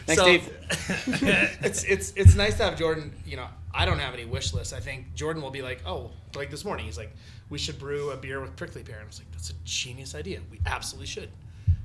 Thanks, 0.06 0.22
So- 0.22 0.24
Dave. 0.26 0.52
it's 1.62 1.84
it's 1.84 2.12
it's 2.16 2.34
nice 2.34 2.56
to 2.56 2.64
have 2.64 2.78
Jordan. 2.78 3.12
You 3.26 3.36
know, 3.36 3.46
I 3.74 3.84
don't 3.86 3.98
have 3.98 4.14
any 4.14 4.24
wish 4.24 4.52
lists. 4.54 4.72
I 4.72 4.80
think 4.80 5.14
Jordan 5.14 5.42
will 5.42 5.50
be 5.50 5.62
like, 5.62 5.80
oh, 5.86 6.10
like 6.34 6.50
this 6.50 6.64
morning, 6.64 6.86
he's 6.86 6.96
like, 6.98 7.14
we 7.50 7.58
should 7.58 7.78
brew 7.78 8.10
a 8.10 8.16
beer 8.16 8.40
with 8.40 8.56
prickly 8.56 8.82
pear. 8.82 8.96
And 8.96 9.04
I 9.04 9.06
was 9.06 9.18
like, 9.18 9.30
that's 9.32 9.50
a 9.50 9.54
genius 9.64 10.14
idea. 10.14 10.40
We 10.50 10.60
absolutely 10.66 11.06
should. 11.06 11.30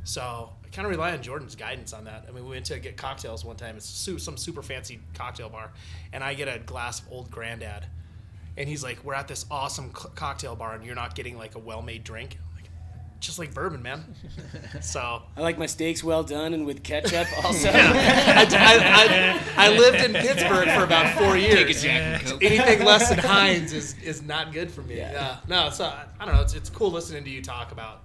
So 0.05 0.49
I 0.65 0.67
kind 0.69 0.85
of 0.85 0.91
rely 0.91 1.13
on 1.13 1.21
Jordan's 1.21 1.55
guidance 1.55 1.93
on 1.93 2.03
that. 2.05 2.25
I 2.27 2.31
mean, 2.31 2.43
we 2.43 2.49
went 2.51 2.65
to 2.65 2.79
get 2.79 2.97
cocktails 2.97 3.45
one 3.45 3.55
time. 3.55 3.77
It's 3.77 3.87
some 4.17 4.35
super 4.37 4.61
fancy 4.61 4.99
cocktail 5.13 5.47
bar, 5.49 5.71
and 6.11 6.21
I 6.23 6.33
get 6.33 6.47
a 6.53 6.59
glass 6.59 6.99
of 6.99 7.09
Old 7.11 7.31
Grandad, 7.31 7.87
and 8.57 8.67
he's 8.69 8.83
like, 8.83 9.03
we're 9.03 9.13
at 9.15 9.27
this 9.27 9.45
awesome 9.49 9.91
co- 9.91 10.09
cocktail 10.09 10.55
bar, 10.55 10.75
and 10.75 10.85
you're 10.85 10.95
not 10.95 11.15
getting 11.15 11.37
like 11.37 11.55
a 11.55 11.59
well-made 11.59 12.03
drink. 12.03 12.37
Like, 12.55 12.69
just 13.19 13.39
like 13.39 13.53
bourbon, 13.53 13.81
man. 13.81 14.03
so 14.81 15.21
I 15.35 15.41
like 15.41 15.57
my 15.57 15.65
steaks 15.65 16.03
well 16.03 16.23
done 16.23 16.53
and 16.53 16.65
with 16.65 16.83
ketchup. 16.83 17.27
Also, 17.43 17.69
I, 17.69 18.45
I, 18.51 19.41
I, 19.57 19.67
I 19.67 19.77
lived 19.77 19.97
in 20.03 20.13
Pittsburgh 20.13 20.67
for 20.69 20.83
about 20.83 21.17
four 21.17 21.37
years. 21.37 21.83
Anything 21.85 22.85
less 22.85 23.09
than 23.09 23.17
Heinz 23.19 23.73
is, 23.73 23.95
is 24.03 24.21
not 24.21 24.51
good 24.53 24.69
for 24.71 24.81
me. 24.81 24.97
Yeah. 24.97 25.37
no, 25.47 25.69
so 25.69 25.85
I, 25.85 26.05
I 26.19 26.25
don't 26.25 26.35
know. 26.35 26.41
It's, 26.41 26.53
it's 26.53 26.69
cool 26.69 26.91
listening 26.91 27.23
to 27.23 27.29
you 27.29 27.41
talk 27.41 27.71
about, 27.71 28.03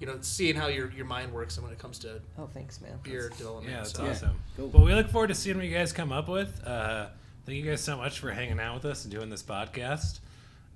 you 0.00 0.06
know, 0.06 0.16
seeing 0.22 0.54
how 0.56 0.68
your, 0.68 0.90
your 0.92 1.04
mind 1.04 1.32
works 1.32 1.56
and 1.56 1.64
when 1.64 1.72
it 1.72 1.78
comes 1.78 1.98
to 2.00 2.20
Oh, 2.38 2.48
thanks, 2.54 2.80
man. 2.80 2.98
beer 3.02 3.28
development. 3.28 3.70
Yeah, 3.70 3.76
that's 3.78 3.92
so. 3.92 4.06
awesome. 4.06 4.40
cool. 4.56 4.68
Well, 4.68 4.84
we 4.84 4.94
look 4.94 5.08
forward 5.10 5.28
to 5.28 5.34
seeing 5.34 5.56
what 5.56 5.66
you 5.66 5.74
guys 5.74 5.92
come 5.92 6.10
up 6.12 6.28
with. 6.28 6.62
Uh, 6.66 7.06
thank 7.46 7.58
you 7.64 7.70
guys 7.70 7.80
so 7.82 7.96
much 7.96 8.18
for 8.18 8.30
hanging 8.30 8.60
out 8.60 8.74
with 8.74 8.84
us 8.84 9.04
and 9.04 9.12
doing 9.12 9.30
this 9.30 9.42
podcast. 9.42 10.20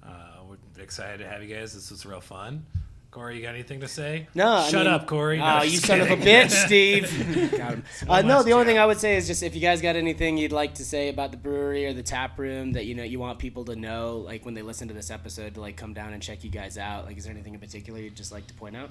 Uh, 0.03 0.09
we're 0.49 0.83
excited 0.83 1.19
to 1.19 1.29
have 1.29 1.43
you 1.43 1.55
guys. 1.55 1.75
This 1.75 1.91
was 1.91 2.05
real 2.05 2.21
fun. 2.21 2.67
Korey, 3.11 3.37
you 3.37 3.43
got 3.43 3.55
anything 3.55 3.79
to 3.81 3.87
say? 3.87 4.27
No, 4.35 4.55
I 4.55 4.69
Shut 4.69 4.87
mean- 4.87 4.93
up, 4.93 5.07
Korey. 5.07 5.39
No, 5.39 5.59
Oh, 5.59 5.61
just 5.61 5.73
you 5.75 5.79
son 5.79 6.01
of 6.01 6.11
a 6.11 6.17
bitch, 6.17 6.51
Steve. 6.51 7.51
Uh, 8.09 8.21
no, 8.23 8.35
last 8.35 8.45
the 8.45 8.53
only 8.53 8.67
thing 8.67 8.77
I 8.77 8.85
would 8.85 8.99
say 8.99 9.17
is 9.17 9.27
just 9.29 9.43
if 9.45 9.55
you 9.55 9.61
guys 9.61 9.81
got 9.81 9.95
anything 9.97 10.37
you'd 10.37 10.51
like 10.53 10.75
to 10.75 10.85
say 10.85 11.09
about 11.09 11.31
the 11.31 11.37
brewery 11.37 11.87
or 11.87 11.93
the 11.93 12.03
tap 12.03 12.39
room 12.39 12.73
that 12.73 12.85
you 12.87 12.95
know 12.97 13.05
you 13.05 13.19
want 13.21 13.39
people 13.39 13.65
to 13.67 13.77
know, 13.77 14.17
like 14.19 14.45
when 14.45 14.53
they 14.55 14.63
listen 14.63 14.89
to 14.89 14.95
this 14.95 15.11
episode, 15.13 15.55
to 15.55 15.61
like 15.61 15.77
come 15.77 15.95
down 15.95 16.13
and 16.13 16.21
check 16.23 16.43
you 16.45 16.51
guys 16.51 16.77
out. 16.77 17.07
Like, 17.07 17.17
is 17.17 17.25
there 17.25 17.33
anything 17.33 17.55
in 17.55 17.61
particular 17.61 18.01
you'd 18.01 18.17
just 18.17 18.33
like 18.33 18.47
to 18.49 18.55
point 18.55 18.77
out? 18.77 18.91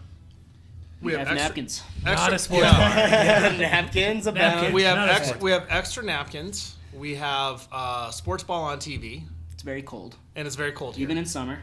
We 1.02 1.08
We 1.12 1.18
have 1.18 1.28
have 1.28 1.36
extra- 1.38 1.48
napkins. 1.50 1.84
Not 2.06 2.34
a 2.34 2.40
sports 2.40 2.64
yeah. 2.66 3.50
bar. 3.50 3.58
Napkins 3.60 4.26
about. 4.26 4.40
Napkins. 4.56 4.74
We 4.74 4.84
have 4.84 4.96
Not 4.98 5.10
extra, 5.10 5.38
we 5.40 5.52
have 5.52 5.66
extra 5.70 6.04
napkins. 6.04 6.76
We 6.98 7.16
have 7.16 7.68
uh, 7.72 8.12
sports 8.12 8.44
ball 8.44 8.64
on 8.64 8.78
TV, 8.78 9.24
It's 9.54 9.64
very 9.64 9.82
cold, 9.82 10.16
and 10.36 10.46
it's 10.46 10.56
very 10.56 10.72
cold 10.72 10.96
here, 10.96 11.04
even 11.04 11.18
in 11.18 11.26
summer. 11.26 11.60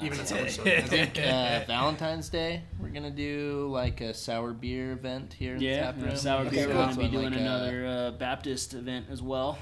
even 0.00 0.18
in 0.20 0.26
summer. 0.26 0.48
So. 0.48 0.62
I 0.66 0.80
think 0.82 1.18
uh, 1.18 1.64
Valentine's 1.66 2.28
Day 2.28 2.62
we're 2.80 2.88
gonna 2.90 3.10
do 3.10 3.68
like 3.72 4.00
a 4.00 4.14
sour 4.14 4.52
beer 4.52 4.92
event 4.92 5.32
here 5.32 5.54
in 5.54 5.58
the 5.58 5.64
Yeah, 5.64 5.80
tap 5.86 5.96
we 5.96 6.02
room. 6.02 6.10
have 6.10 6.18
sour 6.20 6.40
Okay, 6.46 6.50
beer. 6.56 6.68
We're 6.68 6.74
cool. 6.74 6.82
going 6.84 6.94
to 6.94 6.96
be 6.98 7.02
When, 7.02 7.10
doing 7.10 7.24
like, 7.24 7.34
uh, 7.34 7.54
another 7.54 7.86
uh, 7.86 8.10
Baptist 8.12 8.74
event 8.74 9.06
as 9.10 9.20
well. 9.20 9.58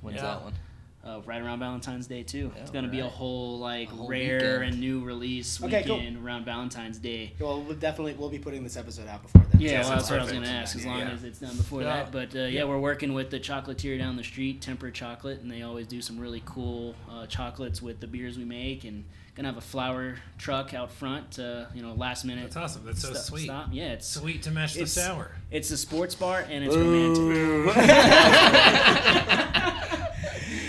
When's 0.00 0.16
Yeah. 0.16 0.22
that 0.22 0.42
one? 0.44 0.54
Uh, 1.02 1.18
right 1.24 1.40
around 1.40 1.60
Valentine's 1.60 2.06
Day 2.06 2.22
too. 2.22 2.52
it's 2.60 2.68
Oh, 2.68 2.72
gonna 2.74 2.86
be 2.88 3.00
a 3.00 3.08
whole 3.08 3.58
like 3.58 3.90
A 3.90 3.94
whole 3.94 4.06
rare 4.06 4.34
weekend. 4.58 4.64
and 4.64 4.80
new 4.80 5.02
release 5.02 5.58
Okay, 5.62 5.78
weekend 5.80 6.16
cool. 6.18 6.26
around 6.26 6.44
Valentine's 6.44 6.98
Day. 6.98 7.32
Well, 7.38 7.62
we'll 7.62 7.74
definitely 7.76 8.12
we'll 8.18 8.28
be 8.28 8.38
putting 8.38 8.62
this 8.62 8.76
episode 8.76 9.08
out 9.08 9.22
before 9.22 9.46
then. 9.50 9.62
Yeah, 9.62 9.70
Yeah, 9.70 9.80
well, 9.80 9.90
that's 9.92 10.10
what 10.10 10.18
I 10.18 10.22
was 10.24 10.32
gonna 10.32 10.46
ask. 10.46 10.76
As 10.76 10.84
long 10.84 10.98
Yeah. 10.98 11.08
as 11.10 11.24
it's 11.24 11.38
done 11.38 11.56
before 11.56 11.80
Yeah. 11.80 12.02
that, 12.04 12.12
but 12.12 12.36
uh, 12.36 12.40
yeah, 12.40 12.64
we're 12.64 12.78
working 12.78 13.14
with 13.14 13.30
the 13.30 13.40
chocolatier 13.40 13.96
down 13.98 14.16
the 14.16 14.24
street, 14.24 14.60
Temper 14.60 14.90
Chocolate, 14.90 15.40
and 15.40 15.50
they 15.50 15.62
always 15.62 15.86
do 15.86 16.02
some 16.02 16.18
really 16.18 16.42
cool 16.44 16.94
uh, 17.10 17.24
chocolates 17.26 17.80
with 17.80 18.00
the 18.00 18.06
beers 18.06 18.36
we 18.36 18.44
make, 18.44 18.84
and 18.84 19.04
gonna 19.36 19.48
have 19.48 19.56
a 19.56 19.60
flower 19.62 20.16
truck 20.36 20.74
out 20.74 20.90
front. 20.92 21.38
Uh, 21.38 21.64
you 21.74 21.80
know, 21.80 21.94
last 21.94 22.26
minute. 22.26 22.42
That's 22.52 22.56
awesome. 22.56 22.84
That's 22.84 23.00
so 23.00 23.14
stop- 23.14 23.22
sweet. 23.24 23.44
Stop. 23.44 23.68
Yeah, 23.72 23.92
it's 23.92 24.06
Sweet 24.06 24.42
to 24.42 24.50
match 24.50 24.74
the 24.74 24.80
It's- 24.80 24.92
sour. 24.92 25.30
it's 25.50 25.70
a 25.70 25.78
sports 25.78 26.14
bar 26.14 26.44
and 26.50 26.62
it's 26.62 26.76
romantic. 26.76 27.76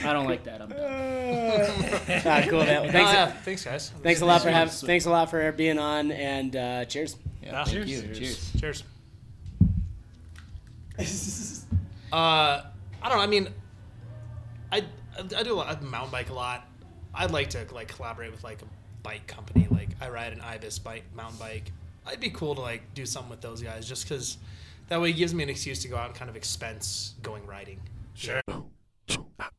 I 0.04 0.14
don't 0.14 0.26
like 0.26 0.44
that. 0.46 0.62
I'm 0.62 0.70
done. 0.70 2.22
Ah, 2.26 2.44
cool. 2.50 2.60
Man. 2.60 2.84
Well, 2.84 2.92
thanks, 2.92 3.34
thanks, 3.46 3.64
guys. 3.66 3.92
thanks 4.04 4.22
a 4.22 4.26
lot 4.26 4.42
for 4.42 4.50
having. 4.50 4.74
Thanks 4.74 5.06
a 5.06 5.10
lot 5.10 5.30
for 5.30 5.52
being 5.52 5.80
on, 5.80 6.12
and 6.12 6.56
uh, 6.56 6.86
cheers. 6.86 7.16
Yeah, 7.42 7.52
Yeah. 7.52 7.64
thank 7.66 7.88
Cheers. 7.88 7.90
you. 7.90 8.02
Cheers. 8.16 8.52
Cheers. 8.60 8.84
Cheers. 10.98 11.66
Uh, 12.14 12.64
I 13.02 13.08
don't 13.08 13.20
know. 13.20 13.24
I 13.24 13.28
mean, 13.28 13.48
I 14.70 14.84
I 15.38 15.44
do 15.44 15.54
a 15.54 15.56
lot, 15.56 15.78
I 15.78 15.80
mountain 15.80 16.12
bike 16.12 16.30
a 16.30 16.34
lot. 16.34 16.68
I'd 17.16 17.32
like 17.32 17.50
to 17.52 17.66
like 17.74 17.88
collaborate 17.88 18.32
with 18.32 18.44
like 18.44 18.62
a 18.62 18.66
bike 19.02 19.26
company. 19.28 19.66
Like 19.72 19.92
I 20.02 20.10
ride 20.10 20.34
an 20.34 20.42
Ibis 20.42 20.78
bike 20.80 21.06
mountain 21.16 21.40
bike. 21.40 21.72
I'd 22.06 22.20
be 22.20 22.30
cool 22.30 22.54
to 22.56 22.60
like 22.62 22.94
do 22.94 23.06
something 23.06 23.30
with 23.30 23.40
those 23.40 23.62
guys 23.62 23.88
just 23.88 24.04
because 24.10 24.38
that 24.90 25.00
way 25.00 25.12
it 25.12 25.14
gives 25.14 25.34
me 25.34 25.42
an 25.42 25.48
excuse 25.50 25.80
to 25.84 25.88
go 25.88 25.96
out 25.96 26.08
and 26.08 26.16
kind 26.16 26.30
of 26.30 26.36
expense 26.36 27.14
going 27.24 27.46
riding. 27.48 27.80
Sure. 28.14 28.42
chumba. 29.12 29.52